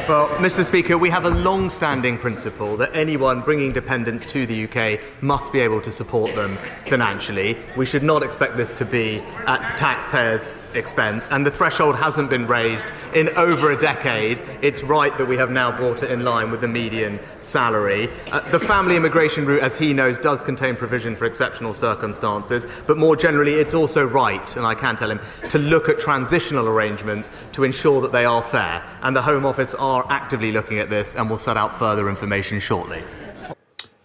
Well, 0.06 0.28
Mr. 0.32 0.66
Speaker, 0.66 0.98
we 0.98 1.10
have 1.12 1.24
a 1.24 1.30
long 1.30 1.70
standing 1.70 2.18
principle 2.18 2.76
that 2.76 2.94
anyone 2.94 3.40
bringing 3.40 3.72
dependents 3.72 4.26
to 4.26 4.46
the 4.46 4.66
UK 4.66 5.00
must 5.22 5.54
be 5.54 5.62
able 5.62 5.80
to 5.80 5.94
support 5.94 6.36
them 6.36 6.58
financially. 6.88 7.58
We 7.78 7.86
should 7.86 8.04
not 8.04 8.22
expect 8.22 8.58
this 8.58 8.74
to 8.74 8.86
be 8.86 9.20
at 9.48 9.62
the 9.62 9.78
taxpayers' 9.78 10.58
expense, 10.76 11.28
and 11.32 11.46
the 11.46 11.52
threshold 11.52 11.96
hasn't 11.96 12.30
been 12.30 12.48
raised 12.48 12.92
in 13.14 13.30
over 13.30 13.72
a 13.72 13.78
decade. 13.78 14.42
It's 14.62 14.84
right 14.84 15.18
that 15.18 15.28
we 15.28 15.38
have 15.38 15.52
now 15.52 15.76
brought 15.76 16.04
it 16.04 16.12
in 16.12 16.24
line 16.24 16.52
with 16.52 16.62
the 16.62 16.68
median 16.68 17.20
salary. 17.42 18.10
Uh, 18.32 18.40
the 18.52 18.60
family 18.60 18.96
immigration 18.96 19.46
route, 19.46 19.64
as 19.64 19.78
he 19.78 19.94
knows, 19.94 20.18
does 20.20 20.42
contain 20.42 20.76
provision 20.76 21.16
for 21.16 21.26
exceptional 21.26 21.74
circumstances, 21.74 22.68
but 22.88 22.98
more 22.98 23.16
generally, 23.16 23.54
it's 23.54 23.74
also 23.74 24.06
right, 24.06 24.56
and 24.56 24.66
I 24.66 24.76
can 24.76 24.96
tell 24.96 25.10
him, 25.10 25.20
to 25.50 25.60
look 25.60 25.90
at 25.90 26.00
transitional 26.00 26.68
arrangements 26.68 27.32
to 27.54 27.64
ensure 27.64 28.02
that 28.02 28.12
they 28.12 28.26
are 28.26 28.44
fair. 28.44 28.88
And 29.02 29.16
the 29.16 29.22
Home 29.22 29.46
Office 29.46 29.74
are 29.76 30.06
actively 30.10 30.52
looking 30.52 30.80
at 30.80 30.90
this 30.90 31.16
and 31.16 31.30
will 31.30 31.38
set 31.38 31.58
out 31.58 31.78
further 31.78 32.10
information 32.10 32.60
shortly. 32.60 33.04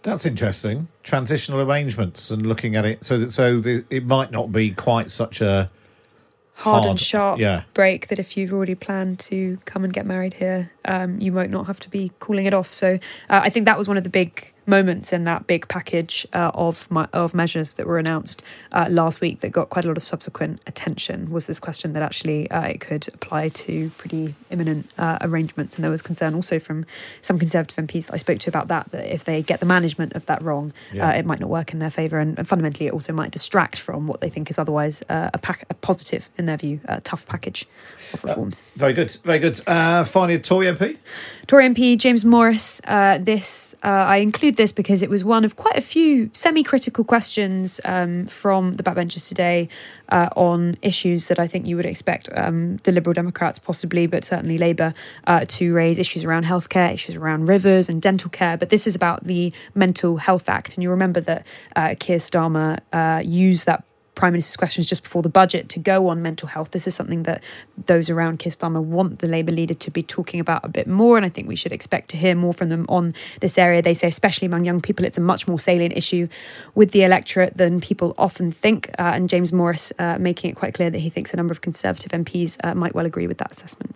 That's 0.01 0.25
interesting. 0.25 0.87
Transitional 1.03 1.61
arrangements 1.61 2.31
and 2.31 2.45
looking 2.45 2.75
at 2.75 2.85
it 2.85 3.03
so 3.03 3.17
that 3.17 3.31
so 3.31 3.61
it 3.89 4.05
might 4.05 4.31
not 4.31 4.51
be 4.51 4.71
quite 4.71 5.11
such 5.11 5.41
a 5.41 5.69
Hard, 6.59 6.85
and 6.85 6.99
sharp 6.99 7.39
Yeah. 7.39 7.63
break 7.73 8.07
that 8.07 8.19
if 8.19 8.35
you've 8.35 8.53
already 8.53 8.75
planned 8.75 9.19
to 9.19 9.57
come 9.65 9.83
and 9.83 9.93
get 9.93 10.05
married 10.05 10.33
here, 10.35 10.71
um, 10.85 11.19
you 11.19 11.31
might 11.31 11.49
not 11.49 11.67
have 11.67 11.79
to 11.81 11.89
be 11.89 12.11
calling 12.19 12.45
it 12.45 12.53
off. 12.53 12.71
So 12.71 12.99
uh, 13.29 13.41
I 13.43 13.49
think 13.49 13.65
that 13.65 13.77
was 13.77 13.87
one 13.87 13.97
of 13.97 14.03
the 14.03 14.09
big 14.09 14.51
moments 14.69 15.11
in 15.11 15.23
that 15.25 15.47
big 15.47 15.67
package 15.67 16.25
uh, 16.33 16.51
of 16.53 16.89
my, 16.91 17.07
of 17.13 17.33
measures 17.33 17.73
that 17.75 17.87
were 17.87 17.97
announced 17.97 18.43
uh, 18.71 18.87
last 18.89 19.19
week 19.19 19.39
that 19.41 19.51
got 19.51 19.69
quite 19.69 19.85
a 19.85 19.87
lot 19.87 19.97
of 19.97 20.03
subsequent 20.03 20.61
attention. 20.67 21.31
Was 21.31 21.47
this 21.47 21.59
question 21.59 21.93
that 21.93 22.03
actually 22.03 22.49
uh, 22.51 22.67
it 22.67 22.79
could 22.79 23.07
apply 23.13 23.49
to 23.49 23.89
pretty 23.97 24.35
imminent 24.51 24.91
uh, 24.97 25.17
arrangements, 25.21 25.75
and 25.75 25.83
there 25.83 25.91
was 25.91 26.01
concern 26.01 26.35
also 26.35 26.59
from 26.59 26.85
some 27.21 27.39
Conservative 27.39 27.83
MPs 27.85 28.05
that 28.05 28.13
I 28.13 28.17
spoke 28.17 28.39
to 28.39 28.49
about 28.49 28.67
that 28.67 28.91
that 28.91 29.13
if 29.13 29.23
they 29.23 29.41
get 29.41 29.59
the 29.59 29.65
management 29.65 30.13
of 30.13 30.25
that 30.27 30.41
wrong, 30.41 30.71
Yeah. 30.93 31.09
uh, 31.09 31.11
it 31.13 31.25
might 31.25 31.39
not 31.39 31.49
work 31.49 31.73
in 31.73 31.79
their 31.79 31.89
favour, 31.89 32.19
and, 32.19 32.37
and 32.37 32.47
fundamentally 32.47 32.87
it 32.87 32.93
also 32.93 33.11
might 33.13 33.31
distract 33.31 33.79
from 33.79 34.07
what 34.07 34.21
they 34.21 34.29
think 34.29 34.49
is 34.49 34.59
otherwise 34.59 35.03
uh, 35.09 35.29
a, 35.33 35.37
pack, 35.37 35.65
a 35.69 35.73
positive, 35.73 36.29
in 36.37 36.45
their 36.45 36.57
view, 36.57 36.79
a 36.85 37.01
tough 37.01 37.25
package 37.25 37.65
of 38.13 38.23
reforms. 38.23 38.61
Very 38.75 38.93
good, 38.93 39.15
very 39.23 39.39
good. 39.39 39.59
Uh, 39.67 40.03
finally, 40.03 40.35
a 40.35 40.39
Tory 40.39 40.67
MP. 40.67 40.97
Tory 41.49 41.67
MP 41.67 41.97
James 41.97 42.23
Morris. 42.23 42.79
Uh, 42.85 43.17
this 43.17 43.73
uh, 43.83 43.87
I 43.87 44.17
include 44.17 44.55
this 44.55 44.71
because 44.71 45.01
it 45.01 45.09
was 45.09 45.23
one 45.23 45.43
of 45.43 45.55
quite 45.55 45.75
a 45.75 45.81
few 45.81 46.29
semi-critical 46.31 47.03
questions 47.03 47.81
um, 47.85 48.27
from 48.27 48.73
the 48.73 48.83
backbenchers 48.83 49.27
today 49.27 49.67
uh, 50.09 50.29
on 50.35 50.77
issues 50.83 51.25
that 51.25 51.39
I 51.39 51.47
think 51.47 51.65
you 51.65 51.75
would 51.75 51.87
expect 51.87 52.29
um, 52.35 52.77
the 52.83 52.91
Liberal 52.91 53.15
Democrats, 53.15 53.57
possibly, 53.57 54.05
but 54.05 54.23
certainly 54.23 54.59
Labour, 54.59 54.93
uh, 55.25 55.43
to 55.47 55.73
raise 55.73 55.97
issues 55.97 56.23
around 56.23 56.45
healthcare, 56.45 56.93
issues 56.93 57.15
around 57.15 57.47
rivers 57.47 57.89
and 57.89 57.99
dental 57.99 58.29
care. 58.29 58.55
But 58.55 58.69
this 58.69 58.85
is 58.85 58.95
about 58.95 59.23
the 59.23 59.51
Mental 59.73 60.17
Health 60.17 60.49
Act, 60.49 60.75
and 60.75 60.83
you 60.83 60.91
remember 60.91 61.19
that 61.21 61.47
uh, 61.75 61.95
Keir 61.99 62.19
Starmer 62.19 62.77
uh, 62.93 63.23
used 63.25 63.65
that 63.65 63.88
Prime 64.19 64.33
Minister's 64.33 64.57
questions 64.57 64.85
just 64.85 65.01
before 65.01 65.21
the 65.21 65.29
budget 65.29 65.69
to 65.69 65.79
go 65.79 66.09
on 66.09 66.21
mental 66.21 66.49
health. 66.49 66.71
This 66.71 66.87
is 66.87 66.93
something 66.93 67.23
that 67.23 67.41
those 67.85 68.09
around 68.09 68.39
Keir 68.39 68.51
Starmer 68.51 68.83
want 68.83 69.19
the 69.19 69.27
Labour 69.27 69.53
leader 69.53 69.73
to 69.75 69.89
be 69.89 70.03
talking 70.03 70.41
about 70.41 70.65
a 70.65 70.67
bit 70.67 70.87
more, 70.87 71.15
and 71.15 71.25
I 71.25 71.29
think 71.29 71.47
we 71.47 71.55
should 71.55 71.71
expect 71.71 72.09
to 72.09 72.17
hear 72.17 72.35
more 72.35 72.53
from 72.53 72.67
them 72.67 72.85
on 72.89 73.13
this 73.39 73.57
area. 73.57 73.81
They 73.81 73.93
say, 73.93 74.09
especially 74.09 74.47
among 74.47 74.65
young 74.65 74.81
people, 74.81 75.05
it's 75.05 75.17
a 75.17 75.21
much 75.21 75.47
more 75.47 75.57
salient 75.57 75.95
issue 75.95 76.27
with 76.75 76.91
the 76.91 77.03
electorate 77.03 77.55
than 77.55 77.79
people 77.79 78.13
often 78.17 78.51
think. 78.51 78.89
Uh, 78.99 79.03
and 79.15 79.29
James 79.29 79.53
Morris 79.53 79.93
uh, 79.99 80.17
making 80.19 80.51
it 80.51 80.55
quite 80.55 80.73
clear 80.73 80.89
that 80.89 80.99
he 80.99 81.09
thinks 81.09 81.33
a 81.33 81.37
number 81.37 81.53
of 81.53 81.61
Conservative 81.61 82.11
MPs 82.11 82.57
uh, 82.65 82.75
might 82.75 82.93
well 82.93 83.05
agree 83.05 83.25
with 83.25 83.37
that 83.37 83.53
assessment. 83.53 83.95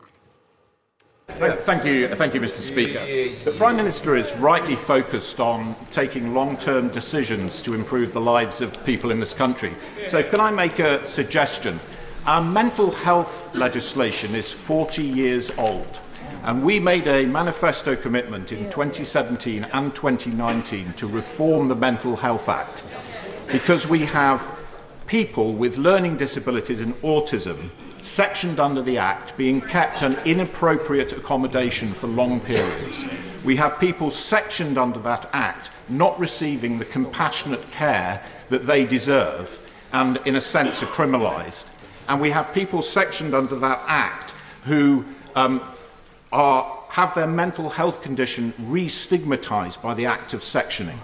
Thank, 1.40 1.60
thank 1.62 1.86
you, 1.86 2.08
thank 2.10 2.34
you, 2.34 2.42
Mr. 2.42 2.60
Speaker. 2.60 3.00
The 3.44 3.58
Prime 3.58 3.76
Minister 3.76 4.16
is 4.16 4.36
rightly 4.36 4.76
focused 4.76 5.40
on 5.40 5.76
taking 5.90 6.34
long-term 6.34 6.90
decisions 6.90 7.62
to 7.64 7.74
improve 7.74 8.14
the 8.14 8.22
lives 8.22 8.62
of 8.62 8.84
people 8.86 9.12
in 9.12 9.20
this 9.20 9.34
country. 9.34 9.74
So, 10.08 10.24
can 10.24 10.40
I 10.40 10.52
make 10.52 10.80
a 10.80 11.04
suggestion? 11.06 11.80
Our 12.26 12.42
mental 12.42 12.92
health 12.92 13.54
legislation 13.56 14.36
is 14.36 14.52
40 14.52 15.04
years 15.04 15.52
old, 15.58 16.00
and 16.44 16.64
we 16.64 16.80
made 16.80 17.08
a 17.08 17.26
manifesto 17.26 17.96
commitment 17.96 18.52
in 18.52 18.70
2017 18.70 19.64
and 19.66 19.94
2019 19.96 20.94
to 20.94 21.08
reform 21.08 21.68
the 21.68 21.76
Mental 21.76 22.16
Health 22.16 22.48
Act 22.48 22.84
because 23.52 23.88
we 23.88 24.06
have 24.06 24.56
people 25.08 25.54
with 25.54 25.78
learning 25.78 26.18
disabilities 26.18 26.80
and 26.80 26.94
autism 27.02 27.70
sectioned 28.04 28.60
under 28.60 28.82
the 28.82 28.98
Act, 28.98 29.36
being 29.38 29.62
kept 29.62 30.02
an 30.02 30.18
inappropriate 30.26 31.14
accommodation 31.14 31.94
for 31.94 32.08
long 32.08 32.42
periods. 32.42 33.06
We 33.46 33.56
have 33.56 33.80
people 33.80 34.12
sectioned 34.12 34.78
under 34.78 35.00
that 35.00 35.30
Act 35.32 35.72
not 35.88 36.20
receiving 36.20 36.78
the 36.78 36.86
compassionate 36.86 37.72
care 37.72 38.22
that 38.50 38.68
they 38.68 38.86
deserve 38.86 39.60
and, 39.94 40.18
in 40.26 40.36
a 40.36 40.42
sense, 40.42 40.84
are 40.84 40.88
criminalised. 40.88 41.66
And 42.10 42.20
we 42.20 42.32
have 42.32 42.54
people 42.54 42.82
sectioned 42.82 43.34
under 43.34 43.56
that 43.56 43.82
Act 43.88 44.32
who 44.66 45.06
um, 45.36 45.62
are, 46.34 46.84
have 46.90 47.16
their 47.16 47.28
mental 47.28 47.70
health 47.70 48.02
condition 48.02 48.54
re-stigmatised 48.60 49.82
by 49.82 49.94
the 49.94 50.06
act 50.06 50.34
of 50.34 50.42
sectioning. 50.42 50.98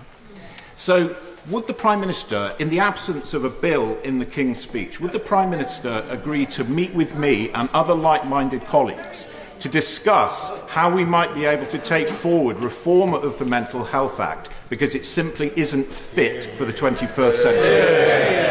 So 0.76 1.16
would 1.50 1.66
the 1.66 1.74
Prime 1.74 2.00
Minister, 2.00 2.56
in 2.60 2.70
the 2.70 2.80
absence 2.80 3.34
of 3.34 3.44
a 3.44 3.50
bill 3.50 3.98
in 4.04 4.20
the 4.20 4.26
King's 4.26 4.60
speech, 4.60 5.00
would 5.00 5.12
the 5.12 5.20
Prime 5.20 5.50
Minister 5.50 6.06
agree 6.08 6.46
to 6.46 6.64
meet 6.64 6.94
with 6.94 7.16
me 7.16 7.50
and 7.52 7.68
other 7.74 7.96
like-minded 7.96 8.66
colleagues 8.66 9.28
to 9.60 9.68
discuss 9.68 10.52
how 10.68 10.94
we 10.94 11.04
might 11.04 11.34
be 11.34 11.46
able 11.46 11.66
to 11.66 11.80
take 11.80 12.08
forward 12.08 12.60
reform 12.60 13.16
of 13.16 13.40
the 13.40 13.46
Mental 13.46 13.84
Health 13.84 14.20
Act 14.20 14.50
because 14.70 14.96
it 14.96 15.04
simply 15.04 15.52
isn't 15.56 15.92
fit 15.92 16.44
for 16.44 16.66
the 16.66 16.74
21st 16.74 17.34
century. 17.34 18.50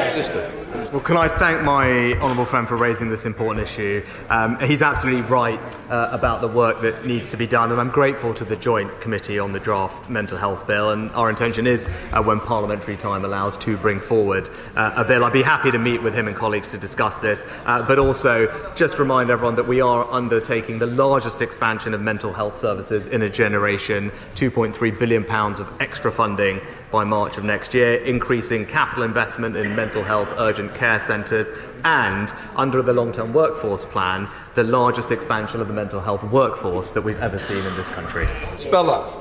Well, 0.93 1.01
can 1.01 1.19
I 1.19 1.29
thank 1.29 1.61
my 1.62 2.14
honourable 2.14 2.47
friend 2.47 2.66
for 2.66 2.77
raising 2.77 3.11
this 3.11 3.27
important 3.27 3.62
issue? 3.62 4.03
Um, 4.31 4.59
he's 4.61 4.81
absolutely 4.81 5.21
right 5.23 5.61
uh, 5.91 6.09
about 6.12 6.41
the 6.41 6.49
work 6.49 6.81
that 6.81 7.05
needs 7.05 7.31
to 7.31 7.37
be 7.37 7.47
done, 7.47 7.71
and 7.73 7.79
I'm 7.79 7.91
grateful 7.91 8.33
to 8.33 8.45
the 8.45 8.57
Joint 8.57 8.99
Committee 9.03 9.39
on 9.39 9.53
the 9.53 9.61
draft 9.61 10.09
mental 10.09 10.39
health 10.39 10.66
bill. 10.66 10.93
And 10.93 11.11
our 11.11 11.29
intention 11.29 11.66
is, 11.66 11.89
uh, 12.12 12.23
when 12.23 12.41
parliamentary 12.41 12.97
time 12.97 13.27
allows, 13.27 13.59
to 13.59 13.77
bring 13.77 14.01
forward 14.01 14.49
uh, 14.77 14.95
a 14.97 15.05
bill. 15.05 15.25
I'd 15.25 15.33
be 15.35 15.43
happy 15.43 15.71
to 15.71 15.79
meet 15.79 16.03
with 16.03 16.14
him 16.14 16.27
and 16.27 16.35
colleagues 16.35 16.71
to 16.71 16.79
discuss 16.79 17.19
this, 17.19 17.45
uh, 17.66 17.83
but 17.83 17.99
also 17.99 18.73
just 18.75 18.99
remind 18.99 19.29
everyone 19.29 19.57
that 19.57 19.69
we 19.69 19.83
are 19.83 20.11
undertaking 20.11 20.79
the 20.79 20.87
largest 20.87 21.43
expansion 21.43 21.93
of 21.93 22.01
mental 22.01 22.33
health 22.33 22.59
services 22.59 23.05
in 23.05 23.21
a 23.23 23.29
generation, 23.29 24.11
2.3 24.37 24.99
billion 24.99 25.23
pounds 25.23 25.61
of 25.61 25.71
extra 25.81 26.08
funding 26.11 26.61
by 26.91 27.05
March 27.05 27.37
of 27.37 27.45
next 27.45 27.75
year, 27.75 27.97
increasing 28.05 28.65
capital 28.67 29.03
investment 29.03 29.57
in 29.57 29.75
mental 29.75 30.03
health 30.03 30.33
urgent 30.37 30.75
care 30.75 31.01
centres, 31.01 31.51
and 31.85 32.33
under 32.57 32.83
the 32.83 32.93
long 32.93 33.13
term 33.13 33.33
workforce 33.33 33.85
plan, 33.85 34.29
the 34.55 34.65
largest 34.65 35.11
expansion 35.11 35.61
of 35.61 35.69
the 35.69 35.75
mental 35.75 36.01
health 36.01 36.23
workforce 36.25 36.91
that 36.91 37.03
we've 37.03 37.19
ever 37.21 37.39
seen 37.39 37.65
in 37.65 37.77
this 37.77 37.89
country. 37.89 38.27
Spell 38.57 38.85
that. 38.85 39.17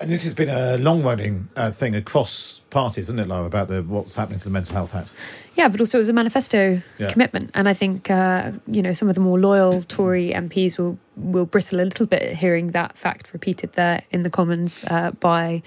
And 0.00 0.10
this 0.10 0.24
has 0.24 0.34
been 0.34 0.48
a 0.48 0.76
long 0.78 1.02
running 1.02 1.48
uh, 1.56 1.70
thing 1.70 1.94
across 1.94 2.60
parties, 2.74 3.04
isn't 3.06 3.18
it, 3.20 3.28
Lara, 3.28 3.46
about 3.46 3.68
the, 3.68 3.82
what's 3.82 4.14
happening 4.16 4.38
to 4.40 4.44
the 4.44 4.50
Mental 4.50 4.74
Health 4.74 4.94
Act? 4.94 5.10
Yeah, 5.54 5.68
but 5.68 5.78
also 5.80 5.98
it 5.98 6.00
was 6.00 6.08
a 6.08 6.12
manifesto 6.12 6.82
Yeah. 6.98 7.10
commitment, 7.12 7.50
and 7.54 7.68
I 7.68 7.74
think 7.74 8.10
uh, 8.10 8.52
you 8.66 8.82
know 8.82 8.92
some 8.92 9.08
of 9.08 9.14
the 9.14 9.20
more 9.20 9.38
loyal 9.38 9.82
Tory 9.82 10.30
MPs 10.34 10.76
will 10.78 10.98
will 11.16 11.46
bristle 11.46 11.80
a 11.80 11.84
little 11.84 12.06
bit 12.06 12.34
hearing 12.36 12.72
that 12.72 12.98
fact 12.98 13.32
repeated 13.32 13.72
there 13.74 14.02
in 14.10 14.24
the 14.24 14.30
Commons 14.30 14.84
uh, 14.90 15.12
by 15.12 15.62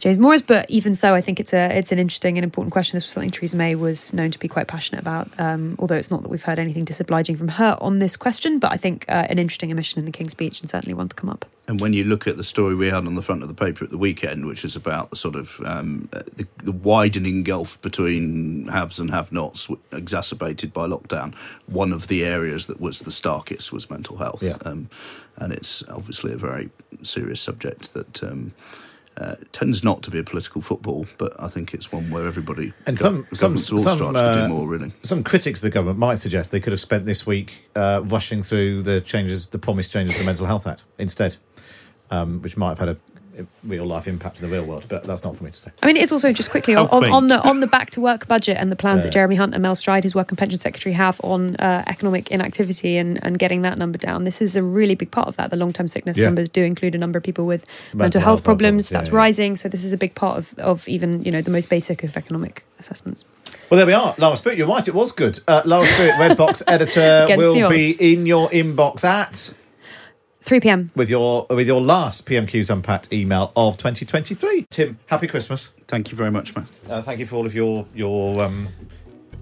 James 0.00 0.18
Morris. 0.18 0.42
But 0.42 0.68
even 0.68 0.96
so, 0.96 1.14
I 1.14 1.20
think 1.20 1.38
it's 1.38 1.52
a 1.52 1.78
it's 1.78 1.92
an 1.92 2.00
interesting 2.00 2.36
and 2.36 2.42
important 2.42 2.72
question. 2.72 2.96
This 2.96 3.04
was 3.04 3.12
something 3.12 3.30
Theresa 3.30 3.56
May 3.56 3.76
was 3.76 4.12
known 4.12 4.32
to 4.32 4.38
be 4.40 4.48
quite 4.48 4.66
passionate 4.66 5.00
about. 5.00 5.28
Um, 5.38 5.76
although 5.78 5.94
it's 5.94 6.10
not 6.10 6.22
that 6.22 6.30
we've 6.30 6.42
heard 6.42 6.58
anything 6.58 6.84
disobliging 6.84 7.36
from 7.36 7.46
her 7.48 7.78
on 7.80 8.00
this 8.00 8.16
question, 8.16 8.58
but 8.58 8.72
I 8.72 8.76
think 8.76 9.04
uh, 9.08 9.26
an 9.30 9.38
interesting 9.38 9.70
omission 9.70 10.00
in 10.00 10.04
the 10.04 10.10
King's 10.12 10.32
Speech 10.32 10.60
and 10.60 10.68
certainly 10.68 10.94
one 10.94 11.08
to 11.08 11.14
come 11.14 11.30
up. 11.30 11.44
And 11.68 11.80
when 11.80 11.92
you 11.92 12.02
look 12.02 12.26
at 12.26 12.36
the 12.36 12.42
story 12.44 12.74
we 12.74 12.86
had 12.88 13.06
on 13.06 13.14
the 13.14 13.22
front 13.22 13.42
of 13.42 13.48
the 13.48 13.54
paper 13.54 13.84
at 13.84 13.90
the 13.90 13.98
weekend, 13.98 14.46
which 14.46 14.64
is 14.64 14.74
about 14.74 15.10
the 15.10 15.16
sort 15.16 15.36
of 15.36 15.60
um, 15.64 16.08
uh, 16.12 16.22
the, 16.56 16.64
the 16.64 16.72
widening 16.72 17.42
gulf 17.42 17.80
between 17.82 18.68
haves 18.68 18.98
and 18.98 19.10
have-nots, 19.10 19.68
exacerbated 19.92 20.72
by 20.72 20.86
lockdown, 20.86 21.34
one 21.66 21.92
of 21.92 22.08
the 22.08 22.24
areas 22.24 22.66
that 22.66 22.80
was 22.80 23.00
the 23.00 23.12
starkest 23.12 23.72
was 23.72 23.90
mental 23.90 24.16
health. 24.16 24.42
Yeah. 24.42 24.56
Um, 24.64 24.88
and 25.36 25.52
it's 25.52 25.82
obviously 25.88 26.32
a 26.32 26.36
very 26.36 26.70
serious 27.02 27.40
subject 27.40 27.94
that 27.94 28.22
um, 28.22 28.52
uh, 29.16 29.34
tends 29.52 29.82
not 29.82 30.02
to 30.02 30.10
be 30.10 30.18
a 30.18 30.24
political 30.24 30.60
football, 30.60 31.06
but 31.16 31.32
I 31.42 31.48
think 31.48 31.74
it's 31.74 31.90
one 31.90 32.10
where 32.10 32.26
everybody 32.26 32.72
And 32.86 32.98
some 32.98 33.26
some 33.32 33.56
some, 33.56 34.16
uh, 34.16 34.32
do 34.32 34.48
more. 34.48 34.68
Really, 34.68 34.92
some 35.02 35.24
critics 35.24 35.58
of 35.58 35.64
the 35.64 35.70
government 35.70 35.98
might 35.98 36.16
suggest 36.16 36.52
they 36.52 36.60
could 36.60 36.72
have 36.72 36.80
spent 36.80 37.04
this 37.04 37.26
week 37.26 37.68
uh, 37.74 38.02
rushing 38.04 38.42
through 38.42 38.82
the 38.82 39.00
changes, 39.00 39.48
the 39.48 39.58
promised 39.58 39.92
changes 39.92 40.14
to 40.14 40.20
the 40.20 40.26
Mental 40.26 40.46
Health 40.46 40.66
Act 40.66 40.84
instead, 40.98 41.36
um, 42.10 42.40
which 42.42 42.56
might 42.56 42.70
have 42.70 42.78
had 42.78 42.88
a 42.90 42.96
real 43.64 43.86
life 43.86 44.06
impact 44.08 44.40
in 44.40 44.48
the 44.48 44.52
real 44.54 44.64
world. 44.64 44.86
But 44.88 45.04
that's 45.06 45.24
not 45.24 45.36
for 45.36 45.44
me 45.44 45.50
to 45.50 45.56
say. 45.56 45.70
I 45.82 45.86
mean, 45.86 45.96
it's 45.96 46.12
also 46.12 46.32
just 46.32 46.50
quickly 46.50 46.74
on, 46.74 46.86
on, 46.88 47.04
on 47.04 47.28
the 47.28 47.40
on 47.48 47.60
the 47.60 47.66
back 47.66 47.90
to 47.90 48.00
work 48.00 48.26
budget 48.28 48.56
and 48.58 48.70
the 48.72 48.76
plans 48.76 48.98
Yeah. 48.98 49.02
that 49.04 49.12
Jeremy 49.12 49.36
Hunt 49.36 49.54
and 49.54 49.62
Mel 49.62 49.74
Stride, 49.74 50.04
his 50.04 50.14
work 50.14 50.30
and 50.30 50.38
pension 50.38 50.58
secretary, 50.58 50.92
have 50.94 51.20
on 51.22 51.56
uh, 51.56 51.84
economic 51.86 52.30
inactivity 52.30 52.96
and, 52.96 53.18
and 53.24 53.38
getting 53.38 53.62
that 53.62 53.78
number 53.78 53.98
down. 53.98 54.24
This 54.24 54.40
is 54.40 54.56
a 54.56 54.62
really 54.62 54.94
big 54.94 55.10
part 55.10 55.28
of 55.28 55.36
that. 55.36 55.50
The 55.50 55.56
long 55.56 55.72
term 55.72 55.88
sickness 55.88 56.16
Yeah. 56.18 56.26
numbers 56.26 56.48
do 56.48 56.62
include 56.64 56.94
a 56.94 56.98
number 56.98 57.16
of 57.18 57.22
people 57.24 57.46
with 57.46 57.66
mental, 57.92 57.98
Mental 57.98 58.20
health 58.20 58.28
health 58.38 58.44
problems. 58.44 58.88
problems, 58.88 58.90
yeah, 58.90 58.98
That's 58.98 59.08
yeah. 59.10 59.16
rising. 59.16 59.56
So 59.56 59.68
this 59.68 59.84
is 59.84 59.92
a 59.92 59.98
big 59.98 60.14
part 60.14 60.38
of, 60.38 60.58
of 60.58 60.88
even 60.88 61.22
you 61.24 61.30
know 61.30 61.42
the 61.42 61.50
most 61.50 61.68
basic 61.68 62.02
of 62.04 62.16
economic 62.16 62.64
assessments. 62.78 63.24
Well, 63.70 63.76
there 63.78 63.86
we 63.86 63.92
are. 63.92 64.14
Lara 64.18 64.36
Spirit, 64.36 64.58
you're 64.58 64.68
right. 64.68 64.86
It 64.86 64.94
was 64.94 65.12
good. 65.12 65.40
Uh, 65.48 65.62
Lara 65.64 65.84
Spirit, 65.84 66.12
Redbox 66.14 66.62
editor, 66.68 67.22
Against 67.24 67.38
will 67.38 67.68
be 67.68 67.94
in 68.12 68.24
your 68.26 68.48
inbox 68.50 69.04
at 69.04 69.54
3 70.48 70.60
p.m. 70.60 70.90
with 70.96 71.10
your 71.10 71.46
with 71.50 71.66
your 71.66 71.80
last 71.80 72.24
PMQ's 72.24 72.70
Unpacked 72.70 73.12
email 73.12 73.52
of 73.54 73.76
2023. 73.76 74.66
Tim, 74.70 74.98
happy 75.04 75.26
Christmas. 75.26 75.72
thank 75.88 76.10
you 76.10 76.16
very 76.16 76.30
much, 76.30 76.56
man. 76.56 76.66
Uh, 76.88 77.02
thank 77.02 77.20
you 77.20 77.26
for 77.26 77.36
all 77.36 77.44
of 77.44 77.54
your 77.54 77.84
your 77.94 78.40
um, 78.42 78.68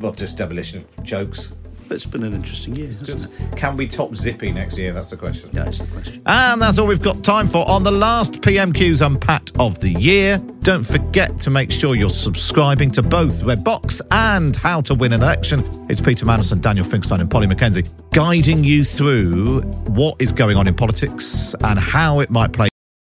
well, 0.01 0.11
just 0.13 0.37
demolition 0.37 0.85
of 0.99 1.05
jokes. 1.05 1.53
It's 1.91 2.07
been 2.07 2.25
an 2.25 2.33
interesting 2.33 2.75
year, 2.77 2.89
hasn't 2.89 3.25
it? 3.25 3.57
Can 3.57 3.77
we 3.77 3.87
top 3.87 4.15
Zippy 4.15 4.53
next 4.53 4.77
year? 4.77 4.93
That's 4.93 5.11
the 5.11 5.17
question. 5.17 5.51
Yeah, 5.53 5.65
that's 5.65 5.79
the 5.79 5.87
question. 5.87 6.23
And 6.27 6.61
that's 6.61 6.79
all 6.79 6.87
we've 6.87 7.03
got 7.03 7.23
time 7.23 7.47
for 7.47 7.69
on 7.69 7.83
the 7.83 7.91
last 7.91 8.35
PMQ's 8.35 9.03
Unpacked 9.03 9.53
of 9.59 9.81
the 9.81 9.91
year. 9.91 10.39
Don't 10.61 10.85
forget 10.85 11.39
to 11.41 11.51
make 11.51 11.71
sure 11.71 11.95
you're 11.95 12.09
subscribing 12.09 12.91
to 12.93 13.03
both 13.03 13.43
Redbox 13.43 14.01
and 14.11 14.57
How 14.57 14.81
to 14.83 14.95
Win 14.95 15.13
an 15.13 15.23
Election. 15.23 15.63
It's 15.89 16.01
Peter 16.01 16.27
Mandelson, 16.27 16.61
Daniel 16.61 16.85
Finkelstein, 16.85 17.21
and 17.21 17.31
Polly 17.31 17.47
Mackenzie 17.47 17.85
guiding 18.13 18.65
you 18.65 18.83
through 18.83 19.61
what 19.89 20.17
is 20.21 20.33
going 20.33 20.57
on 20.57 20.67
in 20.67 20.75
politics 20.75 21.55
and 21.63 21.79
how 21.79 22.21
it 22.21 22.31
might 22.31 22.53
play 22.53 22.69